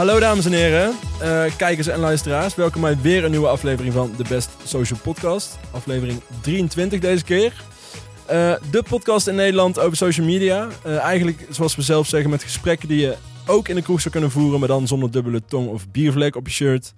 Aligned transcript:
Hallo 0.00 0.20
dames 0.20 0.44
en 0.44 0.52
heren, 0.52 0.94
uh, 1.22 1.44
kijkers 1.56 1.86
en 1.86 1.98
luisteraars. 1.98 2.54
Welkom 2.54 2.80
bij 2.80 2.98
weer 3.00 3.24
een 3.24 3.30
nieuwe 3.30 3.48
aflevering 3.48 3.94
van 3.94 4.12
de 4.16 4.24
Best 4.28 4.50
Social 4.64 4.98
Podcast. 5.02 5.58
Aflevering 5.70 6.20
23 6.40 7.00
deze 7.00 7.24
keer. 7.24 7.52
Uh, 8.30 8.54
de 8.70 8.82
podcast 8.88 9.26
in 9.26 9.34
Nederland 9.34 9.78
over 9.78 9.96
social 9.96 10.26
media. 10.26 10.68
Uh, 10.86 10.98
eigenlijk, 10.98 11.46
zoals 11.50 11.76
we 11.76 11.82
zelf 11.82 12.06
zeggen, 12.06 12.30
met 12.30 12.42
gesprekken 12.42 12.88
die 12.88 13.00
je 13.00 13.16
ook 13.46 13.68
in 13.68 13.74
de 13.74 13.82
kroeg 13.82 14.00
zou 14.00 14.10
kunnen 14.10 14.30
voeren, 14.30 14.58
maar 14.58 14.68
dan 14.68 14.86
zonder 14.86 15.10
dubbele 15.10 15.42
tong 15.48 15.68
of 15.68 15.90
biervlek 15.90 16.36
op 16.36 16.46
je 16.46 16.52
shirt. 16.52 16.92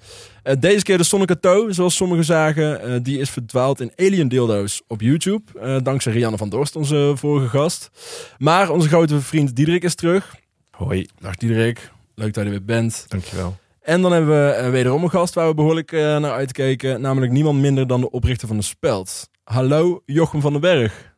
Uh, 0.45 0.55
deze 0.59 0.83
keer 0.83 0.99
de 0.99 1.05
Sonneke 1.05 1.41
Toe, 1.41 1.73
zoals 1.73 1.97
sommigen 1.97 2.25
zagen. 2.25 3.03
die 3.03 3.19
is 3.19 3.31
verdwaald 3.31 3.81
in 3.81 3.93
Alien 3.97 4.29
Dildo's 4.29 4.83
op 4.87 5.01
YouTube. 5.01 5.81
dankzij 5.83 6.13
Rianne 6.13 6.37
van 6.37 6.49
Dorst, 6.49 6.77
onze 6.77 7.13
vorige 7.17 7.49
gast. 7.49 7.91
Maar 8.39 8.71
onze 8.71 8.89
grote 8.89 9.21
vriend 9.21 9.57
Diederik 9.57 9.85
is 9.85 9.95
terug. 9.95 10.35
Hoi. 10.71 11.07
Dag 11.21 11.37
Diederik. 11.37 11.91
Leuk 12.15 12.35
dat 12.35 12.45
je 12.45 12.51
er 12.51 12.57
weer 12.57 12.65
bent. 12.65 13.05
Dankjewel. 13.09 13.57
En 13.81 14.03
dan 14.03 14.13
hebben 14.13 14.63
we 14.63 14.71
wederom 14.71 15.03
een 15.03 15.11
gast 15.11 15.35
waar 15.35 15.49
we 15.49 15.55
behoorlijk 15.55 15.91
naar 15.93 16.33
uitkeken. 16.33 17.01
Namelijk 17.01 17.33
niemand 17.33 17.61
minder 17.61 17.87
dan 17.87 18.01
de 18.01 18.11
oprichter 18.11 18.49
van 18.49 18.57
de 18.57 18.63
Speld. 18.63 19.31
Hallo 19.45 20.03
Jochem 20.07 20.41
van 20.41 20.53
den 20.53 20.61
Berg. 20.61 21.13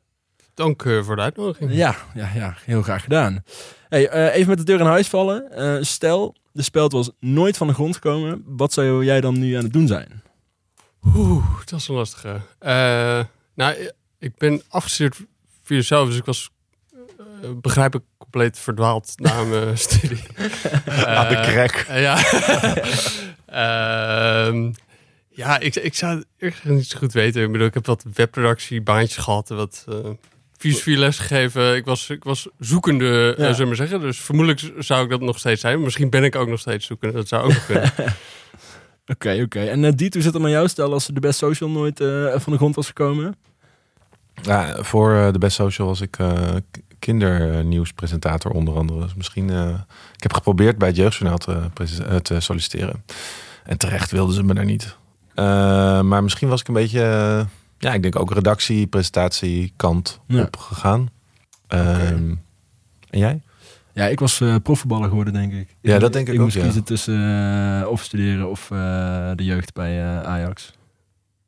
Dank 0.55 0.83
uh, 0.83 1.03
voor 1.03 1.17
de 1.17 1.23
uitnodiging. 1.23 1.73
Ja, 1.73 1.97
ja, 2.15 2.31
ja, 2.35 2.57
heel 2.65 2.83
graag 2.83 3.03
gedaan. 3.03 3.45
Hey, 3.89 4.15
uh, 4.15 4.35
even 4.35 4.49
met 4.49 4.59
de 4.59 4.65
deur 4.65 4.81
in 4.81 4.87
huis 4.87 5.09
vallen. 5.09 5.49
Uh, 5.57 5.83
stel, 5.83 6.37
de 6.53 6.63
speld 6.63 6.93
was 6.93 7.11
nooit 7.21 7.57
van 7.57 7.67
de 7.67 7.75
grond 7.75 7.95
gekomen. 7.95 8.43
Wat 8.47 8.73
zou 8.73 9.05
jij 9.05 9.21
dan 9.21 9.39
nu 9.39 9.55
aan 9.55 9.63
het 9.63 9.73
doen 9.73 9.87
zijn? 9.87 10.23
Oeh, 11.17 11.59
dat 11.65 11.81
is 11.81 11.89
een 11.89 11.95
lastige. 11.95 12.41
nou, 13.55 13.91
ik 14.19 14.37
ben 14.37 14.63
afgestudeerd 14.69 15.17
filosoof, 15.63 16.09
dus 16.09 16.17
ik 16.17 16.25
was, 16.25 16.51
begrijp 17.61 17.95
ik, 17.95 18.03
compleet 18.35 18.59
verdwaald 18.59 19.13
na 19.17 19.45
mijn 19.45 19.79
studie. 19.89 20.23
Aan 21.07 21.29
de 21.29 21.41
krek. 21.41 21.87
ja. 21.89 22.19
Ehm, 23.47 24.73
ja, 25.29 25.59
ik, 25.59 25.75
ik 25.75 25.95
zou 25.95 26.17
het 26.17 26.27
echt 26.39 26.65
niet 26.65 26.87
zo 26.87 26.99
goed 26.99 27.13
weten. 27.13 27.43
Ik 27.43 27.53
bedoel, 27.53 27.67
ik 27.67 27.75
heb 27.75 27.87
wat 27.87 28.05
webproductiebaantjes 28.15 29.25
gehad, 29.25 29.49
wat 29.49 29.85
filosofie 30.59 30.97
les 30.97 31.19
gegeven. 31.19 31.77
Ik 31.77 31.85
was, 31.85 32.11
ik 32.11 32.25
was 32.25 32.49
zoekende, 32.59 33.35
ja. 33.39 33.53
zullen 33.53 33.71
we 33.71 33.77
zeggen. 33.77 34.01
Dus 34.01 34.19
vermoedelijk 34.19 34.73
zou 34.79 35.05
ik 35.05 35.11
dat 35.11 35.21
nog 35.21 35.39
steeds 35.39 35.61
zijn. 35.61 35.81
Misschien 35.81 36.11
ben 36.11 36.25
ik 36.25 36.35
ook 36.35 36.49
nog 36.49 36.61
steeds 36.61 36.87
zoekende. 36.87 37.15
Dat 37.15 37.29
zou 37.29 37.43
ook 37.43 37.53
nog 37.53 37.67
kunnen. 37.67 37.93
Oké, 39.07 39.41
oké. 39.43 39.61
En 39.61 39.83
uh, 39.83 39.91
Diet, 39.95 40.15
hoe 40.15 40.23
zit 40.23 40.33
het 40.33 40.43
met 40.43 40.51
jou? 40.51 40.69
Stel 40.69 40.93
als 40.93 41.07
de 41.07 41.21
Best 41.21 41.39
Social 41.39 41.71
nooit 41.71 42.01
uh, 42.01 42.39
van 42.39 42.53
de 42.53 42.59
grond 42.59 42.75
was 42.75 42.87
gekomen. 42.87 43.37
Ja, 44.43 44.83
voor 44.83 45.13
uh, 45.13 45.33
de 45.33 45.39
Best 45.39 45.57
Social 45.57 45.89
was 45.89 46.01
ik 46.01 46.17
kindernieuwspresentator 47.05 48.53
onder 48.53 48.77
andere. 48.77 49.01
Dus 49.01 49.15
misschien, 49.15 49.51
ik 50.17 50.23
heb 50.23 50.33
geprobeerd 50.33 50.79
bij 50.79 50.89
het 50.89 50.97
Jeugdjournaal 50.97 51.39
te, 51.39 51.61
te, 52.23 52.41
solliciteren. 52.41 53.05
En 53.65 53.79
terecht 53.79 54.11
wilden 54.11 54.35
ze 54.35 54.43
me 54.43 54.55
daar 54.55 54.65
niet. 54.65 54.97
maar 56.05 56.23
misschien 56.23 56.49
was 56.49 56.61
ik 56.61 56.69
een 56.69 56.75
beetje 56.75 57.47
ja, 57.85 57.93
ik 57.93 58.03
denk 58.03 58.19
ook 58.19 58.33
redactie, 58.33 58.87
presentatie, 58.87 59.73
kant 59.77 60.21
ja. 60.27 60.43
op 60.43 60.57
gegaan. 60.57 61.09
Okay. 61.65 62.13
Um, 62.13 62.43
en 63.11 63.19
jij? 63.19 63.41
Ja, 63.93 64.07
ik 64.07 64.21
was 64.21 64.41
uh, 64.41 64.55
profvoetballer 64.63 65.09
geworden, 65.09 65.33
denk 65.33 65.53
ik. 65.53 65.77
Ja, 65.81 65.99
dat 65.99 66.13
denk 66.13 66.27
ik, 66.27 66.35
ik 66.35 66.39
ook. 66.39 66.45
moest 66.45 66.57
ja. 66.57 66.63
kiezen 66.63 66.85
tussen 66.85 67.21
uh, 67.81 67.89
of 67.89 68.03
studeren 68.03 68.51
of 68.51 68.71
uh, 68.71 68.79
de 69.35 69.45
jeugd 69.45 69.73
bij 69.73 70.05
Ajax. 70.25 70.73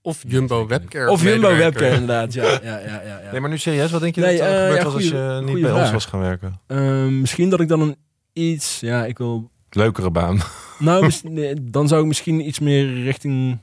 Of 0.07 0.25
Jumbo 0.27 0.67
Webcare. 0.67 1.11
Of 1.11 1.23
Jumbo 1.23 1.57
Webcare, 1.57 1.91
inderdaad. 1.91 2.33
Ja, 2.33 2.45
ja, 2.45 2.61
ja, 2.63 2.79
ja, 2.79 3.03
ja. 3.05 3.31
Nee, 3.31 3.41
maar 3.41 3.51
nu 3.51 3.59
serieus, 3.59 3.91
wat 3.91 4.01
denk 4.01 4.15
je 4.15 4.21
nee, 4.21 4.39
dat 4.39 4.47
er 4.47 4.67
gebeurd 4.67 4.83
was 4.85 4.95
als 4.95 5.05
je 5.05 5.43
niet 5.45 5.61
bij 5.61 5.71
vraag. 5.71 5.83
ons 5.83 5.93
was 5.93 6.05
gaan 6.05 6.21
werken? 6.21 6.61
Ehm, 6.67 7.21
misschien 7.21 7.51
dat 7.51 7.61
ik 7.61 7.69
dan 7.69 7.81
een 7.81 7.97
iets, 8.33 8.81
ja, 8.81 9.05
ik 9.05 9.19
wil... 9.19 9.51
Leukere 9.71 10.11
baan. 10.11 10.41
Nou, 10.79 11.11
dan 11.77 11.89
zou 11.89 12.01
ik 12.01 12.07
misschien 12.07 12.47
iets 12.49 12.59
meer 12.59 13.03
richting 13.03 13.59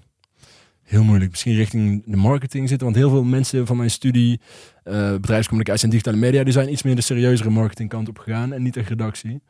heel 0.83 1.03
moeilijk. 1.03 1.31
Misschien 1.31 1.55
richting 1.55 2.03
de 2.05 2.17
marketing 2.17 2.69
zitten. 2.69 2.87
Want 2.87 2.99
heel 2.99 3.09
veel 3.09 3.23
mensen 3.23 3.65
van 3.67 3.77
mijn 3.77 3.91
studie, 3.91 4.39
uh, 4.83 5.11
bedrijfscommunicatie 5.11 5.83
en 5.83 5.89
digitale 5.89 6.17
media, 6.17 6.43
die 6.43 6.53
zijn 6.53 6.71
iets 6.71 6.83
meer 6.83 6.95
de 6.95 7.01
serieuzere 7.01 7.49
marketingkant 7.49 8.09
op 8.09 8.17
gegaan 8.17 8.53
en 8.53 8.63
niet 8.63 8.73
de 8.73 8.81
redactie. 8.81 9.41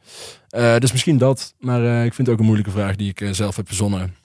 Uh, 0.58 0.78
dus 0.78 0.92
misschien 0.92 1.18
dat. 1.18 1.54
Maar 1.60 1.82
uh, 1.82 2.06
ik 2.06 2.14
vind 2.14 2.28
het 2.28 2.36
ook 2.36 2.40
een 2.40 2.46
moeilijke 2.46 2.72
vraag 2.72 2.96
die 2.96 3.14
ik 3.16 3.36
zelf 3.36 3.56
heb 3.56 3.68
verzonnen. 3.68 4.22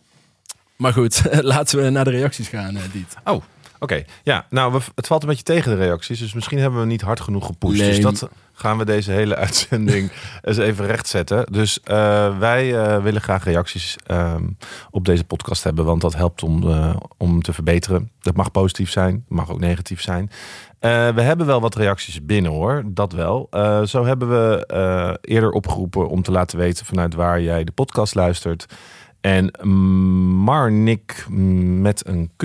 Maar 0.79 0.93
goed, 0.93 1.23
laten 1.41 1.83
we 1.83 1.91
naar 1.91 2.05
de 2.05 2.11
reacties 2.11 2.49
gaan, 2.49 2.79
Diet. 2.93 3.17
Oh, 3.25 3.35
oké. 3.35 3.45
Okay. 3.79 4.07
Ja, 4.23 4.47
nou, 4.51 4.73
we, 4.73 4.81
het 4.95 5.07
valt 5.07 5.23
een 5.23 5.29
beetje 5.29 5.43
tegen 5.43 5.71
de 5.71 5.85
reacties. 5.85 6.19
Dus 6.19 6.33
misschien 6.33 6.59
hebben 6.59 6.81
we 6.81 6.87
niet 6.87 7.01
hard 7.01 7.21
genoeg 7.21 7.47
gepusht. 7.47 7.79
Dus 7.79 8.01
dat 8.01 8.29
gaan 8.53 8.79
we 8.79 8.85
deze 8.85 9.11
hele 9.11 9.37
uitzending 9.47 10.11
eens 10.43 10.57
even 10.57 10.87
rechtzetten. 10.87 11.47
Dus 11.53 11.79
uh, 11.85 12.39
wij 12.39 12.73
uh, 12.73 13.03
willen 13.03 13.21
graag 13.21 13.45
reacties 13.45 13.97
um, 14.11 14.57
op 14.91 15.05
deze 15.05 15.25
podcast 15.25 15.65
hebben. 15.65 15.85
Want 15.85 16.01
dat 16.01 16.15
helpt 16.15 16.43
om, 16.43 16.65
om 17.17 17.43
te 17.43 17.53
verbeteren. 17.53 18.11
Dat 18.21 18.37
mag 18.37 18.51
positief 18.51 18.91
zijn, 18.91 19.25
mag 19.29 19.51
ook 19.51 19.61
negatief 19.61 20.01
zijn. 20.01 20.31
we 20.81 21.21
hebben 21.21 21.47
wel 21.47 21.61
wat 21.61 21.75
reacties 21.75 22.25
binnen 22.25 22.53
hoor, 22.53 22.83
dat 22.87 23.13
wel. 23.13 23.49
zo 23.85 24.05
hebben 24.05 24.29
we 24.29 25.19
eerder 25.21 25.51
opgeroepen 25.51 26.09
om 26.09 26.23
te 26.23 26.33
laten 26.33 26.59
weten 26.59 26.87
vanuit 26.87 27.15
waar 27.15 27.41
jij 27.41 27.65
de 27.65 27.73
podcast 27.73 28.15
luistert. 28.15 28.67
En 29.29 29.69
Marnik 30.45 31.27
met 31.81 32.07
een 32.07 32.31
Q 32.37 32.43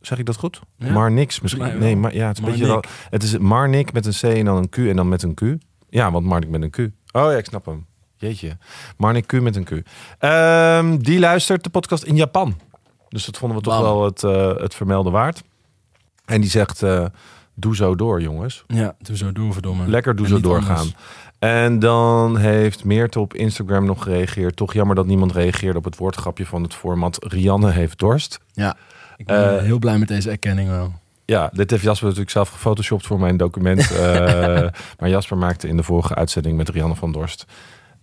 Zeg 0.00 0.18
ik 0.18 0.26
dat 0.26 0.36
goed? 0.36 0.60
Ja. 0.76 0.92
Maar 0.92 1.10
niks 1.10 1.40
misschien. 1.40 1.78
Nee, 1.78 1.96
maar 1.96 2.14
ja, 2.14 2.26
het 2.26 2.38
is 2.38 2.44
een 2.44 2.50
beetje. 2.50 2.82
Het 3.10 3.22
is 3.22 3.38
Marnik 3.38 3.92
met 3.92 4.06
een 4.06 4.12
C 4.12 4.22
en 4.22 4.44
dan 4.44 4.56
een 4.56 4.68
Q 4.68 4.76
en 4.76 4.96
dan 4.96 5.08
met 5.08 5.22
een 5.22 5.34
Q. 5.34 5.42
Ja, 5.88 6.10
want 6.10 6.26
Marnik 6.26 6.48
met 6.48 6.62
een 6.62 6.70
Q. 6.70 6.78
Oh 7.12 7.30
ja, 7.30 7.36
ik 7.36 7.44
snap 7.44 7.66
hem. 7.66 7.86
Jeetje. 8.16 8.56
Marnik 8.96 9.26
Q 9.26 9.32
met 9.32 9.56
een 9.56 9.64
Q. 9.64 9.70
Um, 10.24 11.02
die 11.02 11.18
luistert 11.18 11.64
de 11.64 11.70
podcast 11.70 12.02
in 12.02 12.16
Japan. 12.16 12.56
Dus 13.08 13.24
dat 13.24 13.36
vonden 13.36 13.58
we 13.58 13.64
toch 13.64 13.80
wel 13.80 14.04
het, 14.04 14.22
uh, 14.22 14.56
het 14.56 14.74
vermelden 14.74 15.12
waard. 15.12 15.42
En 16.24 16.40
die 16.40 16.50
zegt: 16.50 16.82
uh, 16.82 17.06
Doe 17.54 17.76
zo 17.76 17.94
door, 17.94 18.20
jongens. 18.20 18.64
Ja, 18.66 18.96
doe 18.98 19.16
zo 19.16 19.32
door, 19.32 19.52
verdomme. 19.52 19.88
Lekker 19.88 20.16
doe 20.16 20.26
en 20.26 20.30
zo 20.30 20.40
doorgaan. 20.40 20.76
Anders. 20.76 20.94
En 21.38 21.78
dan 21.78 22.36
heeft 22.36 22.84
Meerte 22.84 23.20
op 23.20 23.34
Instagram 23.34 23.84
nog 23.84 24.02
gereageerd. 24.02 24.56
Toch 24.56 24.72
jammer 24.72 24.96
dat 24.96 25.06
niemand 25.06 25.32
reageerde 25.32 25.78
op 25.78 25.84
het 25.84 25.96
woordgrapje 25.96 26.46
van 26.46 26.62
het 26.62 26.74
format 26.74 27.24
Rianne 27.24 27.70
heeft 27.70 27.98
dorst. 27.98 28.40
Ja. 28.52 28.76
Ik 29.16 29.26
ben 29.26 29.54
uh, 29.54 29.62
heel 29.62 29.78
blij 29.78 29.98
met 29.98 30.08
deze 30.08 30.30
erkenning 30.30 30.68
wel. 30.68 30.92
Ja, 31.24 31.50
dit 31.52 31.70
heeft 31.70 31.82
Jasper 31.82 32.04
natuurlijk 32.04 32.32
zelf 32.32 32.48
gefotoshopt 32.48 33.06
voor 33.06 33.20
mijn 33.20 33.36
document. 33.36 33.90
uh, 33.92 33.98
maar 34.98 35.08
Jasper 35.08 35.36
maakte 35.36 35.68
in 35.68 35.76
de 35.76 35.82
vorige 35.82 36.14
uitzending 36.14 36.56
met 36.56 36.68
Rianne 36.68 36.94
van 36.94 37.12
Dorst 37.12 37.46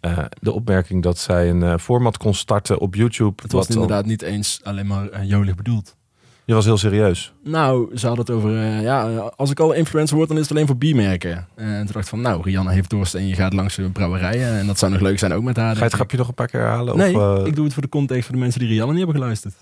uh, 0.01 0.25
de 0.39 0.51
opmerking 0.51 1.03
dat 1.03 1.17
zij 1.17 1.49
een 1.49 1.79
format 1.79 2.17
kon 2.17 2.33
starten 2.33 2.79
op 2.79 2.95
YouTube. 2.95 3.41
Het 3.41 3.51
was 3.51 3.67
inderdaad 3.67 4.03
al... 4.03 4.09
niet 4.09 4.21
eens 4.21 4.59
alleen 4.63 4.87
maar 4.87 5.25
jolig 5.25 5.55
bedoeld. 5.55 5.95
Je 6.45 6.53
was 6.53 6.65
heel 6.65 6.77
serieus. 6.77 7.33
Nou, 7.43 7.97
ze 7.97 8.07
hadden 8.07 8.25
het 8.25 8.35
over, 8.35 8.51
ja, 8.81 9.17
als 9.35 9.51
ik 9.51 9.59
al 9.59 9.73
influencer 9.73 10.15
word, 10.15 10.27
dan 10.27 10.37
is 10.37 10.43
het 10.43 10.51
alleen 10.51 10.67
voor 10.67 10.77
biermerken. 10.77 11.47
en 11.55 11.77
toen 11.77 11.85
dacht 11.85 11.97
ik 11.97 12.05
van, 12.05 12.21
nou, 12.21 12.41
Rianne 12.43 12.71
heeft 12.71 12.89
dorst 12.89 13.15
en 13.15 13.27
je 13.27 13.35
gaat 13.35 13.53
langs 13.53 13.75
de 13.75 13.89
brouwerijen. 13.89 14.59
En 14.59 14.67
dat 14.67 14.79
zou 14.79 14.91
nog 14.91 15.01
leuk 15.01 15.19
zijn 15.19 15.33
ook 15.33 15.43
met 15.43 15.55
haar. 15.55 15.71
Ga 15.71 15.77
je 15.77 15.83
het 15.83 15.93
grapje 15.93 16.17
nog 16.17 16.27
een 16.27 16.33
paar 16.33 16.47
keer 16.47 16.59
herhalen? 16.59 16.97
Nee, 16.97 17.19
of, 17.19 17.45
ik 17.45 17.55
doe 17.55 17.63
het 17.63 17.73
voor 17.73 17.83
de 17.83 17.89
context 17.89 18.25
voor 18.25 18.35
de 18.35 18.41
mensen 18.41 18.59
die 18.59 18.69
Rianne 18.69 18.93
niet 18.93 19.03
hebben 19.03 19.21
geluisterd. 19.21 19.55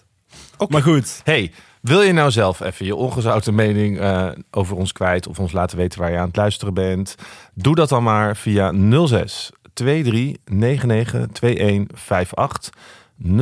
Okay. 0.54 0.68
Maar 0.70 0.82
goed. 0.82 1.22
Hey, 1.24 1.52
wil 1.82 2.02
je 2.02 2.14
nou 2.14 2.32
zelf 2.32 2.60
even 2.60 2.86
je 2.86 2.96
ongezouten 2.96 3.56
mening 3.56 4.00
uh, 4.00 4.30
over 4.52 4.76
ons 4.76 4.92
kwijt 4.92 5.28
of 5.28 5.40
ons 5.40 5.52
laten 5.52 5.78
weten 5.78 6.00
waar 6.00 6.12
je 6.12 6.18
aan 6.18 6.28
het 6.28 6.36
luisteren 6.36 6.74
bent? 6.74 7.16
Doe 7.54 7.76
dat 7.76 7.90
dan 7.90 8.04
maar 8.04 8.36
via 8.38 8.74
06 9.06 9.52
23 9.74 10.38
99 10.46 11.28
2158. 11.32 12.72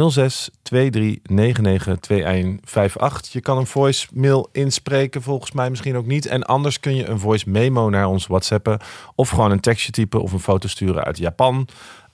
06 0.10 0.50
23 0.62 1.20
99 1.24 2.00
2158. 2.00 3.34
Je 3.34 3.42
kan 3.42 3.58
een 3.58 3.68
voicemail 3.68 4.50
inspreken, 4.52 5.22
volgens 5.22 5.52
mij 5.52 5.70
misschien 5.70 5.96
ook 5.96 6.06
niet. 6.06 6.26
En 6.26 6.44
anders 6.44 6.80
kun 6.80 6.96
je 6.96 7.06
een 7.06 7.20
voice 7.20 7.50
memo 7.50 7.90
naar 7.90 8.08
ons 8.08 8.28
WhatsAppen. 8.28 8.80
Of 9.16 9.30
gewoon 9.30 9.52
een 9.52 9.60
tekstje 9.60 9.92
typen 9.92 10.22
of 10.22 10.32
een 10.32 10.40
foto 10.40 10.68
sturen 10.68 11.04
uit 11.04 11.18
Japan. 11.18 11.68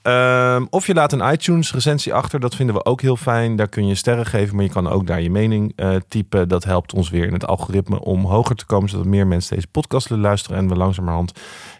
Um, 0.04 0.68
of 0.70 0.88
je 0.88 0.94
laat 0.94 1.12
een 1.12 1.32
iTunes 1.32 1.74
recensie 1.74 2.14
achter. 2.14 2.40
Dat 2.40 2.56
vinden 2.56 2.76
we 2.76 2.86
ook 2.86 3.02
heel 3.02 3.16
fijn. 3.16 3.56
Daar 3.56 3.68
kun 3.68 3.88
je 3.88 3.96
sterren 3.96 4.26
geven, 4.26 4.56
maar 4.56 4.64
je 4.64 4.72
kan 4.72 4.90
ook 4.90 5.08
daar 5.08 5.22
je 5.22 5.30
mening 5.30 5.74
uh, 5.76 5.96
typen. 6.08 6.48
Dat 6.48 6.64
helpt 6.64 6.94
ons 6.94 7.10
weer 7.10 7.26
in 7.26 7.34
het 7.34 7.48
algoritme 7.48 8.00
om 8.00 8.26
hoger 8.26 8.56
te 8.56 8.66
komen, 8.66 8.90
zodat 8.90 9.06
meer 9.06 9.28
mensen 9.28 9.56
deze 9.56 9.68
podcast 9.68 10.08
willen 10.08 10.24
luisteren 10.24 10.58
en 10.58 10.68
we 10.68 10.76
langzamerhand 10.76 11.32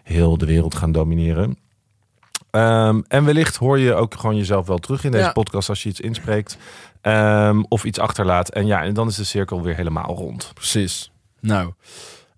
heel 0.02 0.38
de 0.38 0.46
wereld 0.46 0.74
gaan 0.74 0.92
domineren. 0.92 1.58
Um, 2.50 3.04
en 3.08 3.24
wellicht 3.24 3.56
hoor 3.56 3.78
je 3.78 3.94
ook 3.94 4.14
gewoon 4.14 4.36
jezelf 4.36 4.66
wel 4.66 4.78
terug 4.78 5.04
in 5.04 5.10
deze 5.10 5.24
ja. 5.24 5.32
podcast 5.32 5.68
als 5.68 5.82
je 5.82 5.88
iets 5.88 6.00
inspreekt 6.00 6.56
um, 7.02 7.64
of 7.68 7.84
iets 7.84 7.98
achterlaat. 7.98 8.48
En 8.48 8.66
ja, 8.66 8.82
en 8.82 8.94
dan 8.94 9.08
is 9.08 9.16
de 9.16 9.24
cirkel 9.24 9.62
weer 9.62 9.76
helemaal 9.76 10.14
rond. 10.14 10.50
Precies. 10.54 11.12
Nou, 11.40 11.72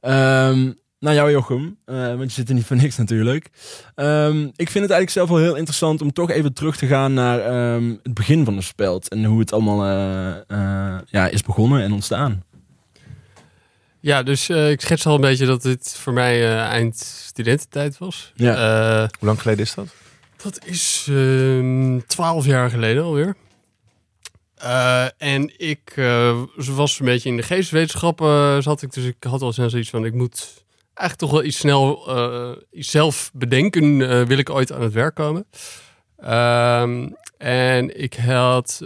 um, 0.01 0.79
naar 0.99 1.15
jou 1.15 1.31
Jochem, 1.31 1.79
uh, 1.87 2.07
want 2.07 2.23
je 2.23 2.31
zit 2.31 2.49
er 2.49 2.55
niet 2.55 2.67
voor 2.67 2.77
niks 2.77 2.97
natuurlijk. 2.97 3.45
Ik 4.55 4.71
vind 4.71 4.85
het 4.85 4.91
eigenlijk 4.91 5.11
zelf 5.11 5.29
wel 5.29 5.39
heel 5.39 5.57
interessant 5.57 6.03
om 6.03 6.13
toch 6.13 6.31
even 6.31 6.53
terug 6.53 6.77
te 6.77 6.87
gaan 6.87 7.15
naar 7.15 7.39
het 8.03 8.15
begin 8.15 8.45
van 8.45 8.57
de 8.57 8.63
speld. 8.63 9.09
En 9.09 9.25
hoe 9.25 9.41
het 9.41 9.53
allemaal 9.53 9.87
uh, 9.87 10.37
uh, 10.49 10.99
ja, 11.07 11.29
is 11.29 11.43
begonnen 11.43 11.83
en 11.83 11.93
ontstaan. 11.93 12.43
Ja, 14.01 14.23
dus 14.23 14.49
ik 14.49 14.81
schets 14.81 15.07
al 15.07 15.15
een 15.15 15.21
beetje 15.21 15.47
dat 15.47 15.63
dit 15.63 15.95
voor 15.99 16.13
mij 16.13 16.59
eind 16.59 16.97
studententijd 16.97 17.99
was. 17.99 18.33
Ja. 18.35 18.55
Hoe 19.19 19.27
lang 19.27 19.41
geleden 19.41 19.65
is 19.65 19.75
dat? 19.75 19.95
Dat 20.43 20.65
is 20.65 21.07
ehm, 21.09 21.99
twaalf 22.07 22.47
jaar 22.47 22.71
geleden 22.71 23.03
alweer. 23.03 23.37
Uh, 24.63 25.05
en 25.19 25.53
ik 25.57 25.93
uh, 25.97 26.43
was 26.57 26.99
een 26.99 27.07
beetje 27.07 27.29
in 27.29 27.37
de 27.37 27.43
geesteswetenschappen 27.43 28.63
zat 28.63 28.83
ik, 28.83 28.93
dus 28.93 29.05
ik 29.05 29.17
had 29.21 29.43
al 29.43 29.53
zoiets 29.53 29.91
van 29.91 30.05
ik 30.05 30.15
moet 30.15 30.65
eigenlijk 30.95 31.19
toch 31.19 31.31
wel 31.41 31.49
iets 31.49 31.59
snel 31.59 32.17
uh, 32.17 32.57
iets 32.73 32.91
zelf 32.91 33.31
bedenken. 33.35 33.99
wil 34.27 34.39
ik 34.39 34.51
ooit 34.51 34.73
aan 34.73 34.83
het 34.83 34.93
werk 34.93 35.15
komen? 35.15 35.47
Ehm, 36.17 37.09
en 37.39 38.01
ik 38.03 38.15
had 38.15 38.83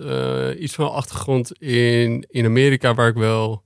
iets 0.58 0.74
van 0.74 0.92
achtergrond 0.92 1.52
in, 1.60 2.26
in 2.30 2.44
Amerika 2.44 2.94
waar 2.94 3.08
ik 3.08 3.14
wel 3.14 3.62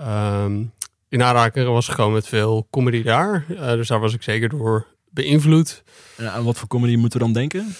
um, 0.00 0.72
in 1.08 1.22
aanraking 1.22 1.66
was 1.66 1.88
gekomen 1.88 2.12
met 2.12 2.28
veel 2.28 2.66
comedy 2.70 3.02
daar. 3.02 3.44
dus 3.48 3.88
daar 3.88 4.00
was 4.00 4.14
ik 4.14 4.22
zeker 4.22 4.48
door 4.48 4.86
beïnvloed. 5.10 5.82
En 6.16 6.32
aan 6.32 6.44
wat 6.44 6.58
voor 6.58 6.68
comedy 6.68 6.96
moeten 6.96 7.18
we 7.18 7.24
dan 7.24 7.34
denken? 7.34 7.76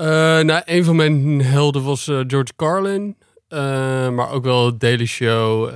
Uh, 0.00 0.06
nou, 0.40 0.62
een 0.64 0.84
van 0.84 0.96
mijn 0.96 1.42
helden 1.42 1.82
was 1.82 2.08
uh, 2.08 2.20
George 2.26 2.52
Carlin. 2.56 3.16
Uh, 3.48 3.58
maar 4.08 4.30
ook 4.30 4.44
wel 4.44 4.78
Daily 4.78 5.06
Show. 5.06 5.68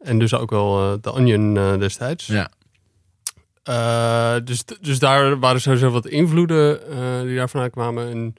en 0.00 0.18
dus 0.18 0.34
ook 0.34 0.50
wel 0.50 1.00
The 1.00 1.12
Onion 1.12 1.78
destijds. 1.78 2.26
Ja. 2.26 2.50
dus, 4.40 4.64
dus 4.80 4.98
daar 4.98 5.38
waren 5.38 5.60
sowieso 5.60 5.90
wat 5.90 6.06
invloeden 6.06 6.80
die 7.26 7.36
daar 7.36 7.48
vanuit 7.48 7.72
kwamen. 7.72 8.10
En 8.10 8.34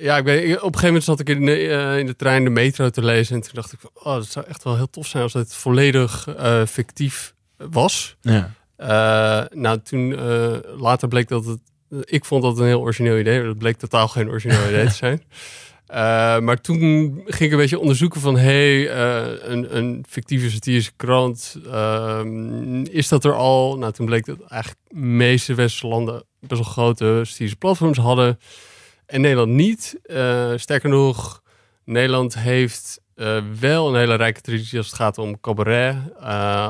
ja, 0.00 0.16
ik 0.16 0.24
weet, 0.24 0.42
op 0.42 0.50
een 0.50 0.60
gegeven 0.60 0.86
moment 0.86 1.04
zat 1.04 1.20
ik 1.20 1.28
in 1.28 1.46
de, 1.46 1.96
in 1.98 2.06
de 2.06 2.16
trein 2.16 2.44
de 2.44 2.50
metro 2.50 2.90
te 2.90 3.04
lezen. 3.04 3.34
En 3.34 3.42
toen 3.42 3.54
dacht 3.54 3.72
ik, 3.72 3.78
oh, 3.94 4.14
dat 4.14 4.26
zou 4.26 4.46
echt 4.46 4.64
wel 4.64 4.76
heel 4.76 4.90
tof 4.90 5.06
zijn 5.06 5.22
als 5.22 5.32
het 5.32 5.54
volledig 5.54 6.28
fictief 6.66 7.34
was. 7.56 8.16
Ja. 8.20 8.50
nou, 9.52 9.80
toen 9.82 10.14
later 10.76 11.08
bleek 11.08 11.28
dat 11.28 11.44
het 11.44 11.60
ik 12.04 12.24
vond 12.24 12.42
dat 12.42 12.58
een 12.58 12.66
heel 12.66 12.80
origineel 12.80 13.18
idee. 13.18 13.44
Dat 13.44 13.58
bleek 13.58 13.76
totaal 13.76 14.08
geen 14.08 14.28
origineel 14.28 14.68
idee 14.68 14.86
te 14.86 14.94
zijn. 14.94 15.22
Maar 16.44 16.60
toen 16.60 16.78
ging 17.24 17.40
ik 17.40 17.50
een 17.50 17.56
beetje 17.56 17.78
onderzoeken 17.78 18.20
van... 18.20 18.36
hey, 18.36 18.78
uh, 18.78 19.32
een, 19.42 19.76
een 19.76 20.04
fictieve 20.08 20.50
satirische 20.50 20.92
krant, 20.96 21.56
uh, 21.66 22.20
is 22.90 23.08
dat 23.08 23.24
er 23.24 23.34
al? 23.34 23.78
Nou, 23.78 23.92
toen 23.92 24.06
bleek 24.06 24.24
dat 24.24 24.40
eigenlijk 24.40 24.80
de 24.88 24.96
meeste 24.96 25.54
westerse 25.54 25.86
landen... 25.86 26.24
best 26.40 26.62
wel 26.62 26.70
grote 26.70 27.20
satirische 27.24 27.56
platforms 27.56 27.98
hadden. 27.98 28.38
En 29.10 29.20
Nederland 29.20 29.50
niet. 29.50 30.00
Uh, 30.04 30.52
sterker 30.56 30.88
nog, 30.88 31.42
Nederland 31.84 32.38
heeft 32.38 33.00
wel 33.60 33.88
een 33.88 33.96
hele 33.96 34.14
rijke 34.14 34.40
traditie... 34.40 34.78
als 34.78 34.86
het 34.86 34.96
gaat 34.96 35.18
om 35.18 35.40
cabaret, 35.40 35.96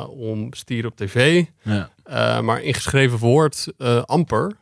om 0.09 0.53
stieren 0.55 0.91
op 0.91 0.97
tv. 0.97 1.45
Ja. 1.63 1.91
maar 2.41 2.63
in 2.63 2.75
geschreven 2.75 3.19
woord 3.19 3.67
amper... 4.05 4.57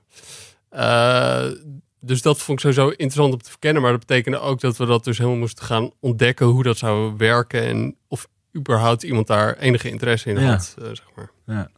Dus 2.01 2.23
dat 2.23 2.39
vond 2.39 2.63
ik 2.63 2.71
sowieso 2.71 2.89
interessant 2.89 3.33
om 3.33 3.43
te 3.43 3.51
verkennen. 3.51 3.83
Maar 3.83 3.91
dat 3.91 4.07
betekende 4.07 4.39
ook 4.39 4.61
dat 4.61 4.77
we 4.77 4.87
dat 4.87 5.05
dus 5.05 5.19
helemaal 5.19 5.39
moesten 5.39 5.65
gaan 5.65 5.91
ontdekken 6.01 6.47
hoe 6.47 6.63
dat 6.63 6.79
zou 6.79 7.15
werken. 7.17 7.63
En 7.63 7.97
of 8.09 8.29
überhaupt 8.57 9.03
iemand 9.03 9.27
daar 9.27 9.57
enige 9.57 9.91
interesse 9.91 10.31
in 10.31 10.37
had, 10.37 10.75
zeg 10.79 11.05
maar. 11.15 11.31
Ja. 11.47 11.71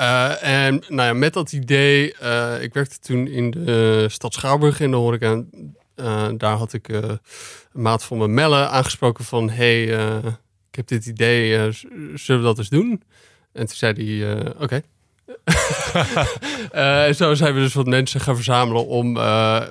Uh, 0.00 0.42
en 0.42 0.82
nou 0.88 1.08
ja, 1.08 1.12
met 1.12 1.32
dat 1.32 1.52
idee, 1.52 2.06
ik 2.60 2.74
werkte 2.74 2.98
toen 3.00 3.26
in 3.26 3.50
de 3.50 4.06
stad 4.08 4.34
Schouwburg 4.34 4.80
in 4.80 4.90
de 4.90 4.96
horeca. 4.96 5.42
En 5.94 6.38
daar 6.38 6.56
had 6.56 6.72
ik 6.72 6.88
een 6.88 7.20
maat 7.72 8.04
van 8.04 8.18
mijn 8.18 8.34
Melle 8.34 8.68
aangesproken 8.68 9.24
van... 9.24 9.50
hey, 9.50 9.82
ik 10.70 10.76
heb 10.76 10.86
dit 10.86 11.06
idee, 11.06 11.72
zullen 12.14 12.40
we 12.40 12.46
dat 12.46 12.58
eens 12.58 12.68
doen? 12.68 13.02
En 13.52 13.66
toen 13.66 13.76
zei 13.76 14.20
hij, 14.20 14.52
oké. 14.58 14.80
uh, 16.74 17.12
zo 17.12 17.34
zijn 17.34 17.54
we 17.54 17.60
dus 17.60 17.74
wat 17.74 17.86
mensen 17.86 18.20
gaan 18.20 18.34
verzamelen 18.34 18.86
om 18.86 19.14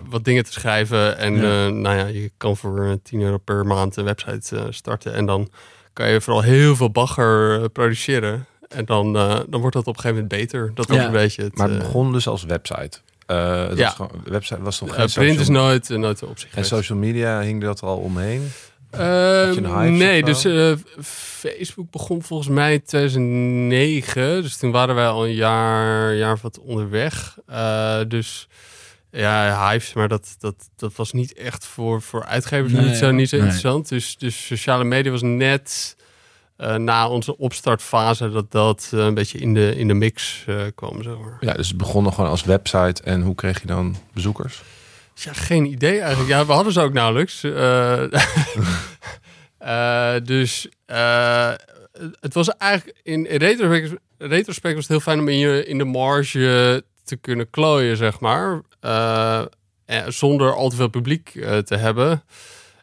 wat 0.10 0.24
dingen 0.24 0.44
te 0.44 0.52
schrijven. 0.52 1.18
En 1.18 1.36
ja. 1.36 1.70
Nou 1.70 1.98
ja, 1.98 2.06
je 2.06 2.32
kan 2.38 2.58
voor 2.58 3.00
10 3.04 3.22
euro 3.22 3.38
per 3.38 3.66
maand 3.66 3.96
een 3.96 4.04
website 4.04 4.68
starten. 4.70 5.14
En 5.14 5.26
dan 5.26 5.50
kan 5.94 6.10
je 6.10 6.22
vooral 6.22 6.42
heel 6.42 6.76
veel 6.76 6.92
bagger 6.92 7.70
produceren. 7.70 8.48
En 8.70 8.86
dan, 8.86 9.14
dan 9.14 9.60
wordt 9.60 9.76
dat 9.76 9.88
op 9.88 9.96
een 9.96 10.02
gegeven 10.02 10.24
moment 10.24 10.42
beter. 10.42 10.72
Dat 10.74 10.94
ja. 10.94 11.06
een 11.06 11.12
beetje 11.12 11.44
het, 11.44 11.58
maar 11.58 11.70
het 11.70 11.78
begon 11.78 12.12
dus 12.12 12.28
als 12.28 12.44
website. 12.44 13.00
Uh, 13.28 13.76
ja. 13.76 13.96
Was 13.98 14.08
website 14.24 14.62
was 14.62 14.78
toch 14.78 14.96
geen 14.96 15.10
print 15.14 15.40
is 15.40 15.48
nooit, 15.48 15.90
nooit 15.90 16.24
op 16.24 16.40
zich. 16.40 16.56
En 16.56 16.66
social 16.66 16.98
media 16.98 17.42
hing 17.42 17.62
dat 17.62 17.82
er 17.82 17.88
al 17.88 17.98
omheen? 17.98 18.52
Uh, 18.96 19.82
nee, 19.82 20.24
dus 20.24 20.46
uh, 20.46 20.74
Facebook 21.02 21.92
begon 21.92 22.24
volgens 22.24 22.50
mij 22.50 22.74
in 22.74 22.84
2009. 22.84 24.42
Dus 24.42 24.58
toen 24.58 24.72
waren 24.72 24.96
wij 24.96 25.08
al 25.08 25.26
een 25.26 25.34
jaar, 25.34 26.16
jaar 26.16 26.34
of 26.34 26.42
wat 26.42 26.60
onderweg. 26.60 27.38
Uh, 27.50 28.00
dus 28.08 28.48
ja, 29.12 29.70
Hives, 29.70 29.94
maar 29.94 30.08
dat, 30.08 30.36
dat, 30.40 30.70
dat 30.76 30.96
was 30.96 31.12
niet 31.12 31.34
echt 31.34 31.66
voor, 31.66 32.02
voor 32.02 32.26
uitgevers 32.26 32.74
nee, 32.74 32.86
niet 32.86 32.98
zo, 32.98 33.12
niet 33.12 33.30
zo 33.30 33.36
nee. 33.36 33.46
interessant. 33.46 33.90
Dus, 33.90 34.18
dus 34.18 34.46
sociale 34.46 34.84
media 34.84 35.12
was 35.12 35.22
net 35.22 35.96
na 36.78 37.10
onze 37.10 37.38
opstartfase 37.38 38.30
dat 38.30 38.52
dat 38.52 38.88
een 38.92 39.14
beetje 39.14 39.38
in 39.38 39.54
de, 39.54 39.76
in 39.76 39.88
de 39.88 39.94
mix 39.94 40.46
kwam. 40.76 41.04
Zeg 41.04 41.18
maar. 41.18 41.38
Ja, 41.40 41.54
dus 41.54 41.68
het 41.68 41.78
begon 41.78 42.04
nog 42.04 42.16
gewoon 42.16 42.30
als 42.30 42.44
website. 42.44 43.04
En 43.04 43.22
hoe 43.22 43.36
kreeg 43.36 43.62
je 43.62 43.68
dan 43.68 43.96
bezoekers? 44.14 44.62
Ja, 45.14 45.34
geen 45.34 45.66
idee 45.66 46.00
eigenlijk. 46.00 46.30
Ja, 46.30 46.46
we 46.46 46.52
hadden 46.52 46.74
ze 46.74 46.82
ook 46.82 46.94
nauwelijks. 46.94 47.42
Dus 50.24 50.68
het 52.20 52.34
was 52.34 52.50
eigenlijk 52.58 53.00
in, 53.04 53.30
in 53.30 53.38
retrospect, 53.38 54.02
retrospect 54.18 54.76
was 54.76 54.84
het 54.84 54.92
heel 54.92 55.00
fijn 55.00 55.20
om 55.20 55.28
in, 55.28 55.38
je, 55.38 55.66
in 55.66 55.78
de 55.78 55.84
marge 55.84 56.84
te 57.04 57.16
kunnen 57.16 57.50
klooien, 57.50 57.98
zeg 57.98 58.20
maar. 58.20 58.62
zonder 60.08 60.56
al 60.56 60.70
te 60.70 60.76
veel 60.76 60.88
publiek 60.88 61.30
te 61.66 61.76
hebben. 61.76 62.24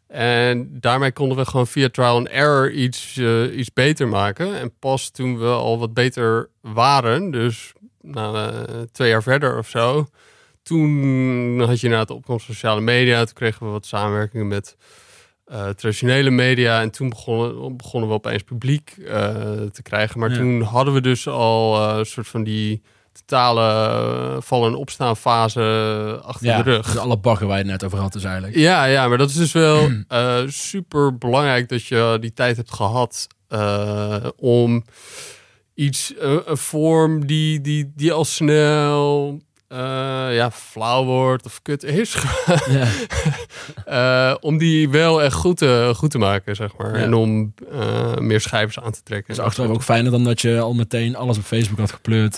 En 0.08 0.69
daarmee 0.81 1.12
konden 1.12 1.37
we 1.37 1.44
gewoon 1.44 1.67
via 1.67 1.88
trial 1.88 2.17
and 2.17 2.29
error 2.29 2.73
iets, 2.73 3.19
iets 3.53 3.73
beter 3.73 4.08
maken. 4.08 4.58
En 4.58 4.79
pas 4.79 5.11
toen 5.11 5.38
we 5.38 5.47
al 5.47 5.79
wat 5.79 5.94
beter 5.94 6.50
waren, 6.61 7.31
dus 7.31 7.73
nou, 8.00 8.53
twee 8.93 9.08
jaar 9.08 9.23
verder 9.23 9.58
of 9.58 9.69
zo 9.69 10.06
toen 10.67 11.61
had 11.61 11.81
je 11.81 11.85
inderdaad 11.85 12.08
de 12.08 12.14
opkomst 12.14 12.47
van 12.47 12.55
sociale 12.55 12.81
media. 12.81 13.25
Toen 13.25 13.34
kregen 13.34 13.67
we 13.67 13.72
wat 13.72 13.86
samenwerkingen 13.86 14.48
met 14.48 14.77
uh, 15.46 15.69
traditionele 15.69 16.31
media. 16.31 16.81
En 16.81 16.91
toen 16.91 17.08
begonnen, 17.08 17.77
begonnen 17.77 18.08
we 18.08 18.15
opeens 18.15 18.43
publiek 18.43 18.91
te 19.72 19.81
krijgen. 19.82 20.20
Maar 20.20 20.31
ja. 20.31 20.36
toen 20.36 20.63
hadden 20.63 20.94
we 20.94 21.01
dus 21.01 21.29
al 21.29 21.89
een 21.98 22.06
soort 22.06 22.29
van 22.29 22.44
die 22.44 22.82
totale 23.17 24.43
vallen- 24.43 24.69
en 24.73 24.79
opstaan 24.79 25.17
fase 25.17 26.20
achter 26.23 26.46
ja, 26.46 26.63
de 26.63 26.70
rug. 26.70 26.87
Dus 26.87 26.96
alle 26.96 27.19
baggen 27.19 27.46
waar 27.46 27.56
je 27.56 27.63
het 27.63 27.73
net 27.73 27.85
over 27.85 27.99
had 27.99 28.13
dus 28.13 28.25
eigenlijk. 28.25 28.56
Ja, 28.56 28.85
ja 28.85 29.08
maar 29.08 29.19
dat 29.19 29.29
is 29.29 29.35
dus 29.35 29.53
wel 29.53 29.91
super 30.46 31.19
belangrijk 31.19 31.69
dat 31.69 31.85
je 31.85 32.17
die 32.20 32.32
tijd 32.32 32.56
hebt 32.56 32.73
gehad 32.73 33.27
om 34.37 34.85
iets, 35.75 36.15
een 36.19 36.56
vorm 36.56 37.27
die, 37.27 37.61
die, 37.61 37.93
die 37.94 38.13
al 38.13 38.25
snel 38.25 39.32
uh, 39.32 39.45
ja, 40.33 40.51
flauw 40.51 41.05
wordt 41.05 41.45
of 41.45 41.63
kut 41.63 41.85
is. 41.85 42.17
ja. 42.69 42.89
uh, 44.31 44.37
om 44.41 44.59
die 44.59 44.89
wel 44.89 45.23
echt 45.23 45.35
goed 45.35 45.56
te, 45.56 45.93
goed 45.97 46.11
te 46.11 46.19
maken, 46.19 46.56
zeg 46.56 46.77
maar. 46.77 46.99
Ja. 46.99 47.05
En 47.05 47.15
om 47.15 47.55
meer 48.21 48.41
schrijvers 48.41 48.81
aan 48.81 48.93
te 48.93 49.03
trekken. 49.03 49.35
Dus 49.35 49.45
achteraf 49.45 49.71
ook 49.71 49.83
fijner 49.83 50.11
dan 50.11 50.25
dat 50.25 50.41
je 50.41 50.61
al 50.61 50.75
meteen 50.75 51.17
alles 51.17 51.39
op 51.39 51.45
Facebook 51.45 51.79
had 51.79 51.93
gepleurd. 51.93 52.37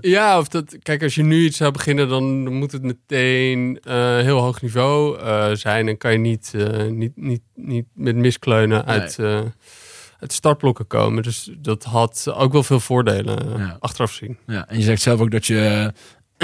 Ja, 0.00 0.38
of 0.38 0.48
dat, 0.48 0.78
kijk, 0.82 1.02
als 1.02 1.14
je 1.14 1.22
nu 1.22 1.44
iets 1.44 1.56
zou 1.56 1.72
beginnen, 1.72 2.08
dan 2.08 2.52
moet 2.52 2.72
het 2.72 2.82
meteen 2.82 3.80
heel 4.22 4.38
hoog 4.38 4.62
niveau 4.62 5.18
zijn. 5.56 5.88
En 5.88 5.96
kan 5.96 6.12
je 6.12 6.18
niet, 6.18 6.52
niet, 6.90 7.12
niet, 7.16 7.42
niet 7.54 7.86
met 7.94 8.16
miskleunen 8.16 8.84
uit... 8.84 9.18
Nee 9.18 9.42
het 10.24 10.32
startblokken 10.32 10.86
komen. 10.86 11.22
Dus 11.22 11.50
dat 11.58 11.84
had 11.84 12.26
ook 12.34 12.52
wel 12.52 12.62
veel 12.62 12.80
voordelen 12.80 13.58
ja. 13.58 13.76
achteraf 13.80 14.12
zien. 14.12 14.38
Ja, 14.46 14.68
en 14.68 14.78
je 14.78 14.84
zegt 14.84 15.02
zelf 15.02 15.20
ook 15.20 15.30
dat 15.30 15.46
je 15.46 15.92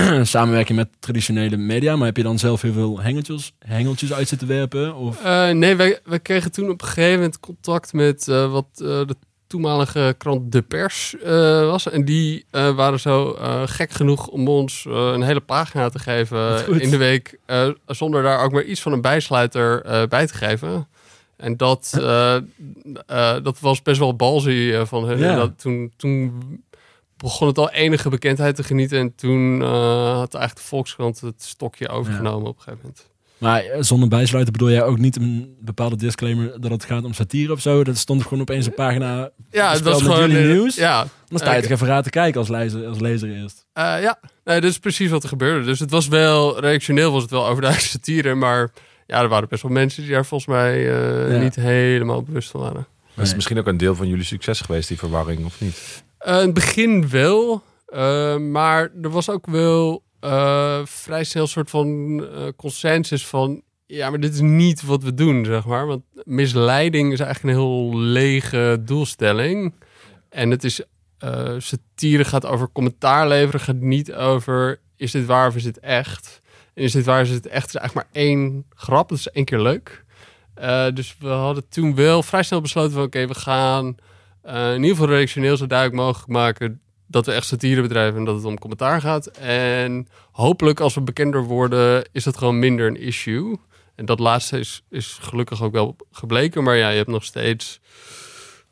samenwerking 0.23 0.78
met 0.78 0.88
traditionele 0.99 1.57
media. 1.57 1.97
Maar 1.97 2.07
heb 2.07 2.16
je 2.16 2.23
dan 2.23 2.38
zelf 2.38 2.62
heel 2.62 2.73
veel 2.73 3.00
hengeltjes, 3.00 3.52
hengeltjes 3.59 4.12
uit 4.12 4.28
zitten 4.28 4.49
werpen? 4.49 4.95
Of? 4.95 5.25
Uh, 5.25 5.50
nee, 5.50 5.76
wij, 5.76 5.99
wij 6.04 6.21
kregen 6.21 6.52
toen 6.52 6.71
op 6.71 6.83
een 6.83 6.88
gegeven 6.88 7.14
moment 7.14 7.40
contact 7.40 7.92
met 7.92 8.26
uh, 8.28 8.52
wat 8.52 8.66
uh, 8.75 8.87
de 8.87 9.16
toenmalige 9.47 10.14
krant 10.19 10.52
De 10.52 10.62
Pers 10.62 11.14
was. 11.66 11.90
En 11.90 12.04
die 12.04 12.45
waren 12.50 13.00
zo 13.00 13.37
gek 13.64 13.90
genoeg 13.90 14.28
om 14.28 14.49
ons 14.49 14.85
een 14.88 15.23
hele 15.23 15.40
pagina 15.40 15.88
te 15.88 15.99
geven 15.99 16.80
in 16.80 16.90
de 16.90 16.97
week. 16.97 17.38
zonder 17.87 18.23
daar 18.23 18.45
ook 18.45 18.52
maar 18.52 18.64
iets 18.64 18.80
van 18.80 18.92
een 18.92 19.00
bijsluiter 19.00 19.83
bij 20.09 20.26
te 20.26 20.35
geven. 20.35 20.88
En 21.37 21.57
dat, 21.57 21.90
dat 23.42 23.61
was 23.61 23.83
best 23.83 23.99
wel 23.99 24.16
balzie 24.16 24.76
van 24.85 25.04
hun. 25.04 25.19
Ja. 25.19 25.35
Dat 25.35 25.61
toen, 25.61 25.92
toen 25.97 26.33
begon 27.23 27.47
het 27.49 27.59
al 27.59 27.71
enige 27.71 28.09
bekendheid 28.09 28.57
te 28.57 28.62
genieten. 28.62 28.99
En 28.99 29.15
toen 29.15 29.61
uh, 29.61 29.69
had 30.17 30.35
eigenlijk 30.35 30.55
de 30.57 30.69
Volkskrant 30.69 31.21
het 31.21 31.43
stokje 31.43 31.89
overgenomen 31.89 32.49
op 32.49 32.57
een 32.57 32.62
gegeven 32.62 32.79
moment. 32.83 33.09
Maar 33.39 33.62
eh, 33.65 33.77
zonder 33.83 34.09
bijsluiten 34.09 34.53
bedoel 34.53 34.71
jij 34.71 34.83
ook 34.83 34.99
niet 34.99 35.17
een 35.17 35.57
bepaalde 35.61 35.97
disclaimer 35.97 36.61
dat 36.61 36.71
het 36.71 36.85
gaat 36.85 37.05
om 37.05 37.12
satire 37.12 37.53
of 37.53 37.61
zo? 37.61 37.85
Dat 37.85 37.97
stond 37.97 38.23
gewoon 38.23 38.41
opeens 38.41 38.67
een 38.67 38.75
pagina. 38.75 39.31
Ja, 39.50 39.69
het 39.71 39.79
spel 39.79 39.93
was 39.93 40.03
gewoon 40.03 40.21
jullie 40.31 40.37
eh, 40.47 40.53
nieuws? 40.53 40.75
Ja, 40.75 41.07
Dan 41.29 41.39
sta 41.39 41.55
je 41.55 41.62
toch 41.62 41.71
even 41.71 41.87
raar 41.87 42.03
te 42.03 42.11
kijken 42.11 42.41
als 42.41 42.49
lezer, 42.49 42.87
als 42.87 42.99
lezer 42.99 43.31
eerst. 43.37 43.67
Eh, 43.73 43.85
ja, 44.03 44.21
nee, 44.45 44.61
dat 44.61 44.71
is 44.71 44.79
precies 44.79 45.11
wat 45.11 45.23
er 45.23 45.29
gebeurde. 45.29 45.65
Dus 45.65 45.79
het 45.81 45.91
was 45.91 46.09
wel, 46.09 46.61
reactioneel 46.61 47.12
was 47.12 47.23
het 47.23 47.31
wel 47.31 47.47
overduidelijk 47.47 47.91
satire, 47.97 48.35
maar 48.35 48.71
ja, 49.07 49.21
er 49.23 49.29
waren 49.29 49.49
best 49.49 49.62
wel 49.62 49.73
mensen 49.73 50.03
die 50.03 50.12
daar 50.12 50.27
volgens 50.27 50.50
mij 50.50 50.75
eh, 50.75 51.33
Ja. 51.33 51.43
niet 51.43 51.55
helemaal 51.55 52.23
bewust 52.23 52.50
van 52.50 52.61
waren. 52.61 52.87
Dat 53.15 53.25
is 53.25 53.27
Nee. 53.27 53.35
misschien 53.35 53.59
ook 53.59 53.67
een 53.67 53.77
deel 53.77 53.95
van 53.95 54.09
jullie 54.09 54.25
succes 54.25 54.61
geweest, 54.61 54.89
die 54.89 54.99
verwarring, 54.99 55.45
of 55.45 55.61
niet? 55.61 56.03
Eh, 56.21 56.35
in 56.35 56.41
het 56.41 56.55
begin 56.55 57.09
wel, 57.09 57.62
eh, 57.87 58.37
maar 58.37 58.91
er 59.03 59.11
was 59.11 59.31
ook 59.31 59.47
wel 59.47 60.03
eh, 60.21 60.81
vrij 60.85 61.25
snel 61.25 61.43
een 61.43 61.49
soort 61.49 61.71
van 61.71 62.27
consensus 62.57 63.27
van... 63.27 63.62
Ja, 63.87 64.11
maar 64.11 64.21
dit 64.21 64.35
is 64.35 64.41
niet 64.41 64.83
wat 64.83 65.03
we 65.03 65.15
doen, 65.15 65.45
zeg 65.45 65.65
maar. 65.65 65.87
Want 65.87 66.03
misleiding 66.25 67.12
is 67.12 67.21
eigenlijk 67.21 67.57
een 67.57 67.62
heel 67.62 67.99
lege 67.99 68.79
doelstelling. 68.81 69.75
En 70.29 70.50
het 70.50 70.65
is... 70.65 70.83
satire 71.59 72.25
gaat 72.25 72.47
over 72.47 72.73
commentaar 72.73 73.29
leveren, 73.29 73.61
gaat 73.61 73.81
niet 73.81 74.12
over... 74.12 74.81
Is 74.97 75.11
dit 75.11 75.27
waar 75.27 75.49
of 75.49 75.57
is 75.57 75.62
dit 75.62 75.79
echt? 75.79 76.41
En 76.75 76.83
is 76.83 76.93
dit 76.93 77.05
waar, 77.05 77.21
is 77.21 77.31
dit 77.31 77.47
echt? 77.47 77.67
Is 77.67 77.75
eigenlijk 77.75 78.07
maar 78.07 78.23
één 78.23 78.65
grap, 78.75 79.09
dat 79.09 79.19
is 79.19 79.29
één 79.29 79.45
keer 79.45 79.61
leuk. 79.61 80.05
Dus 80.95 81.17
we 81.19 81.29
hadden 81.29 81.69
toen 81.69 81.95
wel 81.95 82.23
vrij 82.23 82.43
snel 82.43 82.61
besloten 82.61 82.93
van... 82.93 83.03
Oké, 83.03 83.27
we 83.27 83.35
gaan 83.35 83.97
eh, 84.43 84.69
in 84.75 84.83
ieder 84.83 84.97
geval 84.97 85.09
redactioneel 85.13 85.57
zo 85.57 85.67
duidelijk 85.67 86.03
mogelijk 86.03 86.29
maken 86.29 86.81
dat 87.07 87.27
we 87.27 87.33
echt 87.33 87.47
satire 87.47 87.83
bedrijven 87.83 88.19
en 88.19 88.25
dat 88.25 88.35
het 88.37 88.45
om 88.45 88.59
commentaar 88.59 89.01
gaat. 89.01 89.27
En 89.27 90.09
hopelijk 90.33 90.81
als 90.81 90.95
we 90.95 91.01
bekender 91.01 91.43
worden, 91.45 92.05
is 92.13 92.25
dat 92.25 92.37
gewoon 92.37 92.59
minder 92.59 92.87
een 92.87 93.01
issue. 93.01 93.57
En 93.95 94.05
dat 94.07 94.19
laatste 94.19 94.59
is, 94.59 94.83
is 94.91 95.19
gelukkig 95.21 95.63
ook 95.63 95.73
wel 95.73 95.97
gebleken. 96.13 96.63
Maar 96.63 96.77
ja, 96.77 96.89
je 96.89 96.97
hebt 96.97 97.09
nog 97.09 97.25
steeds 97.25 97.81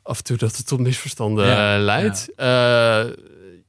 af 0.01 0.17
en 0.17 0.23
toe 0.23 0.37
dat 0.37 0.57
het 0.57 0.67
tot 0.67 0.79
misverstanden 0.79 1.45
Ja, 1.47 1.75
eh, 1.75 1.83
leidt. 1.83 2.29
Ja. 2.37 3.05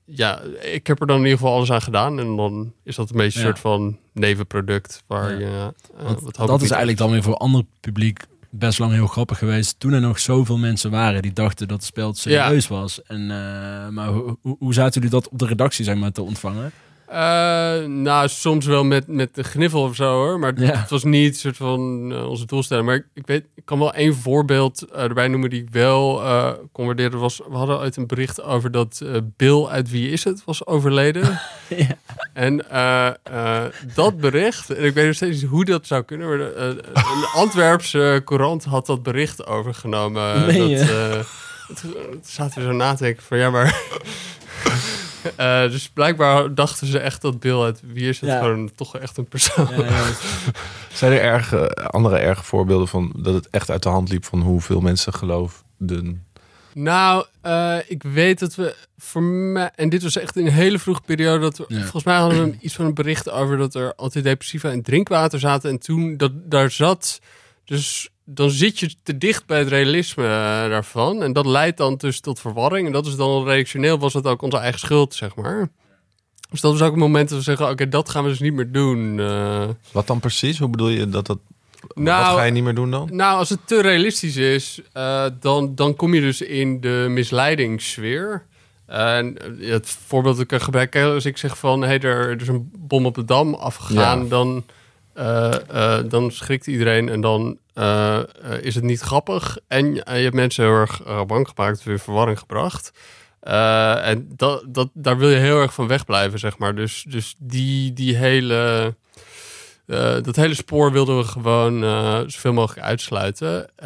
ja, 0.04 0.40
ik 0.61 0.87
heb 0.87 1.00
er 1.00 1.07
dan 1.07 1.16
in 1.19 1.23
ieder 1.25 1.38
geval 1.38 1.54
alles 1.54 1.73
aan 1.73 1.83
gedaan. 1.83 2.19
En 2.19 2.37
dan 2.37 2.73
is 2.85 2.97
dat 2.97 3.11
een 3.11 3.16
beetje 3.16 3.38
een 3.40 3.47
Ja. 3.47 3.50
soort 3.50 3.61
van 3.62 3.99
nevenproduct 4.12 5.02
waar 5.07 5.30
Ja. 5.33 5.38
je... 5.38 5.73
eh, 5.97 6.04
Want 6.04 6.21
wat 6.21 6.35
dat 6.37 6.62
is 6.62 6.69
eigenlijk 6.71 6.99
dan 6.99 7.11
weer 7.11 7.23
voor 7.23 7.37
ander 7.37 7.62
publiek 7.80 8.21
best 8.50 8.78
lang 8.78 8.92
heel 8.92 9.07
grappig 9.07 9.38
geweest. 9.38 9.80
Toen 9.80 9.92
er 9.92 10.00
nog 10.00 10.19
zoveel 10.19 10.59
mensen 10.59 10.90
waren 10.90 11.23
die 11.23 11.33
dachten 11.33 11.69
dat 11.69 11.76
het 11.76 11.87
spel 11.87 12.14
serieus 12.14 12.69
was. 12.69 13.02
En, 13.02 13.21
eh, 13.21 13.88
maar 13.88 14.09
hoe, 14.42 14.75
zaten 14.75 14.95
jullie 14.95 15.11
dat 15.11 15.28
op 15.28 15.38
de 15.38 15.47
redactie 15.47 15.85
zeg 15.85 15.97
maar, 15.97 16.12
te 16.12 16.23
ontvangen? 16.23 16.73
Eh, 17.10 17.84
nou, 17.86 18.28
soms 18.28 18.66
wel 18.66 18.84
met, 18.84 19.06
met 19.06 19.34
de 19.34 19.44
gniffel 19.44 19.82
of 19.82 19.94
zo 19.94 20.12
hoor. 20.14 20.38
Maar 20.38 20.52
Ja. 20.60 20.76
het 20.78 20.90
was 20.90 21.04
niet 21.04 21.38
soort 21.38 21.56
van 21.56 22.08
eh, 22.12 22.28
onze 22.28 22.46
doelstelling. 22.46 22.86
Maar 22.86 22.94
ik, 22.94 23.04
ik 23.14 23.26
weet, 23.26 23.44
ik 23.54 23.64
kan 23.64 23.78
wel 23.78 23.94
één 23.94 24.14
voorbeeld 24.14 24.82
eh, 24.82 25.02
erbij 25.02 25.28
noemen 25.28 25.50
die 25.50 25.62
ik 25.62 25.68
wel 25.70 26.22
kon 26.72 26.86
waarderen. 26.86 27.18
Was, 27.18 27.40
we 27.48 27.56
hadden 27.56 27.78
ooit 27.78 27.96
een 27.96 28.06
bericht 28.06 28.42
over 28.42 28.70
dat 28.70 29.02
Bill 29.36 29.64
uit 29.66 29.90
Wie 29.90 30.10
is 30.10 30.24
het 30.24 30.42
was 30.44 30.66
overleden. 30.66 31.40
Ja. 31.76 31.96
En 32.32 32.56
dat 33.94 34.16
bericht, 34.20 34.70
en 34.70 34.84
ik 34.84 34.94
weet 34.94 35.06
nog 35.06 35.14
steeds 35.14 35.40
niet 35.40 35.50
hoe 35.50 35.64
dat 35.64 35.86
zou 35.86 36.02
kunnen. 36.02 36.28
Maar 36.28 36.38
de, 36.38 36.80
een 36.94 37.24
Antwerpse 37.34 38.22
courant 38.24 38.64
had 38.64 38.86
dat 38.86 39.02
bericht 39.02 39.46
overgenomen. 39.46 40.46
Dat, 40.46 40.56
toen 40.56 41.76
toen 41.92 42.20
zaten 42.24 42.60
we 42.60 42.66
zo 42.66 42.72
na 42.72 42.94
te 42.94 43.02
denken 43.02 43.22
van 43.22 43.38
ja, 43.38 43.50
maar... 43.50 43.74
Eh, 45.37 45.70
dus 45.70 45.88
blijkbaar 45.88 46.54
dachten 46.54 46.87
ze 46.87 46.99
echt 46.99 47.22
dat 47.22 47.40
Bill 47.40 47.60
uit 47.62 47.80
Wie 47.92 48.08
is 48.08 48.20
het 48.20 48.30
Ja. 48.30 48.38
gewoon 48.38 48.70
toch 48.75 48.96
echt 48.96 49.16
een 49.16 49.28
persoon. 49.28 49.68
Ja, 49.70 49.84
ja, 49.84 50.04
Zijn 50.92 51.12
er 51.12 51.20
erge, 51.20 51.75
andere 51.90 52.16
erge 52.18 52.44
voorbeelden 52.44 52.88
van 52.88 53.12
dat 53.16 53.34
het 53.34 53.49
echt 53.50 53.70
uit 53.70 53.82
de 53.82 53.88
hand 53.88 54.08
liep 54.10 54.25
van 54.25 54.40
hoeveel 54.40 54.80
mensen 54.80 55.12
geloofden? 55.12 56.25
Nou, 56.75 57.25
eh, 57.40 57.76
ik 57.87 58.02
weet 58.02 58.38
dat 58.38 58.54
we 58.54 58.75
voor 58.99 59.22
mij, 59.22 59.70
en 59.75 59.88
dit 59.88 60.02
was 60.02 60.16
echt 60.16 60.37
in 60.37 60.46
een 60.46 60.52
hele 60.52 60.78
vroege 60.78 61.00
periode, 61.06 61.40
dat 61.40 61.58
we, 61.58 61.64
Ja. 61.68 61.80
volgens 61.80 62.04
mij 62.04 62.16
hadden 62.16 62.44
we 62.50 62.56
iets 62.60 62.75
van 62.75 62.84
een 62.84 62.94
bericht 62.94 63.30
over 63.30 63.56
dat 63.56 63.75
er 63.75 63.94
antidepressiva 63.94 64.70
in 64.70 64.82
drinkwater 64.82 65.38
zaten. 65.38 65.70
En 65.70 65.78
toen 65.78 66.16
dat 66.16 66.32
daar 66.34 66.70
zat, 66.70 67.20
dus 67.78 68.08
dan 68.24 68.50
zit 68.50 68.78
je 68.78 68.94
te 69.02 69.18
dicht 69.18 69.46
bij 69.46 69.58
het 69.58 69.68
realisme 69.68 70.24
eh, 70.24 70.30
daarvan. 70.68 71.22
En 71.22 71.32
dat 71.32 71.46
leidt 71.46 71.76
dan 71.76 71.96
dus 71.96 72.20
tot 72.20 72.40
verwarring. 72.40 72.86
En 72.86 72.92
dat 72.92 73.06
is 73.06 73.16
dan 73.16 73.44
reactioneel, 73.44 73.98
was 73.98 74.12
dat 74.12 74.24
ook 74.26 74.42
onze 74.42 74.56
eigen 74.56 74.80
schuld, 74.80 75.14
zeg 75.14 75.34
maar. 75.34 75.68
Dus 76.50 76.60
dat 76.60 76.72
was 76.72 76.82
ook 76.82 76.92
een 76.92 76.98
moment 76.98 77.28
dat 77.28 77.38
we 77.38 77.44
zeggen, 77.44 77.68
oké, 77.68 77.88
dat 77.88 78.08
gaan 78.08 78.22
we 78.24 78.28
dus 78.28 78.40
niet 78.40 78.52
meer 78.52 78.72
doen. 78.72 79.20
eh. 79.20 79.68
Wat 79.92 80.06
dan 80.06 80.20
precies? 80.20 80.58
Hoe 80.58 80.68
bedoel 80.68 80.88
je 80.88 81.08
dat 81.08 81.26
dat... 81.26 81.38
Nou, 81.94 82.24
wat 82.26 82.38
ga 82.38 82.44
je 82.44 82.52
niet 82.52 82.62
meer 82.64 82.74
doen 82.74 82.90
dan? 82.90 83.08
Nou, 83.12 83.38
als 83.38 83.48
het 83.48 83.58
te 83.66 83.80
realistisch 83.82 84.36
is, 84.36 84.80
eh, 84.92 85.24
dan, 85.40 85.74
dan 85.74 85.96
kom 85.96 86.14
je 86.14 86.20
dus 86.20 86.40
in 86.40 86.80
de 86.80 87.06
misleidingssfeer. 87.08 88.46
En 88.86 89.36
het 89.58 89.96
voorbeeld 90.06 90.34
dat 90.34 90.42
ik 90.42 90.48
kan 90.48 90.60
gebruiken, 90.60 91.12
als 91.12 91.24
ik 91.24 91.36
zeg 91.36 91.58
van... 91.58 91.80
hey, 91.82 92.00
er, 92.00 92.30
er 92.30 92.40
is 92.40 92.48
een 92.48 92.70
bom 92.78 93.06
op 93.06 93.14
de 93.14 93.24
Dam 93.24 93.54
afgegaan, 93.54 94.22
Ja. 94.22 94.28
dan, 94.28 94.64
eh, 95.20 95.98
eh, 95.98 96.04
dan 96.08 96.30
schrikt 96.30 96.66
iedereen... 96.66 97.08
en 97.08 97.20
dan 97.20 97.58
eh, 97.74 98.20
is 98.60 98.74
het 98.74 98.84
niet 98.84 99.00
grappig. 99.00 99.58
En 99.68 99.94
je 99.94 100.02
hebt 100.04 100.34
mensen 100.34 100.64
heel 100.64 100.72
erg 100.72 101.02
bang 101.26 101.48
gemaakt, 101.48 101.82
weer 101.82 101.98
verwarring 101.98 102.38
gebracht. 102.38 102.92
En 103.40 104.28
dat, 104.36 104.64
dat, 104.68 104.88
daar 104.92 105.18
wil 105.18 105.28
je 105.28 105.36
heel 105.36 105.60
erg 105.60 105.74
van 105.74 105.86
wegblijven, 105.86 106.38
zeg 106.38 106.58
maar. 106.58 106.74
Dus, 106.74 107.04
dus 107.08 107.34
die, 107.38 107.92
die 107.92 108.16
hele... 108.16 108.94
Dat 110.22 110.36
hele 110.36 110.54
spoor 110.54 110.92
wilden 110.92 111.16
we 111.16 111.24
gewoon 111.24 111.80
zoveel 112.30 112.52
mogelijk 112.52 112.86
uitsluiten. 112.86 113.76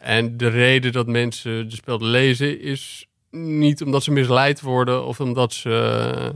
En 0.00 0.36
de 0.36 0.48
reden 0.48 0.92
dat 0.92 1.06
mensen 1.06 1.68
de 1.68 1.76
spel 1.76 2.02
lezen 2.02 2.60
is 2.60 3.06
niet 3.30 3.82
omdat 3.82 4.02
ze 4.02 4.10
misleid 4.10 4.60
worden 4.60 5.04
of 5.04 5.20
omdat 5.20 5.52
ze 5.52 6.32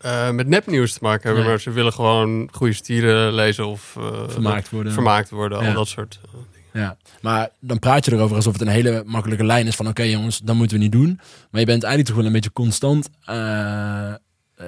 eh, 0.00 0.30
met 0.30 0.46
nepnieuws 0.46 0.92
te 0.92 0.98
maken 1.02 1.22
hebben. 1.22 1.40
Nee. 1.42 1.50
Maar 1.52 1.60
ze 1.60 1.70
willen 1.70 1.92
gewoon 1.92 2.48
goede 2.52 2.72
stieren 2.72 3.32
lezen 3.32 3.66
of 3.66 3.96
eh, 3.98 4.28
vermaakt 4.28 4.70
worden. 4.70 4.92
vermaakt 4.92 5.30
worden. 5.30 5.60
Ja. 5.62 5.68
Al 5.68 5.74
dat 5.74 5.88
soort. 5.88 6.20
eh, 6.72 6.80
Ja, 6.80 6.96
maar 7.20 7.48
dan 7.60 7.78
praat 7.78 8.04
je 8.04 8.12
erover 8.12 8.36
alsof 8.36 8.52
het 8.52 8.62
een 8.62 8.68
hele 8.68 9.02
makkelijke 9.06 9.44
lijn 9.44 9.66
is 9.66 9.76
van 9.76 9.88
oké 9.88 10.02
jongens, 10.02 10.38
dat 10.38 10.54
moeten 10.56 10.76
we 10.76 10.82
niet 10.82 10.92
doen. 10.92 11.20
Maar 11.50 11.60
je 11.60 11.66
bent 11.66 11.82
eigenlijk 11.82 12.06
toch 12.06 12.16
wel 12.16 12.26
een 12.26 12.32
beetje 12.32 12.52
constant 12.52 13.08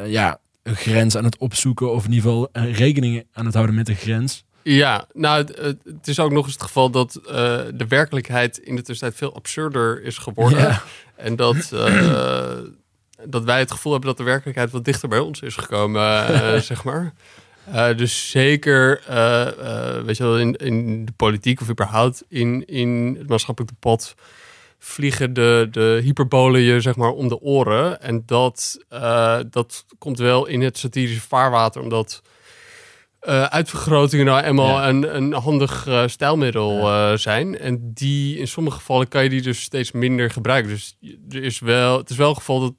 ja, 0.06 0.38
een 0.62 0.76
grens 0.76 1.16
aan 1.16 1.24
het 1.24 1.36
opzoeken 1.38 1.92
of 1.92 2.04
in 2.04 2.12
ieder 2.12 2.30
geval 2.30 2.48
rekening 2.52 3.26
aan 3.32 3.44
het 3.44 3.54
houden 3.54 3.74
met 3.74 3.88
een 3.88 3.96
grens. 3.96 4.44
Ja, 4.62 5.06
nou, 5.12 5.44
het, 5.60 6.08
is 6.08 6.20
ook 6.20 6.30
nog 6.32 6.44
eens 6.44 6.52
het 6.54 6.62
geval 6.62 6.90
dat 6.90 7.12
de 7.74 7.84
werkelijkheid 7.88 8.58
in 8.58 8.76
de 8.76 8.82
tussentijd 8.82 9.18
veel 9.18 9.34
absurder 9.34 10.02
is 10.02 10.18
geworden. 10.18 10.58
Ja. 10.58 10.82
En 11.16 11.36
dat, 11.36 11.72
dat 13.26 13.44
wij 13.44 13.58
het 13.58 13.70
gevoel 13.70 13.92
hebben 13.92 14.10
dat 14.10 14.18
de 14.18 14.24
werkelijkheid 14.24 14.70
wat 14.70 14.84
dichter 14.84 15.08
bij 15.08 15.18
ons 15.18 15.40
is 15.40 15.56
gekomen, 15.56 16.26
eh, 16.26 16.60
zeg 16.70 16.84
maar. 16.84 17.12
Eh, 17.72 17.96
dus 17.96 18.30
zeker, 18.30 19.02
eh, 19.06 20.02
weet 20.04 20.16
je 20.16 20.22
wel, 20.22 20.38
in, 20.38 20.56
in 20.56 21.04
de 21.04 21.12
politiek 21.12 21.60
of 21.60 21.70
überhaupt 21.70 22.24
in, 22.28 22.66
in 22.66 23.16
het 23.18 23.28
maatschappelijk 23.28 23.72
debat 23.72 24.14
vliegen 24.78 25.32
de, 25.32 25.68
de 25.70 26.00
hyperbolen 26.02 26.60
je 26.60 26.80
zeg 26.80 26.96
maar 26.96 27.10
om 27.10 27.28
de 27.28 27.40
oren. 27.40 28.00
En 28.00 28.22
dat, 28.26 28.78
dat 29.50 29.84
komt 29.98 30.18
wel 30.18 30.46
in 30.46 30.62
het 30.62 30.78
satirische 30.78 31.20
vaarwater, 31.20 31.82
omdat 31.82 32.22
uitvergrotingen 33.48 34.26
nou 34.26 34.42
eenmaal 34.42 34.78
Ja. 34.80 34.88
een, 34.88 35.16
een 35.16 35.32
handig 35.32 35.88
stijlmiddel 36.06 37.18
zijn. 37.18 37.58
En 37.58 37.90
die, 37.94 38.38
in 38.38 38.48
sommige 38.48 38.76
gevallen 38.76 39.08
kan 39.08 39.22
je 39.22 39.28
die 39.28 39.42
dus 39.42 39.62
steeds 39.62 39.92
minder 39.92 40.30
gebruiken. 40.30 40.70
Dus 40.70 40.96
er 41.30 41.42
is 41.42 41.58
wel, 41.58 41.98
het 41.98 42.10
is 42.10 42.16
wel 42.16 42.34
geval 42.34 42.60
dat 42.60 42.74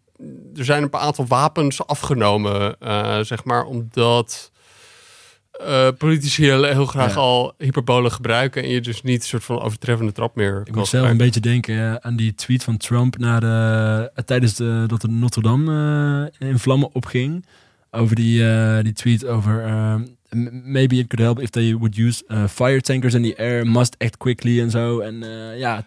er 0.57 0.65
zijn 0.65 0.83
een 0.83 0.93
aantal 0.93 1.25
wapens 1.27 1.87
afgenomen, 1.87 2.75
eh, 2.79 3.19
zeg 3.19 3.43
maar, 3.43 3.65
omdat 3.65 4.51
eh, 5.53 5.87
politici 5.97 6.43
heel, 6.43 6.63
heel 6.63 6.85
graag 6.85 7.13
Ja. 7.13 7.19
al 7.19 7.53
hyperbolen 7.57 8.11
gebruiken 8.11 8.63
en 8.63 8.69
je 8.69 8.81
dus 8.81 9.01
niet 9.01 9.21
een 9.21 9.27
soort 9.27 9.43
van 9.43 9.61
overtreffende 9.61 10.11
trap 10.11 10.35
meer 10.35 10.61
Ik 10.65 10.75
moet 10.75 10.87
zelf 10.87 11.09
een 11.09 11.17
beetje 11.17 11.39
denken 11.39 12.03
aan 12.03 12.15
die 12.15 12.35
tweet 12.35 12.63
van 12.63 12.77
Trump 12.77 13.17
na 13.17 13.39
de, 13.39 14.11
eh, 14.15 14.23
tijdens 14.23 14.55
de, 14.55 14.83
dat 14.87 15.01
de 15.01 15.07
Notre 15.07 15.41
Dame 15.41 16.31
in 16.39 16.59
vlammen 16.59 16.89
opging. 16.93 17.45
Over 17.91 18.15
die, 18.15 18.43
die 18.83 18.93
tweet 18.93 19.25
over 19.25 19.63
eh, 19.65 19.95
m- 20.29 20.71
maybe 20.71 20.95
it 20.95 21.07
could 21.07 21.25
help 21.25 21.39
if 21.41 21.49
they 21.49 21.73
would 21.75 21.97
use 21.97 22.23
fire 22.49 22.81
tankers 22.81 23.13
in 23.13 23.23
the 23.23 23.35
air, 23.35 23.67
must 23.67 23.95
act 23.97 24.17
quickly 24.17 24.61
en 24.61 24.69
zo. 24.71 24.99
En 24.99 25.23
ja, 25.57 25.85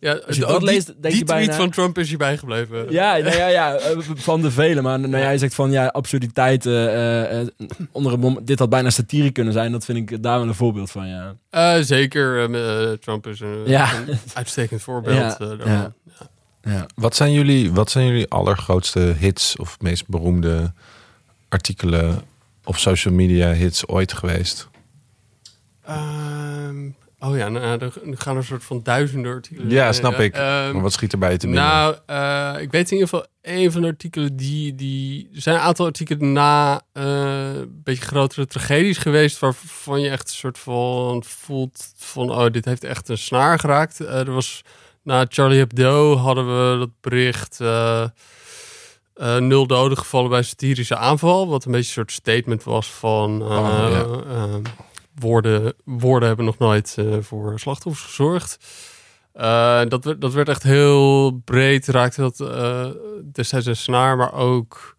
Ja, 0.00 0.12
Als 0.12 0.36
je 0.36 0.40
de- 0.40 0.46
dat 0.46 0.60
die, 0.60 0.68
leest, 0.68 0.86
denk 0.86 1.02
die 1.02 1.10
je 1.18 1.24
tweet 1.24 1.26
bijna- 1.46 1.54
van 1.54 1.70
Trump 1.70 1.98
is 1.98 2.10
je 2.10 2.16
bijgebleven. 2.16 2.86
Ja, 2.92 3.16
nou 3.16 3.36
ja, 3.36 3.46
ja, 3.46 3.74
eh, 3.74 3.96
van 4.14 4.42
de 4.42 4.50
vele. 4.50 4.82
Maar 4.82 5.00
nou, 5.00 5.16
ja, 5.16 5.24
hij 5.24 5.38
zegt 5.38 5.54
van 5.54 5.70
ja, 5.70 5.86
absurditeit. 5.86 6.66
eh, 6.66 7.40
eh, 7.40 7.46
onder 7.92 8.12
een 8.12 8.20
bom. 8.20 8.38
Dit 8.42 8.58
had 8.58 8.68
bijna 8.68 8.90
satire 8.90 9.30
kunnen 9.30 9.52
zijn. 9.52 9.72
Dat 9.72 9.84
vind 9.84 10.10
ik 10.10 10.22
daar 10.22 10.38
wel 10.38 10.48
een 10.48 10.54
voorbeeld 10.54 10.90
van. 10.90 11.08
Ja, 11.08 11.34
Eh, 11.50 11.76
zeker, 11.80 12.54
eh, 12.54 12.92
Trump 12.92 13.26
is 13.26 13.40
een, 13.40 13.62
Ja. 13.66 13.94
een 14.06 14.18
uitstekend 14.34 14.82
voorbeeld. 14.82 15.36
Ja, 15.38 15.56
ja. 15.64 15.92
ja. 16.62 16.86
Wat 16.94 17.16
zijn, 17.16 17.32
jullie, 17.32 17.72
wat 17.72 17.90
zijn 17.90 18.06
jullie 18.06 18.28
allergrootste 18.28 19.14
hits 19.18 19.56
of 19.56 19.76
meest 19.80 20.06
beroemde 20.08 20.72
artikelen 21.48 22.22
of 22.64 22.78
social 22.78 23.14
media 23.14 23.52
hits 23.52 23.86
ooit 23.88 24.12
geweest? 24.12 24.68
Ehm, 25.84 26.88
oh 27.24 27.36
ja, 27.36 27.48
nou, 27.48 27.78
er, 27.78 27.92
gaan 28.02 28.32
er 28.32 28.40
een 28.40 28.44
soort 28.44 28.64
van 28.64 28.80
duizenden 28.82 29.32
artikelen. 29.32 29.70
Ja, 29.70 29.92
snap 29.92 30.18
ik. 30.18 30.34
Ehm, 30.34 30.72
maar 30.72 30.82
wat 30.82 30.92
schiet 30.92 31.12
erbij 31.12 31.38
te 31.38 31.46
binnen? 31.46 31.64
Nou, 31.64 31.96
uh, 32.10 32.62
ik 32.62 32.70
weet 32.70 32.90
in 32.90 32.96
ieder 32.96 33.08
geval 33.08 33.26
een 33.42 33.72
van 33.72 33.80
de 33.80 33.86
artikelen 33.86 34.36
die... 34.36 34.74
die 34.74 35.28
er 35.34 35.40
zijn 35.40 35.56
een 35.56 35.62
aantal 35.62 35.86
artikelen 35.86 36.32
na 36.32 36.80
uh, 36.92 37.04
een 37.54 37.80
beetje 37.84 38.04
grotere 38.04 38.46
tragedies 38.46 38.98
geweest... 38.98 39.38
waarvan 39.38 40.00
je 40.00 40.08
echt 40.08 40.28
een 40.28 40.34
soort 40.34 40.58
van 40.58 41.24
voelt 41.24 41.92
van... 41.96 42.30
oh, 42.30 42.46
dit 42.50 42.64
heeft 42.64 42.84
echt 42.84 43.08
een 43.08 43.18
snaar 43.18 43.58
geraakt. 43.58 44.00
Uh, 44.00 44.18
er 44.18 44.32
was... 44.32 44.62
Na 45.02 45.26
Charlie 45.28 45.58
Hebdo 45.58 46.16
hadden 46.16 46.46
we 46.46 46.78
dat 46.78 46.90
bericht... 47.00 47.58
nul 49.38 49.66
doden 49.66 49.98
gevallen 49.98 50.30
bij 50.30 50.42
satirische 50.42 50.96
aanval. 50.96 51.48
Wat 51.48 51.64
een 51.64 51.72
beetje 51.72 51.86
een 51.86 51.92
soort 51.92 52.12
statement 52.12 52.62
was 52.62 52.90
van... 52.90 53.42
Oh, 53.42 53.88
ja 53.90 54.60
woorden, 55.14 55.74
woorden 55.84 56.28
hebben 56.28 56.46
nog 56.46 56.58
nooit 56.58 56.96
uh, 56.98 57.16
voor 57.20 57.60
slachtoffers 57.60 58.04
gezorgd. 58.04 58.58
Uh, 59.36 59.82
dat, 59.88 60.14
dat 60.18 60.32
werd 60.32 60.48
echt 60.48 60.62
heel 60.62 61.30
breed, 61.44 61.86
raakte 61.86 62.20
dat 62.20 62.40
uh, 62.40 62.86
destijds 63.32 63.66
een 63.66 63.76
snaar, 63.76 64.16
maar 64.16 64.32
ook 64.32 64.96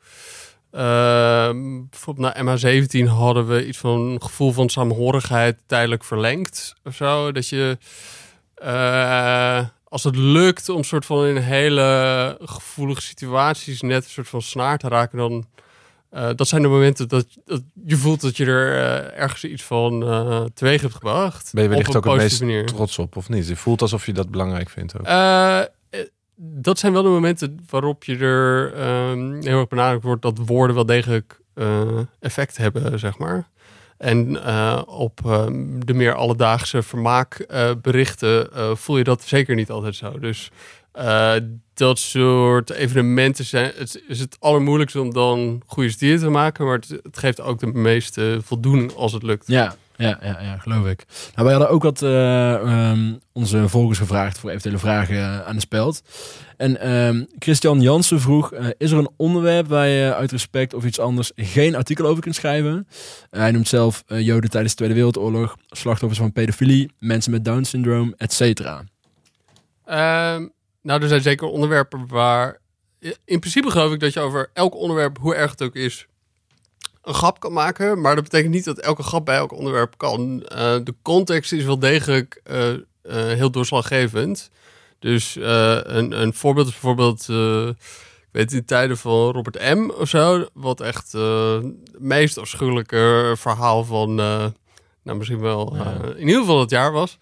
bijvoorbeeld 1.90 2.36
na 2.36 2.58
MH17 2.58 3.08
hadden 3.10 3.48
we 3.48 3.68
iets 3.68 3.78
van 3.78 4.00
een 4.00 4.22
gevoel 4.22 4.52
van 4.52 4.70
saamhorigheid 4.70 5.58
tijdelijk 5.66 6.04
verlengd 6.04 6.76
of 6.84 6.96
zo. 6.96 7.32
Dat 7.32 7.50
je, 7.50 7.78
als 9.84 10.04
het 10.04 10.16
lukt 10.16 10.70
om 10.70 10.84
soort 10.84 11.06
van 11.06 11.26
in 11.26 11.38
hele 11.38 12.38
gevoelige 12.42 13.02
situaties 13.02 13.82
net 13.82 14.04
een 14.04 14.10
soort 14.10 14.30
van 14.30 14.42
snaar 14.42 14.78
te 14.78 14.88
raken, 14.88 15.18
dan 15.18 15.46
uh, 16.16 16.30
dat 16.36 16.48
zijn 16.48 16.62
de 16.62 16.68
momenten 16.68 17.08
dat, 17.08 17.28
dat, 17.46 17.62
je 17.86 17.96
voelt 17.96 18.22
dat 18.22 18.38
je 18.38 18.46
er 18.46 18.74
uh, 18.74 19.22
ergens 19.22 19.44
iets 19.44 19.64
van 19.64 20.04
uh, 20.04 20.44
teweeg 20.54 20.82
hebt 20.82 20.94
gebracht. 20.94 21.52
Ben 21.54 21.64
je 21.64 21.70
wellicht 21.70 21.96
ook 21.96 22.06
het 22.06 22.16
meest 22.16 22.42
manier. 22.42 22.66
trots 22.66 23.00
op, 23.00 23.16
of 23.16 23.30
niet? 23.30 23.48
Je 23.48 23.56
voelt 23.56 23.82
alsof 23.82 24.06
je 24.06 24.14
dat 24.14 24.30
belangrijk 24.30 24.70
vindt 24.70 25.00
ook. 25.00 25.06
dat 26.36 26.80
zijn 26.80 26.94
wel 26.94 27.04
de 27.04 27.10
momenten 27.10 27.66
waarop 27.70 28.04
je 28.04 28.18
er 28.18 28.74
um, 29.10 29.42
heel 29.42 29.60
erg 29.60 29.68
benadrukt 29.68 30.04
wordt 30.04 30.22
dat 30.22 30.38
woorden 30.46 30.76
wel 30.76 30.86
degelijk 30.86 31.40
effect 32.20 32.58
hebben, 32.58 33.00
zeg 33.00 33.18
maar. 33.18 33.50
En 33.98 34.46
op 34.88 35.20
ehm, 35.26 35.80
de 35.80 35.94
meer 35.94 36.14
alledaagse 36.14 36.82
vermaakberichten 36.82 38.50
voel 38.78 38.98
je 38.98 39.04
dat 39.04 39.24
zeker 39.24 39.56
niet 39.56 39.70
altijd 39.70 39.96
zo. 39.96 40.20
Dus 40.20 40.52
uh, 40.98 41.34
dat 41.74 42.00
soort 42.00 42.70
evenementen 42.70 43.46
zijn, 43.46 43.72
het 43.78 44.02
is 44.08 44.20
het 44.20 44.38
allermoeilijkste 44.40 45.02
om 45.02 45.14
dan 45.14 45.62
goede 45.66 45.90
stier 45.90 46.20
te 46.20 46.30
maken, 46.30 46.66
maar 46.66 46.76
het, 46.76 46.90
het, 46.90 47.18
geeft 47.18 47.42
ook 47.42 47.60
de 47.60 47.68
meeste 47.68 48.40
voldoening 48.44 48.94
als 48.94 49.14
het 49.14 49.24
lukt. 49.24 49.48
Ja, 49.48 49.76
ja, 49.98 50.20
ja, 50.22 50.42
ja 50.42 50.58
geloof 50.58 50.88
ik. 50.88 51.06
Nou, 51.36 51.48
wij 51.48 51.52
hadden 51.52 51.70
ook 51.70 51.84
wat 51.84 52.02
uh, 52.02 52.92
um, 52.92 53.20
onze 53.32 53.70
volgers 53.70 54.00
gevraagd 54.00 54.38
voor 54.38 54.50
eventuele 54.50 54.78
vragen 54.78 55.46
aan 55.46 55.56
de 55.56 55.62
speld. 55.62 56.02
En 56.58 56.96
um, 56.96 57.28
Christian 57.40 57.82
Jansen 57.82 58.22
vroeg: 58.22 58.54
uh, 58.54 58.68
Is 58.78 58.92
er 58.92 58.98
een 58.98 59.10
onderwerp 59.18 59.68
waar 59.68 59.88
je 59.88 60.14
uit 60.14 60.32
respect 60.32 60.74
of 60.74 60.86
iets 60.86 61.00
anders 61.00 61.32
geen 61.36 61.76
artikel 61.76 62.06
over 62.06 62.22
kunt 62.22 62.36
schrijven? 62.36 62.88
hij 63.30 63.52
noemt 63.52 63.68
zelf 63.68 64.04
Joden 64.08 64.50
tijdens 64.50 64.72
de 64.72 64.78
Tweede 64.78 64.96
Wereldoorlog, 64.96 65.56
slachtoffers 65.68 66.20
van 66.20 66.32
pedofilie, 66.32 66.92
mensen 67.00 67.32
met 67.32 67.46
Down 67.46 67.64
syndroom, 67.64 68.14
et 68.18 68.34
cetera. 68.34 68.84
Um, 70.36 70.54
nou, 70.86 71.02
er 71.02 71.08
zijn 71.08 71.22
zeker 71.22 71.48
onderwerpen 71.48 72.08
waar. 72.08 72.60
In 73.26 73.40
principe 73.40 73.72
geloof 73.72 73.94
ik 73.94 74.00
dat 74.00 74.14
je 74.14 74.20
over 74.20 74.50
elk 74.54 74.76
onderwerp, 74.76 75.18
hoe 75.18 75.36
erg 75.36 75.52
het 75.52 75.62
ook 75.62 75.76
is, 75.76 76.08
een 77.02 77.14
grap 77.14 77.40
kan 77.40 77.54
maken. 77.54 78.02
Maar 78.02 78.16
dat 78.16 78.24
betekent 78.24 78.54
niet 78.54 78.64
dat 78.66 78.80
elke 78.80 79.04
grap 79.04 79.26
bij 79.26 79.36
elk 79.36 79.52
onderwerp 79.52 79.98
kan. 79.98 80.34
Uh, 80.52 80.76
de 80.84 80.96
context 81.02 81.52
is 81.52 81.64
wel 81.64 81.80
degelijk 81.80 82.42
uh, 82.52 82.70
uh, 82.72 82.80
heel 83.04 83.52
doorslaggevend. 83.52 84.50
Dus 85.00 85.36
een, 85.36 86.22
een 86.22 86.34
voorbeeld 86.34 86.68
is 86.68 86.72
bijvoorbeeld. 86.72 87.28
ik 88.20 88.32
weet 88.32 88.54
in 88.54 88.66
tijden 88.66 88.98
van 88.98 89.32
Robert 89.32 89.76
M. 89.76 89.90
of 89.90 90.10
zo. 90.10 90.46
Wat 90.54 90.82
echt 90.82 91.12
het 91.12 92.00
meest 92.00 92.38
afschuwelijke 92.38 93.34
verhaal 93.38 93.84
van. 93.84 94.16
nou, 94.16 95.18
misschien 95.18 95.40
wel. 95.40 95.76
in 96.16 96.28
ieder 96.28 96.40
geval 96.40 96.60
het 96.60 96.70
jaar 96.70 96.92
was 96.92 97.18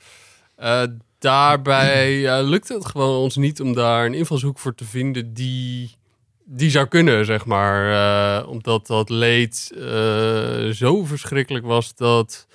daarbij 1.23 2.17
uh, 2.19 2.47
lukt 2.47 2.67
het 2.67 2.86
gewoon 2.86 3.17
ons 3.17 3.36
niet 3.36 3.62
om 3.62 3.73
daar 3.73 4.05
een 4.05 4.13
invalshoek 4.13 4.59
voor 4.59 4.75
te 4.75 4.86
vinden 4.86 5.33
die, 5.33 5.95
die 6.43 6.69
zou 6.69 6.86
kunnen, 6.86 7.25
zeg 7.25 7.45
maar. 7.45 7.91
Uh, 7.91 8.49
omdat 8.49 8.88
dat 8.88 9.09
leed 9.09 9.71
uh, 9.75 10.69
zo 10.69 11.03
verschrikkelijk 11.03 11.65
was 11.65 11.95
dat... 11.95 12.47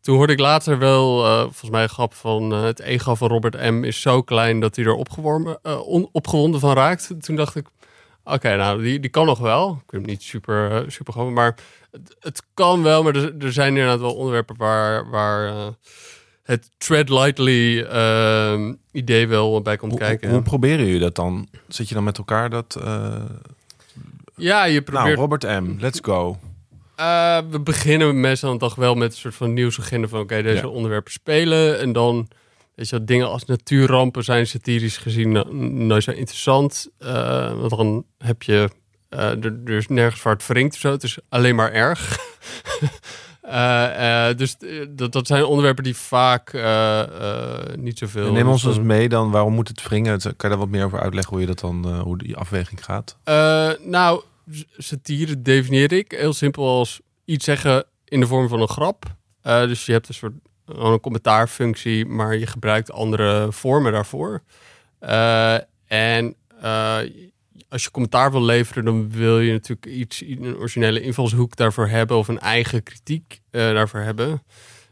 Toen 0.00 0.16
hoorde 0.16 0.32
ik 0.32 0.38
later 0.38 0.78
wel, 0.78 1.26
uh, 1.26 1.40
volgens 1.40 1.70
mij 1.70 1.82
een 1.82 1.88
grap 1.88 2.14
van 2.14 2.50
het 2.50 2.80
ego 2.80 3.14
van 3.14 3.28
Robert 3.28 3.70
M. 3.70 3.84
is 3.84 4.00
zo 4.00 4.22
klein 4.22 4.60
dat 4.60 4.76
hij 4.76 4.84
er 4.84 4.94
on, 5.84 6.08
opgewonden 6.12 6.60
van 6.60 6.74
raakt. 6.74 7.14
Toen 7.20 7.36
dacht 7.36 7.56
ik, 7.56 7.66
oké, 8.24 8.56
nou, 8.56 8.82
die, 8.82 9.00
die 9.00 9.10
kan 9.10 9.26
nog 9.26 9.38
wel. 9.38 9.70
Ik 9.70 9.90
vind 9.90 10.02
hem 10.02 10.10
niet 10.10 10.22
super, 10.22 10.84
super 10.88 11.12
gewoon, 11.12 11.32
maar 11.32 11.54
het, 11.90 12.16
het, 12.20 12.42
kan 12.54 12.82
wel. 12.82 13.02
Maar 13.02 13.14
er, 13.14 13.34
er 13.38 13.52
zijn 13.52 13.68
inderdaad 13.68 14.00
wel 14.00 14.14
onderwerpen 14.14 14.56
waar... 14.56 15.10
waar 15.10 15.74
het 16.44 16.70
tread 16.78 17.08
lightly 17.08 17.78
uh, 17.78 18.72
idee 18.92 19.28
wel 19.28 19.62
bij 19.62 19.76
komt 19.76 19.98
kijken. 19.98 20.30
Hoe, 20.30 20.42
proberen 20.42 20.84
jullie 20.84 21.00
dat 21.00 21.14
dan? 21.14 21.48
Zit 21.68 21.88
je 21.88 21.94
dan 21.94 22.04
met 22.04 22.18
elkaar 22.18 22.50
dat... 22.50 22.78
Uh... 22.84 23.14
Ja, 24.36 24.64
je 24.64 24.82
probeert... 24.82 25.04
Nou, 25.04 25.16
Robert 25.16 25.42
M., 25.42 25.76
let's 25.78 25.98
go. 26.02 26.38
Uh, 27.00 27.38
we 27.50 27.60
beginnen 27.60 28.20
meestal 28.20 28.56
toch 28.58 28.74
wel 28.74 28.94
met 28.94 29.12
een 29.12 29.18
soort 29.18 29.34
van 29.34 29.52
nieuwsagenda 29.52 30.08
van... 30.08 30.20
oké, 30.20 30.42
deze 30.42 30.68
onderwerpen 30.68 31.12
spelen. 31.12 31.78
En 31.78 31.92
dan, 31.92 32.28
weet 32.74 32.88
je 32.88 33.04
dingen 33.04 33.28
als 33.28 33.44
natuurrampen 33.44 34.24
zijn 34.24 34.46
satirisch 34.46 34.96
gezien 34.96 35.32
nooit 35.86 36.02
zo 36.02 36.10
interessant. 36.10 36.88
Uh, 36.98 37.52
want 37.52 37.70
dan 37.70 38.04
heb 38.18 38.42
je... 38.42 38.70
er, 39.08 39.60
er 39.64 39.76
is 39.76 39.88
nergens 39.88 40.22
waar 40.22 40.32
het 40.32 40.46
wringt 40.46 40.74
of 40.74 40.80
zo. 40.80 40.90
Het 40.90 41.02
is 41.02 41.18
alleen 41.28 41.54
maar 41.54 41.72
erg. 41.72 42.18
Uh, 43.46 44.26
dus 44.36 44.56
dat, 44.88 45.12
dat 45.12 45.26
zijn 45.26 45.44
onderwerpen 45.44 45.84
die 45.84 45.96
vaak 45.96 46.52
niet 47.76 47.98
zoveel. 47.98 48.32
neem 48.32 48.48
ons 48.48 48.64
eens 48.64 48.78
mee 48.78 49.08
dan. 49.08 49.30
Waarom 49.30 49.54
moet 49.54 49.68
het 49.68 49.88
wringen? 49.88 50.20
Kan 50.20 50.32
je 50.38 50.48
daar 50.48 50.56
wat 50.58 50.68
meer 50.68 50.84
over 50.84 51.00
uitleggen 51.00 51.32
hoe 51.32 51.40
je 51.40 51.46
dat 51.46 51.60
dan, 51.60 52.00
hoe 52.00 52.18
die 52.18 52.36
afweging 52.36 52.84
gaat? 52.84 53.16
nou, 53.80 54.22
satire 54.76 55.42
definieer 55.42 55.92
ik 55.92 56.12
heel 56.12 56.32
simpel 56.32 56.68
als 56.68 57.00
iets 57.24 57.44
zeggen 57.44 57.84
in 58.04 58.20
de 58.20 58.26
vorm 58.26 58.48
van 58.48 58.60
een 58.60 58.68
grap. 58.68 59.04
dus 59.42 59.86
je 59.86 59.92
hebt 59.92 60.08
een 60.08 60.14
soort 60.14 60.34
een 60.66 61.00
commentaarfunctie, 61.00 62.06
maar 62.06 62.36
je 62.36 62.46
gebruikt 62.46 62.92
andere 62.92 63.46
vormen 63.50 63.92
daarvoor. 63.92 64.42
en 65.86 66.36
als 67.74 67.82
je 67.84 67.90
commentaar 67.90 68.30
wil 68.30 68.42
leveren, 68.42 68.84
dan 68.84 69.10
wil 69.10 69.40
je 69.40 69.52
natuurlijk 69.52 69.86
iets, 69.86 70.20
een 70.20 70.56
originele 70.56 71.00
invalshoek 71.00 71.56
daarvoor 71.56 71.86
hebben 71.88 72.16
of 72.16 72.28
een 72.28 72.38
eigen 72.38 72.82
kritiek 72.82 73.40
uh, 73.50 73.60
daarvoor 73.60 74.00
hebben. 74.00 74.42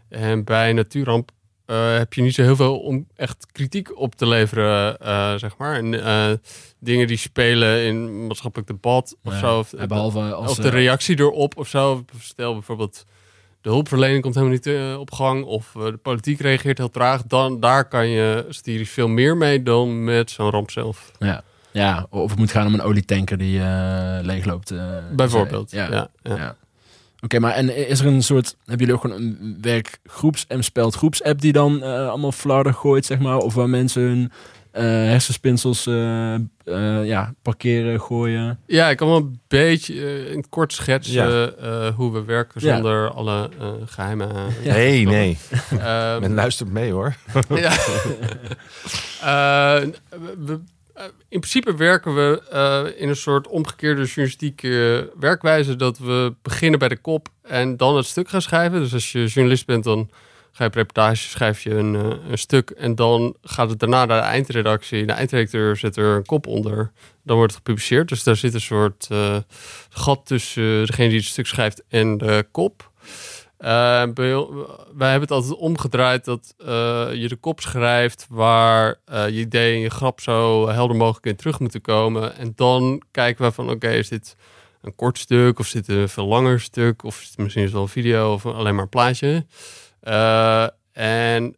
En 0.09 0.45
bij 0.45 0.73
Natuurramp 0.73 1.31
uh, 1.67 1.97
heb 1.97 2.13
je 2.13 2.23
niet 2.23 2.35
zo 2.35 2.43
heel 2.43 2.57
veel 2.57 2.79
om 2.79 3.07
echt 3.17 3.47
kritiek 3.53 3.99
op 3.99 4.15
te 4.15 4.27
leveren, 4.27 4.97
uh, 5.03 5.35
zeg 5.35 5.57
maar. 5.57 5.75
En 5.75 6.41
dingen 6.79 7.07
die 7.07 7.17
spelen 7.17 7.85
in 7.85 8.27
maatschappelijk 8.27 8.69
debat 8.69 9.17
of 9.25 9.35
zo. 9.35 9.59
Of, 9.59 9.75
behalve 9.89 10.21
als, 10.21 10.51
of 10.51 10.57
de 10.57 10.69
reactie 10.69 11.19
erop 11.19 11.57
of 11.57 11.69
zo. 11.69 12.05
Stel 12.21 12.53
bijvoorbeeld 12.53 13.05
de 13.61 13.69
hulpverlening 13.69 14.23
komt 14.23 14.35
helemaal 14.35 14.59
niet 14.65 14.99
op 14.99 15.13
gang 15.13 15.45
of 15.45 15.73
de 15.73 15.99
politiek 16.03 16.41
reageert 16.41 16.79
heel 16.79 16.91
traag. 16.91 17.23
Dan 17.23 17.61
daar 17.61 17.89
kan 17.89 18.09
je 18.09 18.47
satirisch 18.49 18.91
veel 18.91 19.09
meer 19.09 19.37
mee 19.37 19.63
dan 19.63 20.05
met 20.05 20.31
zo'n 20.31 20.51
ramp 20.51 20.71
zelf. 20.71 21.13
Ja. 21.19 21.45
Ja, 21.73 22.07
of 22.11 22.31
het 22.31 22.39
moet 22.39 22.51
gaan 22.51 22.67
om 22.67 22.75
een 22.75 22.83
olietanker 22.83 23.39
die 23.39 23.59
uh, 23.59 24.19
leegloopt. 24.23 24.71
Uh, 24.71 24.85
Bijvoorbeeld, 25.13 25.71
ja. 25.71 25.91
ja, 25.91 26.09
ja. 26.23 26.57
Oké, 27.21 27.39
maar 27.39 27.53
en 27.53 27.89
is 27.89 28.01
er 28.01 28.07
een 28.07 28.23
soort, 28.23 28.57
hebben 28.59 28.87
jullie 28.87 28.95
ook 28.95 29.01
gewoon 29.01 29.17
een 29.17 29.59
werkgroeps 29.61 30.47
en 30.47 30.65
speld 30.65 30.95
groeps 30.95 31.23
app 31.23 31.41
die 31.41 31.53
dan 31.53 31.77
uh, 31.77 32.09
allemaal 32.09 32.33
flarden 32.33 32.75
gooit, 32.75 33.05
zeg 33.05 33.19
maar? 33.19 33.37
Of 33.37 33.55
waar 33.55 33.69
mensen 33.69 34.03
hun 34.03 34.33
hersenspinsels 35.07 35.85
ja, 37.05 37.35
parkeren, 37.43 38.01
gooien? 38.01 38.59
Ja, 38.67 38.91
ik 38.91 38.97
kan 38.97 39.09
wel 39.09 39.17
een 39.17 39.41
beetje 39.49 40.29
in 40.31 40.37
het 40.37 40.49
kort 40.49 40.73
schetsen 40.73 41.55
hoe 41.95 42.13
we 42.13 42.25
werken 42.25 42.61
zonder 42.61 43.11
alle 43.11 43.51
geheime... 43.85 44.29
Nee, 44.65 45.07
nee. 45.07 45.39
Um, 45.73 46.21
Men 46.21 46.35
luistert 46.35 46.71
mee 46.71 46.93
hoor. 46.93 47.17
ja. 47.49 47.73
we 49.23 49.89
eh, 50.47 50.55
in 51.29 51.41
principe 51.41 51.77
werken 51.77 52.15
we 52.15 52.43
uh, 52.53 53.01
in 53.01 53.09
een 53.09 53.17
soort 53.17 53.47
omgekeerde 53.47 54.05
journalistieke 54.05 55.11
werkwijze. 55.19 55.77
Dat 55.77 55.99
we 55.99 56.35
beginnen 56.43 56.79
bij 56.79 56.89
de 56.89 56.97
kop 56.97 57.29
en 57.43 57.77
dan 57.77 57.97
het 57.97 58.07
stuk 58.07 58.29
gaan 58.29 58.43
schrijven. 58.43 58.81
Dus 58.81 58.93
als 58.93 59.13
je 59.13 59.27
journalist 59.27 59.67
bent, 59.67 59.85
dan 59.85 60.11
ga 60.53 60.65
je 60.65 60.71
op 60.71 60.77
reportage, 60.77 61.29
schrijf 61.29 61.63
je 61.63 61.71
een, 61.71 61.95
een, 62.31 62.39
stuk. 62.39 62.71
En 62.71 62.95
dan 62.95 63.37
gaat 63.43 63.71
het 63.71 63.79
daarna 63.79 64.05
naar 64.05 64.21
de 64.21 64.27
eindredactie. 64.27 65.07
De 65.07 65.13
eindredacteur 65.13 65.77
zet 65.77 65.97
er 65.97 66.17
een 66.17 66.27
kop 66.27 66.47
onder. 66.47 66.93
Dan 67.23 67.37
wordt 67.37 67.53
het 67.53 67.63
gepubliceerd. 67.65 68.09
Dus 68.09 68.23
daar 68.23 68.37
zit 68.37 68.55
een 68.55 68.61
soort 68.61 69.09
gat 69.89 70.27
tussen 70.27 70.87
degene 70.87 71.09
die 71.09 71.19
het 71.19 71.27
stuk 71.27 71.47
schrijft 71.47 71.83
en 71.89 72.19
de 72.19 72.47
kop. 72.51 72.91
Uh, 73.63 73.69
wij 74.95 75.11
hebben 75.11 75.21
het 75.21 75.31
altijd 75.31 75.55
omgedraaid 75.55 76.25
dat 76.25 76.55
uh, 76.59 76.67
je 77.13 77.29
de 77.29 77.37
kop 77.37 77.61
schrijft 77.61 78.27
waar 78.29 79.01
uh, 79.13 79.29
je 79.29 79.41
idee 79.41 79.75
en 79.75 79.81
je 79.81 79.91
grap 79.91 80.21
zo 80.21 80.69
helder 80.69 80.97
mogelijk 80.97 81.27
in 81.27 81.37
terug 81.37 81.61
moeten 81.61 81.81
komen. 81.81 82.37
En 82.37 82.53
dan 82.57 83.03
kijken 83.11 83.45
we 83.45 83.53
van 83.53 83.71
oké, 83.71 83.89
is 83.89 84.09
dit 84.09 84.37
een 84.81 84.95
kort 84.95 85.19
stuk 85.19 85.59
of 85.59 85.71
dit 85.71 85.89
een 85.89 86.09
veel 86.09 86.27
langer 86.27 86.61
stuk 86.61 87.05
of 87.05 87.21
is 87.21 87.29
het 87.29 87.39
misschien 87.39 87.71
wel 87.71 87.83
een 87.83 87.89
video 87.89 88.33
of 88.33 88.47
alleen 88.47 88.75
maar 88.75 88.83
een 88.83 88.89
plaatje. 88.89 89.47
en 90.93 91.57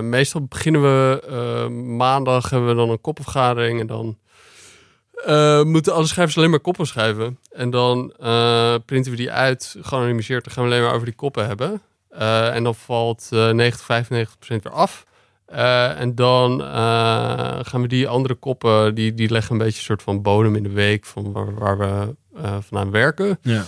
meestal 0.00 0.44
beginnen 0.44 0.82
we 0.82 1.68
maandag 1.96 2.50
hebben 2.50 2.68
we 2.68 2.74
dan 2.74 2.90
een 2.90 3.00
kopvergadering 3.00 3.80
en 3.80 3.86
dan 3.86 4.18
uh, 5.26 5.62
moeten 5.62 5.92
alle 5.92 6.06
schrijvers 6.06 6.36
alleen 6.36 6.50
maar 6.50 6.60
koppen 6.60 6.86
schrijven. 6.86 7.38
En 7.50 7.70
dan 7.70 8.12
uh, 8.20 8.74
printen 8.86 9.10
we 9.10 9.16
die 9.16 9.30
uit, 9.30 9.76
geanonimiseerd. 9.80 10.44
Dan 10.44 10.52
gaan 10.52 10.64
we 10.64 10.70
alleen 10.70 10.82
maar 10.82 10.94
over 10.94 11.06
die 11.06 11.14
koppen 11.14 11.46
hebben. 11.46 11.82
Uh, 12.12 12.54
en 12.54 12.64
dan 12.64 12.74
valt 12.74 13.28
90, 13.30 13.80
95 13.80 14.38
procent 14.38 14.62
weer 14.62 14.72
af. 14.72 15.04
en 15.96 16.14
dan 16.14 16.60
gaan 17.64 17.82
we 17.82 17.88
die 17.88 18.08
andere 18.08 18.34
koppen, 18.34 18.94
die, 18.94 19.14
die 19.14 19.30
leggen 19.30 19.52
een 19.52 19.58
beetje 19.58 19.78
een 19.78 19.84
soort 19.84 20.02
van 20.02 20.22
bodem 20.22 20.56
in 20.56 20.62
de 20.62 20.72
week 20.72 21.04
van 21.04 21.32
waar, 21.32 21.54
waar 21.54 21.78
we 21.78 22.14
vandaan 22.60 22.90
werken. 22.90 23.38
Ja. 23.42 23.64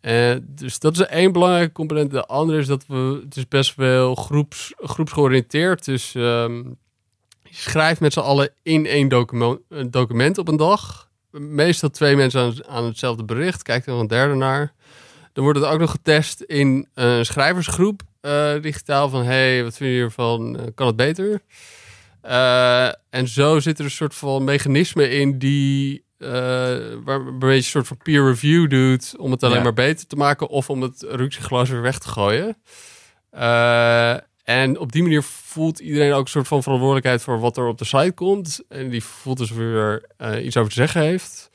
en 0.00 0.46
dus 0.48 0.78
dat 0.78 0.92
is 0.92 1.06
één 1.06 1.32
belangrijke 1.32 1.72
component. 1.72 2.10
De 2.10 2.26
andere 2.26 2.58
is 2.58 2.66
dat 2.66 2.84
we, 2.86 3.20
het 3.24 3.36
is 3.36 3.48
best 3.48 3.74
wel 3.74 4.14
groeps, 4.14 4.72
groepsgeoriënteerd. 4.76 5.84
Dus 5.84 6.14
um, 6.16 6.78
schrijft 7.50 8.00
met 8.00 8.12
z'n 8.12 8.20
allen 8.20 8.50
in 8.62 8.86
één 8.86 9.08
document, 9.08 9.60
document 9.86 10.38
op 10.38 10.48
een 10.48 10.56
dag. 10.56 11.08
Meestal 11.30 11.90
twee 11.90 12.16
mensen 12.16 12.40
aan, 12.40 12.66
aan 12.66 12.84
hetzelfde 12.84 13.24
bericht. 13.24 13.62
Kijkt 13.62 13.86
er 13.86 13.92
een 13.92 14.06
derde 14.06 14.34
naar. 14.34 14.72
Dan 15.32 15.44
wordt 15.44 15.58
het 15.58 15.68
ook 15.68 15.78
nog 15.78 15.90
getest 15.90 16.40
in 16.40 16.88
een 16.94 17.26
schrijversgroep 17.26 18.02
uh, 18.22 18.52
digitaal. 18.62 19.08
Van 19.08 19.22
hey, 19.22 19.62
wat 19.62 19.76
vind 19.76 19.90
je 19.90 19.96
hiervan? 19.96 20.56
Uh, 20.56 20.62
kan 20.74 20.86
het 20.86 20.96
beter? 20.96 21.40
Uh, 22.24 22.86
en 22.86 23.28
zo 23.28 23.58
zit 23.58 23.78
er 23.78 23.84
een 23.84 23.90
soort 23.90 24.14
van 24.14 24.44
mechanisme 24.44 25.10
in 25.10 25.38
die 25.38 26.06
waar, 27.04 27.20
je 27.38 27.56
een 27.56 27.62
soort 27.62 27.86
van 27.86 27.96
peer 27.96 28.24
review 28.24 28.70
doet 28.70 29.14
om 29.18 29.30
het 29.30 29.42
alleen 29.42 29.56
ja. 29.56 29.62
maar 29.62 29.74
beter 29.74 30.06
te 30.06 30.16
maken 30.16 30.48
of 30.48 30.70
om 30.70 30.82
het 30.82 31.04
ruksiglas 31.08 31.68
weer 31.68 31.82
weg 31.82 31.98
te 31.98 32.08
gooien. 32.08 32.56
En 34.48 34.78
op 34.78 34.92
die 34.92 35.02
manier 35.02 35.22
voelt 35.22 35.78
iedereen 35.78 36.12
ook 36.12 36.24
een 36.24 36.30
soort 36.30 36.48
van 36.48 36.62
verantwoordelijkheid 36.62 37.22
voor 37.22 37.40
wat 37.40 37.56
er 37.56 37.66
op 37.66 37.78
de 37.78 37.84
site 37.84 38.12
komt. 38.12 38.64
En 38.68 38.88
die 38.88 39.04
voelt 39.04 39.38
dus 39.38 39.50
weer 39.50 40.04
uh, 40.18 40.44
iets 40.44 40.56
over 40.56 40.70
te 40.70 40.76
zeggen 40.76 41.00
heeft. 41.00 41.50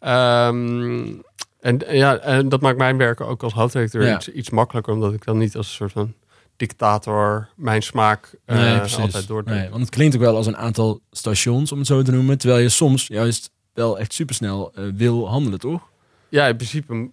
Um, 0.00 1.22
en, 1.60 1.82
ja, 1.88 2.18
en 2.18 2.48
dat 2.48 2.60
maakt 2.60 2.78
mijn 2.78 2.96
werk 2.96 3.20
ook 3.20 3.42
als 3.42 3.52
hoofdredacteur 3.52 4.14
iets, 4.14 4.28
iets, 4.28 4.50
makkelijker, 4.50 4.92
omdat 4.92 5.12
ik 5.12 5.24
dan 5.24 5.38
niet 5.38 5.56
als 5.56 5.66
een 5.66 5.74
soort 5.74 5.92
van 5.92 6.14
dictator 6.56 7.48
mijn 7.56 7.82
smaak 7.82 8.34
uh, 8.46 8.56
nee, 8.56 8.80
altijd 8.80 9.26
doordruk. 9.26 9.56
Nee, 9.56 9.68
want 9.68 9.80
het 9.80 9.90
klinkt 9.90 10.14
ook 10.14 10.20
wel 10.20 10.36
als 10.36 10.46
een 10.46 10.56
aantal 10.56 11.00
stations, 11.10 11.72
om 11.72 11.78
het 11.78 11.86
zo 11.86 12.02
te 12.02 12.12
noemen. 12.12 12.38
Terwijl 12.38 12.62
je 12.62 12.68
soms 12.68 13.06
juist 13.06 13.50
wel 13.72 13.98
echt 13.98 14.12
supersnel 14.12 14.72
uh, 14.78 14.92
wil 14.94 15.28
handelen, 15.28 15.58
toch? 15.58 15.88
Ja, 16.28 16.46
in 16.46 16.56
principe 16.56 17.10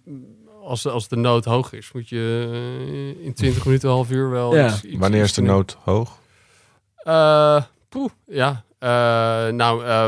als, 0.64 0.86
als 0.86 1.08
de 1.08 1.16
nood 1.16 1.44
hoog 1.44 1.72
is, 1.72 1.92
moet 1.92 2.08
je 2.08 2.48
eh, 3.18 3.26
in 3.26 3.34
20 3.34 3.64
minuten, 3.66 3.88
een 3.88 3.94
half 3.94 4.10
uur 4.10 4.30
wel. 4.30 4.56
Ja. 4.56 4.66
Iets, 4.66 4.98
Wanneer 4.98 5.22
is 5.22 5.32
de 5.32 5.42
nood 5.42 5.76
hoog? 5.84 6.18
Uh, 7.04 7.62
poeh, 7.88 8.10
ja. 8.26 8.64
Uh, 8.80 8.88
nou, 9.52 9.84
uh, 9.84 10.06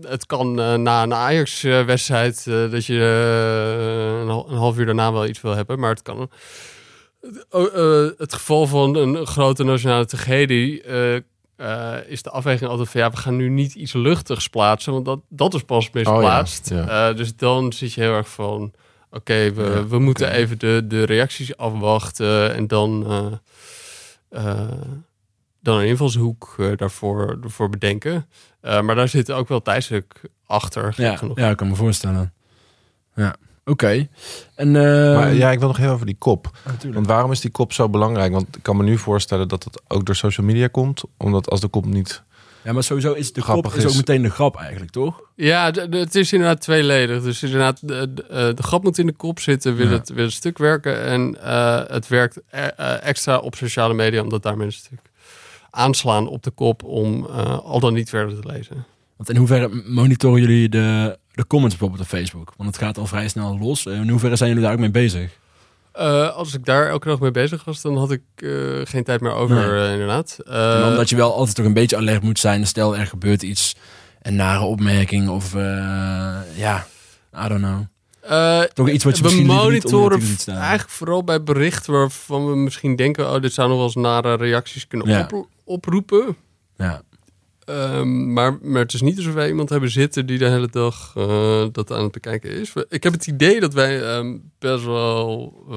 het 0.00 0.26
kan 0.26 0.54
na 0.82 1.02
een 1.02 1.14
Ajax-wedstrijd 1.14 2.44
dat 2.44 2.86
je 2.86 2.94
een, 4.20 4.28
een, 4.28 4.56
half 4.56 4.78
uur 4.78 4.86
daarna 4.86 5.12
wel 5.12 5.26
iets 5.26 5.40
wil 5.40 5.54
hebben, 5.54 5.78
maar 5.78 5.90
het 5.90 6.02
kan. 6.02 6.30
het 8.16 8.34
geval 8.34 8.66
van 8.66 8.96
een 8.96 9.26
grote 9.26 9.64
nationale 9.64 10.06
tragedie 10.06 10.82
is 12.06 12.22
de 12.22 12.30
afweging 12.30 12.70
altijd 12.70 12.88
van 12.88 13.00
ja, 13.00 13.10
we 13.10 13.16
gaan 13.16 13.36
nu 13.36 13.48
niet 13.48 13.74
iets 13.74 13.92
luchtigs 13.92 14.48
plaatsen, 14.48 14.92
want 14.92 15.04
dat, 15.04 15.20
dat 15.28 15.54
is 15.54 15.62
pas 15.62 15.90
misplaatst. 15.90 16.70
Oh, 16.72 16.78
ja. 16.86 17.12
dus 17.12 17.36
dan 17.36 17.72
zit 17.72 17.92
je 17.92 18.00
heel 18.00 18.14
erg 18.14 18.28
van 18.28 18.72
Oké, 19.14 19.52
we, 19.52 19.88
we 19.88 19.98
moeten 19.98 20.30
even 20.30 20.58
de, 20.58 20.84
de 20.86 21.04
reacties 21.04 21.56
afwachten 21.56 22.54
en 22.54 22.66
dan, 22.66 23.04
uh, 23.12 24.44
uh, 24.44 24.70
dan 25.60 25.78
een 25.78 25.86
invalshoek 25.86 26.54
uh, 26.58 26.76
daarvoor, 26.76 27.40
daarvoor 27.40 27.68
bedenken. 27.68 28.26
maar 28.60 28.94
daar 28.94 29.08
zit 29.08 29.32
ook 29.32 29.48
wel 29.48 29.62
tijdsdruk 29.62 30.20
achter. 30.46 30.94
Ja, 30.96 31.18
ja, 31.34 31.50
ik 31.50 31.56
kan 31.56 31.68
me 31.68 31.74
voorstellen. 31.74 32.32
Ja, 33.14 33.34
oké. 33.64 34.08
En 34.54 34.70
Maar 34.70 35.32
ja, 35.32 35.50
ik 35.50 35.58
wil 35.58 35.68
nog 35.68 35.76
heel 35.76 35.92
over 35.92 36.06
die 36.06 36.16
kop. 36.18 36.50
Want 36.92 37.06
waarom 37.06 37.30
is 37.30 37.40
die 37.40 37.50
kop 37.50 37.72
zo 37.72 37.88
belangrijk? 37.88 38.32
Want 38.32 38.56
ik 38.56 38.62
kan 38.62 38.76
me 38.76 38.82
nu 38.82 38.98
voorstellen 38.98 39.48
dat 39.48 39.64
het 39.64 39.82
ook 39.88 40.06
door 40.06 40.16
social 40.16 40.46
media 40.46 40.66
komt. 40.66 41.02
Omdat 41.16 41.50
als 41.50 41.60
de 41.60 41.68
kop 41.68 41.84
niet 41.84 42.22
ja, 42.64 42.72
maar 42.72 42.82
sowieso 42.82 43.12
is 43.12 43.32
de 43.32 43.42
grap 43.42 43.74
is 43.74 43.86
ook 43.86 43.94
meteen 43.94 44.22
de 44.22 44.30
grap 44.30 44.56
eigenlijk, 44.56 44.90
toch? 44.90 45.20
Ja, 45.34 45.70
het 45.90 46.14
is 46.14 46.32
inderdaad 46.32 46.60
tweeledig. 46.60 47.22
Dus 47.22 47.42
inderdaad, 47.42 47.88
de, 47.88 48.12
de, 48.14 48.22
eh, 48.22 48.54
de, 48.54 48.62
grap 48.62 48.82
moet 48.82 48.98
in 48.98 49.06
de 49.06 49.12
kop 49.12 49.40
zitten, 49.40 49.76
wil, 49.76 49.88
het, 49.88 50.12
wil 50.12 50.24
het 50.24 50.32
stuk 50.32 50.58
werken. 50.58 51.04
En 51.04 51.36
uh, 51.42 51.80
het 51.86 52.08
werkt 52.08 52.40
uh, 52.54 53.06
extra 53.06 53.38
op 53.38 53.54
sociale 53.54 53.94
media, 53.94 54.22
omdat 54.22 54.42
daar 54.42 54.56
mensen 54.56 54.80
natuurlijk 54.82 55.10
aanslaan 55.70 56.28
op 56.28 56.42
de 56.42 56.50
kop 56.50 56.84
om 56.84 57.24
al 57.64 57.80
dan 57.80 57.94
niet 57.94 58.08
verder 58.08 58.40
te 58.40 58.48
lezen. 58.48 58.84
Want 59.16 59.30
in 59.30 59.36
hoeverre 59.36 59.82
monitoren 59.86 60.40
jullie 60.40 60.68
de, 60.68 61.18
de 61.34 61.46
comments 61.46 61.76
bijvoorbeeld 61.76 62.08
op 62.10 62.18
Facebook? 62.18 62.52
Want 62.56 62.68
het 62.68 62.84
gaat 62.84 62.98
al 62.98 63.06
vrij 63.06 63.28
snel 63.28 63.58
los. 63.58 63.86
In 63.86 64.08
hoeverre 64.08 64.36
zijn 64.36 64.48
jullie 64.48 64.64
daar 64.64 64.72
ook 64.72 64.80
mee 64.80 64.90
bezig? 64.90 65.40
Uh, 65.98 66.36
als 66.36 66.54
ik 66.54 66.64
daar 66.64 66.88
elke 66.88 67.08
dag 67.08 67.20
mee 67.20 67.30
bezig 67.30 67.64
was, 67.64 67.82
dan 67.82 67.96
had 67.96 68.10
ik 68.10 68.22
uh, 68.36 68.80
geen 68.84 69.04
tijd 69.04 69.20
meer 69.20 69.32
over, 69.32 69.56
nee. 69.56 69.86
uh, 69.86 69.92
inderdaad. 69.92 70.38
omdat 70.90 71.10
je 71.10 71.16
wel 71.16 71.34
altijd 71.34 71.56
toch 71.56 71.66
een 71.66 71.72
beetje 71.72 71.96
alert 71.96 72.22
moet 72.22 72.38
zijn. 72.38 72.66
Stel, 72.66 72.96
er 72.96 73.06
gebeurt 73.06 73.42
iets, 73.42 73.76
een 74.22 74.36
nare 74.36 74.64
opmerking 74.64 75.28
of 75.28 75.52
ja, 76.54 76.86
I 77.44 77.48
don't 77.48 77.60
know. 77.60 77.80
toch 78.72 78.88
iets 78.88 79.04
wat 79.04 79.18
je 79.18 79.22
we 79.22 79.42
monitoren 79.42 80.18
niet 80.18 80.48
eigenlijk 80.48 80.88
vooral 80.90 81.24
bij 81.24 81.42
berichten 81.42 81.92
waarvan 81.92 82.46
we 82.46 82.56
misschien 82.56 82.96
denken... 82.96 83.32
oh, 83.34 83.40
dit 83.40 83.52
zou 83.52 83.68
nog 83.68 83.76
wel 83.76 83.86
eens 83.86 83.94
nare 83.94 84.34
reacties 84.34 84.86
kunnen 84.86 85.08
ja. 85.08 85.28
op, 85.30 85.46
oproepen. 85.64 86.36
Ja. 86.76 87.02
Um, 87.72 88.32
maar, 88.32 88.58
maar 88.62 88.80
het 88.80 88.92
is 88.92 89.00
niet 89.00 89.16
alsof 89.16 89.34
wij 89.34 89.48
iemand 89.48 89.68
hebben 89.68 89.90
zitten 89.90 90.26
die 90.26 90.38
de 90.38 90.48
hele 90.48 90.68
dag 90.70 91.14
uh, 91.18 91.64
dat 91.72 91.92
aan 91.92 92.02
het 92.02 92.12
bekijken 92.12 92.50
is. 92.50 92.72
Ik 92.88 93.02
heb 93.02 93.12
het 93.12 93.26
idee 93.26 93.60
dat 93.60 93.74
wij 93.74 94.16
um, 94.16 94.50
best 94.58 94.84
wel 94.84 95.54
uh, 95.70 95.76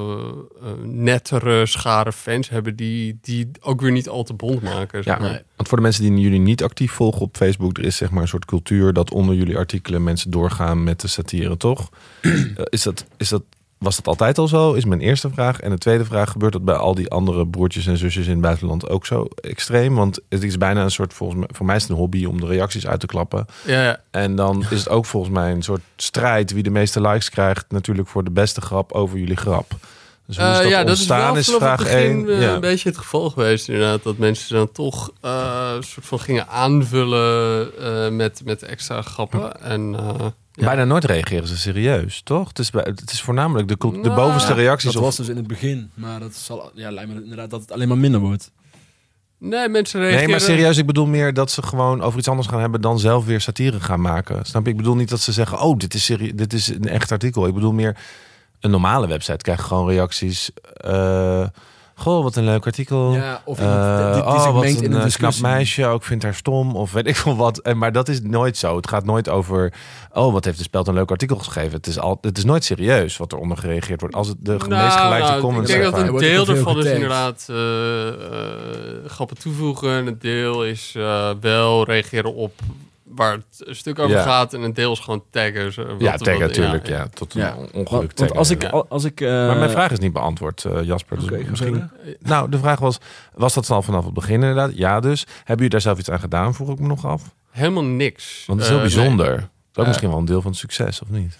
uh, 0.63 0.83
nettere 0.83 1.65
schare 1.65 2.11
fans 2.11 2.49
hebben 2.49 2.75
die, 2.75 3.17
die 3.21 3.51
ook 3.59 3.81
weer 3.81 3.91
niet 3.91 4.09
al 4.09 4.23
te 4.23 4.33
bond 4.33 4.61
maken. 4.61 5.01
Ja, 5.03 5.19
maar. 5.19 5.43
want 5.55 5.67
voor 5.67 5.77
de 5.77 5.83
mensen 5.83 6.03
die 6.03 6.19
jullie 6.19 6.39
niet 6.39 6.63
actief 6.63 6.91
volgen 6.91 7.21
op 7.21 7.37
Facebook, 7.37 7.77
er 7.77 7.83
is 7.83 7.95
zeg 7.97 8.09
maar 8.11 8.21
een 8.21 8.27
soort 8.27 8.45
cultuur 8.45 8.93
dat 8.93 9.11
onder 9.11 9.35
jullie 9.35 9.57
artikelen 9.57 10.03
mensen 10.03 10.31
doorgaan 10.31 10.83
met 10.83 11.01
de 11.01 11.07
satire, 11.07 11.57
toch? 11.57 11.89
is, 12.69 12.83
dat, 12.83 13.05
is 13.17 13.29
dat 13.29 13.43
was 13.77 13.95
dat 13.95 14.07
altijd 14.07 14.37
al 14.37 14.47
zo? 14.47 14.73
Is 14.73 14.85
mijn 14.85 14.99
eerste 15.01 15.29
vraag. 15.29 15.59
En 15.59 15.69
de 15.69 15.77
tweede 15.77 16.05
vraag, 16.05 16.31
gebeurt 16.31 16.53
dat 16.53 16.65
bij 16.65 16.75
al 16.75 16.95
die 16.95 17.09
andere 17.09 17.47
broertjes 17.47 17.87
en 17.87 17.97
zusjes 17.97 18.25
in 18.25 18.31
het 18.31 18.41
buitenland 18.41 18.89
ook 18.89 19.05
zo 19.05 19.27
extreem? 19.41 19.95
Want 19.95 20.19
het 20.29 20.43
is 20.43 20.57
bijna 20.57 20.83
een 20.83 20.91
soort, 20.91 21.13
volgens 21.13 21.39
mij, 21.39 21.49
voor 21.51 21.65
mij 21.65 21.75
is 21.75 21.81
het 21.81 21.91
een 21.91 21.97
hobby 21.97 22.25
om 22.25 22.39
de 22.39 22.47
reacties 22.47 22.87
uit 22.87 22.99
te 22.99 23.05
klappen. 23.05 23.45
Ja, 23.65 23.83
ja. 23.83 24.01
En 24.11 24.35
dan 24.35 24.65
is 24.69 24.79
het 24.79 24.89
ook 24.89 25.05
volgens 25.05 25.33
mij 25.33 25.51
een 25.51 25.63
soort 25.63 25.81
strijd 25.95 26.51
wie 26.51 26.63
de 26.63 26.69
meeste 26.69 27.01
likes 27.01 27.29
krijgt, 27.29 27.65
natuurlijk 27.69 28.07
voor 28.07 28.23
de 28.23 28.31
beste 28.31 28.61
grap 28.61 28.91
over 28.91 29.17
jullie 29.17 29.37
grap. 29.37 29.71
Dus 30.27 30.37
uh, 30.37 30.57
dat 30.57 30.67
ja, 30.67 30.83
dat 30.83 30.97
is, 30.97 31.07
wel 31.07 31.35
is 31.35 31.49
vraag 31.49 31.85
1. 31.85 32.25
Uh, 32.25 32.41
ja. 32.41 32.53
een 32.53 32.59
beetje 32.59 32.89
het 32.89 32.97
geval 32.97 33.29
geweest 33.29 33.69
inderdaad. 33.69 34.03
Dat 34.03 34.17
mensen 34.17 34.55
dan 34.55 34.71
toch 34.71 35.11
uh, 35.25 35.71
soort 35.79 36.05
van 36.05 36.19
gingen 36.19 36.47
aanvullen 36.47 37.69
uh, 37.79 38.09
met, 38.09 38.41
met 38.45 38.63
extra 38.63 39.01
grappen. 39.01 39.61
En 39.61 39.95
Bijna 40.55 40.83
nooit 40.83 41.03
reageren 41.03 41.47
ze 41.47 41.57
serieus, 41.57 42.21
toch? 42.21 42.47
Het 42.47 42.59
is, 42.59 42.71
het 42.73 43.11
is 43.11 43.21
voornamelijk 43.21 43.67
de, 43.67 43.75
de 43.77 43.87
nou, 43.87 44.15
bovenste 44.15 44.53
reacties. 44.53 44.93
Dat 44.93 45.01
was 45.01 45.15
dus 45.15 45.27
in 45.27 45.35
het 45.35 45.47
begin, 45.47 45.91
maar 45.93 46.19
dat 46.19 46.35
zal 46.35 46.71
ja, 46.73 46.91
lijkt 46.91 47.13
me 47.13 47.23
inderdaad 47.23 47.49
dat 47.49 47.61
het 47.61 47.71
alleen 47.71 47.87
maar 47.87 47.97
minder 47.97 48.19
wordt. 48.19 48.51
Nee, 49.37 49.69
mensen 49.69 49.99
reageren... 49.99 50.23
Nee, 50.23 50.31
maar 50.31 50.45
serieus, 50.45 50.77
ik 50.77 50.85
bedoel 50.85 51.05
meer 51.05 51.33
dat 51.33 51.51
ze 51.51 51.61
gewoon 51.63 52.01
over 52.01 52.19
iets 52.19 52.27
anders 52.27 52.47
gaan 52.47 52.59
hebben 52.59 52.81
dan 52.81 52.99
zelf 52.99 53.25
weer 53.25 53.41
satire 53.41 53.79
gaan 53.79 54.01
maken. 54.01 54.45
Snap 54.45 54.63
je? 54.63 54.71
Ik 54.71 54.77
bedoel 54.77 54.95
niet 54.95 55.09
dat 55.09 55.19
ze 55.19 55.31
zeggen, 55.31 55.59
oh, 55.59 55.77
dit 55.77 55.93
is, 55.93 56.05
dit 56.35 56.53
is 56.53 56.67
een 56.67 56.87
echt 56.87 57.11
artikel. 57.11 57.47
Ik 57.47 57.53
bedoel 57.53 57.73
meer, 57.73 57.97
een 58.59 58.71
normale 58.71 59.07
website 59.07 59.37
krijgt 59.37 59.63
gewoon 59.63 59.87
reacties... 59.89 60.49
Uh, 60.85 61.47
Goh, 61.97 62.23
wat 62.23 62.35
een 62.35 62.43
leuk 62.43 62.65
artikel. 62.65 63.13
Ja, 63.13 63.41
of 63.45 63.59
iemand 63.59 63.77
uh, 63.77 64.05
die, 64.05 64.13
die 64.13 64.23
oh, 64.23 64.53
wat 64.53 64.63
een, 64.63 64.83
in 64.83 64.93
een 64.93 65.01
eh, 65.01 65.13
knap 65.13 65.39
meisje, 65.39 65.85
ook 65.85 66.03
vindt 66.03 66.23
haar 66.23 66.33
stom. 66.33 66.75
Of 66.75 66.91
weet 66.91 67.07
ik 67.07 67.15
veel 67.15 67.35
wat. 67.35 67.57
En, 67.57 67.77
maar 67.77 67.91
dat 67.91 68.09
is 68.09 68.21
nooit 68.21 68.57
zo. 68.57 68.75
Het 68.75 68.87
gaat 68.87 69.05
nooit 69.05 69.29
over... 69.29 69.73
Oh, 70.13 70.33
wat 70.33 70.45
heeft 70.45 70.57
de 70.57 70.63
speld 70.63 70.87
een 70.87 70.93
leuk 70.93 71.11
artikel 71.11 71.37
geschreven. 71.37 71.71
Het 71.71 71.87
is, 71.87 71.99
al, 71.99 72.17
het 72.21 72.37
is 72.37 72.43
nooit 72.43 72.63
serieus 72.63 73.17
wat 73.17 73.31
er 73.31 73.37
onder 73.37 73.57
gereageerd 73.57 73.99
wordt. 73.99 74.15
Als 74.15 74.27
het 74.27 74.37
de 74.39 74.55
nou, 74.67 74.83
meest 74.83 74.95
gelijke 74.95 75.27
nou, 75.27 75.41
comments 75.41 75.71
Ik 75.71 75.81
denk 75.81 75.95
dat 75.95 76.07
een 76.07 76.17
deel 76.17 76.47
ervan 76.47 76.79
is 76.79 76.85
inderdaad 76.85 77.47
uh, 77.49 77.57
uh, 77.57 78.13
grappen 79.05 79.37
toevoegen. 79.37 79.89
En 79.89 80.07
een 80.07 80.19
deel 80.19 80.65
is 80.65 80.91
wel 81.39 81.85
reageren 81.85 82.33
op 82.33 82.53
waar 83.15 83.31
het 83.31 83.67
een 83.67 83.75
stuk 83.75 83.99
over 83.99 84.15
Ja. 84.15 84.21
gaat 84.23 84.53
en 84.53 84.61
een 84.61 84.73
deel 84.73 84.91
is 84.91 84.99
gewoon 84.99 85.23
zo, 85.31 85.85
wat- 85.85 86.01
Ja, 86.01 86.15
taggen 86.17 86.39
natuurlijk. 86.39 86.87
Ja, 86.87 86.97
ja. 86.97 87.07
tot 87.13 87.33
een 87.33 87.41
Ja. 87.41 87.55
ongeluk 87.73 87.89
Want, 88.01 88.19
want 88.19 88.35
als 88.35 88.49
ik... 88.49 88.63
Als 88.63 89.03
ik 89.03 89.21
eh, 89.21 89.29
Maar 89.29 89.57
mijn 89.57 89.69
vraag 89.69 89.91
is 89.91 89.99
niet 89.99 90.13
beantwoord, 90.13 90.65
eh, 90.65 90.83
Jasper. 90.83 91.19
Dus 91.19 91.45
misschien... 91.49 91.89
Nou, 92.19 92.49
de 92.49 92.57
vraag 92.57 92.79
was, 92.79 92.97
was 93.33 93.53
dat 93.53 93.69
al 93.69 93.81
vanaf 93.81 94.05
het 94.05 94.13
begin 94.13 94.33
inderdaad? 94.33 94.71
Ja 94.77 94.99
dus. 94.99 95.19
Hebben 95.37 95.55
jullie 95.55 95.69
daar 95.69 95.81
zelf 95.81 95.99
iets 95.99 96.09
aan 96.09 96.19
gedaan, 96.19 96.53
vroeg 96.53 96.69
ik 96.69 96.79
me 96.79 96.87
nog 96.87 97.05
af? 97.05 97.23
Helemaal 97.51 97.83
niks. 97.83 98.43
Want 98.47 98.59
het 98.59 98.67
is 98.69 98.75
heel 98.75 98.83
Eh, 98.85 98.93
bijzonder. 98.93 99.27
Dat 99.35 99.37
is 99.39 99.47
ook 99.75 99.81
Eh, 99.83 99.87
misschien 99.87 100.09
wel 100.09 100.17
een 100.19 100.25
deel 100.25 100.41
van 100.41 100.51
het 100.51 100.59
succes, 100.59 101.01
of 101.01 101.09
niet? 101.09 101.37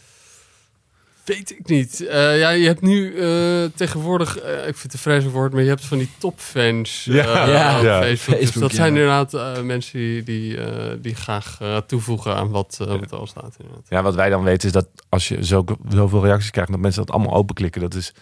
Weet 1.25 1.51
ik 1.51 1.67
niet. 1.67 2.05
Eh, 2.07 2.39
ja, 2.39 2.49
je 2.49 2.65
hebt 2.65 2.81
nu 2.81 3.15
eh, 3.17 3.63
tegenwoordig, 3.75 4.38
eh, 4.39 4.53
ik 4.57 4.63
vind 4.63 4.81
het 4.81 4.93
een 4.93 4.99
vreselijk 4.99 5.35
woord, 5.35 5.53
maar 5.53 5.61
je 5.61 5.67
hebt 5.69 5.85
van 5.85 5.97
die 5.97 6.09
topfans 6.17 7.03
Ja. 7.09 7.45
eh, 7.47 7.53
Ja. 7.53 7.77
op 7.77 7.83
Ja. 7.83 8.01
Facebook. 8.01 8.09
Dus 8.39 8.39
Facebook, 8.39 8.61
dat 8.61 8.71
ja. 8.71 8.75
zijn 8.77 8.95
inderdaad 8.95 9.63
mensen 9.63 9.99
die, 9.99 10.23
die, 10.23 10.57
eh, 10.61 10.93
die 11.01 11.15
graag 11.15 11.57
toevoegen 11.88 12.35
aan 12.35 12.49
wat, 12.49 12.77
eh, 12.81 12.88
wat 12.88 13.11
er 13.11 13.17
al 13.17 13.27
staat. 13.27 13.55
Inderdaad. 13.59 13.85
Ja, 13.89 14.01
wat 14.01 14.15
wij 14.15 14.29
dan 14.29 14.43
weten 14.43 14.67
is 14.67 14.73
dat 14.73 14.88
als 15.09 15.27
je 15.27 15.45
zo, 15.45 15.63
zoveel 15.89 16.23
reacties 16.23 16.51
krijgt, 16.51 16.71
dat 16.71 16.79
mensen 16.79 17.05
dat 17.05 17.15
allemaal 17.15 17.33
openklikken. 17.33 17.81
Dat 17.81 17.93
is 17.93 18.13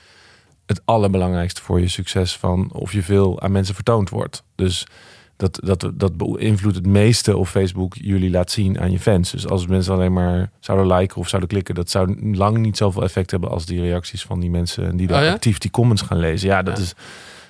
het 0.66 0.82
allerbelangrijkste 0.86 1.62
voor 1.62 1.80
je 1.80 1.88
succes 1.88 2.38
van 2.38 2.70
of 2.74 2.94
je 2.94 3.04
veel 3.04 3.42
aan 3.42 3.52
mensen 3.52 3.76
vertoond 3.76 4.10
wordt. 4.10 4.44
Dus 4.56 4.88
dat, 5.36 5.60
dat, 5.64 5.92
dat 5.94 6.18
beïnvloedt 6.18 6.76
het 6.76 6.86
meeste 6.86 7.38
of 7.38 7.50
Facebook 7.50 7.94
jullie 7.96 8.30
laat 8.30 8.52
zien 8.52 8.80
aan 8.80 8.92
je 8.92 9.00
fans. 9.00 9.32
Dus 9.32 9.48
als 9.48 9.68
mensen 9.68 9.94
alleen 9.94 10.14
maar 10.14 10.52
zouden 10.60 10.98
liken 10.98 11.18
of 11.18 11.28
zouden 11.28 11.50
klikken, 11.50 11.76
dat 11.76 11.90
zou 11.90 12.36
lang 12.36 12.58
niet 12.58 12.78
zoveel 12.78 13.04
effect 13.04 13.32
hebben 13.32 13.50
als 13.50 13.66
die 13.66 13.82
reacties 13.82 14.24
van 14.24 14.40
die 14.40 14.50
mensen 14.50 14.98
die 14.98 15.08
daar 15.08 15.20
Oh 15.20 15.26
ja? 15.26 15.34
actief 15.34 15.58
die 15.58 15.72
comments 15.72 16.02
gaan 16.02 16.20
lezen. 16.20 16.48
Ja, 16.48 16.62
dat, 16.62 16.78
Ja. 16.78 16.84
Is, 16.84 16.96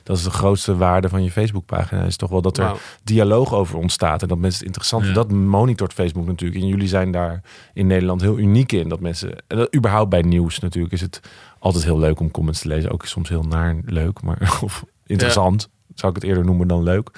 dat 0.03 0.17
is 0.17 0.23
de 0.23 0.31
grootste 0.31 0.75
waarde 0.75 1.09
van 1.09 1.23
je 1.23 1.31
Facebookpagina. 1.31 2.03
Is 2.03 2.15
toch 2.15 2.29
wel 2.29 2.41
dat 2.41 2.57
er 2.57 2.71
dialoog 3.03 3.53
over 3.53 3.77
ontstaat 3.77 4.21
en 4.21 4.27
dat 4.27 4.37
mensen 4.37 4.57
het 4.57 4.65
interessant 4.65 5.03
vinden. 5.03 5.27
Dat 5.27 5.37
monitort 5.37 5.93
Facebook 5.93 6.25
natuurlijk. 6.25 6.61
En 6.61 6.67
jullie 6.67 6.87
zijn 6.87 7.11
daar 7.11 7.41
in 7.73 7.87
Nederland 7.87 8.21
heel 8.21 8.37
uniek 8.37 8.71
in. 8.71 8.89
Dat 8.89 8.99
mensen, 8.99 9.35
en 9.47 9.57
dat, 9.57 9.75
überhaupt 9.75 10.09
bij 10.09 10.21
nieuws 10.21 10.59
natuurlijk, 10.59 10.93
is 10.93 11.01
het 11.01 11.19
altijd 11.59 11.83
heel 11.83 11.99
leuk 11.99 12.19
om 12.19 12.31
comments 12.31 12.61
te 12.61 12.67
lezen. 12.67 12.91
Ook 12.91 13.05
soms 13.05 13.29
heel 13.29 13.43
naar 13.43 13.75
leuk, 13.85 14.21
maar 14.21 14.57
of 14.63 14.85
interessant. 15.05 15.69
Zou 15.95 16.15
ik 16.15 16.21
het 16.21 16.29
eerder 16.29 16.45
noemen 16.45 16.67
dan 16.67 16.83
leuk. 16.83 17.09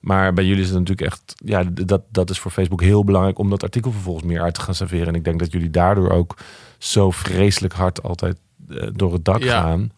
Maar 0.00 0.32
bij 0.32 0.44
jullie 0.44 0.62
is 0.62 0.68
het 0.68 0.78
natuurlijk 0.78 1.08
echt, 1.10 1.34
ja, 1.36 1.64
dat, 1.72 2.02
dat 2.10 2.30
is 2.30 2.38
voor 2.38 2.50
Facebook 2.50 2.80
heel 2.82 3.04
belangrijk 3.04 3.38
om 3.38 3.50
dat 3.50 3.62
artikel 3.62 3.92
vervolgens 3.92 4.24
meer 4.26 4.40
uit 4.42 4.54
te 4.54 4.60
gaan 4.60 4.74
serveren. 4.74 5.06
En 5.06 5.14
ik 5.14 5.24
denk 5.24 5.38
dat 5.38 5.52
jullie 5.52 5.70
daardoor 5.70 6.10
ook 6.10 6.36
zo 6.78 7.10
vreselijk 7.10 7.74
hard 7.74 8.02
altijd 8.02 8.36
eh, 8.68 8.88
door 8.92 9.12
het 9.12 9.24
dak 9.24 9.42
Ja. 9.42 9.60
gaan. 9.60 9.92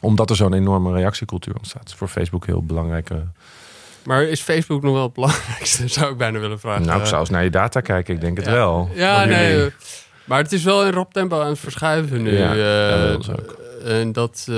Omdat 0.00 0.30
er 0.30 0.36
zo'n 0.36 0.52
enorme 0.54 0.92
reactiecultuur 0.92 1.54
ontstaat. 1.56 1.82
Dat 1.82 1.88
is 1.92 1.94
voor 1.98 2.08
Facebook 2.08 2.46
heel 2.46 2.62
belangrijke. 2.64 3.22
Maar 4.02 4.22
is 4.22 4.40
Facebook 4.40 4.82
nog 4.82 4.92
wel 4.92 5.02
het 5.02 5.12
belangrijkste, 5.12 5.88
zou 5.98 6.12
ik 6.12 6.16
bijna 6.18 6.38
willen 6.38 6.60
vragen. 6.60 6.86
Nou, 6.86 7.00
ik 7.00 7.06
zou 7.06 7.20
eens 7.20 7.30
naar 7.30 7.44
je 7.44 7.50
data 7.50 7.80
kijken. 7.80 8.14
Ik 8.14 8.20
denk 8.20 8.36
het 8.36 8.46
ja. 8.46 8.52
wel. 8.52 8.88
Ja, 8.94 9.24
nee. 9.24 9.52
jullie. 9.56 9.72
Maar 10.24 10.38
het 10.42 10.52
is 10.52 10.62
wel 10.64 10.84
in 10.86 10.92
rap 10.92 11.12
tempo 11.12 11.40
aan 11.40 11.48
het 11.48 11.58
verschuiven 11.58 12.22
nu. 12.22 12.36
Ja, 12.38 12.52
eh, 12.54 13.08
dat 13.10 13.20
is 13.20 13.30
ook. 13.30 13.56
En 13.84 14.12
dat... 14.12 14.46
eh, 14.50 14.56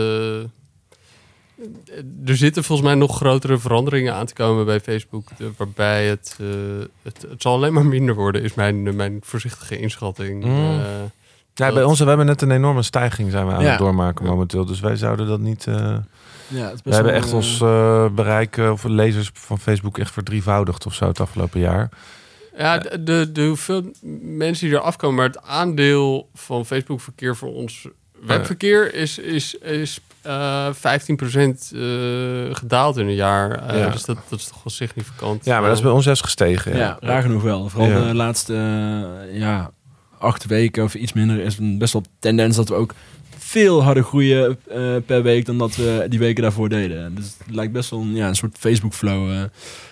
er 2.25 2.37
zitten 2.37 2.65
volgens 2.65 2.89
mij 2.89 2.97
nog 2.97 3.17
grotere 3.17 3.59
veranderingen 3.59 4.15
aan 4.15 4.27
te 4.27 4.35
komen 4.35 4.65
bij 4.65 4.81
Facebook. 4.81 5.29
de- 5.37 5.51
waarbij 5.57 6.07
het, 6.07 6.37
eh, 6.41 6.47
het... 7.03 7.27
Het 7.29 7.43
zal 7.43 7.55
alleen 7.55 7.73
maar 7.73 7.87
minder 7.87 8.15
worden, 8.15 8.43
is 8.43 8.55
mijn, 8.55 8.97
mijn 8.97 9.19
voorzichtige 9.25 9.79
inschatting. 9.79 10.45
Mm. 10.45 10.51
Eh, 10.51 10.85
Ja, 11.55 11.65
dat- 11.67 11.75
bij 11.75 11.85
ons, 11.85 11.99
we 11.99 12.05
hebben 12.09 12.27
net 12.27 12.43
een 12.43 12.51
enorme 12.51 12.83
stijging 12.83 13.31
zijn 13.31 13.47
we 13.47 13.53
aan 13.53 13.63
Ja. 13.63 13.69
het 13.71 13.79
doormaken 13.79 14.25
momenteel. 14.27 14.65
Dus 14.65 14.81
wij 14.81 14.97
zouden 14.97 15.27
dat 15.27 15.41
niet... 15.41 15.67
eh, 15.67 15.97
Ja, 16.49 16.69
het 16.71 16.81
we 16.85 16.95
hebben 16.95 17.13
echt 17.15 17.29
eh, 17.29 17.35
ons 17.35 17.61
eh, 17.61 18.09
bereik 18.09 18.57
eh, 18.57 18.71
of 18.71 18.85
lezers 18.85 19.31
van 19.35 19.59
Facebook 19.59 19.99
echt 19.99 20.11
verdrievoudigd 20.13 20.87
of 20.87 20.95
zo 20.95 21.07
het 21.07 21.21
afgelopen 21.21 21.61
jaar. 21.61 21.89
Ja, 22.57 22.79
de, 22.79 23.03
de, 23.03 23.33
de 23.33 23.47
hoeveel 23.47 23.83
mensen 24.23 24.67
die 24.67 24.77
er 24.77 24.83
afkomen, 24.83 25.17
maar 25.17 25.27
het 25.27 25.43
aandeel 25.43 26.29
van 26.35 26.67
Facebook 26.67 27.01
verkeer 27.01 27.37
voor 27.37 27.55
ons 27.55 27.89
webverkeer 28.27 28.95
is, 28.95 29.19
is, 29.19 29.55
is 29.55 29.99
eh 30.23 30.67
15% 30.67 30.73
eh, 30.73 31.49
gedaald 32.55 32.97
in 32.97 33.07
een 33.07 33.15
jaar. 33.15 33.69
Eh, 33.69 33.79
Ja. 33.79 33.89
Dus 33.91 34.05
dat, 34.05 34.17
dat 34.29 34.39
is 34.39 34.47
toch 34.47 34.63
wel 34.65 34.73
significant. 34.73 35.45
Ja, 35.45 35.59
maar 35.59 35.69
dat 35.69 35.77
is 35.77 35.83
bij 35.83 35.93
ons 35.93 36.05
juist 36.05 36.23
gestegen. 36.25 36.73
Ja, 36.73 36.79
Ja. 36.79 36.97
raar 37.01 37.23
genoeg 37.23 37.43
wel. 37.43 37.69
Vooral 37.69 37.89
Ja. 37.91 38.07
de 38.09 38.15
laatste 38.15 38.55
ja, 39.33 39.71
acht 40.19 40.47
weken 40.47 40.85
of 40.85 40.95
iets 40.95 41.13
minder 41.13 41.39
is 41.39 41.59
een 41.59 41.79
best 41.79 41.93
wel 41.93 42.03
tendens 42.19 42.57
dat 42.57 42.69
we 42.69 42.75
ook 42.75 42.95
veel 43.39 43.83
harder 43.83 44.03
groeien 44.05 44.59
eh, 44.71 44.79
per 45.07 45.23
week 45.23 45.47
dan 45.47 45.59
dat 45.59 45.77
we 45.77 46.07
die 46.09 46.19
weken 46.19 46.43
daarvoor 46.43 46.69
deden. 46.69 47.15
Dus 47.15 47.35
het 47.45 47.55
lijkt 47.55 47.73
best 47.73 47.91
wel 47.91 48.01
een, 48.01 48.15
ja, 48.15 48.29
een 48.29 48.35
soort 48.37 48.57
Facebook-flow 48.59 49.31
eh, 49.33 49.43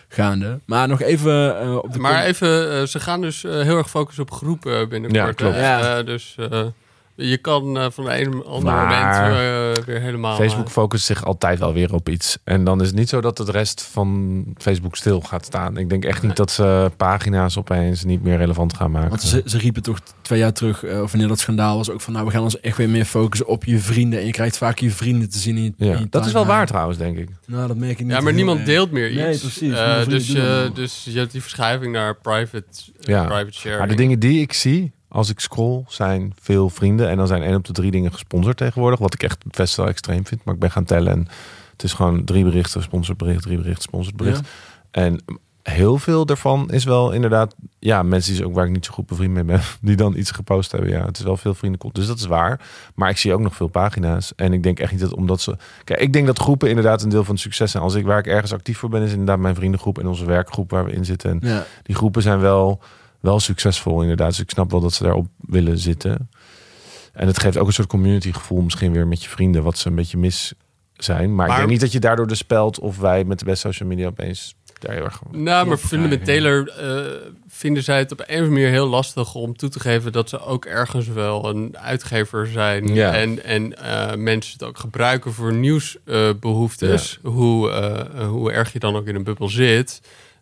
gaande. 0.08 0.60
Maar 0.64 0.88
nog 0.88 1.02
even 1.02 1.82
op 1.82 1.92
de 1.92 1.98
Maar 1.98 2.24
even, 2.24 2.88
ze 2.88 3.00
gaan 3.00 3.20
dus 3.20 3.42
heel 3.42 3.76
erg 3.78 3.90
focussen 3.90 4.22
op 4.22 4.30
groepen 4.30 4.88
binnenkort. 4.88 5.26
Ja, 5.26 5.32
klopt. 5.32 5.56
Eh, 5.56 6.04
dus 6.04 6.34
eh, 6.38 6.62
je 7.20 7.36
kan 7.36 7.78
eh, 7.78 7.86
van 7.90 8.04
de 8.04 8.10
ene 8.10 8.42
andere 8.44 8.74
Maar 8.74 8.86
moment 8.86 9.78
eh, 9.78 9.84
weer 9.84 10.00
helemaal... 10.00 10.36
Facebook 10.36 10.66
eh, 10.66 10.72
focust 10.72 11.04
zich 11.04 11.24
altijd 11.24 11.58
wel 11.58 11.72
weer 11.72 11.94
op 11.94 12.08
iets. 12.08 12.38
En 12.44 12.64
dan 12.64 12.80
is 12.80 12.86
het 12.86 12.96
niet 12.96 13.08
zo 13.08 13.20
dat 13.20 13.36
de 13.36 13.44
rest 13.50 13.82
van 13.82 14.44
Facebook 14.56 14.96
stil 14.96 15.20
gaat 15.20 15.44
staan. 15.44 15.76
Ik 15.76 15.88
denk 15.88 16.04
echt 16.04 16.22
niet 16.22 16.36
dat 16.36 16.50
ze 16.50 16.90
pagina's 16.96 17.56
opeens 17.56 18.04
niet 18.04 18.22
meer 18.22 18.36
relevant 18.36 18.76
gaan 18.76 18.90
maken. 18.90 19.08
Want 19.08 19.22
ze, 19.22 19.42
ze 19.44 19.58
riepen 19.58 19.82
toch 19.82 19.98
twee 20.22 20.38
jaar 20.38 20.52
terug, 20.52 20.84
eh, 20.84 21.02
of 21.02 21.10
wanneer 21.10 21.28
dat 21.28 21.38
schandaal 21.38 21.76
was, 21.76 21.90
ook 21.90 22.00
van 22.00 22.12
nou, 22.12 22.26
we 22.26 22.32
gaan 22.32 22.42
ons 22.42 22.60
echt 22.60 22.76
weer 22.76 22.88
meer 22.88 23.04
focussen 23.04 23.46
op 23.46 23.64
je 23.64 23.78
vrienden. 23.78 24.18
En 24.18 24.26
je 24.26 24.32
krijgt 24.32 24.56
vaak 24.58 24.78
je 24.78 24.90
vrienden 24.90 25.30
te 25.30 25.38
zien 25.38 25.56
in 25.56 25.62
je, 25.62 25.72
in 25.76 25.86
ja, 25.86 25.98
je 25.98 26.06
dat 26.10 26.26
is 26.26 26.32
wel 26.32 26.46
waar 26.46 26.66
trouwens, 26.66 26.98
denk 26.98 27.18
ik. 27.18 27.28
Nou, 27.46 27.66
dat 27.68 27.76
merk 27.76 27.98
ik 27.98 28.06
niet. 28.06 28.10
ja, 28.14 28.20
maar 28.20 28.32
niemand 28.32 28.58
erg. 28.58 28.68
deelt 28.68 28.90
meer 28.90 29.10
iets. 29.10 29.20
Nee, 29.20 29.38
precies. 29.38 29.74
Dus, 30.08 30.26
je, 30.26 30.70
dus 30.74 31.04
je 31.04 31.18
hebt 31.18 31.32
die 31.32 31.42
verschuiving 31.42 31.92
naar 31.92 32.16
private, 32.16 32.64
Ja. 33.00 33.24
private 33.24 33.52
sharing. 33.52 33.78
Maar 33.78 33.88
de 33.88 33.94
dingen 33.94 34.18
die 34.18 34.40
ik 34.40 34.52
zie 34.52 34.92
als 35.12 35.30
ik 35.30 35.40
scroll 35.40 35.84
zijn 35.88 36.32
veel 36.40 36.68
vrienden. 36.70 37.08
En 37.08 37.16
dan 37.16 37.26
zijn 37.26 37.42
één 37.42 37.54
op 37.54 37.64
de 37.64 37.72
drie 37.72 37.90
dingen 37.90 38.12
gesponsord 38.12 38.56
tegenwoordig. 38.56 38.98
Wat 38.98 39.14
ik 39.14 39.22
echt 39.22 39.38
best 39.56 39.76
wel 39.76 39.86
extreem 39.86 40.26
vind. 40.26 40.44
Maar 40.44 40.54
ik 40.54 40.60
ben 40.60 40.70
gaan 40.70 40.84
tellen 40.84 41.12
en 41.12 41.28
het 41.72 41.82
is 41.82 41.92
gewoon 41.92 42.24
drie 42.24 42.44
berichten, 42.44 42.82
sponsored 42.82 43.18
bericht, 43.18 43.42
drie 43.42 43.56
berichten, 43.56 43.82
sponsored 43.82 44.16
bericht. 44.16 44.48
En 44.90 45.20
heel 45.62 45.98
veel 45.98 46.26
daarvan 46.26 46.70
is 46.70 46.84
wel 46.84 47.12
inderdaad, 47.12 47.54
ja, 47.78 48.02
mensen 48.02 48.34
die 48.34 48.46
ook 48.46 48.54
waar 48.54 48.66
ik 48.66 48.72
niet 48.72 48.84
zo 48.84 48.92
goed 48.92 49.06
bevriend 49.06 49.32
mee 49.32 49.44
ben, 49.44 49.60
die 49.80 49.96
dan 49.96 50.16
iets 50.16 50.30
gepost 50.30 50.72
hebben. 50.72 50.90
Ja, 50.90 51.04
het 51.04 51.18
is 51.18 51.24
wel 51.24 51.36
veel 51.36 51.54
vrienden. 51.54 51.90
Dus 51.92 52.06
dat 52.06 52.18
is 52.18 52.26
waar. 52.26 52.60
Maar 52.94 53.10
ik 53.10 53.16
zie 53.16 53.32
ook 53.34 53.40
nog 53.40 53.54
veel 53.56 53.68
pagina's. 53.68 54.32
En 54.36 54.52
ik 54.52 54.62
denk 54.62 54.78
echt 54.78 54.90
niet 54.92 55.00
dat 55.00 55.14
omdat 55.14 55.40
ze. 55.40 55.56
Kijk, 55.84 56.00
ik 56.00 56.12
denk 56.12 56.26
dat 56.26 56.38
groepen 56.38 56.68
inderdaad 56.68 57.02
een 57.02 57.08
deel 57.08 57.24
van 57.24 57.34
het 57.34 57.42
succes 57.42 57.70
zijn. 57.70 57.82
Als 57.82 57.94
ik 57.94 58.04
waar 58.04 58.18
ik 58.18 58.26
ergens 58.26 58.52
actief 58.52 58.78
voor 58.78 58.88
ben, 58.88 59.02
is 59.02 59.10
inderdaad 59.10 59.38
mijn 59.38 59.54
vriendengroep 59.54 59.98
en 59.98 60.06
onze 60.06 60.24
werkgroep 60.24 60.70
waar 60.70 60.84
we 60.84 60.92
in 60.92 61.04
zitten. 61.04 61.30
En 61.30 61.48
Ja. 61.48 61.64
die 61.82 61.94
groepen 61.96 62.22
zijn 62.22 62.40
wel, 62.40 62.80
wel 63.20 63.40
succesvol 63.40 64.00
inderdaad. 64.02 64.28
Dus 64.28 64.40
ik 64.40 64.50
snap 64.50 64.70
wel 64.70 64.80
dat 64.80 64.92
ze 64.92 65.02
daarop 65.02 65.26
willen 65.40 65.78
zitten. 65.78 66.30
En 67.12 67.26
het 67.26 67.38
geeft 67.38 67.56
ook 67.56 67.66
een 67.66 67.72
soort 67.72 67.88
community 67.88 68.32
gevoel 68.32 68.60
misschien 68.60 68.92
weer 68.92 69.06
met 69.06 69.22
je 69.22 69.28
vrienden, 69.28 69.62
wat 69.62 69.78
ze 69.78 69.88
een 69.88 69.94
beetje 69.94 70.18
mis 70.18 70.52
zijn. 70.94 71.34
Maar, 71.34 71.44
ik 71.44 71.50
Maar- 71.50 71.58
denk 71.58 71.70
niet 71.70 71.80
dat 71.80 71.92
je 71.92 72.00
daardoor 72.00 72.26
de 72.26 72.34
speld 72.34 72.78
of 72.78 72.98
wij 72.98 73.24
met 73.24 73.38
de 73.38 73.44
best 73.44 73.60
social 73.60 73.88
media 73.88 74.06
opeens 74.06 74.54
daar 74.78 74.94
heel 74.94 75.04
erg... 75.04 75.20
Nou, 75.30 75.66
maar 75.66 75.76
fundamenteler 75.76 76.68
eh 76.68 77.32
vinden 77.48 77.82
zij 77.82 77.98
het 77.98 78.12
op 78.12 78.18
een 78.18 78.24
of 78.24 78.30
andere 78.32 78.50
manier 78.50 78.68
heel 78.68 78.88
lastig 78.88 79.34
om 79.34 79.56
toe 79.56 79.68
te 79.68 79.80
geven 79.80 80.12
dat 80.12 80.28
ze 80.28 80.40
ook 80.40 80.64
ergens 80.64 81.06
wel 81.06 81.48
een 81.48 81.78
uitgever 81.78 82.46
zijn. 82.46 82.94
Ja. 82.94 83.14
En, 83.14 83.44
en 83.44 83.76
eh, 83.76 84.14
mensen 84.16 84.52
het 84.52 84.62
ook 84.62 84.78
gebruiken 84.78 85.32
voor 85.32 85.52
nieuwsbehoeftes. 85.52 87.18
hoe, 87.22 87.70
eh, 87.70 88.28
hoe 88.28 88.52
erg 88.52 88.72
je 88.72 88.78
dan 88.78 88.96
ook 88.96 89.06
in 89.06 89.14
een 89.14 89.24
bubbel 89.24 89.48
zit. 89.48 90.00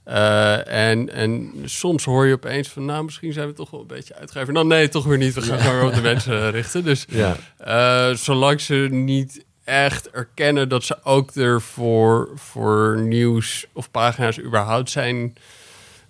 Eh, 0.09 0.89
en, 0.91 1.13
en 1.13 1.53
soms 1.65 2.05
hoor 2.05 2.27
je 2.27 2.35
opeens 2.35 2.69
van, 2.69 2.85
nou, 2.85 3.05
misschien 3.05 3.33
zijn 3.33 3.47
we 3.47 3.53
toch 3.53 3.71
wel 3.71 3.81
een 3.81 3.87
beetje 3.87 4.15
uitgever. 4.15 4.53
Nou, 4.53 4.67
nee, 4.67 4.89
toch 4.89 5.05
weer 5.05 5.19
niet. 5.19 5.35
We 5.35 5.43
gaan 5.43 5.59
gewoon 5.59 5.87
op 5.87 5.95
de 5.95 6.01
mensen 6.01 6.51
richten. 6.51 6.85
Dus 6.85 7.07
Ja, 7.09 7.37
eh, 7.59 8.15
zolang 8.15 8.61
ze 8.61 8.89
niet 8.91 9.45
echt 9.65 10.11
erkennen 10.11 10.69
dat 10.69 10.85
ze 10.85 11.05
ook 11.05 11.35
er 11.35 11.61
voor, 11.61 12.31
voor 12.35 13.01
nieuws 13.01 13.67
of 13.73 13.91
pagina's 13.91 14.39
überhaupt 14.41 14.91
zijn, 14.91 15.35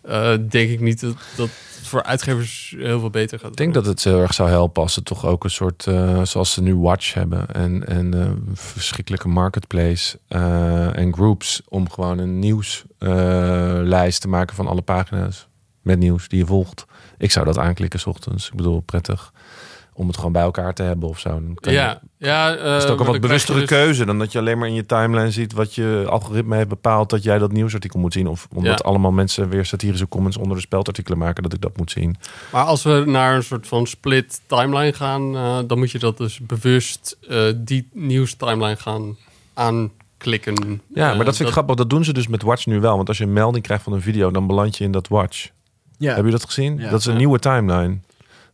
eh, 0.00 0.34
denk 0.48 0.70
ik 0.70 0.80
niet 0.80 1.00
dat 1.00 1.16
dat 1.36 1.48
voor 1.82 2.02
uitgevers 2.02 2.74
heel 2.78 3.00
veel 3.00 3.10
beter 3.10 3.38
gaat. 3.38 3.50
ik 3.50 3.56
denk 3.56 3.74
dat 3.74 3.86
het 3.86 4.04
heel 4.04 4.20
erg 4.20 4.34
zou 4.34 4.48
helpen 4.48 4.82
als 4.82 4.92
ze 4.92 5.02
toch 5.02 5.26
ook 5.26 5.44
een 5.44 5.50
soort, 5.50 5.86
eh, 5.86 6.24
zoals 6.24 6.52
ze 6.52 6.62
nu 6.62 6.76
Watch 6.76 7.14
hebben 7.14 7.54
en, 7.54 7.86
en 7.86 8.14
eh, 8.14 8.30
verschrikkelijke 8.54 9.28
marketplace 9.28 10.18
en 10.94 11.14
groups, 11.14 11.62
om 11.68 11.90
gewoon 11.90 12.18
een 12.18 12.38
nieuwslijst 12.38 14.20
te 14.20 14.28
maken 14.28 14.56
van 14.56 14.66
alle 14.66 14.82
pagina's 14.82 15.46
met 15.82 15.98
nieuws 15.98 16.28
die 16.28 16.38
je 16.38 16.46
volgt. 16.46 16.86
Ik 17.18 17.30
zou 17.30 17.44
dat 17.46 17.58
aanklikken 17.58 18.00
's 18.00 18.06
ochtends. 18.06 18.48
Ik 18.48 18.54
bedoel, 18.54 18.80
prettig 18.80 19.32
om 19.98 20.06
het 20.06 20.16
gewoon 20.16 20.32
bij 20.32 20.42
elkaar 20.42 20.74
te 20.74 20.82
hebben 20.82 21.08
of 21.08 21.18
zo. 21.18 21.28
Dan 21.30 21.54
kan 21.60 21.72
je- 21.72 21.78
Ja, 21.78 22.00
ja 22.18 22.54
eh, 22.56 22.76
is 22.76 22.82
het 22.82 22.92
ook 22.92 23.00
een 23.00 23.06
wat 23.06 23.20
bewustere 23.20 23.58
dus- 23.60 23.68
keuze 23.68 24.04
dan 24.04 24.18
dat 24.18 24.32
je 24.32 24.38
alleen 24.38 24.58
maar 24.58 24.68
in 24.68 24.74
je 24.74 24.86
timeline 24.86 25.30
ziet 25.30 25.52
wat 25.52 25.74
je 25.74 26.04
algoritme 26.08 26.56
heeft 26.56 26.68
bepaald 26.68 27.10
dat 27.10 27.22
jij 27.22 27.38
dat 27.38 27.52
nieuwsartikel 27.52 28.00
moet 28.00 28.12
zien. 28.12 28.26
Of 28.26 28.48
omdat 28.54 28.78
Ja. 28.78 28.84
allemaal 28.84 29.10
mensen 29.10 29.48
weer 29.48 29.64
satirische 29.66 30.08
comments 30.08 30.36
onder 30.36 30.56
de 30.56 30.62
speldartikelen 30.62 31.18
maken 31.18 31.42
dat 31.42 31.52
ik 31.52 31.60
dat 31.60 31.76
moet 31.76 31.90
zien. 31.90 32.16
Maar 32.52 32.64
als 32.64 32.82
we 32.82 33.02
naar 33.06 33.34
een 33.36 33.42
soort 33.42 33.66
van 33.66 33.86
split 33.86 34.40
timeline 34.46 34.92
gaan, 34.92 35.36
eh, 35.36 35.58
dan 35.66 35.78
moet 35.78 35.90
je 35.90 35.98
dat 35.98 36.16
dus 36.18 36.38
bewust 36.40 37.16
eh, 37.28 37.42
die 37.56 37.88
nieuws 37.92 38.34
timeline 38.34 38.76
gaan 38.76 39.16
aanklikken. 39.54 40.80
Ja, 40.94 41.10
Eh, 41.10 41.16
maar 41.16 41.24
dat 41.24 41.36
vind 41.36 41.48
ik 41.48 41.54
grappig. 41.54 41.74
Dat 41.76 41.90
doen 41.90 42.04
ze 42.04 42.12
dus 42.12 42.28
met 42.28 42.42
Watch 42.42 42.66
nu 42.66 42.80
wel. 42.80 42.96
Want 42.96 43.08
als 43.08 43.18
je 43.18 43.24
een 43.24 43.32
melding 43.32 43.64
krijgt 43.64 43.84
van 43.84 43.92
een 43.92 44.02
video, 44.02 44.30
dan 44.30 44.46
beland 44.46 44.76
je 44.78 44.84
in 44.84 44.92
dat 44.92 45.08
Watch. 45.08 45.48
Ja. 45.98 46.14
Heb 46.14 46.24
je 46.24 46.30
dat 46.30 46.44
gezien? 46.44 46.78
Ja. 46.78 46.90
Dat 46.90 47.00
is 47.00 47.06
een 47.06 47.12
Ja. 47.12 47.18
nieuwe 47.18 47.38
timeline. 47.38 47.98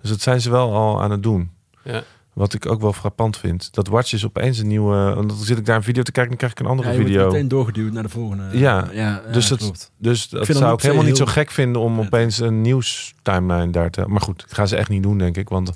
Dus 0.04 0.12
dat 0.12 0.22
zijn 0.22 0.40
ze 0.40 0.50
wel 0.50 0.72
al 0.74 1.02
aan 1.02 1.10
het 1.10 1.22
doen. 1.22 1.50
Ja. 1.84 2.02
Wat 2.32 2.54
ik 2.54 2.66
ook 2.66 2.80
wel 2.80 2.92
frappant 2.92 3.36
vind. 3.36 3.68
Dat 3.74 3.88
Watch 3.88 4.12
is 4.12 4.24
opeens 4.24 4.58
een 4.58 4.66
nieuwe... 4.66 5.12
Want 5.14 5.28
dan 5.28 5.38
zit 5.38 5.58
ik 5.58 5.66
daar 5.66 5.76
een 5.76 5.82
video 5.82 6.02
te 6.02 6.12
kijken... 6.12 6.28
dan 6.30 6.38
krijg 6.38 6.52
ik 6.52 6.60
een 6.60 6.66
andere 6.66 6.88
Ja, 6.88 6.94
je 6.94 7.00
wordt 7.00 7.14
video. 7.14 7.30
meteen 7.30 7.48
doorgeduwd 7.48 7.92
naar 7.92 8.02
de 8.02 8.08
volgende. 8.08 8.58
Ja, 8.58 8.88
ja, 8.92 9.22
dus 9.32 9.48
dat- 9.48 9.58
klopt. 9.58 9.90
Dus 9.98 10.28
dat 10.28 10.46
zou 10.46 10.74
ik 10.74 10.80
helemaal 10.82 11.04
niet 11.04 11.16
zo 11.16 11.24
gek 11.26 11.50
vinden... 11.50 11.82
om 11.82 12.00
opeens 12.00 12.38
een 12.38 12.60
nieuws 12.60 13.14
timeline 13.22 13.70
daar 13.72 13.90
te... 13.90 14.04
Maar 14.06 14.20
goed, 14.20 14.40
dat 14.40 14.54
gaan 14.54 14.68
ze 14.68 14.76
echt 14.76 14.88
niet 14.88 15.02
doen, 15.02 15.18
denk 15.18 15.36
ik. 15.36 15.48
Want 15.48 15.70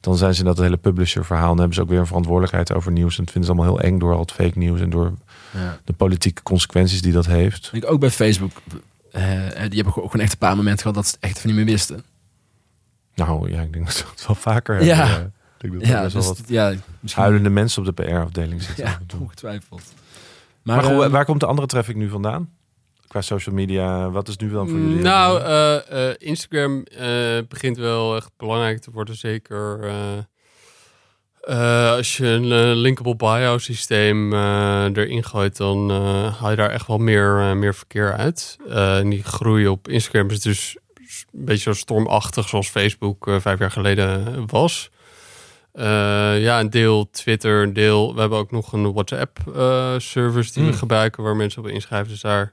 dan 0.00 0.16
zijn 0.16 0.34
ze 0.34 0.44
dat 0.44 0.58
hele 0.58 0.76
publisher 0.76 1.24
verhaal... 1.24 1.42
en 1.42 1.48
dan 1.50 1.58
hebben 1.58 1.74
ze 1.74 1.82
ook 1.82 1.88
weer 1.88 1.98
een 1.98 2.06
verantwoordelijkheid 2.06 2.72
over 2.72 2.92
nieuws. 2.92 3.18
En 3.18 3.24
dat 3.24 3.32
vinden 3.32 3.50
ze 3.50 3.56
allemaal 3.56 3.76
heel 3.76 3.90
eng 3.90 3.98
door 3.98 4.12
al 4.14 4.20
het 4.20 4.32
fake 4.32 4.58
nieuws... 4.58 4.80
en 4.80 4.90
door 4.90 5.12
Ja. 5.54 5.78
de 5.84 5.92
politieke 5.92 6.42
consequenties 6.42 7.02
die 7.02 7.12
dat 7.12 7.26
heeft. 7.26 7.70
Ik 7.72 7.90
ook 7.90 8.00
bij 8.00 8.10
Facebook. 8.10 8.50
eh, 9.12 9.22
die 9.52 9.74
hebben 9.82 9.92
gewoon 9.92 10.20
echt 10.20 10.32
een 10.32 10.38
paar 10.38 10.56
momenten 10.56 10.80
gehad 10.80 10.94
dat 10.94 11.06
ze 11.06 11.14
het 11.20 11.24
echt 11.30 11.38
van 11.40 11.50
niet 11.50 11.58
meer 11.58 11.68
wisten. 11.68 12.02
Nou 13.26 13.50
ja, 13.52 13.60
ik 13.62 13.72
denk 13.72 13.86
dat 13.86 14.04
het 14.10 14.26
wel 14.26 14.36
vaker 14.36 14.84
Ja. 14.84 15.06
hebben. 15.06 15.34
Ik 15.60 15.70
denk 15.70 15.80
dat 15.82 15.88
Ja, 15.90 16.02
best 16.02 16.14
wel 16.14 16.24
wat 16.24 16.40
ja, 16.46 16.72
misschien. 17.00 17.22
huilende 17.22 17.50
mensen 17.50 17.86
op 17.86 17.96
de 17.96 18.02
PR-afdeling 18.02 18.62
zitten. 18.62 18.84
Ja, 18.84 18.98
ongetwijfeld. 19.20 19.82
Maar, 20.62 20.76
Maar, 20.76 20.84
goed, 20.84 21.02
ehm, 21.02 21.10
waar 21.10 21.24
komt 21.24 21.40
de 21.40 21.46
andere 21.46 21.66
traffic 21.68 21.96
nu 21.96 22.08
vandaan? 22.08 22.50
Qua 23.06 23.20
social 23.20 23.54
media, 23.54 24.10
wat 24.10 24.28
is 24.28 24.36
nu 24.36 24.50
dan 24.50 24.68
voor 24.68 24.78
jullie? 24.78 25.02
Nou, 25.02 25.40
eh, 25.42 26.08
eh, 26.10 26.14
Instagram 26.18 26.82
eh, 26.82 27.08
begint 27.48 27.76
wel 27.76 28.16
echt 28.16 28.30
belangrijk 28.36 28.80
te 28.80 28.90
worden. 28.90 29.16
Zeker 29.16 29.90
als 31.96 32.16
je 32.16 32.26
een 32.26 32.74
linkable 32.76 33.16
bio 33.16 33.58
systeem 33.58 34.32
erin 34.32 35.24
gooit, 35.24 35.56
dan 35.56 35.90
haal 36.30 36.50
je 36.50 36.56
daar 36.56 36.70
echt 36.70 36.86
wel 36.86 36.98
meer, 36.98 37.56
meer 37.56 37.74
verkeer 37.74 38.12
uit. 38.16 38.56
En 38.68 39.08
die 39.10 39.22
groei 39.24 39.68
op 39.68 39.88
Instagram 39.88 40.30
is 40.30 40.40
dus 40.40 40.76
een 41.32 41.44
beetje 41.44 41.62
zo 41.62 41.72
stormachtig 41.72 42.48
zoals 42.48 42.68
Facebook 42.68 43.26
eh, 43.28 43.40
vijf 43.40 43.58
jaar 43.58 43.70
geleden 43.70 44.46
was. 44.46 44.90
Eh, 45.72 46.42
ja, 46.42 46.60
een 46.60 46.70
deel 46.70 47.10
Twitter, 47.10 47.62
een 47.62 47.72
deel. 47.72 48.14
We 48.14 48.20
hebben 48.20 48.38
ook 48.38 48.50
nog 48.50 48.72
een 48.72 48.92
WhatsApp-service 48.92 50.52
die 50.52 50.62
we 50.62 50.68
Hmm. 50.68 50.78
gebruiken 50.78 51.22
waar 51.22 51.36
mensen 51.36 51.62
op 51.62 51.68
inschrijven. 51.68 52.08
Dus 52.08 52.20
daar 52.20 52.52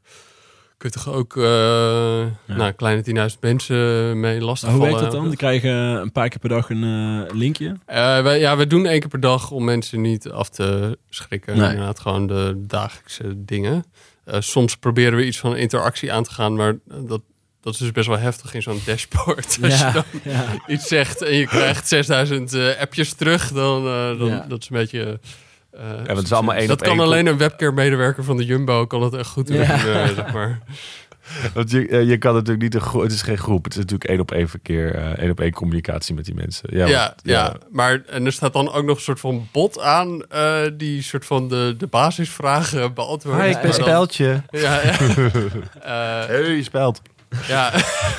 kun 0.77 0.89
je 0.93 0.95
toch 1.03 1.13
ook 1.13 1.37
eh 1.37 2.25
nou, 2.57 2.71
kleine 2.71 3.01
10.000 3.33 3.39
mensen 3.39 4.19
mee 4.19 4.41
lastigvallen. 4.41 4.87
hoe 4.87 4.95
werkt 4.97 5.11
dat 5.11 5.21
dan? 5.21 5.27
Die 5.29 5.37
krijgen 5.37 5.71
een 5.71 6.11
paar 6.11 6.29
keer 6.29 6.39
per 6.39 6.49
dag 6.49 6.69
een 6.69 6.83
eh, 7.27 7.35
linkje. 7.35 7.75
Eh, 7.85 8.21
wij, 8.21 8.39
ja, 8.39 8.57
we 8.57 8.67
doen 8.67 8.85
één 8.85 8.99
keer 8.99 9.09
per 9.09 9.19
dag 9.19 9.51
om 9.51 9.63
mensen 9.63 10.01
niet 10.01 10.29
af 10.29 10.49
te 10.49 10.97
schrikken. 11.09 11.57
Nee. 11.57 11.69
Inderdaad, 11.69 11.99
gewoon 11.99 12.27
de 12.27 12.53
dagelijkse 12.67 13.45
dingen. 13.45 13.85
Eh, 14.23 14.39
soms 14.39 14.77
proberen 14.77 15.17
we 15.17 15.25
iets 15.25 15.39
van 15.39 15.55
interactie 15.55 16.13
aan 16.13 16.23
te 16.23 16.31
gaan, 16.31 16.55
maar 16.55 16.75
dat, 16.85 17.21
dat 17.67 17.75
is 17.75 17.79
dus 17.81 17.91
best 17.91 18.07
wel 18.07 18.17
heftig 18.17 18.53
in 18.53 18.61
zo'n 18.61 18.81
dashboard. 18.85 19.57
Als 19.63 19.79
je 19.79 19.91
dan 19.93 20.03
ja. 20.33 20.45
iets 20.67 20.87
zegt 20.87 21.21
en 21.21 21.33
je 21.33 21.47
krijgt 21.47 21.87
6000 21.87 22.53
eh, 22.53 22.79
appjes 22.79 23.13
terug, 23.13 23.51
dan, 23.51 23.85
eh 23.87 24.19
dan 24.19 24.27
Ja. 24.27 24.45
dat 24.47 24.61
is 24.61 24.69
een 24.69 24.77
beetje. 24.77 25.19
eh, 25.71 25.79
Ja, 26.05 26.15
het 26.15 26.23
is 26.25 26.31
allemaal 26.33 26.55
één 26.55 26.67
dat 26.67 26.79
op 26.79 26.85
kan 26.87 26.95
één 26.95 27.05
alleen 27.05 27.25
een 27.27 27.37
webcare-medewerker 27.37 28.23
van 28.23 28.37
de 28.37 28.45
Jumbo 28.45 28.85
kan 28.85 29.01
dat 29.01 29.15
echt 29.15 29.29
goed 29.29 29.47
doen. 29.47 29.57
Ja. 29.57 29.77
zeg 30.15 30.33
maar. 30.33 30.59
Want 31.53 31.71
je, 31.71 32.05
je 32.05 32.17
kan 32.17 32.33
natuurlijk 32.33 32.61
niet 32.61 32.75
een 32.75 32.81
groep. 32.81 33.01
Het 33.01 33.11
is 33.11 33.21
geen 33.21 33.37
groep. 33.37 33.63
Het 33.63 33.73
is 33.73 33.79
natuurlijk 33.79 34.09
één 34.09 34.19
op 34.19 34.31
één 34.31 34.49
verkeer, 34.49 34.95
eh, 34.95 35.17
één 35.17 35.31
op 35.31 35.39
één 35.39 35.51
communicatie 35.51 36.15
met 36.15 36.25
die 36.25 36.33
mensen. 36.33 36.69
Ja, 36.71 36.85
Ja, 36.87 36.99
want- 37.03 37.13
ja, 37.23 37.55
maar 37.71 38.01
en 38.09 38.25
er 38.25 38.31
staat 38.31 38.53
dan 38.53 38.71
ook 38.71 38.85
nog 38.85 38.95
een 38.95 39.01
soort 39.03 39.19
van 39.19 39.47
bot 39.51 39.79
aan 39.81 40.25
eh, 40.29 40.55
die 40.73 41.01
soort 41.01 41.25
van 41.25 41.47
de, 41.49 41.75
de 41.77 41.87
basisvragen 41.87 42.93
beantwoordt. 42.93 43.41
Hi, 43.43 43.49
ik 43.49 43.61
ben 43.61 43.73
Speldje. 43.73 44.41
Ja, 44.49 44.81
ja. 44.83 44.97
Eh, 45.81 46.25
Hey, 46.27 46.61
Speld. 46.63 47.01
Ja. 47.47 47.73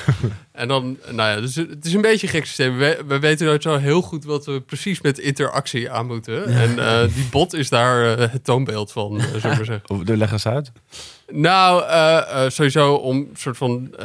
en 0.51 0.67
dan, 0.67 0.97
nou 1.05 1.29
ja, 1.29 1.41
dus 1.41 1.55
het 1.55 1.85
is 1.85 1.93
een 1.93 2.01
beetje 2.01 2.27
een 2.27 2.33
gek 2.33 2.45
systeem. 2.45 2.77
We, 2.77 3.03
we 3.07 3.19
weten 3.19 3.45
nooit 3.45 3.61
zo 3.61 3.77
heel 3.77 4.01
goed 4.01 4.23
wat 4.23 4.45
we 4.45 4.61
precies 4.61 5.01
met 5.01 5.19
interactie 5.19 5.91
aan 5.91 6.07
moeten. 6.07 6.45
En 6.45 6.79
eh, 6.79 7.13
die 7.13 7.27
bot 7.31 7.53
is 7.53 7.69
daar 7.69 8.17
eh, 8.17 8.31
het 8.31 8.43
toonbeeld 8.43 8.91
van, 8.91 9.15
uh, 9.15 9.21
zullen 9.21 9.57
we 9.57 9.65
zeggen. 9.65 9.81
Oh, 9.87 10.17
Leg 10.17 10.31
eens 10.31 10.47
uit. 10.47 10.71
Nou, 11.27 11.83
sowieso 12.51 12.93
om 12.93 13.17
een 13.17 13.29
soort 13.33 13.57
van 13.57 13.95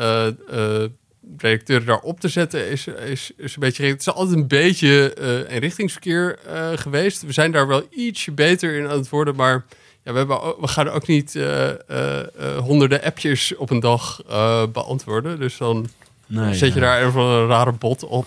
redacteuren 1.38 1.86
daarop 1.86 2.20
te 2.20 2.28
zetten 2.28 2.70
is, 2.70 2.86
is, 2.86 3.30
is 3.36 3.54
een 3.54 3.60
beetje... 3.60 3.86
Het 3.86 4.00
is 4.00 4.10
altijd 4.10 4.36
een 4.36 4.46
beetje 4.46 5.14
inrichtingsverkeer 5.48 6.38
eh, 6.46 6.68
geweest. 6.74 7.22
We 7.22 7.32
zijn 7.32 7.52
daar 7.52 7.66
wel 7.66 7.82
ietsje 7.90 8.32
beter 8.32 8.74
in 8.74 8.88
aan 8.88 8.98
het 8.98 9.08
worden, 9.08 9.36
maar... 9.36 9.64
Ja, 10.04 10.12
we, 10.12 10.18
hebben, 10.18 10.42
ook- 10.42 10.60
we 10.60 10.68
gaan 10.68 10.88
ook 10.88 11.06
niet 11.06 11.34
eh, 11.36 11.68
eh, 11.70 11.76
eh, 12.20 12.26
honderden 12.58 13.02
appjes 13.02 13.56
op 13.56 13.70
een 13.70 13.80
dag 13.80 14.20
beantwoorden. 14.72 15.38
Dus 15.38 15.56
dan 15.56 15.86
Nee, 16.26 16.54
zet 16.54 16.72
je 16.74 16.80
ja. 16.80 16.86
daar 16.86 17.06
even 17.06 17.20
een 17.20 17.46
rare 17.46 17.72
bot 17.72 18.04
op 18.04 18.26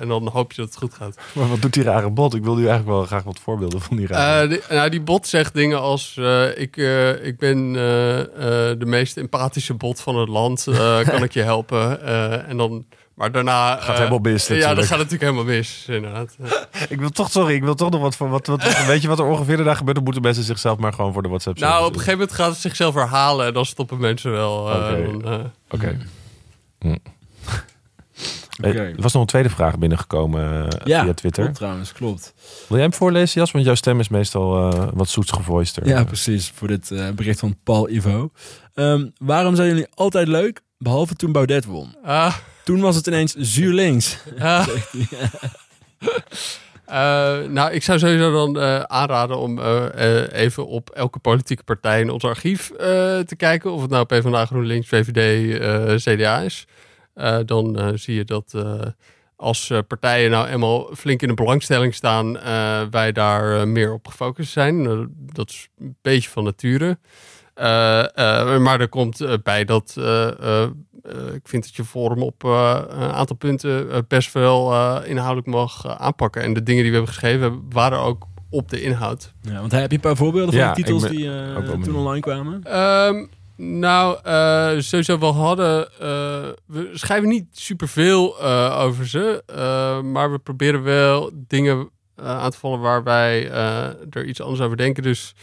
en 0.00 0.08
dan 0.08 0.28
hoop 0.28 0.52
je 0.52 0.60
dat 0.60 0.70
het 0.70 0.78
goed 0.78 0.94
gaat. 0.94 1.16
Maar 1.32 1.48
wat 1.48 1.62
doet 1.62 1.72
die 1.72 1.82
rare 1.82 2.10
bot? 2.10 2.34
Ik 2.34 2.42
wil 2.44 2.54
nu 2.54 2.66
eigenlijk 2.66 2.88
wel 2.96 3.06
graag 3.06 3.22
wat 3.22 3.38
voorbeelden 3.38 3.80
van 3.80 3.96
die 3.96 4.06
rare 4.06 4.48
die, 4.48 4.60
nou, 4.70 4.90
die 4.90 5.00
bot 5.00 5.26
zegt 5.26 5.54
dingen 5.54 5.80
als: 5.80 6.16
ik, 6.56 6.76
ik 7.22 7.38
ben 7.38 7.72
de 7.72 8.86
meest 8.86 9.16
empathische 9.16 9.74
bot 9.74 10.00
van 10.00 10.16
het 10.16 10.28
land. 10.28 10.66
kan 11.10 11.22
ik 11.22 11.32
je 11.32 11.42
helpen? 11.42 12.02
En 12.46 12.56
dan, 12.56 12.84
maar 13.18 13.32
daarna. 13.32 13.76
Gaat 13.76 13.88
eh, 13.88 13.96
helemaal 13.96 14.18
mis 14.18 14.46
Ja, 14.46 14.74
dat 14.74 14.84
gaat 14.84 14.96
natuurlijk 14.96 15.22
helemaal 15.22 15.44
mis, 15.44 15.84
inderdaad. 15.88 16.36
Ik 16.88 16.98
wil 17.00 17.10
toch, 17.10 17.30
sorry, 17.30 17.54
ik 17.54 17.62
wil 17.62 17.74
toch 17.74 17.90
nog 17.90 18.00
wat 18.00 18.16
voor. 18.16 18.28
Wat, 18.28 18.46
wat, 18.46 18.62
weet 18.86 19.02
je 19.02 19.08
wat 19.08 19.18
er 19.18 19.24
ongeveer 19.24 19.56
daarna 19.56 19.74
gebeurt? 19.74 19.94
Dan 19.96 20.04
moeten 20.04 20.22
mensen 20.22 20.42
zichzelf 20.44 20.78
maar 20.78 20.92
gewoon 20.92 21.12
voor 21.12 21.22
de 21.22 21.28
WhatsApp 21.28 21.58
nou, 21.58 21.80
op 21.80 21.88
een 21.88 21.94
gegeven 21.98 22.12
moment 22.18 22.32
gaat 22.36 22.50
het 22.50 22.58
zichzelf 22.58 22.94
herhalen 22.94 23.46
en 23.46 23.52
dan 23.52 23.66
stoppen 23.66 23.98
mensen 24.00 24.30
wel. 24.30 24.70
eh, 24.70 24.76
Oké. 25.08 25.28
eh, 25.28 25.38
Oké. 25.70 25.98
Oké. 28.58 28.68
Eh, 28.68 28.76
Er 28.78 28.94
was 29.02 29.12
nog 29.12 29.22
een 29.22 29.28
tweede 29.28 29.50
vraag 29.50 29.78
binnengekomen 29.78 30.68
Ja, 30.84 31.02
via 31.04 31.14
Twitter. 31.14 31.42
klopt 31.42 31.58
trouwens, 31.58 31.92
klopt. 31.92 32.34
Wil 32.68 32.76
jij 32.76 32.86
hem 32.86 32.94
voorlezen, 32.94 33.40
Jas? 33.40 33.50
Want 33.50 33.64
jouw 33.64 33.74
stem 33.74 34.00
is 34.00 34.08
meestal 34.08 34.70
eh, 34.72 34.88
wat 34.94 35.08
zoets 35.08 35.30
gevoister. 35.32 35.86
Ja, 35.86 36.04
precies. 36.04 36.52
Voor 36.54 36.68
dit 36.68 36.90
eh, 36.90 37.10
bericht 37.10 37.38
van 37.38 37.56
Paul 37.64 37.88
Ivo. 37.88 38.30
Ehm, 38.74 39.06
waarom 39.18 39.54
zijn 39.56 39.68
jullie 39.68 39.86
altijd 39.94 40.28
leuk, 40.28 40.60
behalve 40.78 41.14
toen 41.14 41.32
Baudet 41.32 41.64
won? 41.64 41.96
ah, 42.04 42.34
Toen 42.68 42.80
was 42.80 42.96
het 42.96 43.06
ineens 43.06 43.34
zuur 43.34 43.72
links. 43.72 44.18
Eh, 46.88 47.38
nou, 47.48 47.72
ik 47.72 47.82
zou 47.82 47.98
sowieso 47.98 48.32
dan 48.32 48.60
eh, 48.60 48.80
aanraden 48.80 49.38
om 49.38 49.58
eh, 49.58 50.32
even 50.32 50.66
op 50.66 50.90
elke 50.90 51.18
politieke 51.18 51.62
partij 51.62 52.00
in 52.00 52.10
ons 52.10 52.24
archief 52.24 52.66
te 53.26 53.34
kijken. 53.36 53.72
Of 53.72 53.80
het 53.80 53.90
nou 53.90 54.04
PvdA, 54.04 54.46
GroenLinks, 54.46 54.88
VVD, 54.88 56.02
CDA 56.02 56.40
is. 56.40 56.66
Dan 57.46 57.92
zie 57.98 58.14
je 58.14 58.24
dat 58.24 58.54
als 59.36 59.72
partijen 59.88 60.30
nou 60.30 60.48
eenmaal 60.48 60.90
flink 60.96 61.22
in 61.22 61.28
de 61.28 61.34
belangstelling 61.34 61.94
staan, 61.94 62.32
wij 62.90 63.12
daar 63.12 63.68
meer 63.68 63.92
op 63.92 64.06
gefocust 64.06 64.52
zijn. 64.52 65.08
Dat 65.32 65.50
is 65.50 65.68
een 65.78 65.96
beetje 66.02 66.30
van 66.30 66.44
nature. 66.44 66.98
Eh, 67.58 68.16
eh, 68.54 68.60
maar 68.60 68.80
er 68.80 68.88
komt 68.88 69.20
eh, 69.20 69.32
bij 69.42 69.64
dat 69.64 69.94
eh, 69.98 70.26
eh, 70.26 70.62
eh, 70.62 70.70
ik 71.34 71.48
vind 71.48 71.62
dat 71.62 71.74
je 71.76 71.84
Forum 71.84 72.22
op 72.22 72.44
eh, 72.44 72.80
een 72.88 73.10
aantal 73.12 73.36
punten 73.36 74.04
best 74.08 74.32
wel 74.32 74.72
eh, 74.72 74.96
inhoudelijk 75.10 75.46
mag 75.46 75.98
aanpakken. 75.98 76.42
En 76.42 76.52
de 76.54 76.62
dingen 76.62 76.82
die 76.82 76.90
we 76.90 76.96
hebben 76.96 77.14
geschreven 77.14 77.62
waren 77.70 77.98
ook 77.98 78.26
op 78.50 78.68
de 78.68 78.80
inhoud. 78.82 79.32
Ja, 79.42 79.60
want 79.60 79.72
heb 79.72 79.90
je 79.90 79.96
een 79.96 80.02
paar 80.02 80.16
voorbeelden 80.16 80.52
van 80.54 80.62
Ja, 80.62 80.68
de 80.72 80.82
titels 80.82 81.02
ben 81.02 81.10
die 81.10 81.30
eh, 81.30 81.56
wel 81.66 81.78
toen 81.78 81.96
online 81.96 82.20
kwamen? 82.20 82.60
Ehm, 82.64 83.26
nou, 83.78 84.18
eh, 84.22 84.70
sowieso, 84.78 85.18
we 85.18 85.26
hadden. 85.26 85.88
eh, 85.92 86.48
we 86.66 86.90
schrijven 86.92 87.28
niet 87.28 87.46
superveel 87.52 88.40
eh 88.40 88.78
over 88.80 89.08
ze. 89.08 89.42
eh, 89.46 90.00
maar 90.00 90.32
we 90.32 90.38
proberen 90.38 90.82
wel 90.82 91.30
dingen 91.34 91.90
aan 92.22 92.50
te 92.50 92.58
vallen 92.58 92.80
waar 92.80 93.02
wij 93.02 93.50
eh, 93.50 93.84
er 94.10 94.24
iets 94.24 94.40
anders 94.42 94.60
over 94.60 94.76
denken. 94.76 95.02
Dus 95.02 95.34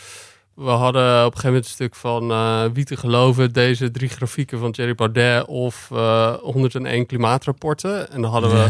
we 0.56 0.70
hadden 0.70 1.04
op 1.20 1.26
een 1.26 1.40
gegeven 1.40 1.48
moment 1.48 1.66
een 1.66 1.72
stuk 1.72 1.96
van 1.96 2.32
eh, 2.32 2.64
wie 2.74 2.86
te 2.86 2.98
geloven, 2.98 3.54
deze 3.54 3.92
drie 3.92 4.10
grafieken 4.10 4.60
van 4.60 4.72
Thierry 4.72 4.96
Baudet 4.96 5.46
of 5.46 5.90
eh 5.92 6.34
101 6.34 7.06
klimaatrapporten. 7.06 8.12
En 8.12 8.22
dan 8.22 8.32
hadden 8.32 8.52
we 8.52 8.70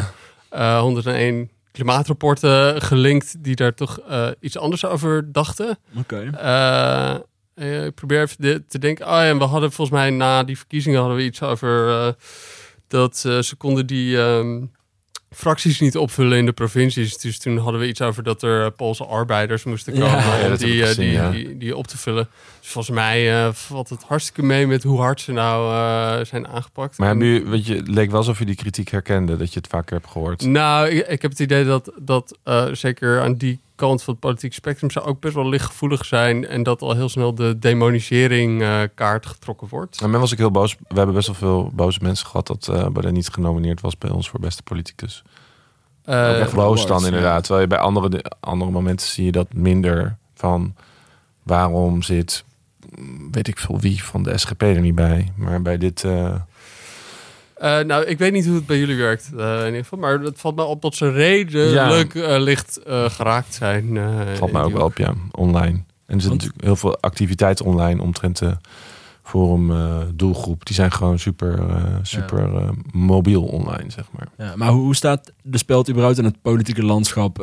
eh 0.49 0.79
101 0.79 1.49
klimaatrapporten 1.71 2.81
gelinkt 2.81 3.43
die 3.43 3.55
daar 3.55 3.73
toch 3.73 3.99
eh, 3.99 4.27
iets 4.39 4.57
anders 4.57 4.85
over 4.85 5.31
dachten. 5.31 5.77
Oké. 5.97 6.29
Eh, 6.37 7.15
eh, 7.55 7.85
ik 7.85 7.95
probeer 7.95 8.21
even 8.21 8.65
te 8.67 8.79
denken. 8.79 9.05
Oh 9.05 9.11
ja, 9.11 9.27
en 9.27 9.37
we 9.37 9.43
hadden 9.43 9.71
volgens 9.71 9.97
mij 9.97 10.09
na 10.09 10.43
die 10.43 10.57
verkiezingen 10.57 10.99
hadden 10.99 11.17
we 11.17 11.23
iets 11.23 11.41
over 11.41 11.89
eh, 11.89 12.07
dat 12.87 13.23
eh, 13.27 13.39
ze 13.39 13.55
konden 13.55 13.85
die 13.87 14.17
ehm, 14.21 14.63
fracties 15.35 15.79
niet 15.79 15.97
opvullen 15.97 16.37
in 16.37 16.45
de 16.45 16.51
provincies. 16.51 17.17
Dus 17.17 17.39
toen 17.39 17.57
hadden 17.57 17.81
we 17.81 17.87
iets 17.87 18.01
over 18.01 18.23
dat 18.23 18.43
er 18.43 18.71
Poolse 18.71 19.05
arbeiders 19.05 19.63
moesten 19.63 19.93
komen 19.93 20.09
ja, 20.09 20.43
om 20.43 20.49
heb 20.49 20.59
die, 20.59 20.81
eh, 20.81 20.87
gezien, 20.87 21.03
die, 21.03 21.13
ja. 21.13 21.29
die, 21.29 21.57
die 21.57 21.77
op 21.77 21.87
te 21.87 21.97
vullen. 21.97 22.27
Dus 22.65 22.69
volgens 22.69 22.95
mij 22.95 23.45
eh, 23.45 23.53
valt 23.53 23.89
het 23.89 24.03
hartstikke 24.03 24.43
mee 24.43 24.67
met 24.67 24.83
hoe 24.83 24.99
hard 24.99 25.21
ze 25.21 25.31
nou 25.31 25.73
eh, 25.73 26.25
zijn 26.25 26.47
aangepakt. 26.47 26.97
Maar 26.97 27.17
jullie, 27.17 27.45
weet 27.45 27.65
je, 27.65 27.75
het 27.75 27.87
leek 27.87 28.09
wel 28.09 28.17
alsof 28.17 28.39
je 28.39 28.45
die 28.45 28.55
kritiek 28.55 28.89
herkende, 28.89 29.37
dat 29.37 29.53
je 29.53 29.59
het 29.59 29.67
vaker 29.67 29.95
hebt 29.95 30.11
gehoord. 30.11 30.45
nou, 30.45 30.87
ik, 30.87 31.07
ik 31.07 31.21
heb 31.21 31.31
het 31.31 31.39
idee 31.39 31.65
dat, 31.65 31.91
dat 32.01 32.37
eh, 32.43 32.65
zeker 32.71 33.21
aan 33.21 33.35
die 33.35 33.59
kant 33.75 34.03
van 34.03 34.13
het 34.13 34.21
politieke 34.21 34.55
spectrum 34.55 34.91
zou 34.91 35.05
ook 35.05 35.19
best 35.19 35.33
wel 35.33 35.49
lichtgevoelig 35.49 36.05
zijn. 36.05 36.47
En 36.47 36.63
dat 36.63 36.81
al 36.81 36.95
heel 36.95 37.09
snel 37.09 37.35
de 37.35 37.59
demonisering 37.59 38.61
uh, 38.61 38.81
kaart 38.95 39.25
getrokken 39.25 39.67
wordt. 39.67 40.01
En 40.01 40.09
men 40.09 40.19
was 40.19 40.31
ik 40.31 40.37
heel 40.37 40.51
boos. 40.51 40.75
We 40.87 40.95
hebben 40.95 41.15
best 41.15 41.27
wel 41.27 41.35
veel 41.35 41.71
boze 41.73 41.99
mensen 42.01 42.27
gehad 42.27 42.47
dat 42.47 42.67
uh, 42.71 42.75
Baudet 42.75 43.11
niet 43.11 43.29
genomineerd 43.29 43.81
was 43.81 43.97
bij 43.97 44.09
ons 44.09 44.29
voor 44.29 44.39
beste 44.39 44.63
politicus. 44.63 45.23
Uh, 46.05 46.29
ook 46.29 46.35
echt 46.35 46.53
boos 46.53 46.87
dan 46.87 47.05
inderdaad. 47.05 47.43
Terwijl 47.43 47.61
je 47.61 47.67
bij 47.67 47.79
andere, 47.79 48.23
andere 48.39 48.71
momenten 48.71 49.07
zie 49.07 49.25
je 49.25 49.31
dat 49.31 49.53
minder 49.53 50.17
van 50.33 50.75
waarom 51.43 52.01
zit 52.01 52.43
weet 53.31 53.47
ik 53.47 53.59
veel 53.59 53.79
wie 53.79 54.03
van 54.03 54.23
de 54.23 54.37
SGP 54.37 54.61
er 54.61 54.81
niet 54.81 54.95
bij. 54.95 55.31
Maar 55.35 55.61
bij 55.61 55.77
dit... 55.77 56.03
Uh... 56.03 56.35
Uh, 57.61 57.79
nou, 57.79 58.05
ik 58.05 58.17
weet 58.17 58.31
niet 58.31 58.45
hoe 58.45 58.55
het 58.55 58.65
bij 58.65 58.77
jullie 58.79 58.97
werkt 58.97 59.29
uh, 59.35 59.59
in 59.59 59.65
ieder 59.65 59.81
geval. 59.81 59.99
Maar 59.99 60.19
het 60.19 60.39
valt 60.39 60.55
me 60.55 60.63
op 60.63 60.81
dat 60.81 60.95
ze 60.95 61.11
redelijk 61.11 62.13
ja. 62.13 62.37
licht 62.37 62.79
geraakt 62.85 63.53
zijn. 63.53 63.99
valt 64.37 64.51
mij 64.51 64.61
ook 64.61 64.73
wel 64.73 64.85
op, 64.85 64.97
ja. 64.97 65.13
Online. 65.31 65.83
En 66.05 66.15
er 66.15 66.21
zit 66.21 66.31
natuurlijk 66.31 66.63
heel 66.63 66.75
veel 66.75 66.99
activiteit 66.99 67.61
online 67.61 68.01
omtrent 68.01 68.37
de 68.37 68.57
forum 69.23 69.71
doelgroep. 70.15 70.65
Die 70.65 70.75
zijn 70.75 70.91
gewoon 70.91 71.19
super, 71.19 71.59
super 72.01 72.53
ja. 72.53 72.71
mobiel 72.91 73.43
online, 73.43 73.89
zeg 73.89 74.05
maar. 74.11 74.27
Ja, 74.47 74.55
maar 74.55 74.69
hoe 74.69 74.95
staat 74.95 75.31
de 75.41 75.57
speld 75.57 75.89
überhaupt 75.89 76.17
in 76.17 76.23
het 76.23 76.41
politieke 76.41 76.83
landschap? 76.83 77.37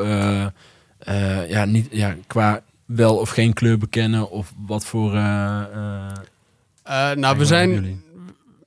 ja, 1.49 1.65
niet, 1.65 1.89
ja, 1.91 2.17
qua 2.27 2.63
wel 2.87 3.17
of 3.17 3.31
geen 3.31 3.53
kleur 3.53 3.79
bekennen? 3.79 4.31
Of 4.31 4.53
wat 4.67 4.87
voor... 4.87 5.15
Uh, 5.15 7.11
nou, 7.15 7.39
we 7.39 7.45
zijn, 7.45 8.03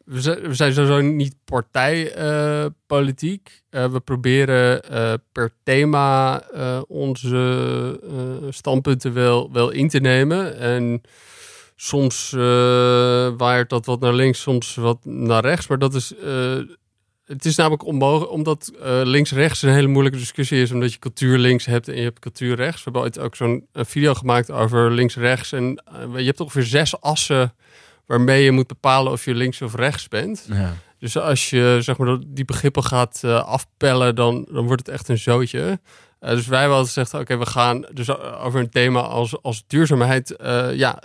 we 0.06 0.22
zijn, 0.52 0.74
sowieso 0.74 1.02
niet 1.02 1.36
partijpolitiek. 1.46 3.64
we 3.70 4.02
proberen 4.04 4.82
per 5.32 5.52
thema 5.64 6.44
onze 6.88 8.00
standpunten 8.50 9.14
wel, 9.14 9.52
wel 9.52 9.70
in 9.70 9.90
te 9.90 10.00
nemen. 10.00 10.58
En 10.58 11.02
soms 11.76 12.32
waait 13.38 13.70
dat 13.70 13.86
wat 13.86 14.00
naar 14.00 14.14
links, 14.14 14.42
soms 14.42 14.76
wat 14.76 15.06
naar 15.06 15.44
rechts. 15.44 15.68
Maar 15.68 15.80
dat 15.80 15.94
is 15.94 16.14
het 17.26 17.46
is 17.46 17.56
namelijk 17.56 17.86
onmogelijk, 17.86 18.32
omdat 18.32 18.72
links-rechts 19.04 19.62
een 19.62 19.74
hele 19.74 19.88
moeilijke 19.88 20.20
discussie 20.20 20.62
is, 20.62 20.72
omdat 20.72 20.94
je 20.94 21.00
cultuur 21.00 21.38
links 21.38 21.66
hebt 21.66 21.88
en 21.88 21.96
je 21.96 22.02
hebt 22.02 22.20
cultuur 22.20 22.56
rechts. 22.56 22.78
We 22.78 22.84
hebben 22.84 23.02
ooit 23.02 23.20
ook 23.20 23.36
zo'n 23.36 23.68
video 23.74 24.14
gemaakt 24.14 24.52
over 24.52 24.92
links-rechts. 24.92 25.52
En 25.52 25.82
je 26.16 26.26
hebt 26.26 26.40
ongeveer 26.40 26.64
zes 26.64 27.02
assen 27.02 27.54
waarmee 28.06 28.44
je 28.44 28.52
moet 28.52 28.68
bepalen 28.68 29.12
of 29.12 29.26
je 29.26 29.36
links 29.36 29.62
of 29.62 29.76
rechts 29.76 30.08
bent. 30.08 30.46
Ja. 30.50 30.74
Dus 31.00 31.18
als 31.18 31.50
je 31.50 31.78
zeg 31.82 31.98
maar, 31.98 32.18
die 32.28 32.46
begrippen 32.46 32.84
gaat 32.84 33.22
uh, 33.26 33.44
afpellen, 33.44 34.16
dan, 34.16 34.48
dan 34.52 34.66
wordt 34.66 34.86
het 34.86 34.96
echt 34.96 35.08
een 35.10 35.18
zootje. 35.18 35.80
Uh, 36.22 36.30
dus 36.30 36.48
wij 36.48 36.60
hebben 36.60 36.78
altijd 36.78 36.94
gezegd, 36.96 37.22
oké, 37.24 37.38
we 37.38 37.46
gaan 37.46 37.86
dus 37.94 38.18
over 38.20 38.60
een 38.60 38.70
thema 38.70 39.00
als, 39.00 39.42
als 39.42 39.64
duurzaamheid. 39.68 40.36
Uh, 40.42 40.74
ja, 40.74 41.00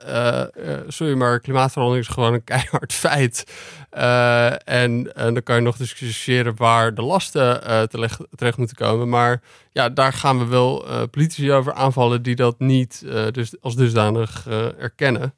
sorry, 0.89 1.15
maar 1.15 1.41
klimaatverandering 1.41 2.07
is 2.07 2.13
gewoon 2.15 2.35
een 2.35 2.45
keihard 2.55 2.93
feit. 2.93 3.45
en, 3.91 5.15
en 5.15 5.35
dan 5.35 5.43
kan 5.43 5.57
je 5.57 5.63
nog 5.63 5.77
discussiëren 5.77 6.57
waar 6.57 6.95
de 6.95 7.03
lasten 7.03 7.61
terecht, 7.89 8.21
terecht 8.35 8.57
moeten 8.57 8.77
komen. 8.77 9.09
Maar 9.09 9.41
ja, 9.73 9.89
daar 9.89 10.13
gaan 10.13 10.39
we 10.39 10.45
wel 10.45 10.85
politici 11.11 11.53
over 11.53 11.73
aanvallen 11.73 12.23
die 12.23 12.37
dat 12.37 12.59
niet 12.59 13.05
dus 13.33 13.55
als 13.61 13.77
dusdanig 13.77 14.47
erkennen. 14.79 15.35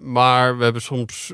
Maar 0.00 0.58
we 0.58 0.64
hebben 0.64 0.82
soms 0.82 1.32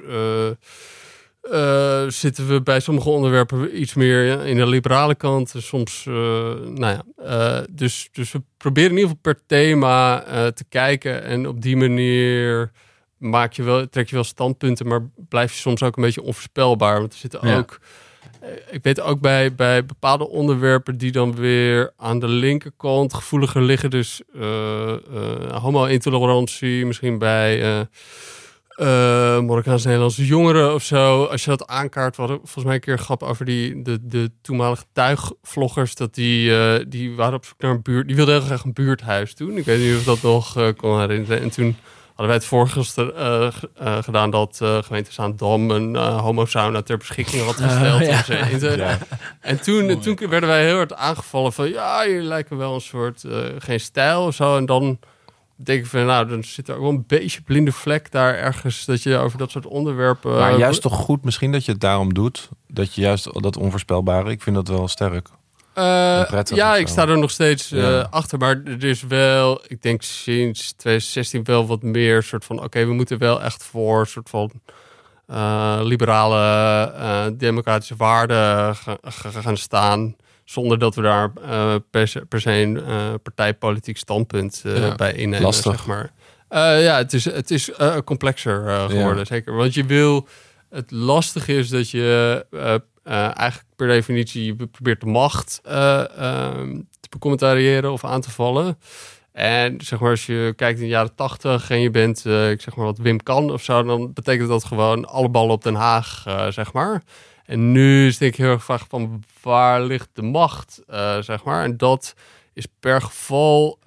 uh, 1.50 2.08
zitten 2.08 2.48
we 2.48 2.62
bij 2.62 2.80
sommige 2.80 3.08
onderwerpen 3.08 3.80
iets 3.80 3.94
meer 3.94 4.44
in 4.46 4.56
de 4.56 4.66
liberale 4.66 5.14
kant. 5.14 5.54
Soms, 5.56 6.04
uh, 6.08 6.14
nou 6.14 6.80
ja. 6.80 7.02
Uh, 7.18 7.64
dus, 7.70 8.08
dus 8.12 8.32
we 8.32 8.42
proberen 8.56 8.90
in 8.90 8.96
ieder 8.96 9.16
geval 9.16 9.34
per 9.34 9.42
thema 9.46 10.20
te 10.52 10.64
kijken. 10.68 11.22
En 11.22 11.46
op 11.48 11.62
die 11.62 11.76
manier 11.76 12.70
maak 13.16 13.52
je 13.52 13.62
wel, 13.62 13.88
trek 13.88 14.08
je 14.08 14.14
wel 14.14 14.24
standpunten, 14.24 14.86
maar 14.86 15.08
blijf 15.28 15.52
je 15.52 15.58
soms 15.58 15.82
ook 15.82 15.96
een 15.96 16.02
beetje 16.02 16.22
onvoorspelbaar. 16.22 17.00
Want 17.00 17.12
er 17.12 17.18
zitten 17.18 17.48
ja. 17.48 17.58
ook. 17.58 17.78
Ik 18.70 18.82
weet 18.82 19.00
ook 19.00 19.20
bij, 19.20 19.54
bij 19.54 19.84
bepaalde 19.84 20.28
onderwerpen 20.28 20.98
die 20.98 21.12
dan 21.12 21.34
weer 21.34 21.92
aan 21.96 22.18
de 22.18 22.28
linkerkant 22.28 23.14
gevoeliger 23.14 23.62
liggen. 23.62 23.90
Dus 23.90 24.22
homo-intolerantie, 25.50 26.86
misschien 26.86 27.18
bij 27.18 27.86
uh, 28.76 29.40
Marokkaans-Nederlandse 29.40 30.26
jongeren 30.26 30.74
of 30.74 30.82
zo. 30.82 31.24
Als 31.24 31.44
je 31.44 31.50
dat 31.50 31.66
aankaart, 31.66 32.16
hadden 32.16 32.36
volgens 32.36 32.64
mij 32.64 32.74
een 32.74 32.80
keer 32.80 32.92
een 32.92 32.98
grap 32.98 33.22
over 33.22 33.44
die, 33.44 33.82
de, 33.82 33.98
de 34.02 34.30
toenmalige 34.42 34.84
tuigvloggers. 34.92 35.94
Dat 35.94 36.14
die, 36.14 36.50
uh, 36.50 36.74
die 36.88 37.14
waren 37.14 37.34
op 37.34 37.44
zoek 37.44 37.60
naar 37.60 37.70
een 37.70 37.82
buurt. 37.82 38.06
Die 38.06 38.16
wilden 38.16 38.34
heel 38.34 38.44
graag 38.44 38.64
een 38.64 38.72
buurthuis 38.72 39.34
doen. 39.34 39.56
Ik 39.56 39.64
weet 39.64 39.80
niet 39.80 39.96
of 39.96 40.04
dat 40.04 40.22
nog 40.22 40.58
uh, 40.58 40.68
kon 40.76 41.00
herinneren. 41.00 41.40
En 41.40 41.50
toen 41.50 41.76
hadden 42.22 42.28
wij 42.28 42.36
het 42.36 42.44
vorige 42.44 43.52
gedaan 44.02 44.30
dat 44.30 44.60
gemeente 44.62 45.12
Zaandam 45.12 45.70
een 45.70 45.96
homo-sauna 45.96 46.82
ter 46.82 46.96
beschikking 46.96 47.44
had 47.44 47.54
gesteld. 47.54 48.26
ja. 48.76 48.98
En 49.40 49.60
toen, 49.60 50.00
toen 50.00 50.18
werden 50.28 50.48
wij 50.48 50.64
heel 50.64 50.76
hard 50.76 50.94
aangevallen 50.94 51.52
van 51.52 51.68
ja, 51.68 52.06
jullie 52.06 52.22
lijken 52.22 52.56
wel 52.56 52.74
een 52.74 52.80
soort 52.80 53.24
geen 53.58 53.80
stijl 53.80 54.26
of 54.26 54.34
zo. 54.34 54.56
En 54.56 54.66
dan 54.66 54.98
denk 55.56 55.80
ik 55.80 55.86
van, 55.86 56.06
nou, 56.06 56.28
dan 56.28 56.44
zit 56.44 56.68
er 56.68 56.74
ook 56.74 56.80
wel 56.80 56.90
een 56.90 57.04
beetje 57.06 57.42
blinde 57.42 57.72
vlek 57.72 58.10
daar 58.10 58.34
ergens 58.34 58.84
dat 58.84 59.02
je 59.02 59.16
over 59.16 59.38
dat 59.38 59.50
soort 59.50 59.66
onderwerpen. 59.66 60.38
Maar 60.38 60.58
juist 60.58 60.82
toch 60.82 60.94
goed, 60.94 61.24
misschien 61.24 61.52
dat 61.52 61.64
je 61.64 61.72
het 61.72 61.80
daarom 61.80 62.14
doet, 62.14 62.48
dat 62.68 62.94
je 62.94 63.00
juist 63.00 63.42
dat 63.42 63.56
onvoorspelbare. 63.56 64.30
Ik 64.30 64.42
vind 64.42 64.56
dat 64.56 64.68
wel 64.68 64.88
sterk. 64.88 65.28
Uh, 65.74 66.42
ja, 66.44 66.76
ik 66.76 66.88
sta 66.88 67.08
er 67.08 67.18
nog 67.18 67.30
steeds 67.30 67.72
uh, 67.72 68.04
achter, 68.10 68.38
maar 68.38 68.62
er 68.64 68.84
is 68.84 69.02
wel, 69.02 69.60
ik 69.66 69.82
denk 69.82 70.02
sinds 70.02 70.72
2016 70.72 71.44
wel 71.44 71.66
wat 71.66 71.82
meer 71.82 72.22
soort 72.22 72.44
van, 72.44 72.62
oké, 72.62 72.86
we 72.86 72.92
moeten 72.92 73.18
wel 73.18 73.42
echt 73.42 73.64
voor 73.64 74.06
soort 74.06 74.30
van 74.30 74.50
uh, 75.30 75.80
liberale 75.82 77.34
democratische 77.36 77.96
waarden 77.96 78.74
gaan 79.42 79.56
staan. 79.56 80.16
Zonder 80.44 80.78
dat 80.78 80.94
we 80.94 81.02
daar 81.02 81.32
uh, 81.38 81.74
per, 81.90 82.12
per, 82.28 82.40
se 82.40 82.50
een 82.50 82.82
partijpolitiek 83.22 83.96
standpunt 83.96 84.60
ja, 84.64 84.94
bij 84.94 85.12
innemen. 85.12 85.44
Lastig. 85.44 85.72
Zeg 85.76 85.86
maar. 85.86 86.12
ja, 86.80 86.96
het 86.96 87.12
is, 87.12 87.24
het 87.24 87.50
is 87.50 87.70
complexer 88.04 88.88
geworden, 88.88 89.18
ja. 89.18 89.24
zeker. 89.24 89.54
Want 89.54 89.74
je 89.74 89.84
wil. 89.84 90.26
Het 90.70 90.90
lastige 90.90 91.52
is 91.52 91.68
dat 91.68 91.90
je 91.90 92.46
eigenlijk 93.04 93.68
per 93.76 93.86
definitie 93.86 94.56
probeert 94.66 95.00
de 95.00 95.06
macht 95.06 95.60
ehm, 95.64 96.80
te 97.00 97.08
becommentariëren 97.10 97.92
of 97.92 98.04
aan 98.04 98.20
te 98.20 98.30
vallen. 98.30 98.78
En 99.32 99.80
zeg 99.80 100.00
maar, 100.00 100.10
als 100.10 100.26
je 100.26 100.52
kijkt 100.56 100.78
in 100.78 100.84
de 100.84 100.90
jaren 100.90 101.14
tachtig 101.14 101.70
en 101.70 101.80
je 101.80 101.90
bent, 101.90 102.18
ik 102.26 102.60
zeg 102.60 102.76
maar 102.76 102.86
wat 102.86 102.98
Wim 102.98 103.22
kan 103.22 103.50
of 103.50 103.62
zo, 103.62 103.82
dan 103.82 104.12
betekent 104.12 104.48
dat 104.48 104.64
gewoon 104.64 105.04
alle 105.04 105.28
ballen 105.28 105.50
op 105.52 105.62
Den 105.62 105.74
Haag, 105.74 106.22
zeg 106.48 106.72
maar. 106.72 107.02
En 107.44 107.72
nu 107.72 108.06
is 108.06 108.20
ik 108.20 108.36
heel 108.36 108.50
erg 108.50 108.64
vraag 108.64 108.86
van 108.88 109.22
waar 109.42 109.82
ligt 109.82 110.08
de 110.12 110.22
macht, 110.22 110.82
zeg 111.20 111.44
maar. 111.44 111.64
En 111.64 111.76
dat 111.76 112.14
is 112.52 112.66
per 112.80 113.02
geval 113.02 113.78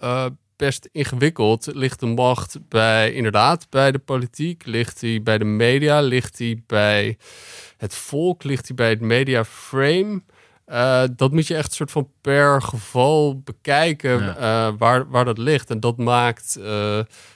best 0.55 0.89
ingewikkeld. 0.91 1.69
Ligt 1.73 1.99
de 1.99 2.05
macht 2.05 2.57
bij, 2.69 3.13
inderdaad, 3.13 3.67
bij 3.69 3.91
de 3.91 3.99
politiek? 3.99 4.65
Ligt 4.65 4.99
die 4.99 5.21
bij 5.21 5.37
de 5.37 5.45
media? 5.45 6.01
Ligt 6.01 6.37
die 6.37 6.63
bij 6.67 7.17
het 7.77 7.95
volk? 7.95 8.43
Ligt 8.43 8.67
die 8.67 8.75
bij 8.75 8.89
het 8.89 9.01
media 9.01 9.45
frame? 9.45 10.21
Uh, 10.71 11.03
dat 11.15 11.31
moet 11.31 11.47
je 11.47 11.55
echt 11.55 11.73
soort 11.73 11.91
van 11.91 12.09
per 12.21 12.61
geval 12.61 13.39
bekijken 13.39 14.23
ja. 14.23 14.75
waar, 14.75 15.09
waar 15.09 15.25
dat 15.25 15.37
ligt. 15.37 15.69
En 15.69 15.79
dat 15.79 15.97
maakt 15.97 16.59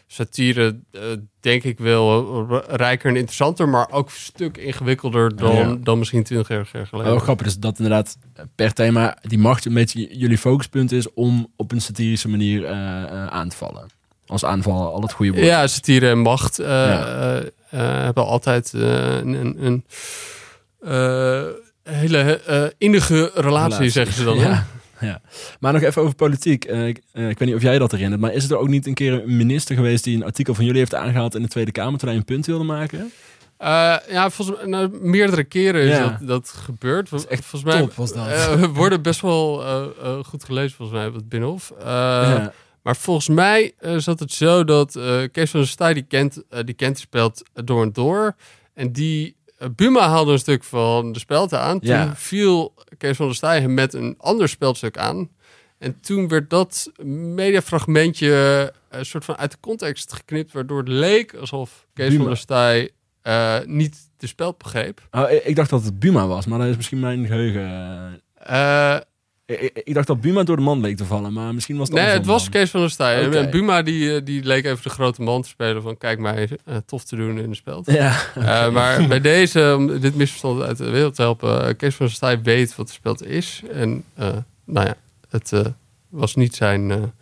satire, 0.07 0.79
uh, 0.91 1.01
denk 1.39 1.63
ik 1.63 1.79
wel 1.79 2.45
rijker 2.67 3.09
en 3.09 3.15
interessanter, 3.15 3.69
maar 3.69 3.91
ook 3.91 4.07
een 4.07 4.15
stuk 4.15 4.57
ingewikkelder 4.57 5.35
dan, 5.35 5.83
dan 5.83 5.97
misschien 5.97 6.23
20 6.23 6.47
jaar 6.47 6.87
geleden. 6.87 7.13
Oh, 7.13 7.21
grappig 7.21 7.45
is 7.45 7.57
dat 7.57 7.79
inderdaad 7.79 8.17
per 8.55 8.73
thema 8.73 9.17
die 9.21 9.37
macht 9.37 9.65
een 9.65 9.73
beetje 9.73 10.17
jullie 10.17 10.37
focuspunt 10.37 10.91
is 10.91 11.13
om 11.13 11.51
op 11.55 11.71
een 11.71 11.81
satirische 11.81 12.29
manier 12.29 12.67
aan 13.29 13.49
te 13.49 13.55
vallen. 13.55 13.87
Als 14.25 14.45
aanvallen 14.45 14.91
al 14.91 15.01
het 15.01 15.13
goede 15.13 15.31
woord. 15.31 15.45
Ja, 15.45 15.67
satire 15.67 16.09
en 16.09 16.19
macht 16.19 16.57
ja. 16.57 17.43
hebben 17.69 18.25
altijd 18.25 18.73
een, 18.73 19.33
een, 19.33 19.83
een 20.79 21.57
hele 21.89 22.73
innige 22.77 23.15
relatie, 23.15 23.41
relatie, 23.41 23.89
zeggen 23.89 24.15
ze 24.15 24.23
dan. 24.23 24.37
Ja 24.37 24.67
ja. 24.99 25.21
Maar 25.59 25.73
nog 25.73 25.81
even 25.81 26.01
over 26.01 26.15
politiek. 26.15 26.69
Uh, 26.69 26.87
ik, 26.87 27.01
uh, 27.13 27.29
ik, 27.29 27.39
weet 27.39 27.47
niet 27.47 27.57
of 27.57 27.61
jij 27.61 27.79
dat 27.79 27.91
herinnert, 27.91 28.21
maar 28.21 28.33
is 28.33 28.49
er 28.49 28.57
ook 28.57 28.67
niet 28.67 28.87
een 28.87 28.93
keer 28.93 29.13
een 29.13 29.37
minister 29.37 29.75
geweest 29.75 30.03
die 30.03 30.15
een 30.15 30.23
artikel 30.23 30.53
van 30.53 30.65
jullie 30.65 30.79
heeft 30.79 30.95
aangehaald 30.95 31.35
in 31.35 31.41
de 31.41 31.47
Tweede 31.47 31.71
Kamer 31.71 31.99
terwijl 31.99 32.11
hij 32.11 32.27
een 32.27 32.35
punt 32.35 32.45
wilde 32.45 32.63
maken? 32.63 33.11
Uh, 33.61 33.95
ja, 34.09 34.29
volgens 34.29 34.57
mij 34.57 34.67
nou, 34.67 34.89
meerdere 35.01 35.43
keren 35.43 35.81
is 35.81 35.97
dat, 35.97 36.27
dat 36.27 36.49
gebeurd. 36.49 37.09
Dat 37.09 37.19
is 37.19 37.27
echt 37.27 37.45
volgens 37.45 37.71
mij 37.71 37.81
top, 37.81 37.93
was 37.93 38.13
dat. 38.13 38.55
we 38.59 38.67
worden 38.67 39.01
best 39.01 39.21
wel 39.21 39.63
goed 40.25 40.43
gelezen 40.43 40.77
volgens 40.77 40.97
mij 40.97 41.07
op 41.07 41.13
het 41.13 41.29
Binnenhof. 41.29 41.73
Ja. 41.79 42.53
Maar 42.81 42.95
volgens 42.95 43.27
mij 43.27 43.73
zat 43.97 44.19
het 44.19 44.33
zo 44.33 44.63
dat 44.63 44.91
Kees 45.31 45.49
van 45.49 45.59
der 45.59 45.69
Staaij 45.69 45.93
die 45.93 46.05
kent, 46.07 46.43
die 46.65 46.75
kent 46.75 46.99
speelt 46.99 47.43
door 47.53 47.83
en 47.83 47.93
door. 47.93 48.35
En 48.73 48.91
die 48.91 49.35
Buma 49.75 50.09
haalde 50.09 50.31
een 50.31 50.39
stuk 50.39 50.63
van 50.63 51.11
de 51.11 51.19
spelte 51.19 51.57
aan. 51.57 51.79
Toen 51.79 52.15
viel 52.15 52.73
Kees 52.97 53.17
van 53.17 53.25
der 53.25 53.35
Staaij 53.35 53.67
met 53.67 53.93
een 53.93 54.15
ander 54.17 54.49
speldstuk 54.49 54.97
aan. 54.97 55.29
En 55.77 55.99
toen 56.01 56.27
werd 56.27 56.49
dat 56.49 56.91
mediafragmentje 57.03 58.73
een 58.89 59.05
soort 59.05 59.25
van 59.25 59.37
uit 59.37 59.51
de 59.51 59.57
context 59.59 60.13
geknipt, 60.13 60.51
waardoor 60.51 60.77
het 60.77 60.87
leek 60.87 61.33
alsof 61.33 61.85
Kees 61.93 62.07
Buma. 62.07 62.19
van 62.19 62.27
der 62.27 62.37
Staaij 62.37 62.91
eh, 63.21 63.57
niet 63.65 64.09
de 64.17 64.27
speld 64.27 64.57
begreep. 64.57 65.07
Oh, 65.11 65.31
ik, 65.43 65.55
dacht 65.55 65.69
dat 65.69 65.83
het 65.83 65.99
Buma 65.99 66.27
was, 66.27 66.45
maar 66.45 66.59
dat 66.59 66.67
is 66.67 66.75
misschien 66.75 66.99
mijn 66.99 67.25
geheugen. 67.25 68.21
Eh, 68.33 68.97
Ik, 69.83 69.93
dacht 69.93 70.07
dat 70.07 70.21
Buma 70.21 70.43
door 70.43 70.55
de 70.55 70.61
man 70.61 70.81
leek 70.81 70.97
te 70.97 71.05
vallen, 71.05 71.33
maar 71.33 71.53
misschien 71.53 71.77
was 71.77 71.87
het 71.87 71.97
nee, 71.97 72.07
het 72.07 72.25
was. 72.25 72.49
Kees 72.49 72.69
van 72.69 72.79
der 72.79 72.89
Staaij. 72.89 73.49
Buma 73.49 73.81
die, 73.81 74.15
eh, 74.15 74.21
die 74.23 74.43
leek 74.43 74.65
even 74.65 74.83
de 74.83 74.89
grote 74.89 75.21
man 75.21 75.41
te 75.41 75.47
spelen 75.47 75.81
van 75.81 75.97
kijk 75.97 76.19
mij 76.19 76.49
eh, 76.65 76.75
tof 76.85 77.03
te 77.03 77.15
doen 77.15 77.39
in 77.39 77.49
de 77.49 77.55
speld. 77.55 77.91
Ja, 77.91 78.15
Eh, 78.35 78.69
maar 78.71 79.07
bij 79.07 79.21
deze, 79.21 79.73
om 79.77 79.99
dit 79.99 80.15
misverstand 80.15 80.61
uit 80.61 80.77
de 80.77 80.89
wereld 80.89 81.15
te 81.15 81.21
helpen, 81.21 81.75
Kees 81.75 81.95
van 81.95 82.05
der 82.05 82.15
Staaij 82.15 82.41
weet 82.41 82.75
wat 82.75 82.87
de 82.87 82.93
speld 82.93 83.25
is. 83.25 83.61
En 83.71 84.03
nou 84.65 84.87
ja, 84.87 84.95
het 85.29 85.51
was 86.09 86.35
niet 86.35 86.55
zijn, 86.55 87.13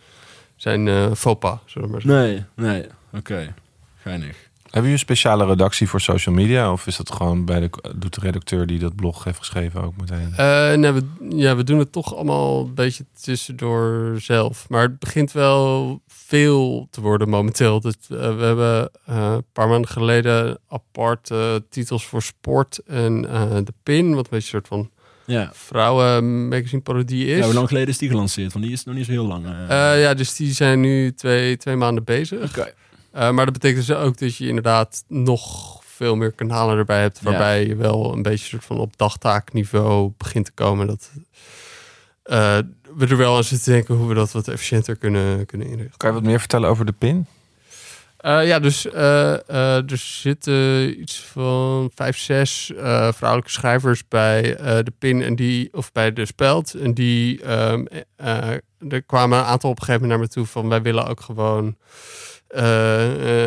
zijn 0.56 1.16
faux 1.16 1.40
pas, 1.40 1.60
zullen 1.66 1.88
we 1.88 1.94
maar 1.94 2.02
zeggen. 2.02 2.48
nee, 2.56 2.72
nee. 2.72 2.86
Oké, 3.14 3.54
geinig. 4.02 4.36
Hebben 4.68 4.92
jullie 4.92 4.92
een 4.92 5.16
speciale 5.16 5.46
redactie 5.46 5.90
voor 5.90 6.02
social 6.02 6.36
media? 6.36 6.72
Of 6.72 6.88
is 6.88 6.98
dat 6.98 7.12
gewoon 7.12 7.46
bij 7.46 7.60
de, 7.60 7.70
doet 7.96 8.14
de 8.14 8.22
redacteur 8.22 8.68
die 8.68 8.80
dat 8.80 8.96
blog 8.96 9.24
heeft 9.24 9.38
geschreven 9.38 9.82
ook 9.84 9.94
meteen? 9.98 10.34
Eh, 10.38 10.74
nee, 10.74 10.92
we, 10.92 11.04
ja, 11.30 11.56
we 11.56 11.64
doen 11.64 11.80
het 11.80 11.92
toch 11.92 12.16
allemaal 12.16 12.60
een 12.66 12.74
beetje 12.74 13.06
tussendoor 13.22 14.16
zelf. 14.22 14.66
Maar 14.70 14.82
het 14.82 15.00
begint 15.00 15.32
wel 15.32 16.02
veel 16.08 16.88
te 16.92 17.02
worden 17.02 17.30
momenteel. 17.30 17.82
Dat, 17.82 17.98
eh, 18.02 18.18
we 18.38 18.44
hebben 18.44 18.90
eh, 19.06 19.32
een 19.36 19.46
paar 19.54 19.68
maanden 19.68 19.90
geleden 19.90 20.60
apart 20.68 21.32
titels 21.70 22.06
voor 22.06 22.22
sport 22.22 22.78
en 22.86 23.30
eh, 23.30 23.56
de 23.64 23.74
pin, 23.84 24.16
wat 24.16 24.24
een 24.24 24.30
beetje 24.30 24.36
een 24.58 24.64
soort 24.64 24.68
van 24.68 24.90
Ja. 25.26 25.50
vrouwen 25.54 26.48
magazine 26.48 26.82
parodie 26.82 27.26
is. 27.26 27.38
ja, 27.38 27.46
hoe 27.46 27.54
lang 27.54 27.68
geleden 27.68 27.90
is 27.90 27.98
die 27.98 28.10
gelanceerd? 28.10 28.54
Want 28.54 28.66
die 28.66 28.74
is 28.74 28.84
nog 28.84 28.96
niet 28.96 29.06
zo 29.06 29.12
heel 29.12 29.28
lang. 29.28 29.46
ja, 29.70 30.14
dus 30.14 30.36
die 30.36 30.54
zijn 30.54 30.80
nu 30.80 31.14
twee, 31.14 31.58
twee 31.58 31.76
maanden 31.76 32.04
bezig. 32.04 32.44
Oké. 32.58 32.74
Eh, 33.18 33.32
maar 33.32 33.46
dat 33.46 33.54
betekent 33.54 33.88
dus 33.88 33.96
ook 33.96 34.18
dat 34.18 34.36
je 34.36 34.48
inderdaad 34.48 35.04
nog 35.08 35.76
veel 35.84 36.16
meer 36.16 36.32
kanalen 36.32 36.78
erbij 36.78 37.02
hebt. 37.02 37.20
Ja. 37.24 37.30
Waarbij 37.30 37.68
je 37.68 37.76
wel 37.76 38.14
een 38.14 38.22
beetje 38.22 38.46
soort 38.46 38.66
van 38.66 38.78
op 38.78 38.98
dagtaakniveau 38.98 40.12
begint 40.18 40.46
te 40.46 40.52
komen. 40.52 40.88
Dat 40.88 41.12
eh, 42.24 42.58
we 42.96 43.08
er 43.08 43.18
wel 43.18 43.36
aan 43.36 43.44
zitten 43.44 43.66
te 43.66 43.72
denken 43.72 43.96
hoe 43.96 44.08
we 44.08 44.14
dat 44.14 44.32
wat 44.32 44.48
efficiënter 44.48 44.96
kunnen, 44.96 45.46
kunnen 45.46 45.68
inrichten. 45.68 45.98
Kan 45.98 46.10
je 46.10 46.16
wat 46.16 46.26
meer 46.26 46.40
vertellen 46.40 46.70
over 46.70 46.86
de 46.86 46.92
pin? 46.92 47.28
Eh, 48.18 48.48
ja, 48.48 48.60
dus 48.60 48.90
eh, 48.90 49.78
er 49.92 49.98
zitten 49.98 51.02
iets 51.02 51.20
van 51.20 51.92
vijf, 51.96 52.18
zes 52.18 52.72
vrouwelijke 53.14 53.52
schrijvers 53.52 54.08
bij 54.08 54.42
de 54.84 54.94
PIN 55.00 55.22
en 55.22 55.36
die, 55.36 55.70
of 55.74 55.92
bij 55.92 56.14
de 56.14 56.26
Speld. 56.26 56.74
En 56.74 56.94
die, 56.94 57.42
ehm, 57.42 57.86
eh, 58.18 58.52
eh, 58.52 58.60
er 58.90 59.02
kwamen 59.02 59.38
een 59.38 59.44
aantal 59.44 59.70
op 59.70 59.80
een 59.80 59.84
gegeven 59.84 60.08
moment 60.08 60.20
naar 60.20 60.30
me 60.30 60.34
toe 60.34 60.46
van 60.46 60.70
wij 60.70 60.82
willen 60.82 61.08
ook 61.08 61.22
gewoon 61.22 61.76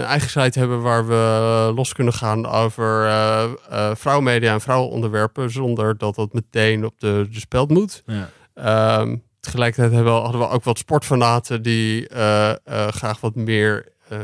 eigen 0.04 0.30
site 0.30 0.58
hebben 0.58 0.82
waar 0.82 1.06
we 1.06 1.72
los 1.74 1.92
kunnen 1.92 2.12
gaan 2.14 2.46
over 2.46 3.06
eh 3.06 3.42
eh, 3.70 3.90
vrouwenmedia 3.94 4.52
en 4.52 4.60
vrouwenonderwerpen 4.60 5.50
zonder 5.50 5.98
dat 5.98 6.14
dat 6.14 6.32
meteen 6.32 6.84
op 6.84 7.00
de, 7.00 7.28
de 7.32 7.40
Speld 7.40 7.70
moet. 7.70 8.02
Ja. 8.06 8.30
Ehm, 8.54 9.16
tegelijkertijd 9.40 9.92
hebben 9.92 10.14
we, 10.14 10.20
hadden 10.20 10.40
we 10.40 10.48
ook 10.48 10.64
wat 10.64 10.78
sportfanaten 10.78 11.62
die 11.62 12.08
eh, 12.08 12.50
eh, 12.50 12.56
graag 12.88 13.20
wat 13.20 13.34
meer 13.34 13.86
eh, 14.08 14.18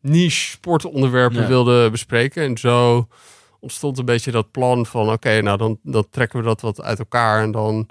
niche 0.00 0.50
sportonderwerpen 0.50 1.40
Ja. 1.40 1.46
wilden 1.48 1.90
bespreken. 1.90 2.42
En 2.44 2.58
zo 2.58 3.08
ontstond 3.60 3.98
een 3.98 4.04
beetje 4.04 4.30
dat 4.30 4.50
plan 4.50 4.86
van 4.86 5.10
oké, 5.12 5.40
nou 5.40 5.58
dan, 5.58 5.78
dan 5.82 6.06
trekken 6.10 6.38
we 6.38 6.44
dat 6.44 6.60
wat 6.60 6.82
uit 6.82 6.98
elkaar 6.98 7.42
en 7.42 7.50
dan 7.50 7.88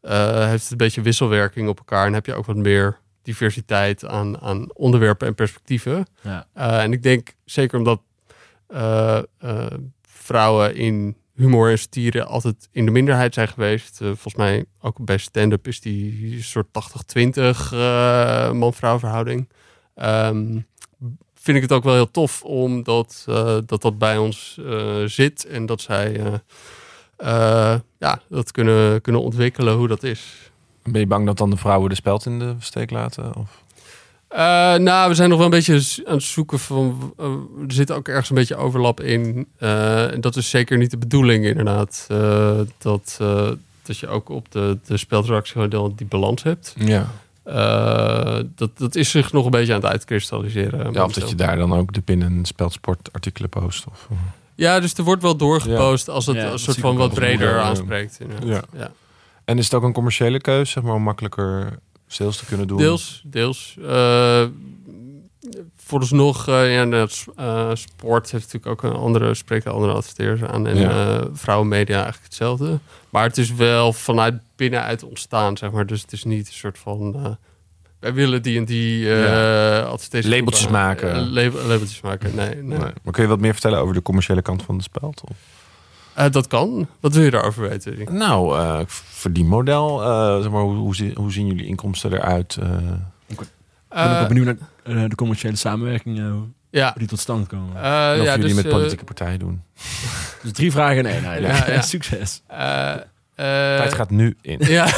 eh, 0.00 0.46
heeft 0.46 0.62
het 0.62 0.70
een 0.70 0.76
beetje 0.76 1.00
wisselwerking 1.02 1.68
op 1.68 1.78
elkaar 1.78 2.06
en 2.06 2.12
heb 2.12 2.26
je 2.26 2.34
ook 2.34 2.46
wat 2.46 2.56
meer 2.56 2.98
diversiteit 3.28 4.04
aan, 4.04 4.40
aan 4.40 4.74
onderwerpen 4.74 5.26
en 5.26 5.34
perspectieven. 5.34 6.06
Ja. 6.22 6.46
Eh, 6.52 6.82
en 6.82 6.92
ik 6.92 7.02
denk 7.02 7.34
zeker 7.44 7.78
omdat 7.78 8.00
eh, 8.68 9.18
eh, 9.38 9.66
vrouwen 10.02 10.74
in 10.74 11.16
humor 11.34 11.70
en 11.70 11.78
satire 11.78 12.24
altijd 12.24 12.68
in 12.72 12.84
de 12.84 12.90
minderheid 12.90 13.34
zijn 13.34 13.48
geweest. 13.48 13.96
Volgens 13.96 14.34
mij 14.34 14.64
ook 14.80 15.04
bij 15.04 15.18
stand-up 15.18 15.66
is 15.66 15.80
die 15.80 16.42
soort 16.42 16.66
80-20 16.66 17.72
eh, 17.72 18.52
man-vrouw 18.52 18.98
verhouding. 18.98 19.48
Ehm, 19.94 20.60
vind 21.34 21.56
ik 21.56 21.62
het 21.62 21.72
ook 21.72 21.84
wel 21.84 21.94
heel 21.94 22.10
tof 22.10 22.42
omdat 22.42 23.22
dat, 23.66 23.80
dat 23.82 23.98
bij 23.98 24.18
ons 24.18 24.60
zit 25.04 25.46
en 25.46 25.66
dat 25.66 25.80
zij 25.80 26.40
ja, 27.98 28.20
dat 28.28 28.50
kunnen, 28.50 29.00
kunnen 29.00 29.22
ontwikkelen 29.22 29.74
hoe 29.74 29.88
dat 29.88 30.02
is. 30.02 30.47
Ben 30.92 31.00
je 31.00 31.06
bang 31.06 31.26
dat 31.26 31.38
dan 31.38 31.50
de 31.50 31.56
vrouwen 31.56 31.88
de 31.88 31.94
speld 31.94 32.26
in 32.26 32.38
de 32.38 32.54
steek 32.58 32.90
laten? 32.90 33.34
Of? 33.36 33.62
Eh, 34.28 34.38
nou, 34.74 35.08
we 35.08 35.14
zijn 35.14 35.28
nog 35.28 35.38
wel 35.38 35.46
een 35.46 35.52
beetje 35.64 36.02
aan 36.06 36.14
het 36.14 36.22
zoeken 36.22 36.58
van. 36.58 37.14
eh, 37.18 37.24
er 37.66 37.72
zit 37.72 37.90
ook 37.92 38.08
ergens 38.08 38.28
een 38.30 38.34
beetje 38.36 38.56
overlap 38.56 39.00
in. 39.00 39.46
Eh, 39.58 40.12
en 40.12 40.20
dat 40.20 40.36
is 40.36 40.50
zeker 40.50 40.78
niet 40.78 40.90
de 40.90 40.98
bedoeling, 40.98 41.44
inderdaad. 41.44 42.04
eh, 42.08 42.58
dat, 42.78 43.18
eh, 43.20 43.48
dat 43.82 43.98
je 43.98 44.08
ook 44.08 44.28
op 44.28 44.52
de, 44.52 44.78
de 44.86 44.96
speltractie 44.96 45.68
die 45.68 46.06
balans 46.06 46.42
hebt. 46.42 46.74
Ja. 46.78 47.06
Eh, 47.42 48.38
dat, 48.54 48.78
dat 48.78 48.94
is 48.94 49.10
zich 49.10 49.32
nog 49.32 49.44
een 49.44 49.50
beetje 49.50 49.74
aan 49.74 49.80
het 49.80 49.90
uitkristalliseren. 49.90 50.92
ja, 50.92 51.04
of 51.04 51.12
dat 51.12 51.28
je 51.28 51.34
daar 51.34 51.56
dan 51.56 51.72
ook 51.74 51.92
de 51.92 52.00
pin- 52.00 52.22
en 52.22 52.44
speldsportartikelen 52.44 53.48
post? 53.50 53.84
Of, 53.90 54.08
Ja, 54.54 54.80
dus 54.80 54.94
er 54.94 55.04
wordt 55.04 55.22
wel 55.22 55.36
doorgepost 55.36 56.08
als 56.08 56.26
het 56.26 56.36
Ja, 56.36 56.50
een 56.52 56.58
soort 56.58 56.78
van 56.78 56.96
wat 56.96 57.14
breder 57.14 57.58
aanspreekt. 57.60 58.18
inderdaad. 58.20 58.66
Ja. 58.72 58.78
ja. 58.78 58.90
En 59.48 59.58
is 59.58 59.64
het 59.64 59.74
ook 59.74 59.82
een 59.82 59.92
commerciële 59.92 60.40
keuze, 60.40 60.70
zeg 60.72 60.82
maar, 60.82 60.94
om 60.94 61.02
makkelijker 61.02 61.78
sales 62.06 62.36
te 62.36 62.44
kunnen 62.46 62.66
doen? 62.68 62.78
Deels, 62.78 63.22
deels. 63.26 63.76
Eh 63.86 64.44
vooralsnog, 65.76 66.48
eh 66.48 66.74
ja, 66.74 66.84
net, 66.84 67.24
eh, 67.36 67.70
sport 67.74 68.30
heeft 68.30 68.52
natuurlijk 68.52 68.84
ook 68.84 68.90
een 68.92 68.98
andere, 68.98 69.34
spreekt 69.34 69.66
een 69.66 69.72
andere 69.72 69.92
adverteerders 69.92 70.42
aan. 70.50 70.66
En 70.66 70.76
Ja. 70.76 71.24
vrouwenmedia 71.32 71.94
eigenlijk 71.94 72.24
hetzelfde. 72.24 72.78
Maar 73.10 73.22
het 73.24 73.38
is 73.38 73.54
wel 73.54 73.92
vanuit 73.92 74.34
binnenuit 74.56 75.02
ontstaan, 75.02 75.56
zeg 75.56 75.70
maar. 75.70 75.86
Dus 75.86 76.00
het 76.02 76.12
is 76.12 76.24
niet 76.24 76.46
een 76.46 76.52
soort 76.52 76.78
van... 76.78 77.36
wij 78.00 78.14
willen 78.14 78.42
die 78.42 78.58
en 78.58 78.64
die 78.64 79.12
eh 79.12 79.22
Ja. 79.22 79.96
Labeltjes 80.10 80.68
maken. 80.68 81.28
lab- 81.32 81.54
labeltjes 81.66 82.00
maken, 82.00 82.34
nee. 82.34 82.54
nee. 82.54 82.78
Maar 82.78 83.12
kun 83.12 83.22
je 83.22 83.28
wat 83.28 83.40
meer 83.40 83.52
vertellen 83.52 83.78
over 83.78 83.94
de 83.94 84.02
commerciële 84.02 84.42
kant 84.42 84.62
van 84.62 84.76
de 84.76 84.82
speld? 84.82 85.22
Of? 85.30 85.36
Eh, 86.18 86.30
dat 86.30 86.46
kan. 86.46 86.88
Wat 87.00 87.14
wil 87.14 87.22
je 87.24 87.30
daarover 87.30 87.68
weten? 87.68 88.14
Nou, 88.16 88.58
eh 88.58 88.80
verdienmodel. 88.86 90.02
eh 90.02 90.40
zeg 90.42 90.50
maar, 90.50 90.62
hoe, 90.62 90.74
hoe, 90.76 90.94
zi- 90.94 91.14
hoe 91.14 91.32
zien 91.32 91.46
jullie 91.46 91.66
inkomsten 91.66 92.12
eruit? 92.12 92.56
eh? 92.62 92.68
Ik 93.26 93.36
ben 93.36 94.04
ook 94.04 94.18
wel 94.18 94.26
benieuwd 94.26 94.46
naar 94.46 94.56
eh, 95.02 95.08
de 95.08 95.14
commerciële 95.14 95.56
samenwerking, 95.56 96.42
ja. 96.70 96.94
die 96.96 97.06
tot 97.06 97.18
stand 97.18 97.46
komen. 97.46 97.76
Eh, 97.82 98.12
en 98.12 98.18
of 98.20 98.24
ja, 98.26 98.34
jullie 98.36 98.54
dus, 98.54 98.62
met 98.62 98.72
politieke 98.72 99.04
partijen 99.04 99.38
doen? 99.38 99.62
dus 100.42 100.52
drie 100.52 100.72
vragen 100.72 100.96
in 100.96 101.06
één. 101.06 101.40
Ja, 101.40 101.66
ja. 101.66 101.80
Succes. 101.96 102.42
eh, 102.46 102.92
eh, 102.94 103.00
Tijd 103.78 103.94
gaat 103.94 104.10
nu 104.10 104.36
in. 104.40 104.58
Ja. 104.60 104.86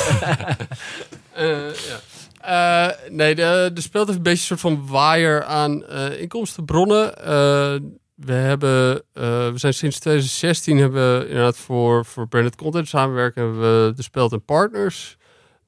Eh, 1.35 1.49
ja. 1.75 1.99
Eh, 2.41 2.95
nee, 3.11 3.35
de, 3.35 3.71
de 3.75 3.81
speelt 3.81 4.09
een 4.09 4.14
beetje 4.23 4.31
een 4.31 4.59
soort 4.59 4.61
van 4.61 4.87
waaier 4.87 5.45
aan 5.45 5.85
eh, 5.85 6.21
inkomstenbronnen. 6.21 7.25
Eh, 7.25 7.75
we, 8.21 8.33
hebben, 8.33 9.03
eh, 9.12 9.23
we 9.51 9.59
zijn 9.59 9.75
sinds 9.75 9.99
2016 9.99 10.79
hebben 10.79 11.18
we 11.18 11.29
inderdaad 11.29 11.57
voor, 11.57 12.05
voor 12.05 12.29
branded 12.29 12.57
content 12.57 12.89
samenwerken. 12.89 13.43
Hebben 13.43 13.61
we 13.87 13.93
de 13.95 14.03
Speld 14.03 14.33
en 14.33 14.45
Partners. 14.45 15.16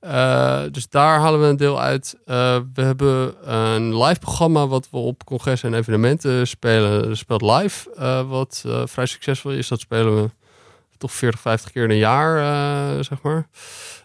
Eh, 0.00 0.62
dus 0.70 0.88
daar 0.88 1.18
halen 1.20 1.40
we 1.40 1.46
een 1.46 1.56
deel 1.56 1.80
uit. 1.80 2.16
Eh, 2.24 2.58
we 2.74 2.82
hebben 2.82 3.34
een 3.54 3.98
live 4.02 4.20
programma 4.20 4.66
wat 4.66 4.90
we 4.90 4.96
op 4.96 5.24
congressen 5.24 5.72
en 5.72 5.78
evenementen 5.78 6.46
spelen. 6.46 7.08
De 7.08 7.14
Speld 7.14 7.42
Live, 7.42 7.90
wat 8.28 8.64
vrij 8.84 9.06
succesvol 9.06 9.50
is. 9.50 9.68
Dat 9.68 9.80
spelen 9.80 10.22
we 10.22 10.30
toch 10.96 11.12
40, 11.12 11.40
50 11.40 11.72
keer 11.72 11.84
in 11.84 11.90
een 11.90 11.96
jaar, 11.96 13.04
zeg 13.04 13.22
maar. 13.22 13.48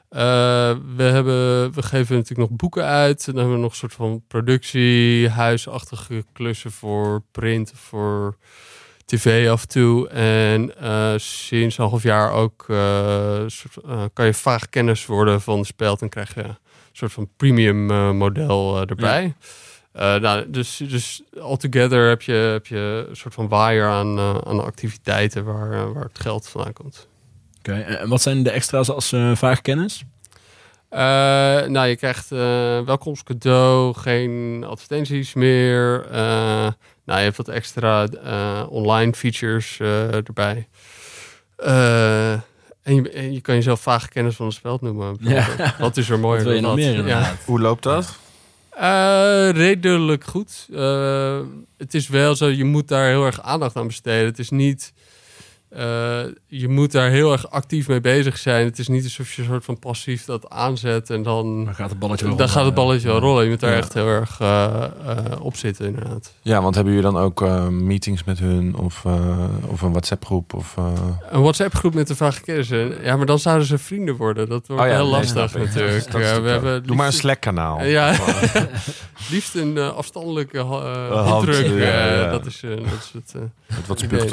Eh, 0.10 0.76
we, 0.96 1.04
hebben, 1.04 1.74
we 1.74 1.84
geven 1.84 2.16
natuurlijk 2.16 2.50
nog 2.50 2.60
boeken 2.60 2.84
uit. 2.84 3.28
En 3.28 3.34
dan 3.34 3.36
hebben 3.36 3.56
we 3.56 3.62
nog 3.62 3.72
een 3.72 3.78
soort 3.78 3.94
van 3.94 4.24
productie, 4.28 5.30
huisachtige 5.30 6.26
klussen 6.34 6.72
voor 6.72 7.22
print, 7.32 7.72
voor 7.76 8.38
tv 9.06 9.50
af 9.50 9.62
en 9.62 9.68
toe. 9.68 10.10
En 10.10 10.78
eh, 10.78 11.14
sinds 11.18 11.78
een 11.78 11.86
half 11.86 12.04
jaar 12.04 12.32
ook 12.32 12.66
eh, 12.68 13.44
soort, 13.48 13.78
kan 14.14 14.26
je 14.26 14.34
vaag 14.34 14.70
kennis 14.70 15.06
worden 15.06 15.42
van 15.42 15.60
de 15.60 15.66
speld. 15.66 16.02
En 16.02 16.10
krijg 16.10 16.36
je 16.36 16.44
een 16.44 16.58
soort 16.92 17.12
van 17.12 17.30
premium 17.38 17.86
model 18.18 18.80
erbij. 18.88 19.36
Nou, 19.94 20.50
dus, 20.50 20.78
dus 20.78 21.24
altogether 21.40 22.10
heb 22.10 22.22
je, 22.22 22.34
heb 22.34 22.66
je 22.66 23.06
een 23.10 23.16
soort 23.16 23.34
van 23.34 23.48
waaier 23.48 23.88
aan, 23.88 24.20
aan 24.20 24.64
activiteiten 24.64 25.44
waar, 25.44 25.94
waar 25.94 26.04
het 26.04 26.20
geld 26.20 26.48
vandaan 26.48 26.74
komt. 26.74 27.08
Oké, 27.68 27.80
en 27.80 28.00
en 28.00 28.10
wat 28.10 28.22
zijn 28.22 28.44
de 28.44 28.50
extra's 28.52 28.90
als 28.90 29.12
eh 29.12 29.36
vaag 29.36 29.62
kennis? 29.62 30.04
Eh, 30.90 31.00
nou, 31.66 31.88
je 31.88 31.96
krijgt 31.96 32.32
eh 32.32 32.80
welkomstcadeau, 32.86 33.94
geen 33.94 34.64
advertenties 34.68 35.34
meer. 35.34 36.06
Eh, 36.12 36.18
nou, 37.06 37.18
je 37.20 37.24
hebt 37.26 37.38
wat 37.38 37.48
extra 37.48 38.08
eh, 38.08 38.64
online 38.70 39.14
features 39.14 39.80
eh, 39.80 40.14
erbij. 40.16 40.68
Eh, 41.56 42.32
En 42.82 42.96
je, 42.96 43.10
en 43.10 43.34
je 43.34 43.42
kan 43.42 43.56
jezelf 43.56 43.82
vage 43.82 44.10
kennis 44.10 44.36
van 44.36 44.46
een 44.46 44.52
speld 44.52 44.82
noemen. 44.82 45.18
Ja. 45.20 45.48
Wat 45.80 45.98
is 45.98 46.10
er 46.10 46.20
mooier 46.20 46.48
je 46.48 46.62
dan 46.62 46.62
nog 46.62 46.86
dat? 46.86 46.96
meer 46.96 47.08
Ja. 47.08 47.36
Hoe 47.46 47.60
loopt 47.60 47.84
dat? 47.84 48.18
Eh, 48.70 49.50
redelijk 49.50 50.24
goed. 50.24 50.68
Eh, 50.74 51.40
het 51.78 51.94
is 51.94 52.08
wel 52.08 52.36
zo, 52.36 52.48
je 52.48 52.64
moet 52.64 52.88
daar 52.88 53.08
heel 53.08 53.26
erg 53.26 53.42
aandacht 53.42 53.76
aan 53.76 53.88
besteden. 53.88 54.26
Het 54.26 54.40
is 54.40 54.50
niet... 54.50 54.94
eh, 55.70 56.20
je 56.48 56.68
moet 56.68 56.92
daar 56.92 57.10
heel 57.10 57.32
erg 57.32 57.50
actief 57.50 57.88
mee 57.88 58.02
bezig 58.02 58.38
zijn. 58.38 58.66
Het 58.66 58.80
is 58.80 58.88
niet 58.88 59.04
alsof 59.04 59.34
je 59.34 59.42
een 59.42 59.48
soort 59.48 59.66
van 59.66 59.80
passief 59.80 60.26
dat 60.26 60.50
aanzet 60.50 61.10
en 61.10 61.24
dan... 61.24 61.66
Dan 61.66 61.76
gaat 61.76 61.90
het 61.90 62.00
balletje 62.00 62.26
wel 62.26 62.36
Dan 62.36 62.46
rollen. 62.46 62.56
gaat 62.58 62.66
het 62.66 62.74
balletje 62.74 63.08
wel 63.08 63.20
rollen. 63.20 63.44
Je 63.44 63.50
moet 63.50 63.60
daar 63.60 63.72
Ja. 63.72 63.78
echt 63.78 63.94
heel 63.94 64.08
erg 64.08 64.40
eh, 64.40 64.84
eh, 65.06 65.18
op 65.40 65.56
zitten, 65.56 65.86
inderdaad. 65.86 66.34
Ja, 66.42 66.62
want 66.62 66.76
hebben 66.76 66.94
jullie 66.94 67.12
dan 67.12 67.22
ook 67.22 67.42
eh, 67.42 67.68
meetings 67.68 68.24
met 68.24 68.40
hun 68.40 68.76
of, 68.76 69.06
eh, 69.06 69.46
of 69.68 69.82
een 69.82 69.90
WhatsApp 69.92 70.26
groep? 70.26 70.54
Of, 70.54 70.74
eh, 70.78 70.86
Een 71.30 71.42
WhatsApp-groep 71.42 71.94
met 71.94 72.08
de 72.08 72.16
vage 72.16 72.42
kennis. 72.42 72.68
Ja, 73.02 73.16
maar 73.16 73.26
dan 73.26 73.40
zouden 73.40 73.68
ze 73.68 73.78
vrienden 73.78 74.16
worden. 74.16 74.50
Dat 74.50 74.68
wordt 74.68 74.82
Oh 74.84 74.88
ja, 74.90 74.94
heel 74.96 75.04
nee, 75.04 75.12
lastig 75.12 75.54
natuurlijk. 75.54 76.12
Ja, 76.12 76.42
we 76.42 76.50
hebben 76.50 76.84
Doe 76.84 76.96
maar 76.96 77.06
een 77.08 77.14
Slack-kanaal. 77.14 77.84
Ja. 77.98 78.16
Liefst 79.32 79.56
een 79.56 79.78
afstandelijke 79.80 80.60
handdruk. 80.60 81.68
Dat, 82.32 82.46
is, 82.46 82.60
dat 82.62 82.76
is 83.00 83.12
het... 83.14 83.34
wat 83.88 84.02
idee, 84.02 84.30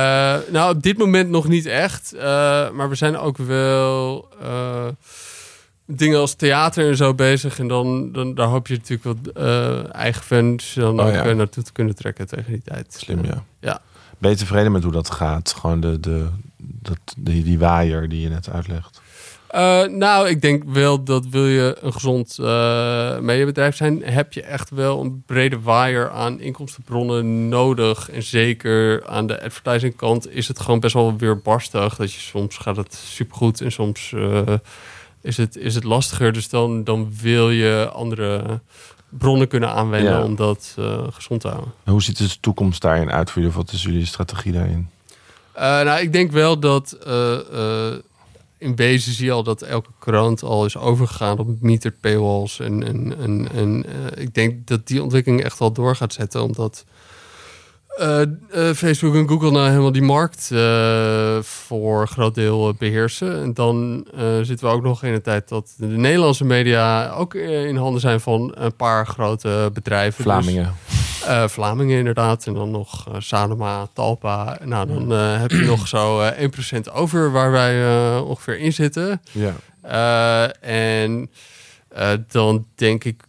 Eh, 0.00 0.52
nou, 0.52 0.74
op 0.74 0.82
dit 0.82 0.98
moment 0.98 1.30
nog 1.30 1.48
niet 1.48 1.66
echt. 1.66 2.12
Eh, 2.12 2.22
maar 2.70 2.88
we 2.88 2.94
zijn 2.94 3.18
ook 3.18 3.36
wel 3.36 4.28
eh, 4.42 4.86
dingen 5.86 6.18
als 6.18 6.34
theater 6.34 6.88
en 6.88 6.96
zo 6.96 7.14
bezig. 7.14 7.58
En 7.58 7.68
dan, 7.68 8.12
dan 8.12 8.34
daar 8.34 8.46
hoop 8.46 8.66
je 8.66 8.74
natuurlijk 8.76 9.04
wat 9.04 9.34
eigen 9.92 10.22
fans 10.22 10.74
dan 10.74 11.00
Oh, 11.00 11.06
ook 11.06 11.12
ja. 11.12 11.32
naartoe 11.32 11.62
te 11.62 11.72
kunnen 11.72 11.94
trekken 11.94 12.26
tegen 12.26 12.52
die 12.52 12.62
tijd. 12.64 12.94
Slim, 12.98 13.24
ja. 13.24 13.44
Ja. 13.60 13.80
Ben 14.18 14.30
je 14.30 14.36
tevreden 14.36 14.72
met 14.72 14.82
hoe 14.82 14.92
dat 14.92 15.10
gaat? 15.10 15.54
Gewoon 15.58 15.80
de, 15.80 16.00
de, 16.00 16.26
dat, 16.56 16.98
die, 17.18 17.44
die 17.44 17.58
waaier 17.58 18.08
die 18.08 18.20
je 18.20 18.28
net 18.28 18.50
uitlegt. 18.50 19.00
Eh, 19.50 19.84
nou, 19.84 20.28
ik 20.28 20.40
denk 20.42 20.62
wel 20.66 21.04
dat 21.04 21.26
wil 21.26 21.46
je 21.46 21.76
een 21.80 21.92
gezond 21.92 22.38
eh 22.40 23.18
mediabedrijf 23.18 23.76
zijn, 23.76 24.02
heb 24.04 24.32
je 24.32 24.42
echt 24.42 24.70
wel 24.70 25.00
een 25.00 25.22
brede 25.26 25.60
waaier 25.60 26.10
aan 26.10 26.40
inkomstenbronnen 26.40 27.48
nodig. 27.48 28.10
En 28.10 28.22
zeker 28.22 29.06
aan 29.06 29.26
de 29.26 29.42
advertising 29.42 29.96
kant 29.96 30.30
is 30.30 30.48
het 30.48 30.60
gewoon 30.60 30.80
best 30.80 30.94
wel 30.94 31.16
weerbarstig. 31.16 31.96
Dat 31.96 32.12
je 32.12 32.20
soms 32.20 32.56
gaat 32.56 32.76
het 32.76 32.94
supergoed 32.94 33.60
en 33.60 33.72
soms 33.72 34.12
eh, 34.12 34.42
is, 35.20 35.36
het, 35.36 35.56
is 35.56 35.74
het 35.74 35.84
lastiger. 35.84 36.32
Dus 36.32 36.48
dan, 36.48 36.84
dan 36.84 37.12
wil 37.20 37.50
je 37.50 37.90
andere 37.92 38.60
bronnen 39.08 39.48
kunnen 39.48 39.70
aanwenden 39.72 40.12
Ja. 40.12 40.22
om 40.24 40.36
dat 40.36 40.76
gezond 41.10 41.40
te 41.40 41.48
houden. 41.48 41.72
En 41.84 41.92
hoe 41.92 42.02
ziet 42.02 42.18
de 42.18 42.40
toekomst 42.40 42.80
daarin 42.82 43.10
uit 43.10 43.30
voor 43.30 43.42
jullie? 43.42 43.56
Wat 43.56 43.72
is 43.72 43.82
jullie 43.82 44.06
strategie 44.06 44.52
daarin? 44.52 44.88
Nou, 45.54 46.00
ik 46.00 46.12
denk 46.12 46.30
wel 46.32 46.58
dat 46.58 46.96
in 48.60 48.76
wezen 48.76 49.12
zie 49.12 49.24
je 49.24 49.32
al 49.32 49.42
dat 49.42 49.62
elke 49.62 49.90
krant 49.98 50.42
al 50.42 50.64
is 50.64 50.76
overgegaan 50.76 51.38
op 51.38 51.60
metered 51.60 52.00
paywalls. 52.00 52.60
En, 52.60 52.86
en, 52.86 53.18
en, 53.18 53.48
en 53.52 53.84
eh, 53.86 54.22
ik 54.22 54.34
denk 54.34 54.66
dat 54.66 54.86
die 54.86 55.02
ontwikkeling 55.02 55.42
echt 55.42 55.58
wel 55.58 55.72
door 55.72 55.96
gaat 55.96 56.12
zetten, 56.12 56.42
omdat 56.42 56.84
eh, 58.00 58.22
eh, 58.22 58.74
Facebook 58.74 59.14
en 59.14 59.28
Google 59.28 59.50
nou 59.50 59.68
helemaal 59.68 59.92
die 59.92 60.02
markt 60.02 60.46
voor 61.46 62.08
groot 62.08 62.34
deel 62.34 62.68
eh, 62.68 62.74
beheersen. 62.78 63.42
En 63.42 63.54
dan 63.54 64.06
zitten 64.42 64.68
we 64.68 64.74
ook 64.74 64.82
nog 64.82 65.02
in 65.04 65.12
een 65.12 65.22
tijd 65.22 65.48
dat 65.48 65.74
de 65.76 65.86
Nederlandse 65.86 66.44
media 66.44 67.10
ook 67.10 67.34
in 67.34 67.76
handen 67.76 68.00
zijn 68.00 68.20
van 68.20 68.52
een 68.54 68.76
paar 68.76 69.06
grote 69.06 69.70
bedrijven. 69.72 70.24
Dus- 70.24 70.99
Vlamingen. 71.20 71.42
eh, 71.44 71.48
Vlamingen 71.48 71.98
inderdaad. 71.98 72.46
En 72.46 72.54
dan 72.54 72.70
nog 72.70 73.06
Sanoma, 73.18 73.86
Talpa. 73.92 74.58
Nou, 74.64 74.86
dan 74.86 75.12
eh, 75.12 75.40
heb 75.40 75.50
je 75.50 75.64
nog 75.64 75.88
zo 75.88 76.20
eh 76.20 76.48
1% 76.88 76.92
over 76.92 77.30
waar 77.32 77.50
wij 77.50 77.84
ongeveer 78.18 78.58
in 78.58 78.72
zitten. 78.72 79.20
Ja. 79.32 79.54
En 80.60 81.30
dan 82.28 82.66
denk 82.74 83.04
ik 83.04 83.22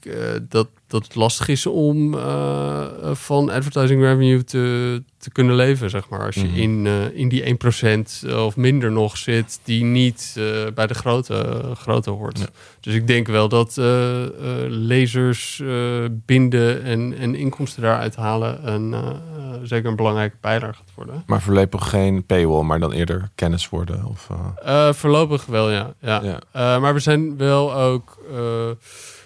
dat, 0.50 0.68
dat 0.92 1.04
het 1.04 1.16
lastig 1.16 1.48
is 1.48 1.66
om 1.66 2.14
eh, 2.14 2.84
van 3.14 3.50
advertising 3.50 4.02
revenue 4.02 4.44
te, 4.44 5.04
te 5.18 5.32
kunnen 5.32 5.56
leven, 5.56 5.90
zeg 5.90 6.10
maar. 6.10 6.26
Als 6.26 6.36
je 6.36 6.44
Mhm. 6.48 6.56
in, 6.58 6.86
eh, 6.88 7.20
in 7.20 7.30
die 7.30 7.46
1% 7.46 8.24
of 8.36 8.56
minder 8.56 8.92
nog 8.92 9.18
zit, 9.18 9.60
die 9.64 9.84
niet 9.84 10.36
eh, 10.38 10.44
bij 10.76 10.88
de 10.88 10.94
grote, 10.94 11.62
grote 11.78 12.10
hoort. 12.10 12.40
Ja. 12.40 12.46
Dus 12.80 12.94
ik 12.94 13.08
denk 13.08 13.28
wel 13.28 13.48
dat 13.50 13.78
eh, 13.78 14.24
eh, 14.24 14.30
lezers 14.68 15.60
eh, 15.60 16.04
binden 16.10 16.84
en, 16.84 17.18
en 17.18 17.36
inkomsten 17.36 17.82
daaruit 17.82 18.16
halen 18.16 18.68
een, 18.74 18.94
eh, 18.94 19.00
eh, 19.00 19.16
zeker 19.64 19.90
een 19.90 19.96
belangrijke 19.96 20.36
bijdrage 20.42 20.74
gaat 20.76 20.92
worden. 20.96 21.24
Maar 21.26 21.42
voorlopig 21.42 21.90
geen 21.90 22.26
paywall, 22.26 22.64
maar 22.64 22.80
dan 22.80 22.92
eerder 22.92 23.30
kennis 23.36 23.70
worden. 23.70 24.06
Of, 24.06 24.28
eh, 24.64 24.88
Eh, 24.88 24.94
voorlopig 24.94 25.46
wel, 25.46 25.72
ja. 25.72 25.94
ja. 26.00 26.22
ja. 26.24 26.40
Eh, 26.52 26.82
maar 26.82 26.94
we 26.94 27.00
zijn 27.00 27.38
wel 27.38 27.74
ook 27.76 28.18
eh, 28.32 28.38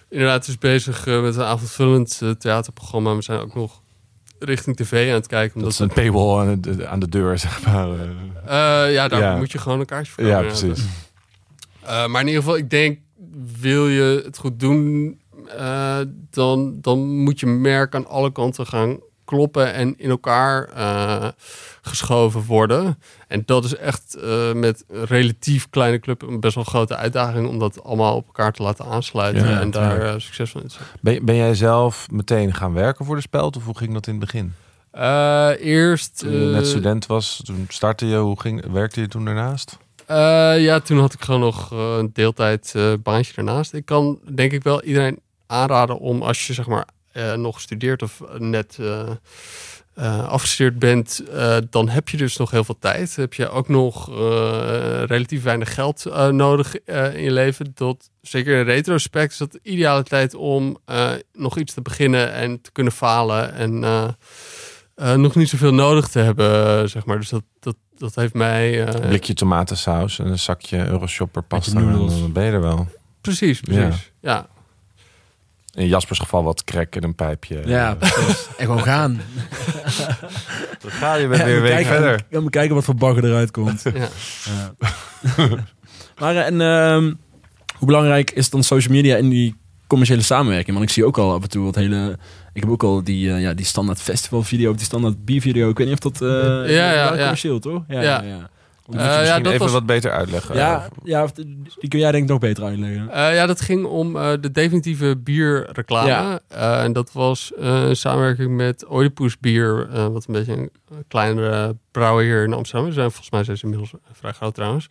inderdaad 0.10 0.46
dus 0.46 0.58
bezig 0.58 1.08
eh, 1.08 1.22
met 1.22 1.36
een 1.36 1.44
avondvullend 1.44 2.20
eh, 2.24 2.30
theaterprogramma. 2.30 3.16
We 3.16 3.22
zijn 3.22 3.40
ook 3.40 3.56
nog 3.56 3.82
richting 4.40 4.76
tv 4.76 5.08
aan 5.10 5.14
het 5.16 5.28
kijken. 5.28 5.48
Dat 5.48 5.56
Omdat 5.56 5.72
is 5.72 5.80
een 5.80 6.04
paywall 6.04 6.48
aan 6.48 6.62
de, 6.62 6.88
aan 6.88 7.00
de 7.00 7.10
deur, 7.10 7.38
zeg 7.48 7.66
maar. 7.66 7.90
eh. 7.90 8.94
Ja, 8.94 9.08
daar 9.08 9.20
Ja. 9.20 9.36
moet 9.38 9.52
je 9.52 9.58
gewoon 9.58 9.80
een 9.80 9.86
kaartje 9.86 10.12
voor 10.12 10.24
ja, 10.24 10.42
precies. 10.42 10.84
Maar 11.86 12.22
in 12.22 12.28
ieder 12.28 12.42
geval, 12.42 12.58
ik 12.58 12.70
denk, 12.70 13.00
wil 13.60 13.88
je 13.88 14.22
het 14.26 14.38
goed 14.38 14.60
doen, 14.60 15.20
dan, 16.30 16.82
dan 16.82 17.00
moet 17.24 17.40
je 17.40 17.46
merk 17.46 17.96
aan 17.96 18.08
alle 18.08 18.32
kanten 18.32 18.66
gaan 18.68 18.98
kloppen 19.26 19.74
en 19.74 19.94
in 19.98 20.10
elkaar 20.10 20.70
eh, 20.76 21.28
geschoven 21.82 22.46
worden. 22.46 23.00
En 23.28 23.44
dat 23.46 23.66
is 23.66 23.76
echt 23.76 24.16
eh, 24.16 24.54
met 24.54 24.84
relatief 24.88 25.70
kleine 25.70 26.00
club 26.00 26.22
een 26.22 26.40
best 26.40 26.56
wel 26.56 26.64
grote 26.64 26.96
uitdaging 26.96 27.48
om 27.48 27.60
dat 27.60 27.84
allemaal 27.84 28.16
op 28.16 28.26
elkaar 28.26 28.52
te 28.52 28.64
laten 28.64 28.86
aansluiten 28.86 29.50
Ja, 29.50 29.60
en 29.60 29.72
daar 29.72 30.02
eh, 30.02 30.14
succesvol 30.18 30.62
in 30.62 30.68
te 30.68 30.74
zijn. 30.74 30.88
Ben, 31.02 31.26
ben 31.26 31.36
jij 31.36 31.56
zelf 31.56 32.08
meteen 32.12 32.54
gaan 32.54 32.74
werken 32.74 33.06
voor 33.06 33.16
de 33.16 33.22
speld? 33.22 33.58
Of 33.58 33.66
hoe 33.66 33.78
ging 33.78 33.94
dat 33.94 34.08
in 34.08 34.14
het 34.14 34.22
begin? 34.22 34.54
Eerst. 35.60 36.20
Toen 36.20 36.32
je 36.32 36.52
net 36.52 36.68
student 36.68 37.06
was, 37.06 37.42
toen 37.46 37.66
startte 37.70 38.06
je. 38.06 38.18
Hoe 38.18 38.40
ging, 38.40 38.72
werkte 38.72 39.02
je 39.02 39.08
toen 39.08 39.26
daarnaast? 39.26 39.78
Ja, 40.58 40.80
toen 40.80 41.00
had 41.00 41.14
ik 41.14 41.22
gewoon 41.22 41.40
nog 41.40 41.72
een 41.72 42.10
deeltijd 42.14 42.74
baantje 43.04 43.34
ernaast. 43.36 43.74
Ik 43.74 43.86
kan 43.86 44.20
denk 44.34 44.52
ik 44.52 44.64
wel 44.64 44.84
iedereen 44.84 45.20
aanraden 45.48 46.00
om 46.00 46.22
als 46.22 46.48
je 46.48 46.54
zeg 46.54 46.68
maar 46.68 46.88
nog 47.36 47.62
studeert 47.62 48.02
of 48.02 48.22
net 48.38 48.78
eh, 48.80 49.00
eh, 49.94 50.28
afgestudeerd 50.28 50.80
bent, 50.80 51.24
eh, 51.34 51.58
dan 51.70 51.90
heb 51.90 52.10
je 52.10 52.18
dus 52.18 52.38
nog 52.38 52.52
heel 52.52 52.64
veel 52.64 52.78
tijd. 52.80 53.16
Heb 53.16 53.34
je 53.34 53.50
ook 53.50 53.68
nog 53.70 54.10
eh, 54.10 55.04
relatief 55.06 55.44
weinig 55.44 55.74
geld 55.74 56.06
eh, 56.06 56.28
nodig 56.28 56.76
eh, 56.76 57.16
in 57.16 57.24
je 57.24 57.32
leven. 57.32 57.72
Dat, 57.76 58.10
zeker 58.22 58.58
in 58.60 58.66
retrospect 58.66 59.32
is 59.32 59.38
dat 59.38 59.52
de 59.52 59.60
ideale 59.64 60.04
tijd 60.04 60.34
om 60.34 60.78
eh, 60.86 61.10
nog 61.34 61.58
iets 61.58 61.74
te 61.74 61.82
beginnen 61.82 62.34
en 62.34 62.62
te 62.62 62.72
kunnen 62.72 62.94
falen 62.94 63.54
en 63.54 63.84
eh, 63.84 64.08
eh, 64.96 65.14
nog 65.16 65.36
niet 65.36 65.50
zoveel 65.50 65.74
nodig 65.74 66.08
te 66.08 66.20
hebben, 66.20 66.80
eh, 66.82 66.88
zeg 66.88 67.06
maar. 67.06 67.20
Dus 67.20 67.30
dat, 67.30 67.44
dat, 67.60 67.76
dat 67.98 68.16
heeft 68.16 68.34
mij... 68.34 68.86
eh, 68.88 68.94
Een 69.02 69.08
blikje 69.08 69.34
tomatensaus 69.34 70.20
en 70.20 70.26
een 70.28 70.40
zakje 70.40 70.88
Euroshopper 70.88 71.44
pasta. 71.44 71.80
En 71.80 71.92
dan 71.92 72.32
ben 72.32 72.44
je 72.44 72.52
er 72.52 72.62
wel. 72.62 72.88
Precies, 73.22 73.60
precies. 73.60 74.12
Ja. 74.20 74.48
In 75.76 75.88
Jaspers 75.88 76.20
geval 76.20 76.44
wat 76.44 76.64
crack 76.64 76.96
en 76.96 77.04
een 77.04 77.16
pijpje. 77.16 77.62
Ja, 77.66 77.96
precies. 77.96 78.48
En 78.58 78.66
gewoon 78.66 78.84
gaan. 78.84 79.22
Dan 80.82 80.92
ga 80.92 81.16
je 81.16 81.28
weer 81.28 81.38
Ja, 81.38 81.46
weer 81.46 81.56
een 81.56 81.62
we 81.62 81.68
week 81.68 81.76
kijken- 81.76 81.92
verder. 81.94 82.26
Ja, 82.30 82.44
we 82.44 82.50
kijken 82.50 82.76
wat 82.76 82.84
voor 82.84 82.96
bagger 82.96 83.26
eruit 83.26 83.52
komt. 83.52 83.82
ja. 83.84 83.92
Ja. 84.46 84.74
maar 86.20 86.36
eh, 86.36 86.46
en, 86.46 86.62
ehm, 86.62 87.14
hoe 87.78 87.88
belangrijk 87.88 88.32
is 88.32 88.50
dan 88.50 88.64
social 88.64 88.94
media 88.94 89.16
in 89.16 89.30
die 89.30 89.56
commerciële 89.88 90.22
samenwerking? 90.22 90.78
Want 90.78 90.88
ik 90.90 90.94
zie 90.96 91.06
ook 91.06 91.18
al 91.18 91.34
af 91.34 91.42
en 91.44 91.50
toe 91.50 91.66
wat 91.66 91.76
hele... 91.76 92.18
Ik 92.54 92.62
heb 92.62 92.70
ook 92.72 92.84
al 92.84 93.04
die, 93.04 93.32
eh, 93.32 93.42
ja, 93.42 93.54
die 93.54 93.66
standaard 93.66 94.02
festival 94.02 94.44
video, 94.44 94.74
die 94.74 94.86
standaard 94.86 95.26
biervideo. 95.26 95.70
Ik 95.70 95.78
weet 95.78 95.88
niet 95.88 96.06
of 96.06 96.12
dat... 96.12 96.22
eh 96.22 96.74
Ja, 96.76 96.92
ja. 96.94 97.10
commercieel, 97.10 97.60
toch? 97.60 97.84
Ja, 97.88 98.02
Ja. 98.02 98.50
Ja. 98.88 98.98
ja. 99.00 99.02
Moet 99.02 99.02
je 99.02 99.02
Eh, 99.02 99.14
ja, 99.14 99.18
misschien 99.20 99.44
dat 99.44 99.54
even 99.54 99.64
was- 99.66 99.74
wat 99.74 99.86
beter 99.86 100.12
uitleggen. 100.12 100.56
Ja, 100.56 100.88
ja, 101.04 101.28
die 101.80 101.90
kun 101.90 102.00
jij 102.00 102.12
denk 102.12 102.24
ik 102.24 102.30
nog 102.30 102.40
beter 102.40 102.64
uitleggen. 102.64 103.10
Eh, 103.10 103.36
ja, 103.36 103.46
dat 103.46 103.62
ging 103.62 103.86
om 103.86 104.18
eh, 104.18 104.32
de 104.40 104.52
definitieve 104.52 105.18
bierreclame. 105.18 106.08
Ja. 106.08 106.40
Eh, 106.48 106.84
en 106.84 106.94
dat 106.94 107.12
was 107.12 107.52
eh, 107.60 107.84
een 107.84 107.96
samenwerking 107.96 108.56
met 108.56 108.86
Oedipus 108.92 109.40
Bier, 109.40 109.88
eh, 109.94 110.08
wat 110.08 110.26
een 110.28 110.34
beetje 110.34 110.54
een 110.54 110.72
kleinere 111.08 111.76
brouwer 111.92 112.24
hier 112.24 112.44
in 112.44 112.54
Amsterdam. 112.54 112.92
zijn 112.92 113.10
volgens 113.10 113.30
mij 113.32 113.44
zijn 113.44 113.58
ze 113.58 113.64
inmiddels 113.64 113.92
vrij 114.12 114.32
groot 114.32 114.56
trouwens. 114.56 114.88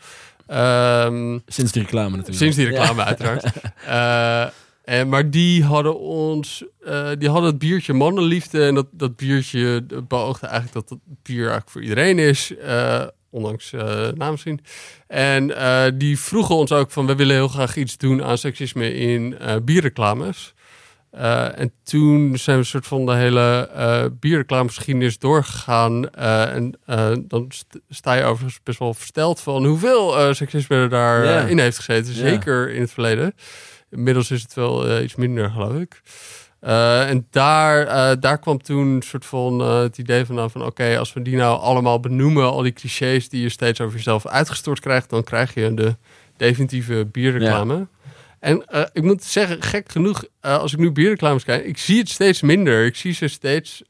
Ehm, 0.46 1.38
Sinds 1.46 1.72
die 1.72 1.82
reclame 1.82 2.10
natuurlijk. 2.10 2.36
Sinds 2.38 2.56
die 2.56 2.66
reclame, 2.66 3.00
Ja. 3.00 3.06
uiteraard. 3.06 3.44
Eh, 3.86 4.46
en, 4.84 5.08
maar 5.08 5.30
die 5.30 5.64
hadden 5.64 5.98
ons, 6.00 6.64
eh, 6.84 7.08
die 7.18 7.28
hadden 7.28 7.50
het 7.50 7.58
biertje 7.58 7.92
mannenliefde. 7.92 8.64
En 8.66 8.74
dat, 8.74 8.86
dat 8.90 9.16
biertje 9.16 9.84
beoogde 10.08 10.46
eigenlijk 10.46 10.74
dat 10.74 10.88
het 10.90 10.98
bier 11.22 11.38
eigenlijk 11.40 11.70
voor 11.70 11.82
iedereen 11.82 12.18
is. 12.18 12.56
eh, 12.56 13.02
ondanks 13.34 13.72
uh, 13.72 14.08
naamzien. 14.14 14.60
En 15.06 15.56
eh, 15.56 15.92
die 15.94 16.18
vroegen 16.18 16.54
ons 16.54 16.72
ook 16.72 16.90
van, 16.90 17.06
we 17.06 17.14
willen 17.14 17.34
heel 17.34 17.48
graag 17.48 17.76
iets 17.76 17.96
doen 17.96 18.24
aan 18.24 18.38
seksisme 18.38 18.94
in 18.94 19.38
eh, 19.38 19.56
bierreclames. 19.62 20.54
En 21.54 21.72
toen 21.82 22.38
zijn 22.38 22.56
we 22.56 22.62
een 22.62 22.68
soort 22.68 22.86
van 22.86 23.06
de 23.06 23.14
hele 23.14 23.70
uh, 23.76 24.04
bierreclamegeschiedenis 24.20 25.18
doorgegaan. 25.18 26.10
En 26.10 26.78
dan 27.28 27.50
sta 27.88 28.12
je 28.12 28.22
overigens 28.22 28.62
best 28.62 28.78
wel 28.78 28.94
versteld 28.94 29.40
van 29.40 29.64
hoeveel 29.64 30.34
seksisme 30.34 30.76
er 30.76 30.88
daarin 30.88 31.48
in 31.48 31.58
heeft 31.58 31.76
gezeten. 31.76 32.14
Zeker 32.14 32.70
in 32.70 32.80
het 32.80 32.90
verleden. 32.90 33.34
Inmiddels 33.90 34.30
is 34.30 34.42
het 34.42 34.54
wel 34.54 35.00
iets 35.00 35.14
minder, 35.14 35.50
geloof 35.50 35.74
ik. 35.74 36.02
En 37.08 37.26
daar, 37.30 38.20
daar 38.20 38.38
kwam 38.38 38.62
toen 38.62 38.86
een 38.86 39.02
soort 39.02 39.26
van 39.26 39.60
het 39.60 39.98
idee 39.98 40.24
van, 40.24 40.50
van 40.50 40.64
oké, 40.64 40.98
als 40.98 41.12
we 41.12 41.22
die 41.22 41.36
nou 41.36 41.60
allemaal 41.60 42.00
benoemen, 42.00 42.50
al 42.50 42.62
die 42.62 42.72
clichés 42.72 43.28
die 43.28 43.42
je 43.42 43.48
steeds 43.48 43.80
over 43.80 43.96
jezelf 43.96 44.26
uitgestort 44.26 44.80
krijgt, 44.80 45.10
dan 45.10 45.24
krijg 45.24 45.54
je 45.54 45.74
de 45.74 45.96
definitieve 46.36 47.06
bierreclame. 47.12 47.86
En 48.40 48.64
ik 48.92 49.02
moet 49.02 49.24
zeggen, 49.24 49.62
gek 49.62 49.90
genoeg, 49.90 50.24
als 50.40 50.72
ik 50.72 50.78
nu 50.78 50.92
bierreclames 50.92 51.44
kijk, 51.44 51.64
ik 51.64 51.78
zie 51.78 51.98
het 51.98 52.08
steeds 52.08 52.42
minder. 52.42 52.84
Ik 52.84 52.96
zie 52.96 53.12
ze 53.12 53.28
steeds 53.28 53.82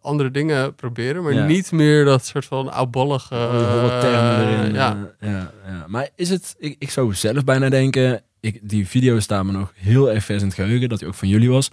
andere 0.00 0.30
dingen 0.30 0.74
proberen, 0.74 1.22
maar 1.22 1.46
niet 1.46 1.72
meer 1.72 2.04
dat 2.04 2.26
soort 2.26 2.44
van 2.44 2.72
oudbollige 2.72 3.34
erin. 3.34 4.72
Ja. 4.72 5.14
ja. 5.20 5.52
Ja, 5.66 5.84
Maar 5.86 6.08
is 6.16 6.28
het, 6.28 6.54
ik, 6.58 6.76
ik 6.78 6.90
zou 6.90 7.14
zelf 7.14 7.44
bijna 7.44 7.68
denken, 7.68 8.22
ik, 8.40 8.58
die 8.62 8.88
video 8.88 9.20
staan 9.20 9.46
me 9.46 9.52
nog 9.52 9.72
heel 9.74 10.12
erg 10.12 10.24
vers 10.24 10.40
in 10.40 10.46
het 10.46 10.56
geheugen, 10.56 10.88
dat 10.88 11.00
hij 11.00 11.08
ook 11.08 11.14
van 11.14 11.28
jullie 11.28 11.50
was. 11.50 11.70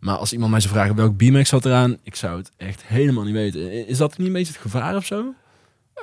Maar 0.00 0.16
als 0.16 0.32
iemand 0.32 0.50
mij 0.50 0.60
zou 0.60 0.72
vragen 0.72 0.94
welk 0.94 1.16
B-Max 1.16 1.48
zat 1.48 1.64
eraan, 1.64 1.96
ik 2.02 2.14
zou 2.14 2.38
het 2.38 2.50
echt 2.56 2.82
helemaal 2.86 3.24
niet 3.24 3.34
weten. 3.34 3.86
Is 3.86 3.98
dat 3.98 4.18
niet 4.18 4.26
een 4.26 4.32
beetje 4.32 4.52
het 4.52 4.62
gevaar 4.62 4.96
of 4.96 5.06
zo? 5.06 5.34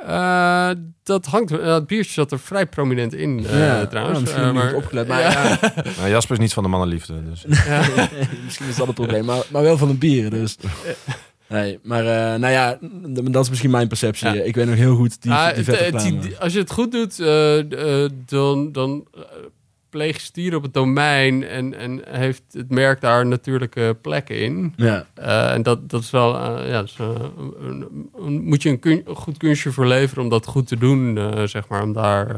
Uh, 0.07 0.69
dat 1.03 1.25
hangt. 1.25 1.51
Uh, 1.51 1.73
het 1.73 1.87
biertje 1.87 2.11
zat 2.11 2.31
er 2.31 2.39
vrij 2.39 2.65
prominent 2.65 3.13
in, 3.13 3.39
uh, 3.39 3.59
ja, 3.59 3.85
trouwens. 3.85 4.19
misschien 4.19 4.43
uh, 4.43 4.51
maar, 4.51 4.73
opgelet. 4.73 5.07
Maar, 5.07 5.21
ja. 5.21 5.59
nou, 5.97 6.09
Jasper 6.13 6.35
is 6.35 6.41
niet 6.41 6.53
van 6.53 6.63
de 6.63 6.69
mannenliefde. 6.69 7.23
Dus. 7.29 7.45
misschien 8.45 8.67
is 8.67 8.75
dat 8.75 8.87
het 8.87 8.95
probleem. 8.95 9.25
Maar, 9.25 9.43
maar 9.51 9.61
wel 9.61 9.77
van 9.77 9.89
een 9.89 9.97
bier. 9.97 10.29
Dus. 10.29 10.57
Nee, 11.49 11.79
maar 11.83 12.03
nou 12.39 12.53
ja, 12.53 12.77
dat 13.31 13.43
is 13.43 13.49
misschien 13.49 13.71
mijn 13.71 13.87
perceptie. 13.87 14.45
Ik 14.45 14.55
weet 14.55 14.67
nog 14.67 14.75
heel 14.75 14.95
goed 14.95 15.21
die, 15.21 15.31
ah, 15.31 15.55
die, 15.55 16.19
die 16.19 16.37
Als 16.37 16.53
je 16.53 16.59
het 16.59 16.71
goed 16.71 16.91
doet, 16.91 17.17
dan, 18.25 18.71
dan 18.71 19.07
pleeg 19.89 20.19
stier 20.19 20.55
op 20.55 20.63
het 20.63 20.73
domein 20.73 21.43
en, 21.43 21.73
en 21.73 22.01
heeft 22.09 22.43
het 22.51 22.69
merk 22.69 23.01
daar 23.01 23.25
natuurlijke 23.25 23.97
plekken 24.01 24.39
in. 24.39 24.73
Ja. 24.75 25.05
Uh, 25.19 25.53
en 25.53 25.63
dat, 25.63 25.89
dat 25.89 26.01
is 26.01 26.09
wel, 26.09 26.35
uh, 26.35 26.69
ja, 26.69 26.81
dus, 26.81 26.97
uh, 27.01 27.09
moet 28.27 28.63
je 28.63 28.69
een, 28.69 28.79
kun, 28.79 29.01
een, 29.05 29.15
goed 29.15 29.37
kunstje 29.37 29.71
voor 29.71 29.87
leveren 29.87 30.23
om 30.23 30.29
dat 30.29 30.45
goed 30.45 30.67
te 30.67 30.77
doen, 30.77 31.19
zeg 31.47 31.67
maar, 31.67 31.83
om 31.83 31.93
daar 31.93 32.35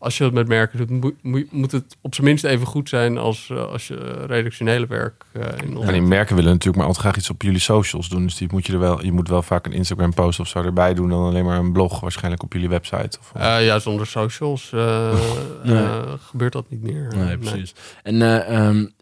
als 0.00 0.18
je 0.18 0.24
het 0.24 0.32
met 0.32 0.48
merken 0.48 0.86
doet, 0.86 1.22
moet, 1.22 1.52
moet 1.52 1.72
het 1.72 1.96
op 2.00 2.14
zijn 2.14 2.26
minst 2.26 2.44
even 2.44 2.66
goed 2.66 2.88
zijn 2.88 3.18
als, 3.18 3.48
uh, 3.52 3.66
als 3.66 3.88
je 3.88 4.24
redactionele 4.26 4.86
werk 4.86 5.24
uh, 5.32 5.42
in 5.64 5.82
En 5.82 5.92
die 5.92 6.02
merken 6.02 6.34
willen 6.34 6.50
natuurlijk 6.50 6.76
maar 6.76 6.86
altijd 6.86 7.04
graag 7.04 7.16
iets 7.16 7.30
op 7.30 7.42
jullie 7.42 7.58
socials 7.58 8.08
doen. 8.08 8.22
Dus 8.22 8.36
die 8.36 8.48
moet 8.50 8.66
je 8.66 8.72
er 8.72 8.78
wel, 8.78 9.04
je 9.04 9.12
moet 9.12 9.28
wel 9.28 9.42
vaak 9.42 9.66
een 9.66 9.72
Instagram 9.72 10.14
post 10.14 10.40
of 10.40 10.48
zo 10.48 10.62
erbij 10.62 10.94
doen 10.94 11.08
dan 11.08 11.22
alleen 11.22 11.44
maar 11.44 11.58
een 11.58 11.72
blog 11.72 12.00
waarschijnlijk 12.00 12.42
op 12.42 12.52
jullie 12.52 12.68
website. 12.68 13.18
Of, 13.20 13.32
uh, 13.36 13.66
ja, 13.66 13.78
zonder 13.78 14.06
socials 14.06 14.68
gebeurt 16.30 16.52
dat 16.52 16.70
niet 16.70 16.82
meer. 16.82 17.12
Nee, 17.16 17.38
precies. 17.38 17.74
En 18.02 18.22
um, 18.56 18.92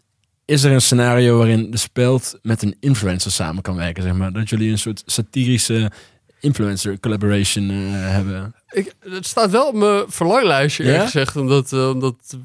is 0.45 0.63
er 0.63 0.71
een 0.71 0.81
scenario 0.81 1.37
waarin 1.37 1.71
de 1.71 1.77
speld 1.77 2.39
met 2.41 2.61
een 2.61 2.75
influencer 2.79 3.31
samen 3.31 3.61
kan 3.61 3.75
werken, 3.75 4.03
zeg 4.03 4.13
maar? 4.13 4.31
Dat 4.31 4.49
jullie 4.49 4.71
een 4.71 4.79
soort 4.79 5.03
satirische 5.05 5.91
influencer 6.39 6.99
collaboration 6.99 7.69
hebben? 7.69 8.53
Ik, 8.71 8.93
het 8.99 9.25
staat 9.25 9.51
wel 9.51 9.67
op 9.67 9.75
mijn 9.75 10.03
verlanglijstje, 10.07 10.83
eerlijk 10.83 11.03
gezegd. 11.03 11.35
Omdat, 11.35 11.71
uh, 11.71 11.89
omdat 11.89 12.15
het 12.21 12.39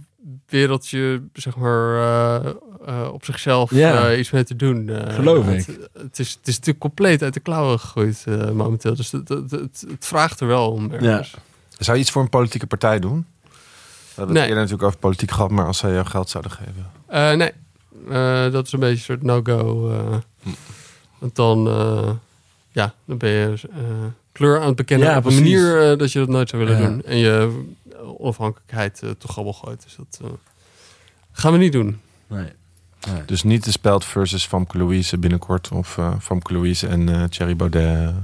wereldje, 0.46 1.22
zeg 1.32 1.56
maar, 1.56 1.94
uh, 1.94 2.50
uh, 2.88 3.12
op 3.12 3.24
zichzelf 3.24 3.70
iets 4.16 4.30
mee 4.30 4.44
te 4.44 4.56
doen. 4.56 4.90
Geloof 5.08 5.48
ik. 5.48 5.66
Het, 5.66 5.78
het, 5.92 6.18
is, 6.18 6.30
het 6.30 6.48
is 6.48 6.54
natuurlijk 6.54 6.78
compleet 6.78 7.22
uit 7.22 7.34
de 7.34 7.40
klauwen 7.40 7.80
gegooid 7.80 8.24
momenteel. 8.52 8.94
Dus 8.94 9.12
het, 9.12 9.28
het, 9.28 9.50
het, 9.50 9.86
vraagt 9.98 10.40
er 10.40 10.46
wel 10.46 10.70
om. 10.70 11.00
Ja. 11.00 11.24
Zou 11.78 11.96
je 11.96 12.02
iets 12.02 12.12
voor 12.12 12.22
een 12.22 12.28
politieke 12.28 12.66
partij 12.66 12.98
doen? 12.98 13.26
We 14.14 14.22
hebben 14.22 14.36
het 14.36 14.48
natuurlijk 14.48 14.82
over 14.82 14.98
politiek 14.98 15.30
gehad, 15.30 15.50
maar 15.50 15.66
als 15.66 15.78
zij 15.78 15.92
jou 15.92 16.06
geld 16.06 16.30
zouden 16.30 16.52
geven? 16.52 16.90
nee, 17.38 17.52
dat 18.50 18.66
is 18.66 18.72
een 18.72 18.80
beetje 18.80 19.12
een 19.14 19.20
soort 19.20 19.22
no-go. 19.22 19.90
Hm. 20.42 20.50
Want 21.18 21.36
dan, 21.36 21.64
ja, 22.72 22.94
dan 23.04 23.18
ben 23.18 23.30
je 23.30 23.54
kleur 24.34 24.60
aan 24.60 24.66
het 24.66 24.76
bekennen 24.76 25.16
op 25.16 25.24
een 25.24 25.34
manier 25.34 25.90
uh, 25.92 25.98
dat 25.98 26.12
je 26.12 26.18
dat 26.18 26.28
nooit 26.28 26.48
zou 26.48 26.64
willen 26.64 26.80
doen. 26.80 27.02
En 27.04 27.16
je 27.16 27.64
onafhankelijkheid 28.18 29.00
uh, 29.04 29.10
toch 29.10 29.38
al 29.38 29.52
gooit. 29.52 29.82
Dus 29.82 29.96
dat 29.96 30.20
uh, 30.22 30.30
gaan 31.32 31.52
we 31.52 31.58
niet 31.58 31.72
doen. 31.72 32.00
Nee. 32.26 32.48
nee. 33.08 33.24
Dus 33.26 33.42
niet 33.42 33.64
de 33.64 33.70
speld 33.70 34.04
versus 34.04 34.46
Famke 34.46 34.78
Louise 34.78 35.18
binnenkort. 35.18 35.68
Of 35.68 35.96
uh, 35.96 36.14
Famke 36.20 36.52
Louise 36.52 36.86
en 36.86 37.30
Thierry 37.30 37.56
Baudet. 37.56 38.14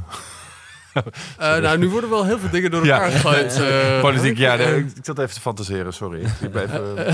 Uh, 0.95 1.03
nou, 1.39 1.79
nu 1.79 1.89
worden 1.89 2.11
wel 2.11 2.25
heel 2.25 2.39
veel 2.39 2.51
dingen 2.51 2.71
door 2.71 2.83
elkaar 2.87 3.11
ja. 3.11 3.17
gegooid. 3.17 3.59
Uh, 3.59 4.01
Politiek, 4.11 4.39
ja. 4.39 4.57
Nee, 4.57 4.77
ik, 4.77 4.87
zat 5.03 5.19
even 5.19 5.35
te 5.35 5.41
fantaseren, 5.41 5.93
sorry. 5.93 6.21
Ik 6.41 6.53
ben 6.53 6.63
even, 6.63 7.07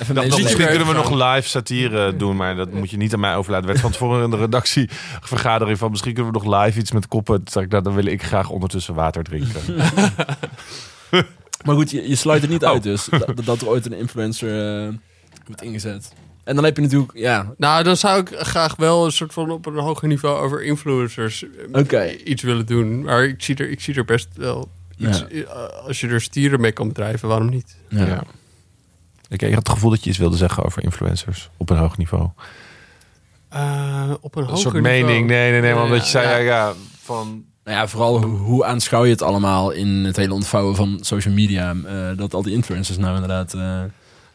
even 0.00 0.14
dacht, 0.14 0.42
misschien 0.42 0.66
kunnen 0.66 0.86
we 0.86 0.92
nog 0.92 1.10
live 1.10 1.48
satire 1.48 2.16
doen, 2.16 2.36
maar 2.36 2.56
dat 2.56 2.72
moet 2.72 2.90
je 2.90 2.96
niet 2.96 3.14
aan 3.14 3.20
mij 3.20 3.36
overlaten. 3.36 3.66
werd 3.66 3.80
van 3.80 3.90
tevoren 3.90 4.24
in 4.24 4.30
de 4.30 4.36
redactievergadering 4.36 5.78
van 5.78 5.90
misschien 5.90 6.14
kunnen 6.14 6.32
we 6.32 6.38
nog 6.38 6.62
live 6.62 6.78
iets 6.78 6.92
met 6.92 7.08
koppen. 7.08 7.44
Toen 7.44 7.62
ik, 7.62 7.70
nou, 7.70 7.82
dan 7.82 7.94
wil 7.94 8.06
ik 8.06 8.22
graag 8.22 8.48
ondertussen 8.48 8.94
water 8.94 9.24
drinken. 9.24 9.76
maar 11.64 11.74
goed, 11.74 11.90
je, 11.90 12.08
je 12.08 12.16
sluit 12.16 12.42
het 12.42 12.50
niet 12.50 12.64
uit 12.64 12.76
oh. 12.76 12.82
dus, 12.82 13.08
dat, 13.10 13.44
dat 13.44 13.60
er 13.60 13.68
ooit 13.68 13.86
een 13.86 13.92
influencer 13.92 14.82
uh, 14.86 14.94
wordt 15.46 15.62
ingezet. 15.62 16.12
En 16.44 16.54
dan 16.54 16.64
heb 16.64 16.76
je 16.76 16.82
natuurlijk, 16.82 17.12
ja. 17.14 17.54
Nou, 17.56 17.82
dan 17.82 17.96
zou 17.96 18.20
ik 18.20 18.28
graag 18.32 18.76
wel 18.76 19.04
een 19.04 19.12
soort 19.12 19.32
van 19.32 19.50
op 19.50 19.66
een 19.66 19.78
hoger 19.78 20.08
niveau 20.08 20.44
over 20.44 20.62
influencers 20.62 21.44
okay. 21.72 22.14
iets 22.14 22.42
willen 22.42 22.66
doen. 22.66 23.02
Maar 23.02 23.24
ik 23.24 23.42
zie 23.42 23.56
er, 23.56 23.70
ik 23.70 23.80
zie 23.80 23.94
er 23.94 24.04
best 24.04 24.28
wel 24.34 24.68
iets. 24.96 25.24
Ja. 25.28 25.44
Als 25.86 26.00
je 26.00 26.08
er 26.08 26.20
stieren 26.20 26.60
mee 26.60 26.72
kan 26.72 26.88
bedrijven, 26.88 27.28
waarom 27.28 27.50
niet? 27.50 27.76
Ja. 27.88 28.06
ja. 28.06 28.22
Ik, 29.28 29.40
had 29.40 29.52
het 29.52 29.68
gevoel 29.68 29.90
dat 29.90 30.04
je 30.04 30.10
iets 30.10 30.18
wilde 30.18 30.36
zeggen 30.36 30.64
over 30.64 30.82
influencers 30.82 31.50
op 31.56 31.70
een 31.70 31.76
hoog 31.76 31.98
niveau. 31.98 32.28
Uh, 33.54 34.10
op 34.20 34.36
een, 34.36 34.48
een 34.48 34.56
soort 34.56 34.80
mening. 34.80 35.26
Nee, 35.26 35.50
nee, 35.50 35.60
nee. 35.60 35.74
Want 35.74 35.90
dat 35.90 36.04
je 36.04 36.10
zei, 36.10 36.28
ja, 36.28 36.36
ja, 36.36 36.72
van. 37.02 37.44
Nou 37.64 37.76
ja, 37.76 37.88
vooral 37.88 38.22
hoe, 38.22 38.38
hoe, 38.38 38.64
aanschouw 38.64 39.04
je 39.04 39.10
het 39.10 39.22
allemaal 39.22 39.70
in 39.70 39.88
het 39.88 40.16
hele 40.16 40.34
ontvouwen 40.34 40.76
van 40.76 40.98
social 41.00 41.34
media? 41.34 41.74
Uh, 41.74 42.16
dat 42.16 42.34
al 42.34 42.42
die 42.42 42.54
influencers 42.54 42.98
nou 42.98 43.14
inderdaad. 43.14 43.54
Uh, 43.54 43.82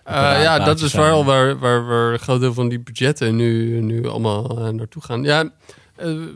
uh, 0.09 0.41
ja, 0.41 0.59
dat 0.59 0.79
is 0.79 0.93
wel 0.93 1.25
waar, 1.25 1.57
waar, 1.59 1.85
waar 1.85 2.13
een 2.13 2.19
groot 2.19 2.39
deel 2.39 2.53
van 2.53 2.69
die 2.69 2.79
budgetten 2.79 3.35
nu, 3.35 3.81
nu 3.81 4.07
allemaal 4.07 4.59
uh, 4.59 4.67
naartoe 4.67 5.03
gaan. 5.03 5.23
Ja, 5.23 5.49
uh, 6.03 6.27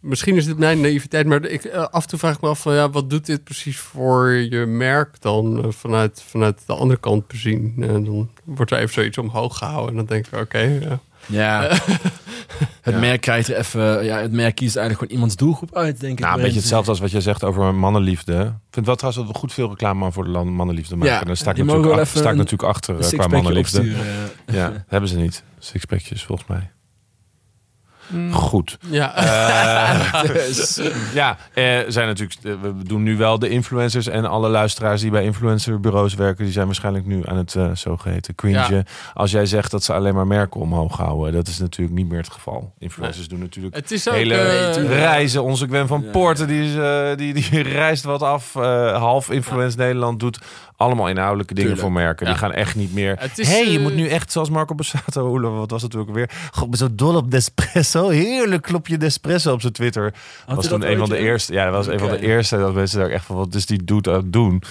misschien 0.00 0.36
is 0.36 0.46
het 0.46 0.58
mijn 0.58 0.80
naïviteit, 0.80 1.26
maar 1.26 1.44
ik, 1.44 1.66
af 1.66 2.02
en 2.02 2.08
toe 2.08 2.18
vraag 2.18 2.34
ik 2.34 2.40
me 2.40 2.48
af 2.48 2.60
van 2.60 2.74
ja, 2.74 2.90
wat 2.90 3.10
doet 3.10 3.26
dit 3.26 3.44
precies 3.44 3.78
voor 3.78 4.30
je 4.30 4.66
merk 4.66 5.20
dan 5.20 5.72
vanuit, 5.72 6.22
vanuit 6.26 6.62
de 6.66 6.74
andere 6.74 7.00
kant 7.00 7.26
bezien? 7.26 7.74
dan 7.76 8.30
wordt 8.44 8.70
er 8.70 8.78
even 8.78 8.94
zoiets 8.94 9.18
omhoog 9.18 9.58
gehouden 9.58 9.90
en 9.90 9.96
dan 9.96 10.06
denk 10.06 10.26
ik 10.26 10.32
oké, 10.32 10.42
okay, 10.42 10.80
ja. 10.80 11.00
Ja. 11.28 11.68
het 12.82 13.00
merk 13.00 13.20
krijgt 13.20 13.48
er 13.48 13.56
even. 13.56 14.04
Ja, 14.04 14.18
het 14.18 14.32
merk 14.32 14.54
kiest 14.54 14.76
eigenlijk 14.76 14.98
gewoon 14.98 15.14
iemands 15.14 15.36
doelgroep 15.36 15.76
uit, 15.76 16.00
denk 16.00 16.12
ik. 16.12 16.24
Nou, 16.24 16.36
een 16.36 16.42
beetje 16.42 16.58
hetzelfde 16.58 16.90
als 16.90 17.00
wat 17.00 17.10
je 17.10 17.20
zegt 17.20 17.44
over 17.44 17.74
mannenliefde. 17.74 18.34
Ik 18.42 18.74
vind 18.74 18.86
wel 18.86 18.96
trouwens 18.96 19.24
dat 19.24 19.32
we 19.32 19.38
goed 19.40 19.52
veel 19.52 19.68
reclame 19.68 20.12
voor 20.12 20.24
de 20.24 20.30
mannenliefde 20.30 20.96
maken. 20.96 21.14
Ja, 21.14 21.20
daar 21.20 21.36
sta 21.36 21.50
ik, 21.50 21.56
natuurlijk, 21.56 21.92
achter, 21.92 22.18
sta 22.18 22.30
ik 22.30 22.36
natuurlijk 22.36 22.68
achter 22.68 22.94
qua 22.94 23.26
mannenliefde. 23.26 23.94
Ja, 24.46 24.72
hebben 24.88 25.08
ze 25.08 25.16
niet. 25.16 25.42
Sixpackjes 25.58 26.24
volgens 26.24 26.48
mij. 26.48 26.70
Mm. 28.08 28.32
Goed. 28.32 28.78
Ja. 28.90 29.16
Uh, 30.18 30.22
dus, 30.22 30.80
ja, 31.14 31.36
er 31.54 31.92
zijn 31.92 32.06
natuurlijk, 32.06 32.40
we 32.42 32.82
doen 32.84 33.02
nu 33.02 33.16
wel 33.16 33.38
de 33.38 33.48
influencers 33.48 34.06
en 34.06 34.24
alle 34.24 34.48
luisteraars 34.48 35.00
die 35.00 35.10
bij 35.10 35.24
influencerbureaus 35.24 36.14
werken, 36.14 36.44
die 36.44 36.52
zijn 36.52 36.66
waarschijnlijk 36.66 37.06
nu 37.06 37.22
aan 37.24 37.36
het 37.36 37.54
uh, 37.54 37.70
zogeheten 37.74 38.34
cringe. 38.34 38.84
Als 39.14 39.30
jij 39.30 39.46
zegt 39.46 39.70
dat 39.70 39.84
ze 39.84 39.92
alleen 39.92 40.14
maar 40.14 40.26
merken 40.26 40.60
omhoog 40.60 40.96
houden, 40.96 41.32
dat 41.32 41.48
is 41.48 41.58
natuurlijk 41.58 41.96
niet 41.98 42.08
meer 42.08 42.18
het 42.18 42.30
geval. 42.30 42.72
Influencers 42.78 43.28
doen 43.28 43.38
natuurlijk 43.38 43.74
het 43.74 43.90
is 43.90 44.08
ook, 44.08 44.14
hele 44.14 44.70
reizen. 44.86 45.42
Onze 45.42 45.66
Gwen 45.66 45.86
van 45.86 46.02
ja. 46.04 46.10
Poorten, 46.10 46.46
die, 46.46 46.62
is, 46.64 46.72
die, 47.16 47.34
die 47.34 47.62
reist 47.82 48.04
wat 48.04 48.22
af. 48.22 48.52
half 48.92 49.30
Influence 49.30 49.76
Nederland 49.76 50.20
doet 50.20 50.38
allemaal 50.78 51.08
inhoudelijke 51.08 51.54
dingen 51.54 51.78
voor 51.78 51.92
merken. 51.92 52.26
Die 52.26 52.34
gaan 52.34 52.52
echt 52.52 52.74
niet 52.74 52.94
meer. 52.94 53.16
Hé, 53.34 53.44
hey, 53.44 53.70
je 53.70 53.78
moet 53.78 53.94
nu 53.94 54.08
echt 54.08 54.32
zoals 54.32 54.50
Marco 54.50 54.74
Bassato, 54.74 55.40
wat 55.40 55.70
was 55.76 55.82
het 55.82 55.96
ook 55.96 56.10
weer? 56.10 56.30
God, 56.50 56.70
ben 56.70 56.78
zo 56.78 56.88
dol 56.92 57.16
op 57.16 57.30
Nespresso 57.30 58.08
heerlijk 58.08 58.62
klopje 58.62 58.96
Nespresso 58.96 59.52
op 59.52 59.60
zijn 59.60 59.72
Twitter. 59.72 60.14
Had 60.46 60.56
was 60.56 60.66
toen 60.66 60.90
een 60.90 60.98
van 60.98 61.08
de 61.08 61.16
eerste. 61.16 61.52
Ja, 61.52 61.64
dat 61.64 61.74
was 61.74 61.86
een 61.86 61.98
van 61.98 62.08
de 62.10 62.20
eerste 62.20 62.58
dat 62.58 62.74
mensen 62.74 62.98
daar 62.98 63.10
echt 63.10 63.24
van 63.24 63.36
wat 63.36 63.54
is 63.54 63.66
die 63.66 63.84
doet 63.84 64.08
aan 64.08 64.14
het 64.14 64.32
doen. 64.32 64.62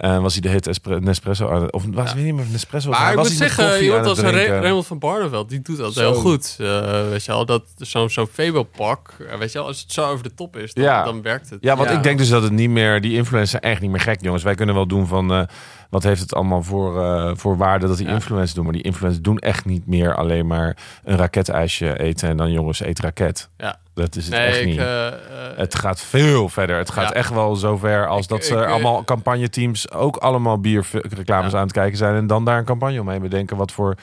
Uh, 0.00 0.18
was 0.18 0.32
hij 0.32 0.42
de 0.42 0.48
hit 0.48 1.00
Nespresso 1.00 1.50
aan 1.50 1.72
of 1.72 1.84
was 1.92 2.12
ja. 2.12 2.16
niet 2.16 2.34
meer 2.34 2.44
Nespresso. 2.50 2.90
Maar 2.90 3.12
ik 3.12 3.18
moet 3.18 3.26
zeggen, 3.26 3.82
iemand 3.82 4.06
als 4.06 4.20
Raymond 4.20 4.86
van 4.86 4.98
Barneveld, 4.98 5.48
die 5.48 5.62
doet 5.62 5.76
dat 5.76 5.94
heel 5.94 6.14
goed. 6.14 6.56
Uh, 6.60 7.08
weet 7.08 7.24
je 7.24 7.32
al 7.32 7.46
dat 7.46 7.62
zo'n 7.76 8.10
zo'n 8.10 8.26
Febo 8.26 8.62
pak, 8.62 9.12
uh, 9.20 9.34
weet 9.34 9.52
je 9.52 9.58
al 9.58 9.66
als 9.66 9.80
het 9.80 9.92
zo 9.92 10.10
over 10.10 10.22
de 10.22 10.34
top 10.34 10.56
is, 10.56 10.74
dan, 10.74 10.84
ja. 10.84 11.04
dan 11.04 11.22
werkt 11.22 11.50
het. 11.50 11.58
Ja, 11.62 11.76
want 11.76 11.90
ik 11.90 12.02
denk 12.02 12.18
dus 12.18 12.28
dat 12.28 12.42
het 12.42 12.52
niet 12.52 12.70
meer 12.70 13.00
die 13.00 13.12
influencers 13.12 13.62
echt 13.62 13.80
niet 13.80 13.90
meer 13.90 14.00
gek, 14.00 14.22
jongens. 14.22 14.42
Wij 14.42 14.54
kunnen 14.54 14.74
wel 14.74 14.86
doen 14.86 15.06
van 15.06 15.48
wat 15.90 16.02
heeft 16.02 16.20
het 16.20 16.34
allemaal 16.34 16.62
voor, 16.62 17.00
uh, 17.02 17.30
voor 17.34 17.56
waarde 17.56 17.86
dat 17.86 17.96
die 17.96 18.06
Ja. 18.06 18.12
influencers 18.12 18.54
doen. 18.54 18.64
Maar 18.64 18.72
die 18.72 18.82
influencers 18.82 19.22
doen 19.24 19.38
echt 19.38 19.64
niet 19.64 19.86
meer 19.86 20.14
alleen 20.14 20.46
maar 20.46 20.76
een 21.04 21.16
raketijsje 21.16 21.98
eten 21.98 22.28
en 22.28 22.36
dan 22.36 22.52
jongens 22.52 22.80
eet 22.80 23.00
raket. 23.00 23.48
Ja. 23.56 23.76
Dat 23.94 24.16
is 24.16 24.24
het 24.24 24.34
Nee, 24.34 24.46
echt 24.46 24.60
ik, 24.60 24.66
niet. 24.66 24.78
eh, 24.78 25.06
eh, 25.06 25.14
Het 25.56 25.74
gaat 25.74 26.00
veel 26.00 26.48
verder. 26.48 26.76
Het 26.78 26.90
gaat 26.90 27.08
Ja. 27.08 27.14
echt 27.14 27.30
wel 27.32 27.56
zover 27.56 28.06
als 28.08 28.22
Ik- 28.22 28.28
dat 28.28 28.44
ze 28.44 28.54
ik, 28.54 28.60
eh, 28.64 28.70
allemaal 28.70 29.04
campagneteams 29.04 29.90
ook 29.92 30.16
allemaal 30.16 30.60
bierreclames 30.60 31.54
aan 31.54 31.62
het 31.62 31.72
kijken 31.72 31.98
zijn. 31.98 32.14
En 32.16 32.26
dan 32.26 32.44
daar 32.44 32.58
een 32.58 32.64
campagne 32.64 33.00
omheen 33.00 33.20
bedenken. 33.20 33.56
Wat 33.56 33.72
voor 33.72 33.94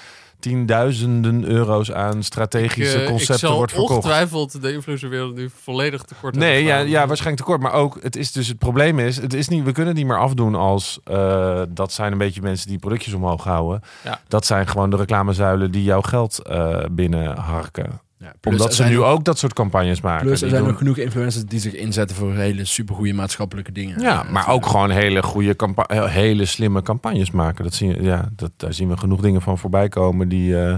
tienduizenden 0.44 1.44
euro's 1.44 1.92
aan 1.92 2.24
strategische 2.24 2.98
ik, 2.98 3.04
eh, 3.04 3.10
concepten 3.10 3.54
wordt 3.54 3.72
verkocht. 3.72 3.96
ongetwijfeld 3.96 4.62
de 4.62 4.74
influencerwereld 4.74 5.36
nu 5.36 5.50
volledig 5.62 6.04
tekort 6.04 6.36
Nee, 6.36 6.64
ja, 6.64 6.78
ja, 6.78 7.08
waarschijnlijk 7.08 7.38
tekort. 7.38 7.62
Maar 7.62 7.74
ook, 7.74 7.98
het 8.02 8.16
is 8.16 8.32
dus 8.32 8.48
het 8.48 8.58
probleem 8.58 9.00
is, 9.00 9.18
het 9.18 9.34
is 9.34 9.48
niet, 9.48 9.64
we 9.64 9.72
kunnen 9.72 9.88
het 9.88 9.98
niet 9.98 10.12
meer 10.12 10.20
afdoen 10.20 10.56
als 10.56 11.00
eh, 11.04 11.62
dat 11.70 11.92
zijn 11.92 12.12
een 12.12 12.18
beetje 12.18 12.42
mensen 12.42 12.68
die 12.68 12.80
productjes 12.80 13.14
omhoog 13.14 13.44
houden. 13.44 13.82
Ja. 14.04 14.20
Dat 14.28 14.46
zijn 14.46 14.68
gewoon 14.68 14.90
de 14.90 14.98
reclamezuilen 14.98 15.72
die 15.72 15.84
jouw 15.84 16.02
geld 16.02 16.40
eh 16.40 16.86
binnenharken. 16.92 18.02
Ja, 18.24 18.34
Omdat 18.44 18.74
ze 18.76 18.84
nu 18.84 19.00
ook- 19.00 19.06
ook 19.06 19.24
dat 19.24 19.38
soort 19.40 19.54
campagnes 19.54 20.02
maken. 20.02 20.26
Plus 20.26 20.42
er 20.42 20.50
zijn 20.50 20.64
doen- 20.64 20.78
genoeg 20.78 20.98
influencers 20.98 21.46
die 21.46 21.60
zich 21.60 21.74
inzetten 21.74 22.16
voor 22.16 22.34
hele 22.34 22.66
supergoeie 22.66 23.14
maatschappelijke 23.14 23.72
dingen. 23.72 24.02
Ja, 24.02 24.24
maar 24.32 24.50
ook 24.50 24.66
gewoon 24.66 24.90
hele 24.90 25.24
goede, 25.24 25.56
eh, 25.88 26.06
hele 26.06 26.46
slimme 26.46 26.82
campagnes 26.82 27.32
maken. 27.32 27.64
Dat 27.64 27.74
zien, 27.74 28.04
ja, 28.04 28.30
dat, 28.36 28.52
daar 28.58 28.74
zien 28.74 28.90
we 28.90 28.98
genoeg 28.98 29.22
dingen 29.22 29.42
van 29.42 29.58
voorbij 29.58 29.90
komen 29.90 30.30
die 30.30 30.62
eh, 30.62 30.76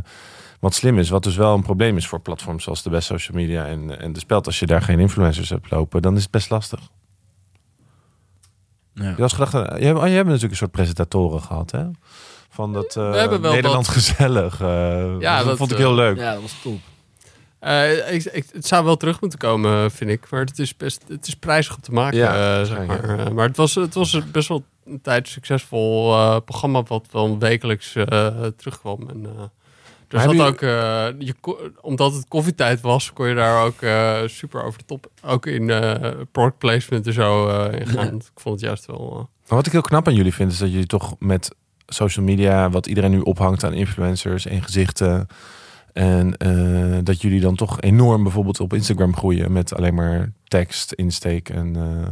wat 0.59 0.73
slim 0.73 0.99
is. 0.99 1.09
Wat 1.09 1.23
dus 1.23 1.35
wel 1.35 1.53
een 1.53 1.61
probleem 1.63 1.97
is 1.97 2.07
voor 2.07 2.19
platforms 2.19 2.63
zoals 2.63 2.83
de 2.83 2.89
best 2.89 3.07
social 3.07 3.37
media 3.37 3.65
en, 3.65 3.99
en 3.99 4.13
de 4.13 4.19
speld. 4.19 4.45
Als 4.45 4.59
je 4.59 4.65
daar 4.65 4.81
geen 4.81 4.99
influencers 4.99 5.49
hebt 5.49 5.71
lopen, 5.71 6.01
dan 6.01 6.15
is 6.15 6.21
het 6.21 6.31
best 6.31 6.49
lastig. 6.49 6.79
Ja. 8.93 9.09
Je, 9.09 9.15
was 9.15 9.33
gedacht, 9.33 9.53
eh, 9.53 9.79
je, 9.79 9.85
hebt, 9.85 9.99
oh, 9.99 10.05
je 10.07 10.11
hebt 10.13 10.25
natuurlijk 10.25 10.51
een 10.51 10.57
soort 10.57 10.71
presentatoren 10.71 11.41
gehad, 11.41 11.71
hè? 11.71 11.85
Van 12.49 12.73
dat 12.73 12.93
We 12.93 13.01
wel 13.01 13.39
Nederland 13.53 13.85
wat- 13.85 13.95
gezellig. 13.95 14.59
Ja, 14.59 15.37
dat, 15.37 15.45
dat, 15.45 15.57
vond 15.57 15.71
ik 15.71 15.77
heel 15.77 15.93
leuk. 15.95 16.17
ja, 16.17 16.33
dat 16.33 16.41
was 16.41 16.55
top. 16.63 16.79
Eh, 17.65 18.13
ik, 18.13 18.23
ik- 18.23 18.45
het 18.51 18.67
zou 18.67 18.85
wel 18.85 18.97
terug 18.97 19.21
moeten 19.21 19.39
komen, 19.39 19.91
vind 19.91 20.09
ik. 20.09 20.29
Maar 20.29 20.39
het 20.39 20.59
is 20.59 20.77
best 20.77 21.03
het 21.07 21.27
is 21.27 21.33
prijzig 21.35 21.75
om 21.75 21.81
te 21.81 21.91
maken, 21.91 22.17
Ja, 22.17 22.59
eh, 22.59 22.65
zeg 22.65 22.77
ja. 22.77 22.83
maar. 22.85 23.19
Eh, 23.19 23.29
maar 23.31 23.47
het 23.47 23.57
was, 23.57 23.75
het 23.75 23.93
was 23.93 24.31
best 24.31 24.47
wel 24.47 24.63
een 24.85 25.01
tijd 25.01 25.27
succesvol 25.27 26.09
programma... 26.41 26.83
wat 26.83 27.07
wel 27.11 27.39
wekelijks 27.39 27.91
terugkwam. 28.57 29.09
En, 29.09 29.27
zat 30.07 30.23
jullie- 30.23 30.41
ook, 30.41 30.59
je, 30.59 31.33
omdat 31.81 32.13
het 32.13 32.27
koffietijd 32.27 32.81
was, 32.81 33.13
kon 33.13 33.27
je 33.27 33.35
daar 33.35 33.63
ook 33.65 33.79
super 34.29 34.63
over 34.63 34.79
de 34.79 34.85
top... 34.85 35.07
ook 35.23 35.45
in 35.45 35.65
product 36.31 36.57
placement 36.57 37.07
en 37.07 37.13
zo 37.13 37.47
in 37.67 37.87
gaan. 37.87 38.05
Ja. 38.05 38.11
Ik 38.11 38.39
vond 38.39 38.55
het 38.55 38.63
juist 38.63 38.85
wel... 38.85 39.29
Maar 39.47 39.57
wat 39.57 39.65
ik 39.65 39.71
heel 39.71 39.81
knap 39.81 40.07
aan 40.07 40.15
jullie 40.15 40.33
vind, 40.33 40.51
is 40.51 40.57
dat 40.57 40.71
jullie 40.71 40.85
toch 40.85 41.15
met 41.19 41.55
social 41.87 42.25
media, 42.25 42.69
wat 42.69 42.87
iedereen 42.87 43.11
nu 43.11 43.19
ophangt 43.19 43.63
aan 43.63 43.73
influencers 43.73 44.45
en 44.45 44.63
gezichten. 44.63 45.27
En 45.95 46.37
eh, 46.37 46.97
dat 47.03 47.21
jullie 47.21 47.39
dan 47.39 47.55
toch 47.55 47.81
enorm 47.81 48.23
bijvoorbeeld 48.23 48.59
op 48.59 48.73
Instagram 48.73 49.15
groeien 49.15 49.51
met 49.51 49.73
alleen 49.73 49.93
maar 49.93 50.31
tekst, 50.43 50.91
insteek. 50.91 51.49
En 51.49 51.75
eh, 51.75 52.11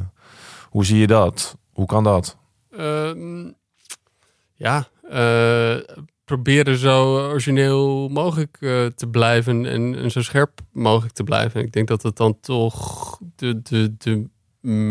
hoe 0.69 0.86
zie 0.86 0.97
je 0.97 1.07
dat? 1.07 1.57
Hoe 1.71 1.86
kan 1.86 2.03
dat? 2.03 2.38
Ehm, 2.71 3.51
ja, 4.53 4.88
eh, 5.09 5.75
proberen 6.25 6.77
zo 6.77 7.17
origineel 7.29 8.09
mogelijk 8.09 8.57
te 8.95 9.07
blijven 9.11 9.65
en, 9.65 9.95
en 9.95 10.11
zo 10.11 10.21
scherp 10.21 10.59
mogelijk 10.71 11.13
te 11.13 11.23
blijven. 11.23 11.61
Ik 11.61 11.71
denk 11.71 11.88
dat 11.88 12.03
het 12.03 12.17
dan 12.17 12.39
toch 12.39 13.19
de, 13.36 13.61
de, 13.61 13.95
de 13.97 14.29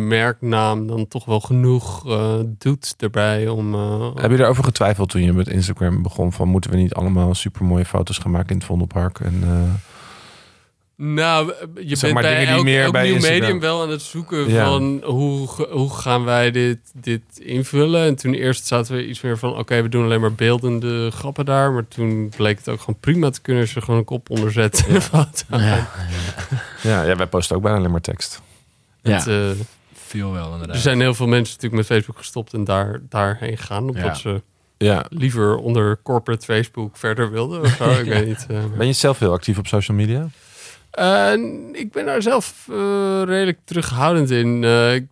merknaam 0.09 0.87
dan 0.87 1.09
toch 1.09 1.25
wel 1.25 1.41
genoeg 1.41 2.09
eh, 2.11 2.35
doet 2.59 2.95
erbij 2.99 3.49
om... 3.49 3.75
eh, 3.75 4.11
Heb 4.15 4.31
je 4.31 4.37
daarover 4.37 4.65
getwijfeld 4.65 5.09
toen 5.11 5.23
je 5.23 5.33
met 5.33 5.49
Instagram 5.49 6.03
begon? 6.03 6.33
Van 6.33 6.49
moeten 6.49 6.71
we 6.71 6.77
niet 6.77 6.95
allemaal 6.95 7.35
super 7.35 7.65
mooie 7.65 7.85
foto's 7.85 8.19
gaan 8.19 8.31
maken 8.31 8.49
in 8.51 8.57
het 8.57 8.65
Vondelpark? 8.65 9.21
En, 9.21 9.39
eh, 9.43 9.75
Nou, 10.97 11.53
je 11.75 11.97
Zeg 11.97 12.01
bent 12.01 12.13
maar 12.13 12.23
bij 12.23 12.31
dingen 12.33 12.47
die 12.47 12.55
elk, 12.57 12.65
meer 12.65 12.83
elk 12.83 12.93
bij 12.93 13.03
nieuw 13.05 13.15
Instagram- 13.15 13.41
medium 13.41 13.61
wel 13.61 13.83
aan 13.83 13.91
het 13.91 14.03
zoeken 14.03 14.49
Ja. 14.51 14.65
van 14.67 15.01
hoe, 15.05 15.49
hoe 15.71 15.91
gaan 15.91 16.25
wij 16.25 16.51
dit, 16.51 16.79
dit 16.95 17.23
invullen. 17.39 18.07
En 18.07 18.17
toen 18.17 18.35
eerst 18.35 18.67
zaten 18.67 18.95
we 18.97 19.07
iets 19.09 19.21
meer 19.21 19.39
van, 19.39 19.59
oké, 19.59 19.83
we 19.83 19.89
doen 19.89 20.05
alleen 20.05 20.21
maar 20.21 20.35
beeldende 20.35 21.11
grappen 21.11 21.45
daar. 21.45 21.73
Maar 21.73 21.89
toen 21.89 22.33
bleek 22.37 22.57
het 22.59 22.69
ook 22.69 22.81
gewoon 22.81 23.01
prima 23.01 23.31
te 23.31 23.41
kunnen 23.41 23.63
als 23.63 23.73
je 23.73 23.81
gewoon 23.81 23.99
een 23.99 24.05
kop 24.07 24.31
onder 24.31 24.53
zet. 24.53 24.85
en 24.89 24.95
een 24.95 25.03
foto. 25.03 25.45
Ja, 25.49 25.89
ja, 26.83 27.03
ja, 27.03 27.17
wij 27.17 27.27
posten 27.27 27.57
ook 27.57 27.63
bijna 27.63 27.79
alleen 27.79 27.91
maar 27.91 28.01
tekst. 28.01 28.41
Ja. 29.03 29.17
Het, 29.17 29.27
eh, 29.27 29.65
veel 29.95 30.33
wel 30.33 30.53
inderdaad. 30.53 30.77
er 30.77 30.83
zijn 30.83 31.01
heel 31.01 31.15
veel 31.15 31.27
mensen 31.27 31.55
natuurlijk 31.55 31.89
met 31.89 31.99
Facebook 31.99 32.19
gestopt 32.19 32.53
en 32.55 32.65
daar, 32.65 33.01
daarheen 33.09 33.59
gegaan. 33.59 33.83
Omdat 33.89 34.03
Ja. 34.03 34.15
ze 34.15 34.43
Ja. 34.79 35.05
liever 35.09 35.57
onder 35.57 35.99
corporate 36.03 36.45
Facebook 36.45 36.97
verder 36.97 37.31
wilden. 37.31 37.61
Of 37.61 37.69
zo, 37.77 37.91
ik 38.01 38.05
weet 38.05 38.27
niet. 38.27 38.47
eh, 38.49 38.59
Ben 38.77 38.87
je 38.87 38.93
zelf 38.93 39.19
heel 39.19 39.33
actief 39.33 39.59
op 39.59 39.67
social 39.67 39.97
media? 39.97 40.29
Eh, 40.91 41.33
ik 41.73 41.93
ben 41.93 42.05
daar 42.07 42.23
zelf 42.23 42.67
eh, 42.71 43.23
redelijk 43.25 43.59
terughoudend 43.65 44.31
in. 44.31 44.65
Eh, 44.65 44.95
ik, 44.95 45.07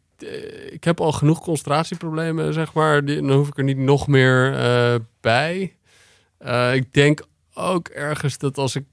ik 0.71 0.85
heb 0.85 1.01
al 1.01 1.13
genoeg 1.13 1.41
concentratieproblemen, 1.41 2.53
zeg 2.53 2.73
maar. 2.73 3.05
Die, 3.05 3.17
dan 3.17 3.31
hoef 3.31 3.49
ik 3.49 3.59
er 3.59 3.65
niet 3.65 3.77
nog 3.77 4.07
meer 4.07 4.55
eh, 4.55 4.95
bij. 5.21 5.75
Eh, 6.39 6.75
ik 6.75 6.93
denk 6.93 7.23
ook 7.55 7.89
ergens 7.89 8.39
dat 8.39 8.59
als 8.59 8.77
ik, 8.77 8.85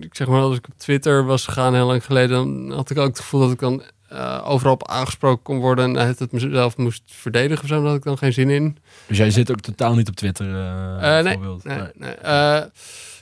ik 0.00 0.14
zeg 0.14 0.26
maar, 0.26 0.40
als 0.40 0.56
ik 0.56 0.66
op 0.68 0.78
Twitter 0.78 1.24
was 1.24 1.44
gegaan 1.44 1.74
heel 1.74 1.86
lang 1.86 2.04
geleden, 2.04 2.36
dan 2.36 2.76
had 2.76 2.90
ik 2.90 2.98
ook 2.98 3.06
het 3.08 3.20
gevoel 3.20 3.40
dat 3.40 3.50
ik 3.52 3.58
dan 3.58 3.82
eh, 4.12 4.40
overal 4.44 4.72
op 4.72 4.88
aangesproken 4.88 5.42
kon 5.42 5.58
worden 5.58 5.96
en 5.96 6.06
het, 6.06 6.18
het 6.18 6.32
mezelf 6.32 6.76
moest 6.76 7.02
verdedigen 7.06 7.62
of 7.62 7.68
zo. 7.68 7.74
Daar 7.76 7.86
had 7.86 7.96
ik 7.96 8.02
dan 8.02 8.18
geen 8.18 8.32
zin 8.32 8.50
in. 8.50 8.78
Dus 9.06 9.16
jij 9.16 9.30
zit 9.30 9.50
ook 9.50 9.60
totaal 9.60 9.94
niet 9.94 10.08
op 10.08 10.16
Twitter, 10.16 10.54
eh 10.54 11.18
Eh, 11.18 11.24
nee, 11.24 11.38
bijvoorbeeld? 11.38 11.64
nee, 11.64 11.78
nee. 11.98 12.14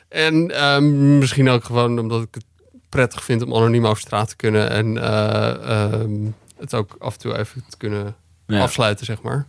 En 0.09 0.51
ehm, 0.57 1.19
misschien 1.19 1.49
ook 1.49 1.65
gewoon 1.65 1.99
omdat 1.99 2.23
ik 2.23 2.35
het 2.35 2.45
prettig 2.89 3.25
vind 3.25 3.43
om 3.43 3.55
anoniem 3.55 3.87
over 3.87 4.01
straat 4.01 4.29
te 4.29 4.37
kunnen. 4.37 4.71
En 4.71 4.99
eh, 5.03 5.93
ehm, 5.93 6.11
het 6.59 6.75
ook 6.75 6.97
af 6.99 7.13
en 7.13 7.19
toe 7.19 7.39
even 7.39 7.65
te 7.69 7.77
kunnen 7.77 8.15
Ja. 8.47 8.63
afsluiten, 8.63 9.07
zeg 9.07 9.23
maar. 9.23 9.47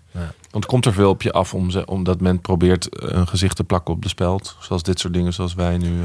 Want 0.52 0.66
komt 0.66 0.86
er 0.86 0.94
veel 0.94 1.10
op 1.10 1.22
je 1.22 1.32
af 1.32 1.54
om 1.54 1.70
ze, 1.70 1.86
omdat 1.86 2.22
men 2.22 2.42
probeert 2.42 2.88
een 2.92 3.28
gezicht 3.28 3.56
te 3.56 3.64
plakken 3.64 3.94
op 3.94 4.02
de 4.04 4.10
speld? 4.10 4.56
Zoals 4.60 4.84
dit 4.84 5.00
soort 5.00 5.14
dingen 5.14 5.34
zoals 5.34 5.54
wij 5.54 5.78
nu. 5.78 6.00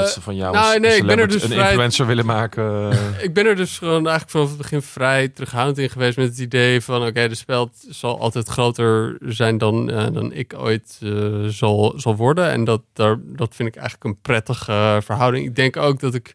Dat 0.00 0.10
ze 0.10 0.20
van 0.20 0.36
jou 0.36 0.54
nou, 0.54 0.74
een 0.74 0.80
nee, 0.80 0.96
ik 0.96 1.06
ben 1.06 1.18
er 1.18 1.28
dus 1.28 1.42
een 1.42 1.50
vrij- 1.50 1.66
influencer 1.66 2.06
willen 2.06 2.26
maken. 2.26 2.90
ik 3.26 3.34
ben 3.34 3.46
er 3.46 3.56
dus 3.56 3.78
gewoon 3.78 4.06
eigenlijk 4.06 4.30
vanaf 4.30 4.48
het 4.48 4.56
begin 4.56 4.82
vrij 4.82 5.28
terughoudend 5.28 5.78
in 5.78 5.90
geweest 5.90 6.16
met 6.16 6.28
het 6.28 6.38
idee 6.38 6.80
van 6.80 7.06
oké, 7.06 7.28
de 7.28 7.34
speld 7.34 7.70
zal 7.88 8.20
altijd 8.20 8.48
groter 8.48 9.16
zijn 9.20 9.58
dan, 9.58 9.90
eh, 9.90 10.06
dan 10.12 10.32
ik 10.32 10.54
ooit 10.56 10.98
eh, 11.02 11.10
zal, 11.46 11.92
zal 11.96 12.16
worden. 12.16 12.50
En 12.50 12.64
dat, 12.64 12.82
daar, 12.92 13.16
dat 13.22 13.54
vind 13.54 13.68
ik 13.68 13.76
eigenlijk 13.76 14.04
een 14.04 14.20
prettige 14.22 15.00
verhouding. 15.04 15.46
Ik 15.46 15.56
denk 15.56 15.76
ook 15.76 16.00
dat 16.00 16.14
ik 16.14 16.34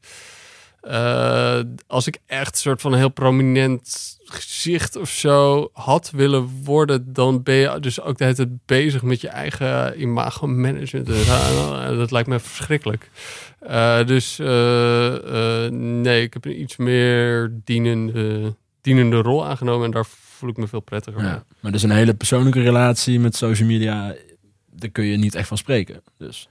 eh, 0.81 1.59
als 1.87 2.07
ik 2.07 2.17
echt 2.25 2.51
een 2.51 2.61
soort 2.61 2.81
van 2.81 2.93
heel 2.93 3.09
prominent 3.09 4.15
gezicht 4.25 4.95
of 4.95 5.09
zo 5.09 5.69
had 5.73 6.11
willen 6.11 6.63
worden, 6.63 7.13
dan 7.13 7.43
ben 7.43 7.55
je 7.55 7.79
dus 7.79 8.01
ook 8.01 8.17
de 8.17 8.23
hele 8.23 8.35
tijd 8.35 8.65
bezig 8.65 9.01
met 9.01 9.21
je 9.21 9.27
eigen 9.27 10.01
imago 10.01 10.47
management. 10.47 11.05
Dus, 11.05 11.27
eh, 11.29 11.87
dat 11.87 12.11
lijkt 12.11 12.29
me 12.29 12.39
verschrikkelijk. 12.39 13.09
Eh, 13.59 14.05
dus 14.05 14.37
nee, 14.37 16.21
ik 16.21 16.33
heb 16.33 16.45
een 16.45 16.61
iets 16.61 16.77
meer 16.77 17.53
dienende, 17.63 18.55
dienende 18.81 19.17
rol 19.17 19.45
aangenomen 19.45 19.85
en 19.85 19.91
daar 19.91 20.05
voel 20.05 20.49
ik 20.49 20.57
me 20.57 20.67
veel 20.67 20.79
prettiger. 20.79 21.23
Ja. 21.23 21.43
Maar 21.59 21.71
dus 21.71 21.83
een 21.83 21.89
hele 21.89 22.13
persoonlijke 22.13 22.61
relatie 22.61 23.19
met 23.19 23.35
social 23.35 23.67
media, 23.67 24.15
daar 24.71 24.89
kun 24.89 25.05
je 25.05 25.17
niet 25.17 25.35
echt 25.35 25.47
van 25.47 25.57
spreken. 25.57 26.01
Dus. 26.17 26.49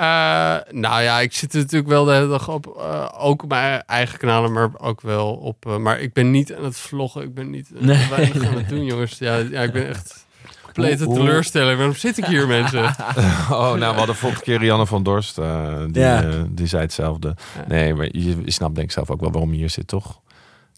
Eh, 0.00 0.56
nou 0.70 1.02
ja, 1.02 1.20
ik 1.20 1.34
zit 1.34 1.52
er 1.52 1.58
natuurlijk 1.58 1.90
wel 1.90 2.04
de 2.04 2.12
hele 2.12 2.28
dag 2.28 2.48
op. 2.48 2.66
eh, 2.78 3.08
ook 3.18 3.42
op 3.42 3.48
mijn 3.48 3.82
eigen 3.86 4.18
kanalen, 4.18 4.52
maar 4.52 4.70
ook 4.78 5.00
wel 5.00 5.32
op. 5.34 5.66
eh, 5.66 5.76
maar 5.76 6.00
ik 6.00 6.12
ben 6.12 6.30
niet 6.30 6.54
aan 6.54 6.64
het 6.64 6.76
vloggen. 6.76 7.22
Ik 7.22 7.34
ben 7.34 7.50
niet 7.50 7.70
uh, 7.74 7.80
Nee. 7.80 8.08
weinig 8.08 8.46
aan 8.48 8.54
het 8.56 8.68
doen, 8.68 8.84
jongens. 8.84 9.18
Ja, 9.18 9.36
ja 9.36 9.62
ik 9.62 9.72
ben 9.72 9.88
echt 9.88 10.26
complete 10.64 11.06
teleurstelling. 11.06 11.76
Waarom 11.76 11.94
zit 11.94 12.18
ik 12.18 12.24
hier, 12.24 12.46
mensen? 12.46 12.84
oh, 13.50 13.72
nou, 13.72 13.78
we 13.92 13.98
hadden 13.98 14.14
vorige 14.16 14.40
keer 14.42 14.58
Rianne 14.58 14.86
van 14.86 15.02
Dorst. 15.02 15.38
eh, 15.38 15.76
die, 15.90 16.02
Ja. 16.02 16.44
die 16.50 16.66
zei 16.66 16.82
hetzelfde. 16.82 17.28
Ja. 17.56 17.64
Nee, 17.68 17.94
maar 17.94 18.08
je, 18.12 18.36
je 18.44 18.50
snapt 18.50 18.74
denk 18.74 18.86
ik 18.86 18.92
zelf 18.92 19.10
ook 19.10 19.20
wel 19.20 19.30
waarom 19.30 19.50
je 19.52 19.58
hier 19.58 19.70
zit, 19.70 19.86
toch? 19.88 20.20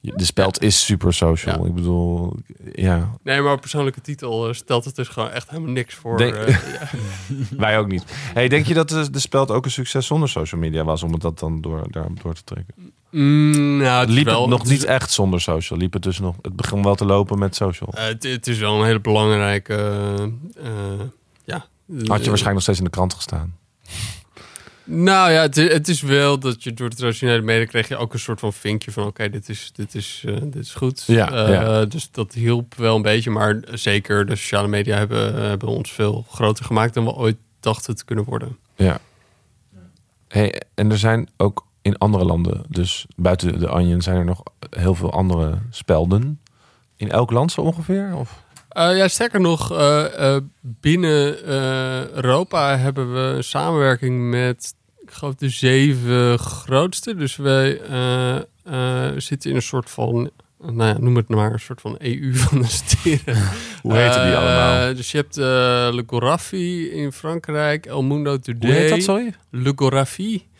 De 0.04 0.24
speld 0.24 0.62
is 0.62 0.84
super 0.84 1.14
social. 1.14 1.60
Ja. 1.62 1.68
Ik 1.68 1.74
bedoel, 1.74 2.36
ja, 2.72 3.10
Nee, 3.22 3.40
maar 3.40 3.58
persoonlijke 3.58 4.00
titel 4.00 4.48
eh, 4.48 4.54
stelt 4.54 4.84
het 4.84 4.96
dus 4.96 5.08
gewoon 5.08 5.30
echt 5.30 5.50
helemaal 5.50 5.72
niks 5.72 5.94
voor. 5.94 6.16
Denk- 6.18 6.34
eh, 6.34 6.48
ja. 6.74 6.88
wij 7.56 7.78
ook 7.78 7.86
niet. 7.88 8.04
Hey, 8.34 8.48
denk 8.48 8.66
je 8.66 8.74
dat 8.74 8.88
de, 8.88 9.10
de 9.10 9.18
speld 9.18 9.50
ook 9.50 9.64
een 9.64 9.70
succes 9.70 10.06
zonder 10.06 10.28
social 10.28 10.60
media 10.60 10.84
was 10.84 11.02
om 11.02 11.12
het 11.12 11.20
dat 11.20 11.38
dan 11.38 11.60
door, 11.60 11.86
daar 11.90 12.06
door 12.22 12.34
te 12.34 12.44
trekken? 12.44 12.74
Mm, 13.10 13.76
nou, 13.76 14.00
het 14.00 14.08
Liep 14.10 14.24
wel, 14.24 14.40
het 14.40 14.50
nog 14.50 14.58
het 14.62 14.70
is- 14.70 14.78
niet 14.78 14.86
echt 14.86 15.10
zonder 15.12 15.40
social? 15.40 15.78
Liep 15.78 15.92
het 15.92 16.02
dus 16.02 16.18
nog? 16.18 16.36
Het 16.42 16.56
begon 16.56 16.82
wel 16.82 16.94
te 16.94 17.04
lopen 17.04 17.38
met 17.38 17.54
social. 17.56 17.92
eh, 17.92 18.04
het, 18.04 18.22
het 18.22 18.46
is 18.46 18.58
wel 18.58 18.78
een 18.80 18.86
hele 18.86 19.00
belangrijke. 19.00 19.74
ja. 21.44 21.66
Had 21.88 21.98
je 21.98 22.06
waarschijnlijk 22.06 22.52
nog 22.52 22.62
steeds 22.62 22.78
in 22.78 22.84
de 22.84 22.90
krant 22.90 23.14
gestaan? 23.14 23.56
Nou 24.94 25.32
ja, 25.32 25.40
het, 25.40 25.56
het, 25.56 25.88
is 25.88 26.02
wel 26.02 26.38
dat 26.38 26.62
je 26.62 26.74
door 26.74 26.90
de 26.90 26.96
traditionele 26.96 27.42
media 27.42 27.66
kreeg 27.66 27.88
je 27.88 27.96
ook 27.96 28.12
een 28.12 28.18
soort 28.18 28.40
van 28.40 28.52
vinkje 28.52 28.90
van 28.90 29.06
oké, 29.06 29.28
dit, 29.30 29.48
is, 29.48 29.70
dit, 29.74 29.94
is, 29.94 30.22
uh, 30.26 30.36
dit 30.40 30.56
is 30.56 30.74
goed. 30.74 31.04
Ja, 31.06 31.48
uh, 31.80 31.88
Dus 31.88 32.10
dat 32.10 32.32
hielp 32.32 32.74
wel 32.74 32.96
een 32.96 33.02
beetje. 33.02 33.30
Maar 33.30 33.60
zeker 33.72 34.26
de 34.26 34.36
sociale 34.36 34.68
media 34.68 34.96
hebben, 34.96 35.34
hebben 35.34 35.68
ons 35.68 35.92
veel 35.92 36.26
groter 36.30 36.64
gemaakt 36.64 36.94
dan 36.94 37.04
we 37.04 37.12
ooit 37.12 37.36
dachten 37.60 37.96
te 37.96 38.04
kunnen 38.04 38.24
worden. 38.24 38.56
Ja. 38.76 38.98
Hey, 40.28 40.62
en 40.74 40.90
er 40.90 40.98
zijn 40.98 41.28
ook 41.36 41.66
in 41.82 41.98
andere 41.98 42.24
landen, 42.24 42.64
dus 42.68 43.06
buiten 43.16 43.58
de 43.58 43.70
Onion, 43.70 44.02
zijn 44.02 44.16
er 44.16 44.24
nog 44.24 44.42
heel 44.70 44.94
veel 44.94 45.12
andere 45.12 45.58
spelden. 45.70 46.40
In 46.96 47.10
elk 47.10 47.30
land 47.30 47.52
zo 47.52 47.60
ongeveer? 47.60 48.14
Of? 48.16 48.42
Uh, 48.76 48.96
ja, 48.96 49.08
sterker 49.08 49.40
nog, 49.40 49.72
uh, 49.72 50.04
uh, 50.18 50.36
binnen 50.60 51.44
Europa 52.14 52.78
hebben 52.78 53.14
we 53.14 53.36
een 53.36 53.44
samenwerking 53.44 54.30
met, 54.30 54.74
geloof, 55.14 55.34
de 55.34 55.48
zeven 55.48 56.38
grootste. 56.38 57.14
Dus 57.14 57.36
wij 57.36 57.80
zitten 59.16 59.50
in 59.50 59.56
een 59.56 59.62
soort 59.62 59.90
van, 59.90 60.30
nou 60.58 60.88
ja, 60.88 60.98
noem 60.98 61.16
het 61.16 61.28
maar, 61.28 61.52
een 61.52 61.60
soort 61.60 61.80
van 61.80 61.96
EU 61.98 62.34
van 62.46 62.60
de 62.60 62.68
steden. 62.68 63.36
Hoe 63.82 63.94
heten 63.94 64.26
die 64.26 64.36
allemaal? 64.36 64.94
Dus 64.94 65.10
je 65.10 65.16
hebt 65.16 65.36
Le 65.94 66.02
Gorafi 66.06 66.90
in 66.90 67.12
Frankrijk, 67.12 67.86
El 67.86 68.02
Mundo 68.02 68.38
Today. 68.38 68.70
Hoe 68.70 68.80
heet 68.80 68.90
dat, 68.90 69.02
sorry? 69.02 69.34
Le 69.50 69.72
Gorafi. 69.76 70.50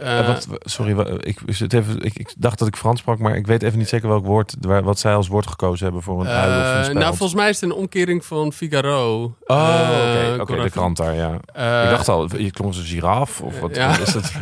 Uh, 0.00 0.26
wat, 0.26 0.46
sorry, 0.60 1.00
ik, 1.20 1.40
zit 1.46 1.72
even, 1.72 2.02
ik, 2.02 2.18
ik, 2.18 2.34
dacht 2.38 2.58
dat 2.58 2.68
ik 2.68 2.76
Frans 2.76 3.00
sprak, 3.00 3.18
maar 3.18 3.36
ik 3.36 3.46
weet 3.46 3.62
even 3.62 3.78
niet 3.78 3.88
zeker 3.88 4.08
welk 4.08 4.26
woord, 4.26 4.54
waar, 4.60 4.82
wat 4.82 4.98
zij 4.98 5.14
als 5.14 5.28
woord 5.28 5.46
gekozen 5.46 5.84
hebben 5.84 6.02
voor 6.02 6.20
een 6.20 6.26
uh, 6.26 6.32
of 6.32 6.76
een 6.76 6.84
speld. 6.84 6.98
Nou, 6.98 7.16
volgens 7.16 7.34
mij 7.34 7.48
is 7.48 7.60
het 7.60 7.70
een 7.70 7.76
omkering 7.76 8.24
van 8.24 8.52
Figaro. 8.52 9.22
Oh, 9.22 9.30
oké, 9.46 10.32
okay. 10.32 10.38
okay, 10.38 10.62
de 10.62 10.70
krant 10.70 10.96
daar, 10.96 11.14
ja. 11.14 11.30
Uh, 11.56 11.84
ik 11.84 11.90
dacht 11.90 12.08
al, 12.08 12.36
je 12.36 12.50
klonk 12.50 12.74
een 12.74 12.82
giraf 12.82 13.40
of 13.40 13.60
wat, 13.60 13.76
ja. 13.76 13.88
wat 13.88 14.06
is 14.06 14.14
het? 14.14 14.32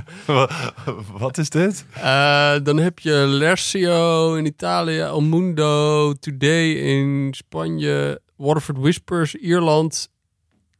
wat 1.19 1.39
is 1.39 1.51
dit? 1.51 1.85
dan 2.63 2.77
heb 2.77 2.99
je 2.99 3.13
Lercio 3.13 4.35
in 4.35 4.47
Italië, 4.47 4.99
El 5.01 5.23
Mundo, 5.23 6.13
Today 6.13 6.71
in 6.73 7.29
Spanje, 7.31 8.21
Waterford 8.37 8.79
Whispers, 8.79 9.35
Ierland, 9.35 10.09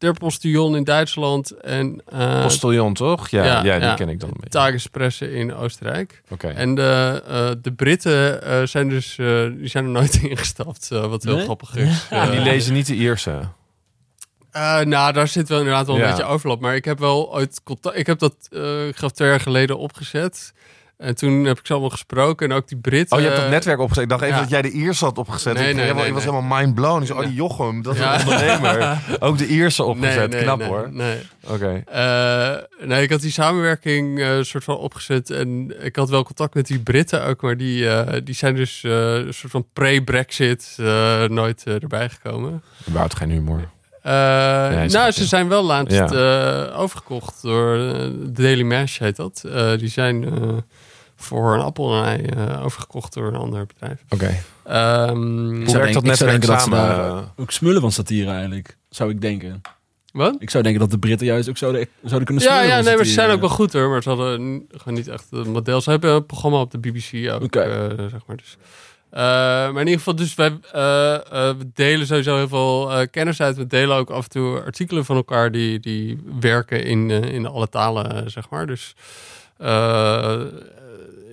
Der 0.01 0.13
Postillon 0.13 0.77
in 0.77 0.85
Duitsland. 0.85 1.51
En, 1.51 2.03
uh, 2.13 2.43
Postillon, 2.43 2.95
toch? 2.95 3.29
Ja, 3.29 3.45
ja, 3.45 3.65
ja 3.65 3.75
die 3.79 3.89
ja, 3.89 3.95
ken 3.95 4.09
ik 4.09 4.21
dan. 4.21 4.33
Tagespresse 4.49 5.33
in 5.33 5.55
Oostenrijk. 5.55 6.23
Oké. 6.29 6.49
En 6.49 6.75
de, 6.75 7.23
uh, 7.29 7.63
de 7.63 7.73
Britten 7.73 8.41
uh, 8.45 8.67
zijn 8.67 8.89
dus 8.89 9.15
die 9.57 9.69
zijn 9.69 9.85
er 9.85 9.91
nooit 9.91 10.23
ingestapt, 10.23 10.89
wat 10.89 11.23
heel 11.23 11.35
nee? 11.35 11.45
grappig 11.45 11.77
is. 11.77 12.07
en 12.11 12.31
die 12.31 12.41
lezen 12.41 12.73
niet 12.73 12.87
de 12.87 12.95
Ierse? 12.95 13.41
nou, 14.85 15.13
daar 15.13 15.29
zit 15.29 15.49
wel 15.49 15.59
inderdaad 15.59 15.87
wel 15.87 15.97
een 15.97 16.09
beetje 16.11 16.25
overlap. 16.25 16.61
Maar 16.61 16.75
ik 16.75 16.85
heb 16.85 16.99
wel 16.99 17.35
ooit 17.35 17.61
contact... 17.65 17.97
Ik 17.97 18.07
heb 18.07 18.19
dat, 18.19 18.35
ik 18.89 18.97
geloof 18.97 19.13
twee 19.13 19.29
jaar 19.29 19.41
geleden 19.41 19.79
opgezet. 19.79 20.53
En 21.01 21.15
toen 21.15 21.45
heb 21.45 21.59
ik 21.59 21.67
ze 21.67 21.73
allemaal 21.73 21.91
gesproken 21.91 22.51
en 22.51 22.57
ook 22.57 22.69
die 22.69 22.79
Britten. 22.79 23.17
Oh, 23.17 23.23
je 23.23 23.29
hebt 23.29 23.41
dat 23.41 23.51
netwerk 23.51 23.79
opgezet. 23.79 24.03
Ik 24.03 24.09
dacht 24.09 24.23
even 24.23 24.39
dat 24.39 24.51
jij 24.51 24.63
de 24.63 24.71
Ierse 24.71 25.05
had 25.05 25.19
opgezet. 25.19 25.55
Nee, 25.55 25.69
ik, 25.69 25.77
nee, 25.77 25.95
nee, 25.95 26.13
was 26.13 26.25
helemaal 26.25 26.59
mind 26.59 26.75
blown. 26.75 27.01
Ik 27.01 27.07
zei, 27.07 27.19
oh, 27.19 27.25
die 27.25 27.35
Jochem, 27.35 27.83
dat 27.83 27.95
is 27.95 28.01
een 28.01 28.19
ondernemer. 28.19 28.99
ook 29.21 29.39
de 29.39 29.47
Ierse 29.47 29.85
opgezet. 29.85 30.37
Knap 30.37 30.63
hoor. 30.63 30.89
Nee. 30.93 31.19
Oké. 31.47 31.83
Uh, 31.93 32.87
nee, 32.89 33.03
ik 33.03 33.11
had 33.11 33.21
die 33.21 33.31
samenwerking 33.31 34.19
uh, 34.19 34.43
soort 34.43 34.65
van 34.65 34.77
opgezet. 34.77 35.31
En 35.31 35.75
ik 35.85 35.97
had 35.97 36.11
wel 36.11 36.25
contact 36.25 36.55
met 36.55 36.67
die 36.67 36.81
Britten 36.81 37.25
ook. 37.25 37.43
Maar 37.43 37.57
die, 37.57 37.83
uh, 37.83 38.03
die 38.25 38.35
zijn 38.35 38.55
dus 38.55 38.83
een 38.83 39.35
soort 39.35 39.53
van 39.53 39.67
pre-Brexit 39.73 40.75
nooit 41.29 41.65
erbij 41.65 42.09
gekomen. 42.09 42.63
Überhaupt 42.89 43.17
geen 43.17 43.31
humor. 43.31 43.69
Uh, 44.07 44.69
nee, 44.69 44.89
nou, 44.89 45.11
ze 45.11 45.25
zijn 45.25 45.49
wel 45.49 45.63
laatst 45.63 45.97
ja. 45.97 46.69
uh, 46.71 46.81
overgekocht 46.81 47.43
door 47.43 47.77
de 47.77 48.33
Daily 48.33 48.63
Mash, 48.63 48.99
heet 48.99 49.17
dat. 49.17 49.43
Uh, 49.47 49.79
die 49.79 49.89
zijn 49.89 50.25
voor 51.23 51.55
een 51.55 51.61
appel 51.61 51.97
en 51.97 52.05
ei 52.05 52.27
uh, 52.37 52.65
overgekocht 52.65 53.15
door 53.15 53.27
een 53.27 53.37
ander 53.37 53.67
bedrijf. 53.67 54.05
Oké. 54.09 54.35
Okay. 54.65 55.09
Um, 55.09 55.65
Hoe 55.65 55.75
werkt 55.75 55.95
dat 55.95 56.03
net 56.03 56.17
samen? 56.17 56.41
Dat 56.41 56.63
ze 56.63 56.71
daar 56.71 57.25
ook 57.37 57.51
smullen 57.51 57.81
van 57.81 57.93
satire 57.93 58.31
eigenlijk, 58.31 58.77
zou 58.89 59.11
ik 59.11 59.21
denken. 59.21 59.63
Wat? 60.13 60.37
Ik 60.39 60.51
zou 60.51 60.63
denken 60.63 60.81
dat 60.81 60.91
de 60.91 60.99
Britten 60.99 61.27
juist 61.27 61.49
ook 61.49 61.57
zouden, 61.57 61.89
zouden 62.03 62.25
kunnen 62.25 62.45
smullen 62.45 62.63
Ja, 62.63 62.77
ja 62.77 62.83
nee, 62.83 62.97
maar 62.97 63.05
ze 63.05 63.13
zijn 63.13 63.31
ook 63.31 63.41
wel 63.41 63.49
goed 63.49 63.73
hoor. 63.73 63.91
Maar 63.91 64.03
ze 64.03 64.09
hadden 64.09 64.67
gewoon 64.71 64.95
niet 64.95 65.09
echt 65.09 65.27
een 65.31 65.51
model. 65.51 65.81
Ze 65.81 65.91
hebben 65.91 66.11
een 66.11 66.27
programma 66.27 66.61
op 66.61 66.71
de 66.71 66.79
BBC 66.79 67.33
ook, 67.33 67.43
okay. 67.43 67.91
uh, 67.91 68.09
zeg 68.11 68.27
maar. 68.27 68.37
Dus. 68.37 68.57
Uh, 69.13 69.21
maar 69.21 69.71
in 69.71 69.79
ieder 69.79 69.99
geval, 69.99 70.15
dus 70.17 70.35
wij 70.35 70.49
uh, 70.49 70.53
uh, 70.75 71.19
we 71.59 71.71
delen 71.75 72.07
sowieso 72.07 72.37
heel 72.37 72.49
veel 72.49 73.09
kennis 73.11 73.41
uit. 73.41 73.57
We 73.57 73.67
delen 73.67 73.97
ook 73.97 74.11
af 74.11 74.25
en 74.25 74.31
toe 74.31 74.63
artikelen 74.63 75.05
van 75.05 75.17
elkaar 75.17 75.53
die, 75.53 75.81
die 75.81 76.23
werken 76.41 76.85
in, 76.85 77.11
in 77.11 77.47
alle 77.47 77.69
talen, 77.69 78.31
zeg 78.31 78.51
maar. 78.51 78.67
Dus 78.67 78.95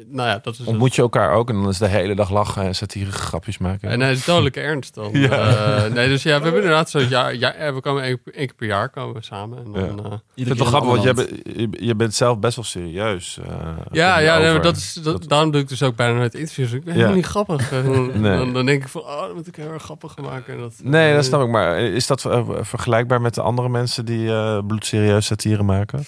nou 0.09 0.29
ja, 0.29 0.39
dat 0.43 0.59
is 0.59 0.65
Ontmoet 0.65 0.95
je 0.95 1.01
elkaar 1.01 1.31
ook 1.33 1.49
en 1.49 1.55
dan 1.55 1.69
is 1.69 1.77
de 1.77 1.87
hele 1.87 2.15
dag 2.15 2.29
lachen 2.29 2.63
en 2.63 2.75
satire 2.75 3.11
grapjes 3.11 3.57
maken. 3.57 3.89
En 3.89 4.01
hij 4.01 4.11
is 4.11 4.25
dodelijke 4.25 4.59
ernst 4.59 4.93
dan. 4.93 5.09
ja. 5.19 5.85
Uh, 5.85 5.93
nee, 5.93 6.07
dus 6.07 6.23
ja, 6.23 6.37
we 6.37 6.43
hebben 6.43 6.61
inderdaad 6.61 6.89
zo, 6.89 6.99
ja, 6.99 7.27
ja 7.27 7.73
we 7.73 7.81
komen 7.81 8.03
één, 8.03 8.19
één 8.25 8.45
keer 8.45 8.55
per 8.55 8.67
jaar 8.67 8.89
komen 8.89 9.15
we 9.15 9.23
samen. 9.23 9.57
En 9.57 9.71
dan, 9.71 9.83
ja. 9.83 10.09
uh, 10.09 10.13
ik 10.35 10.45
vind 10.45 10.49
het 10.49 10.57
wel 10.57 10.67
grappig, 10.67 10.89
want 10.89 11.03
je, 11.03 11.13
bent, 11.13 11.29
je, 11.43 11.67
je, 11.71 11.95
bent 11.95 12.13
zelf 12.13 12.39
best 12.39 12.55
wel 12.55 12.65
serieus. 12.65 13.39
Uh, 13.41 13.69
ja, 13.91 14.19
ja 14.19 14.37
nee, 14.37 14.59
dat 14.59 14.75
is, 14.75 14.93
dat, 14.93 15.03
dat, 15.03 15.29
daarom 15.29 15.51
doe 15.51 15.61
ik 15.61 15.67
dus 15.67 15.83
ook 15.83 15.95
bijna 15.95 16.17
nooit 16.17 16.33
interviews. 16.35 16.71
Ik 16.71 16.83
ben 16.83 16.93
helemaal 16.93 17.15
niet 17.15 17.25
grappig. 17.25 17.69
Dan, 17.87 18.21
nee. 18.21 18.37
dan, 18.37 18.53
dan, 18.53 18.65
denk 18.65 18.83
ik 18.83 18.89
van, 18.89 19.01
oh, 19.01 19.21
dat 19.21 19.33
moet 19.33 19.47
ik 19.47 19.55
heel 19.55 19.71
erg 19.71 19.83
grappig 19.83 20.17
maken. 20.17 20.53
En 20.53 20.59
dat, 20.59 20.73
nee, 20.83 21.13
dat 21.13 21.25
snap 21.25 21.41
ik. 21.41 21.49
Maar 21.49 21.79
is 21.79 22.07
dat 22.07 22.21
vergelijkbaar 22.61 23.21
met 23.21 23.33
de 23.33 23.41
andere 23.41 23.69
mensen 23.69 24.05
die 24.05 24.31
bloedserieus 24.63 25.25
satire 25.25 25.63
maken? 25.63 26.05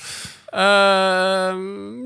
Uh, 0.53 0.59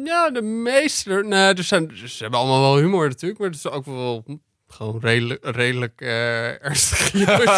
ja, 0.06 0.30
de 0.32 0.42
meeste. 0.42 1.24
Nee, 1.26 1.54
er 1.54 1.64
zijn, 1.64 1.92
ze 2.06 2.22
hebben 2.24 2.40
allemaal 2.40 2.62
wel 2.62 2.78
humor 2.78 3.08
natuurlijk, 3.08 3.40
maar 3.40 3.50
het 3.50 3.58
is 3.58 3.70
ook 3.70 3.86
wel 3.86 4.24
gewoon 4.68 5.00
redelijk, 5.00 5.46
redelijk 5.56 6.02
uh, 6.02 6.64
ernstig. 6.66 7.14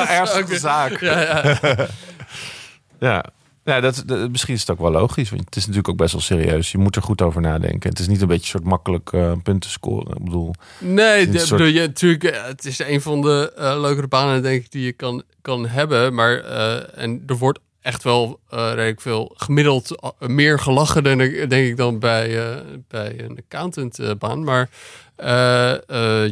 ernstige 0.08 0.60
zaak. 0.60 1.00
Ja, 1.00 1.22
ja. 1.22 1.88
ja. 3.10 3.26
Ja, 3.66 3.80
dat, 3.80 4.04
dat, 4.06 4.30
misschien 4.30 4.54
is 4.54 4.60
het 4.60 4.70
ook 4.70 4.80
wel 4.80 4.92
logisch. 4.92 5.30
Want 5.30 5.46
het 5.46 5.56
is 5.56 5.62
natuurlijk 5.62 5.90
ook 5.90 5.98
best 5.98 6.12
wel 6.12 6.22
serieus. 6.22 6.72
Je 6.72 6.78
moet 6.78 6.96
er 6.96 7.02
goed 7.02 7.22
over 7.22 7.42
nadenken. 7.42 7.90
Het 7.90 8.00
is 8.00 8.08
niet 8.08 8.22
een 8.22 8.28
beetje 8.28 8.44
een 8.44 8.60
soort 8.60 8.64
makkelijk 8.64 9.12
uh, 9.12 9.32
punten 9.44 9.70
scoren. 9.70 10.18
Ik 10.18 10.24
bedoel, 10.24 10.54
nee, 10.80 11.30
de, 11.30 11.40
soort... 11.40 11.74
je, 11.74 11.80
natuurlijk, 11.80 12.24
eh, 12.24 12.44
het 12.46 12.66
is 12.66 12.80
een 12.80 13.02
van 13.02 13.22
de 13.22 13.54
uh, 13.58 13.80
leukere 13.80 14.08
banen 14.08 14.42
denk 14.42 14.64
ik 14.64 14.72
die 14.72 14.86
je 14.86 14.92
kan, 14.92 15.24
kan 15.42 15.68
hebben. 15.68 16.14
Maar 16.14 16.38
en 16.94 17.24
er 17.28 17.38
wordt 17.38 17.60
echt 17.86 18.04
wel 18.04 18.40
uh, 18.54 18.70
redelijk 18.70 19.02
veel 19.02 19.34
gemiddeld 19.36 20.04
uh, 20.04 20.28
meer 20.28 20.60
gelachen 20.60 21.04
dan 21.04 21.18
denk 21.18 21.52
ik 21.52 21.78
dan 21.78 22.00
bij, 22.00 22.30
uh, 22.30 22.62
bij 22.88 23.20
een 23.20 23.38
accountantbaan. 23.38 24.44
maar 24.44 24.70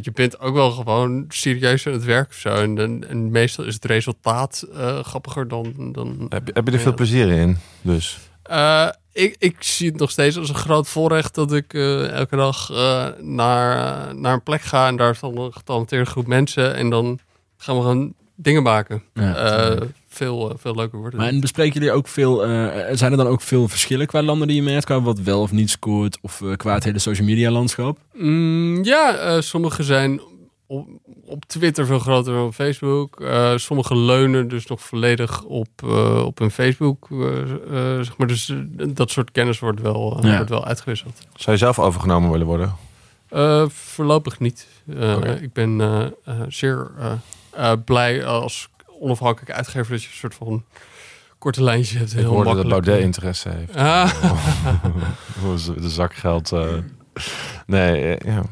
je 0.00 0.10
bent 0.14 0.40
ook 0.40 0.54
wel 0.54 0.70
gewoon 0.70 1.24
serieus 1.28 1.86
aan 1.86 1.92
het 1.92 2.04
werk 2.04 2.28
of 2.28 2.34
zo. 2.34 2.54
En, 2.54 2.78
en, 2.78 3.08
en 3.08 3.30
meestal 3.30 3.64
is 3.64 3.74
het 3.74 3.84
resultaat 3.84 4.66
grappiger 5.02 5.48
dan. 5.48 5.92
dan 5.92 6.26
heb, 6.28 6.46
je, 6.46 6.52
heb 6.52 6.66
je 6.66 6.72
er 6.72 6.80
veel 6.80 6.94
plezier 6.94 7.28
in? 7.28 7.56
Dus. 7.80 8.18
ik, 9.12 9.36
ik 9.38 9.56
zie 9.58 9.88
het 9.88 9.98
nog 9.98 10.10
steeds 10.10 10.38
als 10.38 10.48
een 10.48 10.54
groot 10.54 10.88
voorrecht 10.88 11.34
dat 11.34 11.52
ik 11.52 11.74
elke 11.74 12.36
dag 12.36 12.68
naar, 13.20 14.14
naar 14.16 14.32
een 14.32 14.42
plek 14.42 14.62
ga 14.62 14.88
en 14.88 14.96
daar 14.96 15.10
is 15.10 15.20
dan 15.20 15.38
een 15.38 15.52
getalenteerde 15.52 16.10
groep 16.10 16.26
mensen 16.26 16.74
en 16.74 16.90
dan 16.90 17.18
gaan 17.56 17.76
we 17.76 17.82
gewoon 17.82 18.14
dingen 18.34 18.62
maken. 18.62 19.02
Ja, 19.14 19.76
veel, 20.14 20.50
uh, 20.50 20.56
veel 20.58 20.74
leuker 20.74 20.98
worden. 20.98 21.18
Maar 21.18 21.28
en 21.28 21.40
bespreken 21.40 21.74
jullie 21.74 21.92
ook 21.92 22.08
veel, 22.08 22.48
uh, 22.48 22.66
zijn 22.92 23.10
er 23.10 23.16
dan 23.16 23.26
ook 23.26 23.40
veel 23.40 23.68
verschillen 23.68 24.06
qua 24.06 24.22
landen 24.22 24.46
die 24.46 24.56
je 24.56 24.62
merkt, 24.62 24.84
qua 24.84 25.00
wat 25.00 25.18
wel 25.18 25.40
of 25.40 25.52
niet 25.52 25.70
scoort, 25.70 26.18
of 26.22 26.40
uh, 26.40 26.56
qua 26.56 26.74
het 26.74 26.84
hele 26.84 26.98
social 26.98 27.26
media 27.26 27.50
landschap? 27.50 27.98
Mm, 28.12 28.84
ja, 28.84 29.40
sommige 29.40 29.82
zijn 29.82 30.20
op, 30.66 30.88
op, 31.26 31.44
Twitter 31.44 31.86
veel 31.86 31.98
groter 31.98 32.32
dan 32.32 32.46
op 32.46 32.54
Facebook. 32.54 33.22
sommige 33.56 33.96
leunen 33.96 34.48
dus 34.48 34.66
nog 34.66 34.82
volledig 34.82 35.42
op, 35.42 35.82
op 36.24 36.38
hun 36.38 36.50
Facebook. 36.50 37.08
zeg 38.00 38.16
maar. 38.16 38.26
Dus 38.26 38.54
dat 38.76 39.10
soort 39.10 39.30
kennis 39.30 39.58
wordt 39.58 39.80
wel, 39.80 40.18
ja. 40.22 40.36
wordt 40.36 40.50
wel 40.50 40.64
uitgewisseld. 40.64 41.26
Zou 41.34 41.56
je 41.56 41.62
zelf 41.62 41.78
overgenomen 41.78 42.30
willen 42.30 42.46
worden? 42.46 42.74
voorlopig 43.68 44.40
niet. 44.40 44.66
Okay. 44.88 45.34
Ik 45.34 45.52
ben 45.52 46.12
zeer 46.48 46.90
blij 47.84 48.24
als 48.24 48.68
onafhankelijk 49.04 49.52
uitgever 49.56 49.92
dat 49.92 50.02
je 50.02 50.08
een 50.08 50.14
soort 50.14 50.34
van 50.34 50.64
korte 51.38 51.62
lijntje 51.62 51.98
hebt. 51.98 52.12
Ik 52.12 52.18
heel 52.18 52.28
hoorde 52.28 52.54
dat 52.54 52.68
Baudet 52.68 53.00
interesse 53.00 53.48
heeft. 53.48 53.76
Ah. 53.76 54.12
de 55.82 55.90
zakgeld. 55.90 56.52
Uh... 56.52 56.74
Nee, 57.66 58.16
eh, 58.16 58.34
ja. 58.34 58.42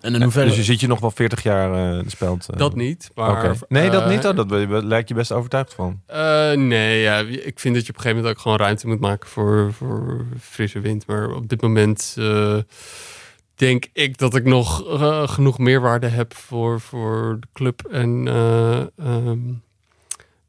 En 0.00 0.14
in 0.14 0.22
hoeverre... 0.22 0.46
Dus 0.46 0.56
je 0.56 0.62
ziet 0.62 0.80
je 0.80 0.86
nog 0.86 1.00
wel 1.00 1.10
40 1.10 1.42
jaar 1.42 1.96
uh, 1.96 2.02
speld? 2.06 2.46
Uh... 2.50 2.56
Dat 2.56 2.74
niet, 2.74 3.10
maar... 3.14 3.30
Okay. 3.30 3.56
Nee, 3.68 3.90
dat 3.90 4.08
niet? 4.08 4.26
Oh, 4.26 4.36
dat 4.36 4.84
lijkt 4.84 5.08
je 5.08 5.14
best 5.14 5.32
overtuigd 5.32 5.74
van. 5.74 6.00
Uh, 6.10 6.52
nee, 6.52 7.00
ja, 7.00 7.18
ik 7.18 7.60
vind 7.60 7.74
dat 7.74 7.86
je 7.86 7.90
op 7.90 7.96
een 7.96 8.02
gegeven 8.02 8.16
moment 8.16 8.26
ook 8.26 8.38
gewoon 8.38 8.58
ruimte 8.58 8.86
moet 8.86 9.00
maken 9.00 9.28
voor, 9.28 9.72
voor 9.72 10.26
frisse 10.40 10.80
wind. 10.80 11.06
Maar 11.06 11.30
op 11.30 11.48
dit 11.48 11.62
moment 11.62 12.16
denk 13.54 13.86
ik 13.92 14.18
dat 14.18 14.34
ik 14.34 14.44
nog 14.44 14.82
genoeg 15.30 15.58
meerwaarde 15.58 16.06
heb 16.06 16.34
voor, 16.34 16.80
voor 16.80 17.36
de 17.40 17.46
club. 17.52 17.82
En 17.90 18.26
um, 19.06 19.62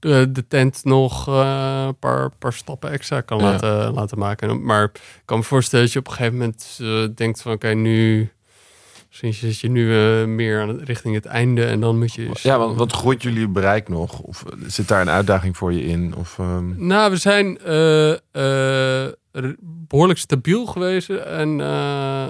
de, 0.05 0.31
de 0.31 0.47
tent 0.47 0.81
nog 0.83 1.27
eh, 1.27 1.83
een 1.87 1.97
paar, 1.99 2.29
paar 2.39 2.53
stappen 2.53 2.91
extra 2.91 3.21
kan 3.21 3.37
Ja. 3.37 3.43
laten, 3.43 3.93
laten 3.93 4.17
maken. 4.19 4.63
Maar 4.65 4.83
ik 4.83 5.21
kan 5.25 5.37
me 5.37 5.43
voorstellen 5.43 5.85
dat 5.85 5.93
je 5.93 5.99
op 5.99 6.07
een 6.07 6.13
gegeven 6.13 6.37
moment 6.37 6.77
eh, 6.81 7.03
denkt 7.15 7.41
van 7.41 7.51
oké, 7.53 7.67
nu 7.73 8.29
misschien 9.07 9.33
zit 9.33 9.59
je 9.59 9.69
nu 9.69 9.95
eh, 10.21 10.25
meer 10.27 10.61
aan 10.61 10.67
het, 10.69 10.81
richting 10.81 11.15
het 11.15 11.25
einde 11.25 11.65
en 11.65 11.79
dan 11.79 11.97
moet 11.99 12.13
je... 12.13 12.25
eens- 12.27 12.41
Ja, 12.41 12.57
want 12.57 12.77
wat 12.77 12.91
groeit 12.93 13.21
jullie 13.23 13.47
bereik 13.47 13.89
nog? 13.89 14.19
Of 14.19 14.43
eh, 14.43 14.51
zit 14.67 14.87
daar 14.87 15.01
een 15.01 15.09
uitdaging 15.09 15.57
voor 15.57 15.73
je 15.73 15.83
in? 15.83 16.15
Of, 16.15 16.39
ehm, 16.39 16.85
Nou, 16.87 17.11
we 17.11 17.17
zijn 17.17 17.57
eh, 17.57 18.11
eh, 18.11 19.11
behoorlijk 19.87 20.19
stabiel 20.19 20.65
geweest. 20.65 21.09
En 21.09 21.61
eh, 21.61 22.23
eh, 22.25 22.29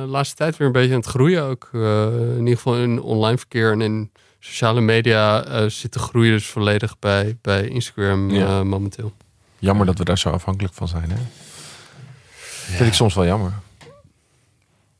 de 0.00 0.06
laatste 0.08 0.36
tijd 0.36 0.56
weer 0.56 0.66
een 0.66 0.72
beetje 0.72 0.90
aan 0.92 0.96
het 1.00 1.06
groeien 1.08 1.42
ook. 1.42 1.68
Eh, 1.72 2.06
in 2.30 2.38
ieder 2.38 2.56
geval 2.56 2.76
in 2.76 3.00
online 3.02 3.38
verkeer 3.38 3.72
en 3.72 3.80
in 3.80 4.12
sociale 4.46 4.80
media 4.80 5.44
eh 5.44 5.64
zit 5.68 5.92
de 5.92 5.98
groei 5.98 6.30
dus 6.30 6.46
volledig 6.46 6.98
bij, 6.98 7.36
bij 7.42 7.68
Instagram 7.68 8.30
Ja. 8.30 8.46
eh, 8.46 8.62
momenteel. 8.62 9.12
jammer 9.58 9.86
dat 9.86 9.98
we 9.98 10.04
daar 10.04 10.18
zo 10.18 10.30
afhankelijk 10.30 10.74
van 10.74 10.88
zijn, 10.88 11.10
hè? 11.10 11.16
Vind 12.76 12.88
ik 12.88 12.94
soms 12.94 13.14
wel 13.14 13.26
jammer. 13.26 13.52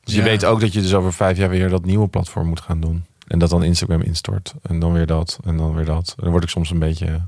Dus 0.04 0.14
je 0.14 0.22
weet 0.22 0.44
ook 0.44 0.60
dat 0.60 0.72
je 0.72 0.80
dus 0.80 0.94
over 0.94 1.12
vijf 1.12 1.36
jaar 1.38 1.48
weer 1.48 1.68
dat 1.68 1.84
nieuwe 1.84 2.08
platform 2.08 2.46
moet 2.48 2.60
gaan 2.60 2.80
doen. 2.80 3.04
En 3.26 3.38
dat 3.38 3.50
dan 3.50 3.62
Instagram 3.62 4.00
instort. 4.02 4.54
En 4.62 4.78
dan 4.78 4.92
weer 4.92 5.06
dat. 5.06 5.38
En 5.44 5.56
dan 5.56 5.74
weer 5.74 5.84
dat. 5.84 6.08
En 6.16 6.22
dan 6.22 6.30
word 6.30 6.42
ik 6.42 6.48
soms 6.48 6.70
een 6.70 6.78
beetje... 6.78 7.26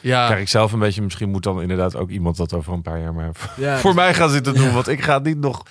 Ja, 0.00 0.26
Krijg 0.26 0.40
ik 0.40 0.48
zelf 0.48 0.72
een 0.72 0.78
beetje... 0.78 1.02
Misschien 1.02 1.30
moet 1.30 1.42
dan 1.42 1.62
inderdaad 1.62 1.96
ook 1.96 2.10
iemand 2.10 2.36
dat 2.36 2.52
over 2.52 2.72
een 2.72 2.82
paar 2.82 3.00
jaar 3.00 3.14
maar 3.14 3.30
Ja, 3.56 3.78
voor 3.78 3.94
mij 3.94 4.14
gaan 4.14 4.30
zitten 4.30 4.54
doen. 4.54 4.72
Want 4.72 4.88
ik 4.88 5.02
ga 5.02 5.14
het 5.14 5.24
niet 5.24 5.38
nog 5.40 5.62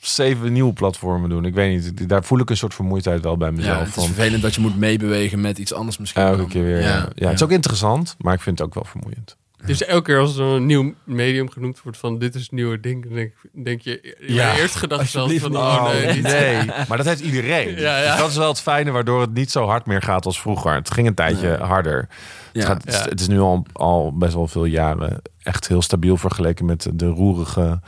zeven 0.00 0.52
nieuwe 0.52 0.72
platformen 0.72 1.30
doen. 1.30 1.44
Ik 1.44 1.54
weet 1.54 1.70
niet. 1.96 2.08
Daar 2.08 2.24
voel 2.24 2.38
ik 2.38 2.50
een 2.50 2.56
soort 2.56 2.74
vermoeidheid 2.74 3.22
wel 3.22 3.36
bij 3.36 3.48
ja, 3.48 3.54
mezelf. 3.56 3.78
het 3.78 3.88
is 3.88 3.94
van, 3.94 4.04
vervelend 4.04 4.42
dat 4.42 4.54
je 4.54 4.60
moet 4.60 4.76
meebewegen 4.78 5.40
met 5.40 5.58
iets 5.58 5.72
anders 5.72 5.98
misschien. 5.98 6.22
elke 6.22 6.36
dan. 6.36 6.48
keer 6.48 6.64
weer. 6.64 6.80
Ja, 6.80 6.88
ja, 7.14 7.24
het 7.24 7.32
is 7.32 7.38
ja. 7.38 7.44
ook 7.44 7.50
interessant. 7.52 8.14
Maar 8.18 8.34
ik 8.34 8.40
vind 8.40 8.58
het 8.58 8.66
ook 8.66 8.74
wel 8.74 8.84
vermoeiend. 8.84 9.36
dus 9.66 9.84
elke 9.84 10.02
keer 10.02 10.18
als 10.18 10.36
er 10.36 10.44
een 10.44 10.66
nieuw 10.66 10.94
medium 11.04 11.50
genoemd 11.50 11.82
wordt 11.82 11.98
van 11.98 12.18
dit 12.18 12.34
is 12.34 12.42
het 12.42 12.52
nieuwe 12.52 12.80
ding, 12.80 13.04
dan 13.04 13.14
denk, 13.14 13.32
denk 13.64 13.80
je 13.80 14.00
in 14.00 14.34
Ja, 14.34 14.46
mijn 14.46 14.58
eerste 14.58 14.78
gedachte 14.78 15.06
zelfs 15.06 15.34
van 15.34 15.56
oh 15.56 15.84
nee, 15.92 16.12
niet. 16.14 16.22
nee. 16.22 16.64
Maar 16.88 16.96
dat 16.96 17.06
heeft 17.06 17.20
iedereen. 17.20 17.68
Ja, 17.80 17.98
ja. 18.02 18.10
Dus 18.10 18.20
dat 18.20 18.30
is 18.30 18.36
wel 18.36 18.48
het 18.48 18.60
fijne 18.60 18.90
waardoor 18.90 19.20
het 19.20 19.32
niet 19.34 19.50
zo 19.50 19.66
hard 19.66 19.86
meer 19.86 20.02
gaat 20.02 20.26
als 20.26 20.40
vroeger. 20.40 20.74
Het 20.74 20.90
ging 20.90 21.06
een 21.06 21.14
tijdje 21.14 21.56
harder. 21.56 22.08
Ja. 22.52 22.60
Het, 22.60 22.64
gaat, 22.64 22.82
Ja. 23.04 23.08
het 23.08 23.20
is 23.20 23.28
nu 23.28 23.40
al, 23.40 23.66
al 23.72 24.16
best 24.16 24.34
wel 24.34 24.46
veel 24.48 24.64
jaren 24.64 25.22
echt 25.42 25.68
heel 25.68 25.82
stabiel 25.82 26.16
vergeleken 26.16 26.64
met 26.64 26.88
de 26.94 27.06
roerige 27.06 27.80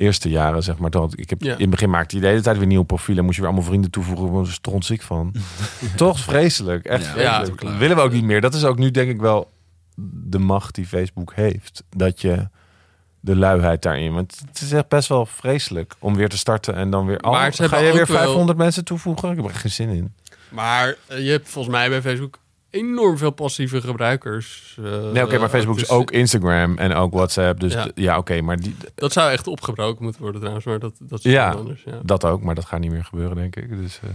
eerste 0.00 0.28
jaren, 0.28 0.62
zeg 0.62 0.78
maar. 0.78 0.90
Dat 0.90 1.12
ik 1.18 1.30
heb, 1.30 1.42
Ja. 1.42 1.52
In 1.54 1.60
het 1.60 1.70
begin 1.70 1.90
maakte 1.90 2.14
je 2.16 2.20
de 2.22 2.28
hele 2.28 2.40
tijd 2.40 2.58
weer 2.58 2.66
nieuwe 2.66 2.84
profielen. 2.84 3.24
Moest 3.24 3.36
je 3.36 3.42
weer 3.42 3.50
allemaal 3.50 3.68
vrienden 3.70 3.90
toevoegen. 3.90 4.26
Ik 4.26 4.32
was 4.32 4.46
er 4.48 4.54
strontziek 4.54 5.02
van. 5.02 5.34
Toch 5.96 6.18
vreselijk. 6.20 6.84
Echt 6.84 7.04
Ja, 7.04 7.10
vreselijk. 7.10 7.48
ja, 7.48 7.54
klaar. 7.54 7.70
Dat 7.70 7.80
willen 7.80 7.96
we 7.96 8.02
ook 8.02 8.12
niet 8.12 8.24
meer. 8.24 8.40
Dat 8.40 8.54
is 8.54 8.64
ook 8.64 8.78
nu 8.78 8.90
denk 8.90 9.10
ik 9.10 9.20
wel 9.20 9.50
de 10.24 10.38
macht 10.38 10.74
die 10.74 10.86
Facebook 10.86 11.32
heeft. 11.34 11.84
Dat 11.96 12.20
je 12.20 12.48
de 13.20 13.36
luiheid 13.36 13.82
daarin. 13.82 14.12
Want 14.14 14.42
het 14.48 14.60
is 14.60 14.72
echt 14.72 14.88
best 14.88 15.08
wel 15.08 15.26
vreselijk 15.26 15.94
om 15.98 16.14
weer 16.16 16.28
te 16.28 16.38
starten 16.38 16.74
en 16.74 16.90
dan 16.90 17.06
weer. 17.06 17.18
Maar 17.20 17.46
Oh, 17.48 17.52
ze 17.54 17.68
ga 17.68 17.78
je 17.78 17.92
weer 17.92 18.00
ook 18.02 18.08
wel- 18.08 18.16
500 18.18 18.58
mensen 18.58 18.84
toevoegen? 18.84 19.30
Ik 19.30 19.36
heb 19.36 19.44
er 19.46 19.54
geen 19.54 19.70
zin 19.70 19.88
in. 19.88 20.14
Maar 20.48 20.94
eh, 21.06 21.24
je 21.24 21.30
hebt 21.30 21.48
volgens 21.48 21.74
mij 21.74 21.88
bij 21.88 22.02
Facebook 22.02 22.38
enorm 22.70 23.18
veel 23.18 23.30
passieve 23.30 23.80
gebruikers. 23.80 24.76
eh, 24.84 24.84
Nee, 25.12 25.24
oké, 25.24 25.38
maar 25.38 25.48
Facebook 25.48 25.74
is 25.76 25.80
dus 25.80 25.90
ook 25.90 26.10
Instagram 26.10 26.78
en 26.78 26.94
ook 26.94 27.12
WhatsApp. 27.12 27.60
Dus 27.60 27.76
Ja. 27.94 28.18
oké, 28.18 28.40
maar 28.40 28.56
die, 28.60 28.76
Dat 28.94 29.12
zou 29.12 29.30
echt 29.30 29.46
opgebroken 29.46 30.02
moeten 30.02 30.20
worden 30.22 30.40
trouwens, 30.40 30.66
maar 30.66 30.78
dat, 30.78 30.92
dat 30.98 31.24
is 31.24 31.32
Ja. 31.32 31.50
anders. 31.50 31.82
Ja. 31.84 32.00
dat 32.02 32.24
ook, 32.24 32.42
maar 32.42 32.54
dat 32.54 32.64
gaat 32.64 32.80
niet 32.80 32.90
meer 32.90 33.04
gebeuren, 33.04 33.36
denk 33.36 33.56
ik. 33.56 33.68
Dus, 33.80 34.00
eh, 34.02 34.08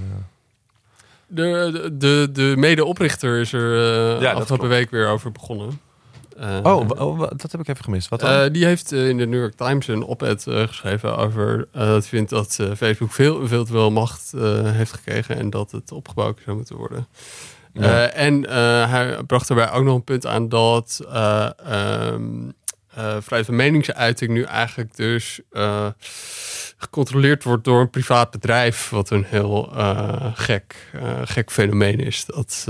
De, 1.27 1.69
de, 1.73 1.97
de, 1.97 2.29
de 2.31 2.53
mede-oprichter 2.57 3.39
is 3.39 3.53
er 3.53 3.73
eh 4.15 4.21
Ja, 4.21 4.31
dat 4.31 4.41
afgelopen 4.41 4.69
week 4.69 4.89
weer 4.89 5.07
over 5.07 5.31
begonnen. 5.31 5.79
Eh, 6.37 6.59
oh, 6.63 6.89
oh, 6.97 7.19
dat 7.19 7.51
heb 7.51 7.61
ik 7.61 7.67
even 7.67 7.83
gemist. 7.83 8.09
Wat 8.09 8.19
dan? 8.19 8.51
die 8.51 8.65
heeft 8.65 8.91
in 8.91 9.17
de 9.17 9.27
New 9.27 9.39
York 9.39 9.55
Times 9.55 9.87
een 9.87 10.03
op-ed 10.03 10.43
geschreven 10.49 11.17
over 11.17 11.67
dat 11.71 11.87
hij 11.87 12.01
vindt 12.01 12.29
dat 12.29 12.59
Facebook 12.77 13.11
veel, 13.11 13.47
veel 13.47 13.65
te 13.65 13.71
veel 13.71 13.91
macht 13.91 14.31
heeft 14.63 14.93
gekregen 14.93 15.37
en 15.37 15.49
dat 15.49 15.71
het 15.71 15.91
opgebouwd 15.91 16.39
zou 16.45 16.55
moeten 16.57 16.75
worden. 16.75 17.07
Eh, 17.75 18.17
en 18.17 18.45
eh, 18.45 18.91
hij 18.91 19.23
bracht 19.27 19.47
daarbij 19.47 19.71
ook 19.71 19.83
nog 19.83 19.95
een 19.95 20.03
punt 20.03 20.25
aan 20.25 20.49
dat 20.49 21.01
eh, 22.95 23.05
vrijheid 23.19 23.45
van 23.45 23.55
meningsuiting 23.55 24.31
nu 24.31 24.43
eigenlijk 24.43 24.95
dus 24.95 25.39
eh, 25.51 25.87
gecontroleerd 26.77 27.43
wordt 27.43 27.63
door 27.63 27.81
een 27.81 27.89
privaat 27.89 28.31
bedrijf, 28.31 28.89
wat 28.89 29.09
een 29.09 29.25
heel 29.27 29.71
gek, 30.33 30.75
gek 31.23 31.51
fenomeen 31.51 31.99
is. 31.99 32.25
Dat 32.25 32.63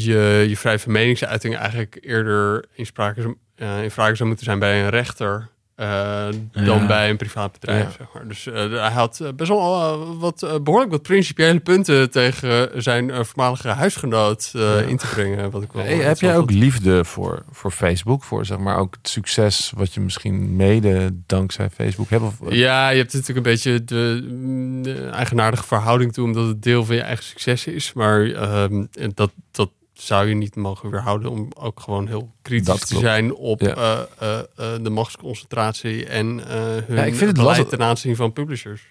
je, 0.00 0.44
je 0.48 0.56
vrijheid 0.56 0.82
van 0.82 0.92
meningsuiting 0.92 1.56
eigenlijk 1.56 1.98
eerder 2.00 2.64
in, 2.72 2.86
sprake, 2.86 3.36
in 3.56 3.90
vraag 3.90 4.16
zou 4.16 4.28
moeten 4.28 4.46
zijn 4.46 4.58
bij 4.58 4.82
een 4.82 4.90
rechter. 4.90 5.48
Eh, 5.82 6.64
dan 6.64 6.80
Ja. 6.80 6.86
bij 6.86 7.10
een 7.10 7.16
privaat 7.16 7.52
bedrijf. 7.52 7.82
Ja. 7.84 7.90
Zeg 7.98 8.06
maar. 8.14 8.28
Dus 8.28 8.46
eh, 8.46 8.54
hij 8.70 8.90
had 8.90 9.20
eh, 9.20 9.28
best 9.36 9.48
wel 9.50 10.18
wat, 10.18 10.42
eh, 10.42 10.54
behoorlijk 10.62 10.90
wat 10.92 11.02
principiële 11.02 11.60
punten 11.60 12.10
tegen 12.10 12.82
zijn 12.82 13.24
voormalige 13.26 13.68
huisgenoot 13.68 14.50
Ja. 14.52 14.78
in 14.78 14.96
te 14.96 15.06
brengen. 15.06 15.50
Wat 15.50 15.62
ik 15.62 15.72
wel, 15.72 15.84
Hey, 15.84 15.94
heb 15.96 16.18
jij 16.18 16.36
ook 16.36 16.50
liefde 16.50 17.04
voor, 17.04 17.42
voor 17.50 17.70
Facebook? 17.70 18.24
Voor 18.24 18.44
zeg 18.46 18.58
maar 18.58 18.76
ook 18.78 18.94
het 19.02 19.08
succes 19.08 19.72
wat 19.76 19.94
je 19.94 20.00
misschien 20.00 20.56
mede 20.56 21.10
dankzij 21.26 21.70
Facebook 21.70 22.10
hebt? 22.10 22.22
Of, 22.22 22.34
Ja, 22.48 22.88
je 22.88 22.98
hebt 22.98 23.12
natuurlijk 23.12 23.46
een 23.46 23.52
beetje 23.52 23.84
de, 23.84 24.26
mm, 24.30 24.82
de 24.82 25.06
eigenaardige 25.06 25.64
verhouding 25.66 26.12
toe, 26.12 26.24
omdat 26.24 26.46
het 26.46 26.62
deel 26.62 26.84
van 26.84 26.94
je 26.96 27.02
eigen 27.02 27.24
succes 27.24 27.66
is. 27.66 27.92
Maar 27.92 28.24
ehm, 28.30 28.84
dat, 29.14 29.30
dat 29.50 29.70
zou 30.02 30.28
je 30.28 30.34
niet 30.34 30.56
mogen 30.56 30.90
weerhouden 30.90 31.30
om 31.30 31.48
ook 31.58 31.80
gewoon 31.80 32.06
heel 32.06 32.30
kritisch 32.42 32.84
te 32.86 32.98
zijn 32.98 33.34
op 33.34 33.60
Ja. 33.60 33.74
eh, 33.74 33.92
eh, 34.18 34.38
eh, 34.38 34.82
de 34.82 34.90
machtsconcentratie 34.90 36.06
en 36.06 36.26
hun 36.48 36.96
Ja, 36.96 37.02
ik 37.04 37.14
vind 37.14 37.20
het 37.30 37.36
beleid 37.36 37.36
lastig. 37.58 37.68
ten 37.68 37.82
aanzien 37.82 38.16
van 38.16 38.32
publishers. 38.32 38.82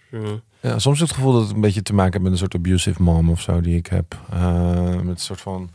Ja. 0.62 0.80
Soms 0.80 0.99
heb 0.99 1.07
ik 1.09 1.14
het 1.16 1.24
gevoel 1.24 1.34
dat 1.34 1.41
het 1.41 1.51
een 1.55 1.62
beetje 1.62 1.82
te 1.82 1.93
maken 1.93 2.12
heeft 2.12 2.24
met 2.24 2.32
een 2.32 2.38
soort 2.38 2.55
abusive 2.55 3.03
mom 3.03 3.30
of 3.30 3.41
zo 3.41 3.62
die 3.62 3.78
ik 3.78 3.88
heb. 3.88 4.16
Met 5.03 5.07
een 5.07 5.14
soort 5.18 5.41
van. 5.41 5.70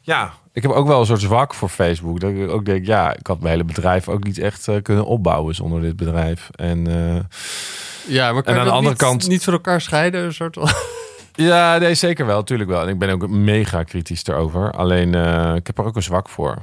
Ja, 0.00 0.32
ik 0.52 0.62
heb 0.62 0.70
ook 0.70 0.86
wel 0.86 1.00
een 1.00 1.06
soort 1.06 1.20
zwak 1.20 1.54
voor 1.54 1.68
Facebook. 1.68 2.20
Dat 2.20 2.30
ik 2.30 2.48
ook 2.50 2.64
denk, 2.64 2.86
ja, 2.86 3.16
ik 3.16 3.26
had 3.26 3.38
mijn 3.40 3.50
hele 3.52 3.64
bedrijf 3.64 4.08
ook 4.08 4.24
niet 4.24 4.38
echt 4.38 4.68
kunnen 4.82 5.04
opbouwen 5.06 5.54
zonder 5.54 5.80
dit 5.80 5.96
bedrijf. 5.96 6.48
En 6.54 6.84
Ja, 8.06 8.32
maar 8.32 8.42
kan 8.42 8.52
En 8.54 8.54
je 8.54 8.60
aan 8.60 8.66
de 8.66 8.72
andere 8.72 8.88
niet, 8.94 9.02
kant- 9.02 9.28
niet 9.28 9.44
van 9.44 9.52
elkaar 9.52 9.80
scheiden? 9.80 10.24
Een 10.24 10.34
soort 10.34 10.54
van? 10.60 10.68
Ja, 11.42 11.78
nee, 11.78 11.94
zeker 11.94 12.26
wel, 12.26 12.36
natuurlijk 12.36 12.70
wel. 12.70 12.82
En 12.82 12.88
ik 12.88 12.98
ben 12.98 13.10
ook 13.10 13.28
mega 13.28 13.82
kritisch 13.82 14.26
erover. 14.26 14.70
Alleen, 14.72 15.14
eh, 15.14 15.54
ik 15.54 15.66
heb 15.66 15.78
er 15.78 15.84
ook 15.84 15.96
een 15.96 16.02
zwak 16.02 16.28
voor. 16.28 16.62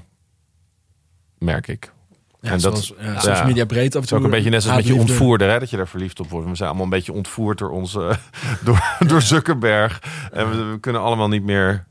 Merk 1.38 1.68
ik. 1.68 1.92
Ja, 2.42 2.52
En 2.52 2.60
dat- 2.60 2.62
zoals, 2.62 2.94
ja, 3.06 3.12
ja. 3.12 3.20
social 3.20 3.46
media 3.48 3.66
breed 3.66 3.96
af 3.96 4.02
en 4.02 4.08
toe. 4.08 4.18
ook 4.18 4.24
een 4.24 4.30
beetje 4.30 4.50
net 4.50 4.62
zoals 4.64 4.78
met 4.78 4.88
je 4.88 4.96
ontvoerder, 4.96 5.50
hè, 5.50 5.60
dat 5.60 5.70
je 5.70 5.78
daar 5.78 5.88
verliefd 5.88 6.20
op 6.20 6.30
wordt. 6.30 6.50
We 6.50 6.56
zijn 6.56 6.68
allemaal 6.70 6.86
een 6.88 6.92
beetje 6.92 7.14
ontvoerd 7.14 7.58
door 7.58 7.70
onze, 7.70 8.16
door, 8.66 8.96
door 9.08 9.22
Zuckerberg. 9.22 10.02
En 10.32 10.50
we, 10.50 10.64
we 10.72 10.80
kunnen 10.80 11.02
allemaal 11.02 11.28
niet 11.28 11.44
meer 11.44 11.86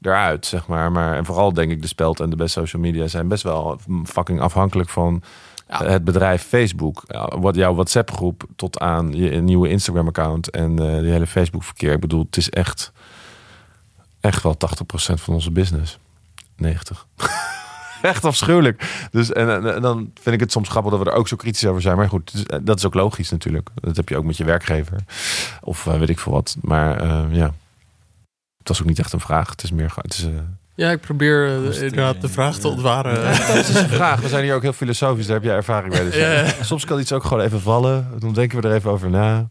eruit, 0.00 0.46
zeg 0.46 0.66
maar. 0.66 0.92
maar. 0.92 1.16
En 1.16 1.24
vooral 1.24 1.52
denk 1.52 1.70
ik, 1.70 1.82
de 1.82 1.88
Speld 1.88 2.20
en 2.20 2.30
de 2.30 2.36
best 2.36 2.52
social 2.52 2.82
media 2.82 3.06
zijn 3.06 3.28
best 3.28 3.42
wel 3.42 3.80
fucking 4.04 4.40
afhankelijk 4.40 4.88
van 4.88 5.22
Ja. 5.68 5.84
het 5.84 6.04
bedrijf 6.04 6.42
Facebook. 6.42 7.02
Ja, 7.06 7.38
Wat 7.38 7.54
jouw 7.54 7.74
WhatsApp 7.74 8.10
groep 8.10 8.44
tot 8.56 8.78
aan 8.78 9.12
je 9.12 9.30
nieuwe 9.30 9.68
Instagram 9.68 10.06
account 10.06 10.50
en 10.50 10.78
eh 10.78 11.00
die 11.00 11.10
hele 11.10 11.26
Facebook 11.26 11.64
verkeer. 11.64 11.92
Ik 11.92 12.00
bedoel, 12.00 12.24
het 12.26 12.36
is 12.36 12.50
echt, 12.50 12.92
echt 14.20 14.42
wel 14.42 14.56
80% 14.56 15.14
van 15.14 15.34
onze 15.34 15.50
business. 15.50 15.98
90. 16.56 17.06
echt 18.02 18.24
afschuwelijk. 18.24 19.08
Dus 19.10 19.32
en, 19.32 19.62
dan 19.82 20.10
vind 20.14 20.34
ik 20.34 20.40
het 20.40 20.52
soms 20.52 20.68
grappig 20.68 20.90
dat 20.90 21.00
we 21.00 21.10
er 21.10 21.16
ook 21.16 21.28
zo 21.28 21.36
kritisch 21.36 21.66
over 21.66 21.82
zijn. 21.82 21.96
Maar 21.96 22.08
goed, 22.08 22.32
dus, 22.32 22.46
eh, 22.46 22.58
dat 22.62 22.78
is 22.78 22.84
ook 22.84 22.94
logisch 22.94 23.30
natuurlijk. 23.30 23.68
Dat 23.74 23.96
heb 23.96 24.08
je 24.08 24.16
ook 24.16 24.24
met 24.24 24.36
je 24.36 24.44
werkgever. 24.44 24.98
Of 25.60 25.86
eh, 25.86 25.98
weet 25.98 26.08
ik 26.08 26.18
veel 26.18 26.32
wat. 26.32 26.56
Maar 26.60 27.00
eh, 27.00 27.24
ja, 27.30 27.54
het 28.58 28.68
was 28.68 28.80
ook 28.80 28.88
niet 28.88 28.98
echt 28.98 29.12
een 29.12 29.20
vraag. 29.20 29.50
Het 29.50 29.62
is 29.62 29.70
meer, 29.70 29.92
het 29.96 30.14
is, 30.14 30.24
eh, 30.24 30.30
Ja, 30.74 30.90
ik 30.90 31.00
probeer 31.00 31.46
eh, 31.46 31.56
eh, 31.56 31.74
inderdaad 31.82 32.20
de 32.20 32.28
vraag 32.28 32.58
te 32.58 32.68
ontwaren. 32.68 33.20
Ja, 33.20 33.26
het 33.30 33.68
is 33.68 33.74
een 33.74 33.88
vraag. 33.88 34.20
We 34.20 34.28
zijn 34.28 34.44
hier 34.44 34.54
ook 34.54 34.62
heel 34.62 34.72
filosofisch. 34.72 35.26
Daar 35.26 35.34
heb 35.36 35.44
jij 35.44 35.54
ervaring 35.54 35.92
bij. 35.94 36.04
Dus 36.04 36.14
Ja, 36.16 36.32
ja. 36.32 36.52
Soms 36.62 36.84
kan 36.84 37.00
iets 37.00 37.12
ook 37.12 37.24
gewoon 37.24 37.42
even 37.44 37.60
vallen. 37.60 38.08
Dan 38.18 38.32
denken 38.32 38.60
we 38.60 38.68
er 38.68 38.74
even 38.74 38.90
over 38.90 39.10
na. 39.10 39.48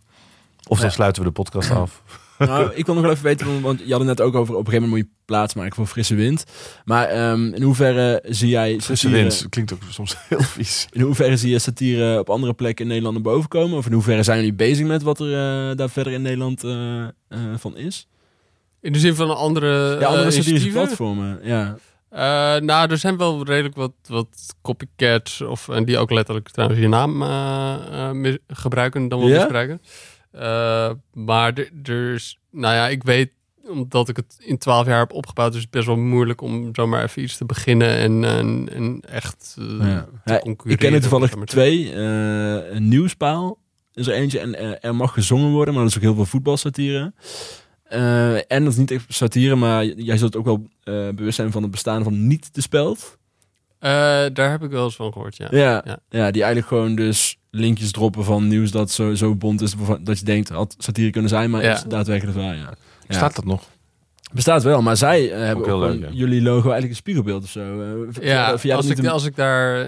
Of 0.67 0.77
dan 0.79 0.87
Ja. 0.87 0.93
sluiten 0.93 1.21
we 1.21 1.27
de 1.27 1.33
podcast 1.33 1.71
af. 1.71 2.01
Nou, 2.37 2.71
ik 2.73 2.85
wil 2.85 2.93
nog 2.95 3.03
wel 3.03 3.11
even 3.13 3.23
weten, 3.23 3.61
want- 3.61 3.79
je 3.85 3.89
had 3.91 3.99
het 3.99 4.07
net 4.07 4.21
ook 4.21 4.35
over 4.35 4.53
op 4.53 4.59
een 4.59 4.65
gegeven 4.65 4.89
moment 4.89 5.03
moet 5.07 5.11
je 5.17 5.25
plaats 5.25 5.53
maken 5.53 5.75
voor 5.75 5.85
frisse 5.85 6.15
wind. 6.15 6.43
Maar 6.85 7.07
ehm, 7.07 7.53
in 7.53 7.61
hoeverre 7.61 8.23
zie 8.27 8.49
jij 8.49 8.69
Frisse 8.69 8.95
satire, 8.95 9.21
wind 9.21 9.45
klinkt 9.49 9.73
ook 9.73 9.79
soms 9.89 10.15
heel 10.29 10.41
vies. 10.41 10.87
in 10.91 11.01
hoeverre 11.01 11.37
zie 11.37 11.51
je 11.51 11.59
satire 11.59 12.19
op 12.19 12.29
andere 12.29 12.53
plekken 12.53 12.83
in 12.85 12.89
Nederland 12.91 13.15
naar 13.23 13.33
boven 13.33 13.49
komen? 13.49 13.77
Of 13.77 13.85
in 13.85 13.93
hoeverre 13.93 14.23
zijn 14.23 14.37
jullie 14.37 14.53
bezig 14.53 14.85
met 14.87 15.01
wat 15.03 15.19
er 15.19 15.27
eh, 15.69 15.75
daar 15.77 15.89
verder 15.89 16.13
in 16.13 16.21
Nederland 16.21 16.63
eh, 16.63 17.01
eh, 17.03 17.09
van 17.57 17.77
is? 17.77 18.07
In 18.83 18.93
de 18.93 18.99
zin 18.99 19.15
van 19.15 19.29
een 19.29 19.35
andere 19.35 19.99
Ja, 19.99 20.07
andere 20.07 20.23
initiatieven? 20.31 20.71
platformen. 20.71 21.39
Ja. 21.43 21.77
Eh, 22.09 22.61
nou, 22.61 22.91
er 22.91 22.97
zijn 22.97 23.17
wel 23.17 23.43
redelijk 23.45 23.75
wat, 23.75 23.91
wat 24.07 24.55
copycats, 24.61 25.41
of, 25.41 25.69
en 25.69 25.85
die 25.85 25.97
ook 25.97 26.11
letterlijk 26.11 26.49
trouwens 26.49 26.79
je 26.81 26.87
naam 26.87 27.21
eh, 27.21 28.33
gebruiken, 28.47 29.07
dan 29.07 29.19
wel 29.19 29.27
Ja? 29.27 29.37
misbruiken. 29.37 29.81
Maar 31.13 31.53
er- 31.83 32.13
is, 32.13 32.39
nou 32.51 32.75
ja, 32.75 32.87
ik 32.87 33.03
weet 33.03 33.31
omdat 33.67 34.09
ik 34.09 34.15
het 34.15 34.35
in 34.39 34.57
twaalf 34.57 34.85
jaar 34.85 34.99
heb 34.99 35.13
opgebouwd, 35.13 35.55
is 35.55 35.61
het 35.61 35.69
best 35.69 35.85
wel 35.85 35.95
moeilijk 35.97 36.41
om 36.41 36.69
zomaar 36.75 37.03
even 37.03 37.21
iets 37.21 37.37
te 37.37 37.45
beginnen 37.45 37.97
en, 37.97 38.23
en, 38.23 38.69
en 38.73 38.99
echt 39.09 39.55
uh, 39.59 39.79
ja. 39.79 40.07
ja, 40.25 40.41
Ik 40.63 40.77
ken 40.79 40.93
er 40.93 41.01
toevallig 41.01 41.33
twee. 41.45 41.93
Uh, 41.93 42.71
een 42.73 42.87
nieuwspaal 42.87 43.57
is 43.93 44.07
er 44.07 44.13
eentje 44.13 44.39
en 44.39 44.49
uh, 44.63 44.71
er 44.81 44.95
mag 44.95 45.13
gezongen 45.13 45.51
worden, 45.51 45.73
maar 45.73 45.83
dat 45.83 45.91
is 45.91 45.97
ook 45.97 46.03
heel 46.03 46.15
veel 46.15 46.25
voetbalsatire. 46.25 47.13
En 48.47 48.63
dat 48.63 48.73
is 48.73 48.77
niet 48.77 48.91
echt 48.91 49.05
satire, 49.07 49.55
maar 49.55 49.85
jij 49.85 50.17
zult 50.17 50.35
ook 50.35 50.45
wel 50.45 50.67
bewust 51.15 51.35
zijn 51.35 51.51
van 51.51 51.61
het 51.61 51.71
bestaan 51.71 52.03
van 52.03 52.27
niet 52.27 52.53
de 52.53 52.61
speld. 52.61 53.17
daar 54.33 54.51
heb 54.51 54.63
ik 54.63 54.69
wel 54.69 54.83
eens 54.83 54.95
van 54.95 55.11
gehoord, 55.13 55.37
ja. 55.37 55.47
Ja, 55.51 55.81
ja. 55.85 55.99
ja 56.09 56.31
die 56.31 56.43
eigenlijk 56.43 56.67
gewoon 56.67 56.95
dus 56.95 57.37
linkjes 57.51 57.91
droppen 57.91 58.23
van 58.23 58.47
nieuws 58.47 58.71
dat 58.71 58.91
zo, 58.91 59.13
zo 59.13 59.35
bond 59.35 59.61
is 59.61 59.75
dat 60.01 60.19
je 60.19 60.25
denkt 60.25 60.49
had 60.49 60.75
satire 60.77 61.09
kunnen 61.09 61.29
zijn, 61.29 61.49
maar 61.49 61.63
ja. 61.63 61.73
is 61.73 61.83
daadwerkelijk 61.83 62.37
waar. 62.37 62.55
Ja. 62.55 62.73
Staat 63.07 63.35
dat 63.35 63.45
nog? 63.45 63.63
Bestaat 64.33 64.63
wel, 64.63 64.81
maar 64.81 64.97
zij 64.97 65.23
uh, 65.23 65.37
hebben 65.37 65.73
ook 65.73 65.79
leuk, 65.79 66.09
jullie 66.11 66.41
logo 66.41 66.61
eigenlijk 66.61 66.89
een 66.89 66.95
spiegelbeeld 66.95 67.43
of 67.43 67.49
zo. 67.49 67.59
Uh, 67.59 68.13
ja, 68.21 68.51
als, 68.51 68.85
ik, 68.85 69.07
als 69.07 69.25
ik 69.25 69.35
daar 69.35 69.87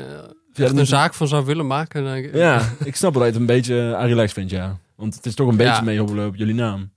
een 0.54 0.86
zaak 0.86 1.14
van 1.14 1.28
zou 1.28 1.46
willen 1.46 1.68
maken. 1.68 2.04
Dan... 2.04 2.40
Ja, 2.42 2.62
ik 2.84 2.96
snap 2.96 3.14
dat 3.14 3.22
je 3.22 3.28
het 3.28 3.38
een 3.38 3.46
beetje 3.46 3.96
Arilex 3.96 4.34
vindt, 4.34 4.52
ja. 4.52 4.78
Want 4.96 5.16
het 5.16 5.26
is 5.26 5.36
toch 5.36 5.48
een 5.48 5.58
beetje 5.58 5.84
mee 5.84 6.04
op 6.04 6.36
jullie 6.36 6.54
naam. 6.54 6.92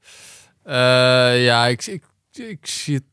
Ja, 1.43 1.67
ik, 1.67 1.87
ik, 1.87 2.03
ik 2.33 2.67
zie 2.67 2.95
het 2.95 3.05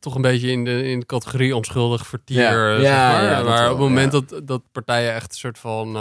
toch 0.00 0.14
een 0.14 0.22
beetje 0.22 0.50
in 0.50 0.64
de, 0.64 0.84
in 0.84 1.00
de 1.00 1.06
categorie 1.06 1.56
onschuldig 1.56 2.06
vertier. 2.06 2.80
Ja, 2.80 2.80
zeg 2.80 2.92
maar. 2.92 3.24
ja, 3.24 3.42
maar 3.42 3.64
op 3.64 3.78
het 3.78 3.78
moment 3.78 4.12
dat, 4.12 4.40
dat 4.44 4.62
partijen 4.72 5.14
echt 5.14 5.30
een 5.30 5.38
soort 5.38 5.58
van 5.58 5.96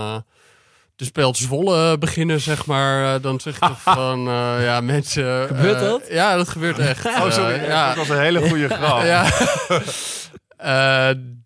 de 0.96 1.06
speld 1.06 1.38
Zwolle 1.38 1.98
beginnen, 1.98 2.42
zeg 2.42 2.66
maar, 2.66 3.16
eh, 3.16 3.22
dan 3.22 3.40
zeg 3.40 3.60
je 3.60 3.70
van, 3.94 4.28
uh, 4.28 4.64
ja, 4.64 4.82
mensen... 4.82 5.48
Gebeurt 5.48 5.80
dat? 5.80 6.08
ja, 6.10 6.36
dat 6.36 6.50
gebeurt 6.50 6.80
echt. 6.80 7.06
Oh, 7.24 7.32
sorry. 7.32 7.64
ja. 7.64 7.88
Dat 7.88 7.98
was 7.98 8.18
een 8.18 8.24
hele 8.24 8.50
goede 8.50 8.70
grap. 8.70 9.04
ja. 9.14 9.30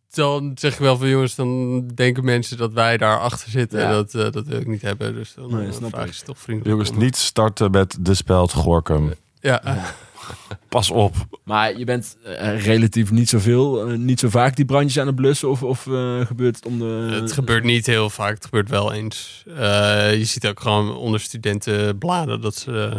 dan 0.09 0.51
zeg 0.55 0.73
ik 0.73 0.79
wel 0.79 0.97
van, 0.97 1.07
jongens, 1.07 1.35
dan 1.35 1.81
denken 1.87 2.25
mensen 2.25 2.57
dat 2.57 2.73
wij 2.73 2.97
daar 2.97 3.19
achter 3.19 3.49
zitten. 3.49 3.79
En 3.79 3.91
dat, 3.91 4.11
dat 4.11 4.47
wil 4.47 4.59
ik 4.59 4.67
niet 4.67 4.81
hebben. 4.81 5.13
Dus 5.13 5.33
dan 5.33 5.55
nee, 5.55 5.71
vraag 5.71 6.17
je 6.17 6.23
toch 6.23 6.37
vriendelijk 6.37 6.69
Jongens, 6.69 7.03
niet 7.03 7.15
starten 7.15 7.71
met 7.71 7.97
de 7.99 8.13
speld 8.13 8.53
Gorkum. 8.53 9.13
Ja. 9.47 9.61
Pas 10.69 10.91
op. 10.91 11.15
Maar 11.43 11.77
je 11.77 11.85
bent 11.85 12.17
uh, 12.25 12.65
relatief 12.65 13.11
niet 13.11 13.29
zoveel, 13.29 13.91
uh, 13.91 13.97
niet 13.97 14.19
zo 14.19 14.29
vaak 14.29 14.55
die 14.55 14.65
brandjes 14.65 14.99
aan 14.99 15.07
het 15.07 15.15
blussen 15.15 15.49
of, 15.49 15.63
of 15.63 15.85
uh, 15.85 16.25
gebeurt 16.25 16.55
het 16.55 16.65
om 16.65 16.79
de... 16.79 17.09
Het 17.21 17.31
gebeurt 17.31 17.63
niet 17.63 17.85
heel 17.85 18.09
vaak, 18.09 18.33
het 18.33 18.45
gebeurt 18.45 18.69
wel 18.69 18.93
eens. 18.93 19.43
je 19.45 20.25
ziet 20.25 20.47
ook 20.47 20.59
gewoon 20.59 20.95
onder 20.95 21.19
studentenbladen 21.19 22.41
dat 22.41 22.55
ze, 22.55 22.91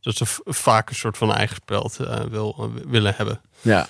dat 0.00 0.16
ze 0.16 0.24
vaak 0.44 0.88
een 0.88 0.94
soort 0.94 1.16
van 1.16 1.34
eigen 1.34 1.56
speld 1.56 1.96
wil, 2.30 2.72
willen 2.88 3.14
hebben. 3.16 3.40
Ja. 3.60 3.88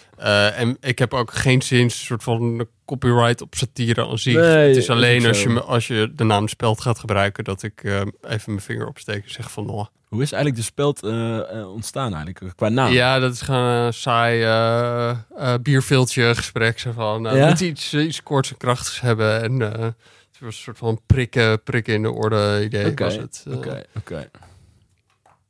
en 0.53 0.77
ik 0.81 0.99
heb 0.99 1.15
ook 1.15 1.33
geen 1.33 1.63
zin 1.63 1.91
soort 1.91 2.23
van 2.23 2.67
copyright 2.85 3.41
op 3.41 3.55
satire 3.55 4.07
aan 4.07 4.19
zich. 4.19 4.35
Nee, 4.35 4.69
het 4.69 4.77
is 4.77 4.91
alleen 4.91 5.27
als 5.27 5.43
je, 5.43 5.63
als 5.63 5.87
je 5.87 6.13
de 6.15 6.25
naam 6.25 6.49
speld 6.49 6.81
gaat 6.81 6.99
gebruiken 6.99 7.45
dat 7.45 7.63
ik 7.63 7.85
even 7.85 8.13
mijn 8.45 8.61
vinger 8.61 8.87
opsteek 8.87 9.23
en 9.25 9.31
zeg 9.31 9.51
van... 9.51 9.69
Oh, 9.69 9.87
hoe 10.11 10.23
is 10.23 10.33
eigenlijk 10.33 10.63
de 10.63 10.69
speld 10.71 11.05
uh, 11.05 11.73
ontstaan 11.73 12.15
eigenlijk, 12.15 12.57
qua 12.57 12.69
naam? 12.69 12.93
Ja, 12.93 13.19
dat 13.19 13.33
is 13.33 13.41
gewoon 13.41 13.65
een 13.65 13.95
saai 13.95 14.45
uh, 14.45 15.55
bierveeltje 15.63 16.35
gesprek. 16.35 16.79
Zo 16.79 16.93
van, 16.93 17.23
ja? 17.23 17.49
moet 17.49 17.61
iets, 17.61 17.95
iets 17.95 18.23
korts 18.23 18.51
en 18.51 18.57
krachtigs 18.57 19.01
hebben. 19.01 19.43
En 19.43 19.61
het 19.61 19.95
was 20.41 20.57
een 20.57 20.63
soort 20.63 20.79
van 20.79 21.01
prikken, 21.07 21.63
prikken 21.63 21.95
in 21.95 22.03
de 22.03 22.11
orde 22.11 22.61
idee 22.65 22.91
okay, 22.91 23.07
was 23.07 23.17
het. 23.17 23.45
Oké, 23.49 23.83
oké. 23.97 24.31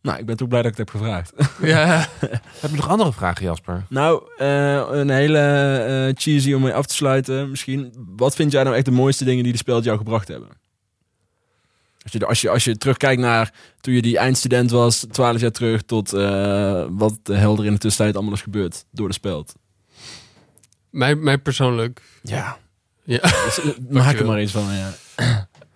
Nou, 0.02 0.18
ik 0.18 0.26
ben 0.26 0.36
toch 0.36 0.48
blij 0.48 0.62
dat 0.62 0.72
ik 0.72 0.76
het 0.76 0.92
heb 0.92 1.00
gevraagd. 1.00 1.32
Ja. 1.62 2.08
heb 2.60 2.70
je 2.70 2.76
nog 2.76 2.88
andere 2.88 3.12
vragen, 3.12 3.44
Jasper? 3.44 3.84
Nou, 3.88 4.22
een 4.96 5.10
hele 5.10 6.12
cheesy 6.16 6.52
om 6.52 6.62
mee 6.62 6.74
af 6.74 6.86
te 6.86 6.94
sluiten 6.94 7.50
misschien. 7.50 7.92
Wat 8.16 8.34
vind 8.34 8.52
jij 8.52 8.62
nou 8.62 8.76
echt 8.76 8.84
de 8.84 8.90
mooiste 8.90 9.24
dingen 9.24 9.42
die 9.42 9.52
de 9.52 9.58
speld 9.58 9.84
jou 9.84 9.98
gebracht 9.98 10.28
hebben? 10.28 10.48
Als 12.02 12.12
je, 12.12 12.26
als, 12.26 12.40
je, 12.40 12.50
als 12.50 12.64
je 12.64 12.76
terugkijkt 12.76 13.20
naar 13.20 13.52
toen 13.80 13.94
je 13.94 14.02
die 14.02 14.18
eindstudent 14.18 14.70
was, 14.70 15.06
twaalf 15.10 15.40
jaar 15.40 15.50
terug, 15.50 15.82
tot 15.82 16.14
uh, 16.14 16.86
wat 16.90 17.18
helder 17.22 17.66
in 17.66 17.72
de 17.72 17.78
tussentijd 17.78 18.16
allemaal 18.16 18.34
is 18.34 18.42
gebeurd 18.42 18.84
door 18.90 19.08
de 19.08 19.14
speld. 19.14 19.54
Mij, 20.90 21.14
mij 21.14 21.38
persoonlijk. 21.38 22.02
Ja. 22.22 22.58
ja. 23.04 23.20
Dus, 23.44 23.60
eh, 23.60 23.70
maak 23.88 24.18
er 24.18 24.26
maar 24.26 24.38
eens 24.38 24.52
van, 24.52 24.66
ja. 24.72 24.92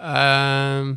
Uh, 0.01 0.95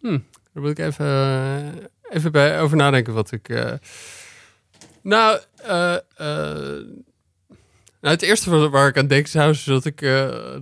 hm, 0.00 0.18
daar 0.52 0.62
moet 0.62 0.78
ik 0.78 0.78
even, 0.78 1.90
even 2.10 2.32
bij 2.32 2.60
over 2.60 2.76
nadenken 2.76 3.14
wat 3.14 3.32
ik... 3.32 3.48
Uh, 3.48 3.72
nou, 5.02 5.40
uh, 5.62 5.96
nou, 8.00 8.14
het 8.14 8.22
eerste 8.22 8.68
waar 8.68 8.88
ik 8.88 8.98
aan 8.98 9.06
denk 9.06 9.26
is 9.26 9.64
dat 9.64 9.84
ik, 9.84 10.00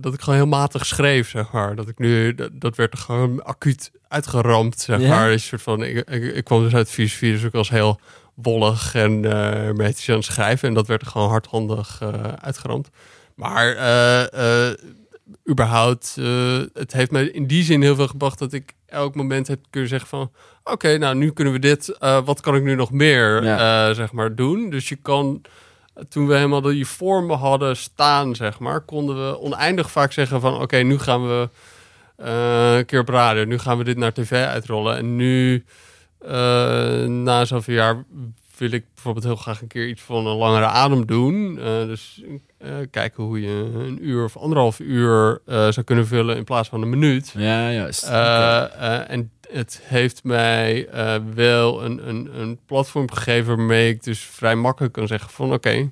dat 0.01 0.13
ik 0.13 0.21
gewoon 0.21 0.39
heel 0.39 0.47
matig 0.47 0.85
schreef, 0.85 1.29
zeg 1.29 1.51
maar. 1.51 1.75
Dat 1.75 1.87
ik 1.87 1.99
nu, 1.99 2.35
dat, 2.35 2.49
dat 2.53 2.75
werd 2.75 2.93
er 2.93 2.99
gewoon 2.99 3.43
acuut 3.43 3.91
uitgeramd, 4.07 4.79
zeg 4.79 4.99
maar. 5.01 5.29
Dus 5.29 5.47
soort 5.47 5.61
van, 5.61 5.83
ik, 5.83 6.09
ik, 6.09 6.43
kwam 6.43 6.63
dus 6.63 6.75
uit 6.75 6.89
filosofie, 6.89 7.31
dus 7.31 7.43
ik 7.43 7.51
was 7.51 7.69
heel 7.69 7.99
wollig 8.35 8.95
en 8.95 9.23
uh, 9.23 9.69
aan 9.69 9.81
het 9.81 10.23
schrijven. 10.23 10.67
En 10.67 10.73
dat 10.73 10.87
werd 10.87 11.01
er 11.01 11.07
gewoon 11.07 11.29
hardhandig 11.29 12.01
uitgeramd. 12.41 12.89
Maar 13.35 13.67
überhaupt, 15.49 16.15
het 16.73 16.93
heeft 16.93 17.11
mij 17.11 17.25
in 17.25 17.47
die 17.47 17.63
zin 17.63 17.81
heel 17.81 17.95
veel 17.95 18.07
gebracht 18.07 18.39
dat 18.39 18.53
ik 18.53 18.73
elk 18.89 19.15
moment 19.15 19.47
heb 19.47 19.59
kunnen 19.69 19.89
zeggen 19.89 20.09
van... 20.09 20.31
Oké, 20.63 20.97
nou 20.97 21.15
nu 21.15 21.31
kunnen 21.31 21.53
we 21.53 21.59
dit, 21.59 21.97
wat 21.99 22.41
kan 22.41 22.55
ik 22.55 22.63
nu 22.63 22.75
nog 22.75 22.91
meer, 22.91 23.43
zeg 23.95 24.11
maar, 24.11 24.35
doen? 24.35 24.69
Dus 24.69 24.89
je 24.89 24.95
kan 24.95 25.41
toen 26.09 26.27
we 26.27 26.35
helemaal 26.35 26.61
die 26.61 26.87
vormen 26.87 27.37
hadden 27.37 27.77
staan, 27.77 28.35
zeg 28.35 28.59
maar, 28.59 28.81
konden 28.81 29.27
we 29.27 29.39
oneindig 29.39 29.91
vaak 29.91 30.11
zeggen 30.11 30.41
van 30.41 30.61
oké, 30.61 30.77
nu 30.77 30.99
gaan 30.99 31.27
we 31.27 31.49
uh, 32.17 32.77
een 32.77 32.85
keer 32.85 32.99
op 32.99 33.09
radio, 33.09 33.43
nu 33.43 33.59
gaan 33.59 33.77
we 33.77 33.83
dit 33.83 33.97
naar 33.97 34.13
tv 34.13 34.31
uitrollen. 34.31 34.97
En 34.97 35.15
nu, 35.15 35.65
na 37.07 37.45
zoveel 37.45 37.75
jaar, 37.75 38.03
wil 38.59 38.71
ik 38.71 38.85
bijvoorbeeld 38.93 39.25
heel 39.25 39.35
graag 39.35 39.61
een 39.61 39.67
keer 39.67 39.87
iets 39.87 40.01
van 40.01 40.27
een 40.27 40.35
langere 40.35 40.65
adem 40.65 41.05
doen. 41.05 41.57
Uh, 41.57 41.63
dus 41.63 42.21
kijken 42.91 43.23
hoe 43.23 43.41
je 43.41 43.71
een 43.73 44.07
uur 44.07 44.23
of 44.23 44.37
anderhalf 44.37 44.79
uur 44.79 45.41
zou 45.45 45.83
kunnen 45.83 46.07
vullen 46.07 46.37
in 46.37 46.43
plaats 46.43 46.69
van 46.69 46.81
een 46.81 46.89
minuut. 46.89 47.33
Ja, 47.37 47.71
juist. 47.71 48.03
en 48.03 49.31
het 49.51 49.81
heeft 49.83 50.23
mij 50.23 50.89
wel 51.33 51.83
een, 51.83 52.09
een, 52.09 52.39
een 52.39 52.59
platform 52.65 53.11
gegeven 53.11 53.57
waarmee 53.57 53.89
ik 53.89 54.03
dus 54.03 54.19
vrij 54.19 54.55
makkelijk 54.55 54.93
kan 54.93 55.07
zeggen 55.07 55.29
van 55.29 55.45
oké, 55.45 55.55
okay, 55.55 55.89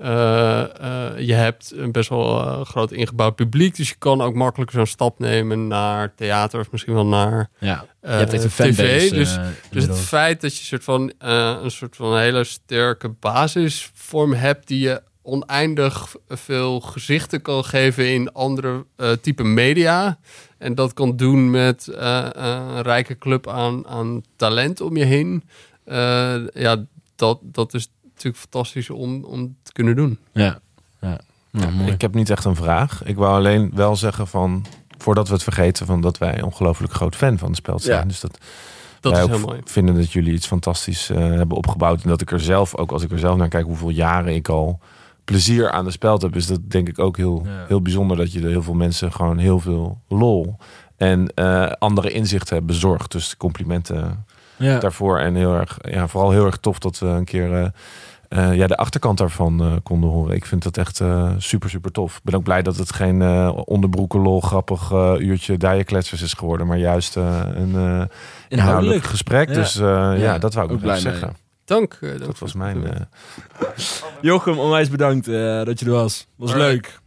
uh, 0.00 0.64
uh, 0.80 1.18
je 1.18 1.32
hebt 1.32 1.72
een 1.76 1.92
best 1.92 2.08
wel 2.08 2.64
groot 2.64 2.92
ingebouwd 2.92 3.34
publiek, 3.34 3.76
dus 3.76 3.88
je 3.88 3.94
kan 3.98 4.20
ook 4.20 4.34
makkelijk 4.34 4.70
zo'n 4.70 4.86
stap 4.86 5.18
nemen 5.18 5.66
naar 5.66 6.14
theater 6.14 6.60
of 6.60 6.70
misschien 6.70 6.94
wel 6.94 7.06
naar 7.06 7.50
ja, 7.58 7.84
je 8.00 8.08
hebt 8.08 8.32
een 8.32 8.48
tv. 8.48 9.10
Dus, 9.10 9.38
dus 9.70 9.86
het 9.86 9.98
feit 9.98 10.40
dat 10.40 10.56
je 10.56 10.64
soort 10.64 10.84
van, 10.84 11.12
een 11.18 11.70
soort 11.70 11.96
van 11.96 12.18
hele 12.18 12.44
sterke 12.44 13.08
basisvorm 13.08 14.32
hebt 14.32 14.68
die 14.68 14.80
je 14.80 15.02
oneindig 15.22 16.16
veel 16.28 16.80
gezichten 16.80 17.42
kan 17.42 17.64
geven 17.64 18.12
in 18.12 18.32
andere 18.32 18.86
type 19.20 19.44
media. 19.44 20.18
En 20.58 20.74
dat 20.74 20.92
kan 20.92 21.16
doen 21.16 21.50
met 21.50 21.88
een 21.92 22.82
rijke 22.82 23.18
club 23.18 23.48
aan, 23.48 23.86
aan 23.86 24.22
talent 24.36 24.80
om 24.80 24.96
je 24.96 25.04
heen. 25.04 25.44
Ja, 26.54 26.84
dat, 27.16 27.38
dat 27.42 27.74
is 27.74 27.88
natuurlijk 28.16 28.42
fantastisch 28.42 28.90
om, 28.90 29.24
om 29.24 29.56
te 29.62 29.72
kunnen 29.72 29.96
doen. 29.96 30.18
Ja, 30.32 30.58
ja. 31.00 31.18
mooi. 31.50 31.92
Ik 31.92 32.00
heb 32.00 32.14
niet 32.14 32.30
echt 32.30 32.44
een 32.44 32.56
vraag. 32.56 33.04
Ik 33.04 33.16
wou 33.16 33.34
alleen 33.36 33.70
wel 33.74 33.96
zeggen 33.96 34.26
van, 34.26 34.66
voordat 34.98 35.28
we 35.28 35.34
het 35.34 35.42
vergeten, 35.42 35.86
van 35.86 36.00
dat 36.00 36.18
wij 36.18 36.42
ongelooflijk 36.42 36.92
groot 36.92 37.16
fan 37.16 37.38
van 37.38 37.48
het 37.48 37.56
spel 37.56 37.78
zijn. 37.78 37.98
Ja. 38.00 38.04
Dus 38.04 38.20
dat 38.20 38.38
dat 39.00 39.12
is 39.12 39.26
heel 39.26 39.46
mooi. 39.46 39.60
vinden 39.64 39.94
dat 39.94 40.12
jullie 40.12 40.32
iets 40.32 40.46
fantastisch 40.46 41.10
uh, 41.10 41.18
hebben 41.18 41.56
opgebouwd. 41.56 42.02
En 42.02 42.08
dat 42.08 42.20
ik 42.20 42.30
er 42.30 42.40
zelf, 42.40 42.76
ook 42.76 42.92
als 42.92 43.02
ik 43.02 43.12
er 43.12 43.18
zelf 43.18 43.36
naar 43.36 43.48
kijk, 43.48 43.64
hoeveel 43.64 43.88
jaren 43.88 44.34
ik 44.34 44.48
al 44.48 44.80
plezier 45.24 45.70
aan 45.70 45.84
de 45.84 45.90
spel 45.90 46.18
heb, 46.18 46.36
is 46.36 46.46
dat 46.46 46.70
denk 46.70 46.88
ik 46.88 46.98
ook 46.98 47.16
heel, 47.16 47.46
heel 47.68 47.82
bijzonder 47.82 48.16
dat 48.16 48.32
je 48.32 48.40
er 48.40 48.48
heel 48.48 48.62
veel 48.62 48.74
mensen 48.74 49.12
gewoon 49.12 49.38
heel 49.38 49.60
veel 49.60 50.00
lol 50.08 50.56
en 50.96 51.32
uh, 51.34 51.70
andere 51.78 52.10
inzichten 52.10 52.56
hebben 52.56 52.74
bezorgd. 52.74 53.12
Dus 53.12 53.36
complimenten 53.36 54.24
ja. 54.56 54.78
daarvoor. 54.78 55.18
En 55.18 55.34
heel 55.34 55.54
erg, 55.54 55.78
ja, 55.80 56.08
vooral 56.08 56.30
heel 56.30 56.46
erg 56.46 56.56
tof 56.56 56.78
dat 56.78 56.98
we 56.98 57.06
een 57.06 57.24
keer 57.24 57.50
uh, 57.50 57.66
uh, 58.28 58.54
ja, 58.54 58.66
de 58.66 58.76
achterkant 58.76 59.18
daarvan 59.18 59.80
konden 59.82 60.10
horen. 60.10 60.34
Ik 60.34 60.46
vind 60.46 60.62
dat 60.62 60.76
echt 60.76 61.02
super, 61.38 61.70
super 61.70 61.92
tof. 61.92 62.16
Ik 62.16 62.22
ben 62.22 62.34
ook 62.34 62.42
blij 62.42 62.62
dat 62.62 62.76
het 62.76 62.92
geen 62.92 63.22
onderbroeken 63.50 64.20
lol 64.20 64.40
grappig 64.40 64.92
uurtje 65.18 65.56
dijekletsers 65.56 66.22
is 66.22 66.32
geworden, 66.32 66.66
maar 66.66 66.78
juist 66.78 67.16
een 67.16 68.08
inhoudelijk 68.48 69.04
gesprek. 69.04 69.48
Ja. 69.48 69.54
Dus 69.54 69.74
ja, 69.74 70.38
dat 70.38 70.54
wou 70.54 70.66
ik 70.66 70.72
ook 70.72 70.80
blij 70.80 70.98
zeggen. 70.98 71.36
Dank. 71.64 71.98
dank 72.00 72.18
dat 72.20 72.38
was 72.38 72.54
mijn... 72.54 73.08
Jochem, 74.20 74.58
onwijs 74.58 74.88
bedankt 74.88 75.24
dat 75.66 75.80
je 75.80 75.86
er 75.86 75.92
was. 75.92 76.26
Was 76.36 76.54
leuk. 76.54 76.98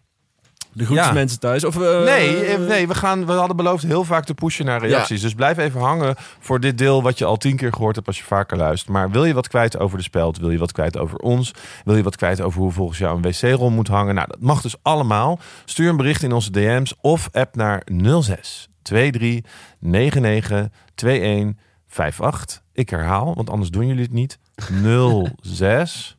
De 0.73 0.93
Ja. 0.93 1.11
mensen 1.11 1.39
thuis. 1.39 1.63
Of, 1.63 1.75
eh, 1.81 2.03
Nee, 2.03 2.45
eh, 2.45 2.59
nee 2.67 2.87
we, 2.87 2.95
gaan, 2.95 3.25
we 3.25 3.31
hadden 3.31 3.55
beloofd 3.55 3.83
heel 3.83 4.03
vaak 4.03 4.25
te 4.25 4.33
pushen 4.33 4.65
naar 4.65 4.79
reacties. 4.79 5.21
Dus 5.21 5.33
blijf 5.33 5.57
even 5.57 5.79
hangen 5.81 6.15
voor 6.39 6.59
dit 6.59 6.77
deel 6.77 7.03
wat 7.03 7.17
je 7.17 7.25
al 7.25 7.37
tien 7.37 7.55
keer 7.55 7.73
gehoord 7.73 7.95
hebt 7.95 8.07
als 8.07 8.17
je 8.17 8.23
vaker 8.23 8.57
luistert. 8.57 8.91
Maar 8.91 9.11
wil 9.11 9.25
je 9.25 9.33
wat 9.33 9.47
kwijt 9.47 9.79
over 9.79 9.97
de 9.97 10.03
speld? 10.03 10.37
Wil 10.37 10.49
je 10.51 10.57
wat 10.57 10.71
kwijt 10.71 10.97
over 10.97 11.17
ons? 11.17 11.51
Wil 11.85 11.95
je 11.95 12.03
wat 12.03 12.15
kwijt 12.15 12.41
over 12.41 12.61
hoe 12.61 12.71
volgens 12.71 12.97
jou 12.97 13.15
een 13.15 13.21
wc-rol 13.21 13.69
moet 13.69 13.87
hangen? 13.87 14.15
Nou, 14.15 14.27
dat 14.27 14.41
mag 14.41 14.61
dus 14.61 14.75
allemaal. 14.81 15.39
Stuur 15.65 15.89
een 15.89 15.97
bericht 15.97 16.23
in 16.23 16.31
onze 16.31 16.51
DM's 16.51 16.93
of 17.01 17.29
app 17.31 17.55
naar 17.55 17.81
06 18.21 18.69
23 18.81 19.51
99 19.79 20.67
21 20.95 21.63
58. 21.89 22.61
Ik 22.73 22.89
herhaal, 22.89 23.33
want 23.35 23.49
anders 23.49 23.69
doen 23.69 23.87
jullie 23.87 24.03
het 24.03 24.13
niet. 24.13 24.39
06 25.41 26.17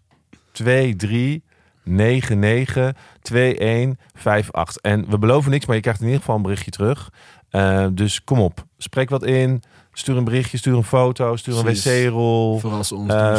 23 0.53 1.39
99 1.83 2.93
2158. 3.23 4.77
En 4.83 5.11
we 5.11 5.19
beloven 5.19 5.51
niks, 5.51 5.67
maar 5.67 5.77
je 5.77 5.83
krijgt 5.83 6.01
in 6.01 6.07
ieder 6.07 6.21
geval 6.21 6.37
een 6.37 6.43
berichtje 6.43 6.71
terug. 6.71 7.11
Eh, 7.51 7.87
dus 7.93 8.25
kom 8.25 8.41
op, 8.41 8.65
spreek 8.79 9.11
wat 9.11 9.25
in. 9.25 9.63
Stuur 9.93 10.17
een 10.17 10.25
berichtje, 10.25 10.59
stuur 10.59 10.77
een 10.77 10.85
foto, 10.85 11.37
stuur 11.37 11.59
een 11.59 11.65
wc-rol. 11.65 12.61
Eens 12.65 12.93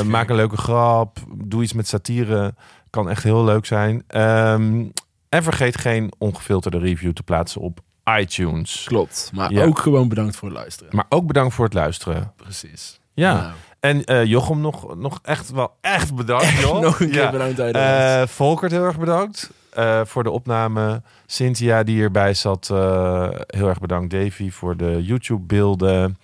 maak 0.03 0.29
een 0.29 0.35
leuke 0.35 0.57
grap. 0.57 1.17
Doe 1.45 1.63
iets 1.63 1.73
met 1.73 1.87
satire. 1.87 2.53
Kan 2.89 3.09
echt 3.09 3.23
heel 3.23 3.43
leuk 3.43 3.65
zijn. 3.65 4.03
Ehm, 4.07 4.85
en 5.29 5.43
vergeet 5.43 5.77
geen 5.77 6.11
ongefilterde 6.17 6.77
review 6.79 7.11
te 7.13 7.23
plaatsen 7.23 7.61
op 7.61 7.79
iTunes. 8.19 8.83
Klopt. 8.87 9.31
Maar 9.33 9.51
Ja. 9.51 9.63
ook 9.63 9.79
gewoon 9.79 10.09
bedankt 10.09 10.35
voor 10.35 10.47
het 10.49 10.57
luisteren. 10.57 10.95
Maar 10.95 11.05
ook 11.09 11.27
bedankt 11.27 11.53
voor 11.53 11.65
het 11.65 11.73
luisteren. 11.73 12.33
Precies. 12.35 12.99
Ja. 13.13 13.33
Nou, 13.33 13.53
En 13.81 14.03
eh, 14.03 14.23
Jochem 14.25 14.61
nog, 14.61 14.95
nog 14.97 15.19
echt 15.23 15.51
wel 15.51 15.71
echt 15.81 16.15
bedankt. 16.15 16.59
joh. 16.59 16.79
nog 16.81 16.99
een 16.99 17.09
keer 17.11 17.21
Ja. 17.21 17.31
bedankt. 17.31 17.59
Eh 17.59 18.21
Volkert 18.27 18.71
heel 18.71 18.83
erg 18.85 18.99
bedankt 18.99 19.49
eh, 19.73 20.01
voor 20.05 20.23
de 20.23 20.29
opname. 20.31 21.01
Cynthia 21.25 21.83
die 21.83 21.95
hierbij 21.95 22.33
zat, 22.33 22.69
eh, 22.71 23.27
heel 23.47 23.67
erg 23.67 23.79
bedankt. 23.79 24.11
Davy 24.13 24.51
voor 24.51 24.77
de 24.77 25.03
YouTube 25.03 25.41
beelden. 25.45 26.17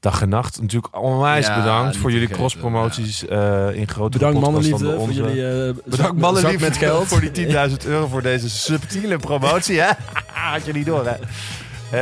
Dag 0.00 0.22
en 0.22 0.28
nacht 0.28 0.60
natuurlijk 0.60 0.98
onwijs 1.02 1.46
Ja, 1.46 1.58
bedankt 1.58 1.96
voor 1.96 2.10
jullie 2.12 2.28
cross-promoties 2.28 3.26
eh, 3.26 3.68
in 3.74 3.88
grote 3.88 4.18
Bedankt 4.18 4.40
mannenliefde 4.40 4.84
de 4.84 4.90
voor 4.90 5.00
onze. 5.00 5.22
jullie 5.22 5.66
eh, 5.68 5.74
Bedankt 5.84 6.20
mannenliefde 6.20 6.64
met 6.64 6.76
geld. 6.86 7.06
voor 7.08 7.20
die 7.32 7.46
10.000 7.70 7.86
euro 7.86 8.06
voor 8.06 8.22
deze 8.22 8.50
subtiele 8.50 9.16
promotie. 9.18 9.80
Hè? 9.80 9.90
Had 10.52 10.64
je 10.64 10.72
niet 10.72 10.86
door, 10.86 11.06
hè? 11.06 11.14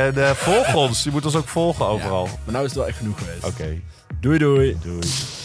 En 0.05 0.23
eh, 0.27 0.29
volg 0.31 0.75
ons. 0.75 1.03
Je 1.03 1.11
moet 1.11 1.25
ons 1.25 1.35
ook 1.35 1.47
volgen 1.47 1.85
overal. 1.87 2.23
Maar 2.23 2.53
nou 2.53 2.57
is 2.65 2.69
het 2.71 2.79
wel 2.79 2.87
echt 2.87 2.97
genoeg 2.97 3.17
geweest. 3.19 3.45
Oké. 3.45 3.79
Doei 4.19 4.39
doei. 4.39 4.75
Doei. 4.75 5.40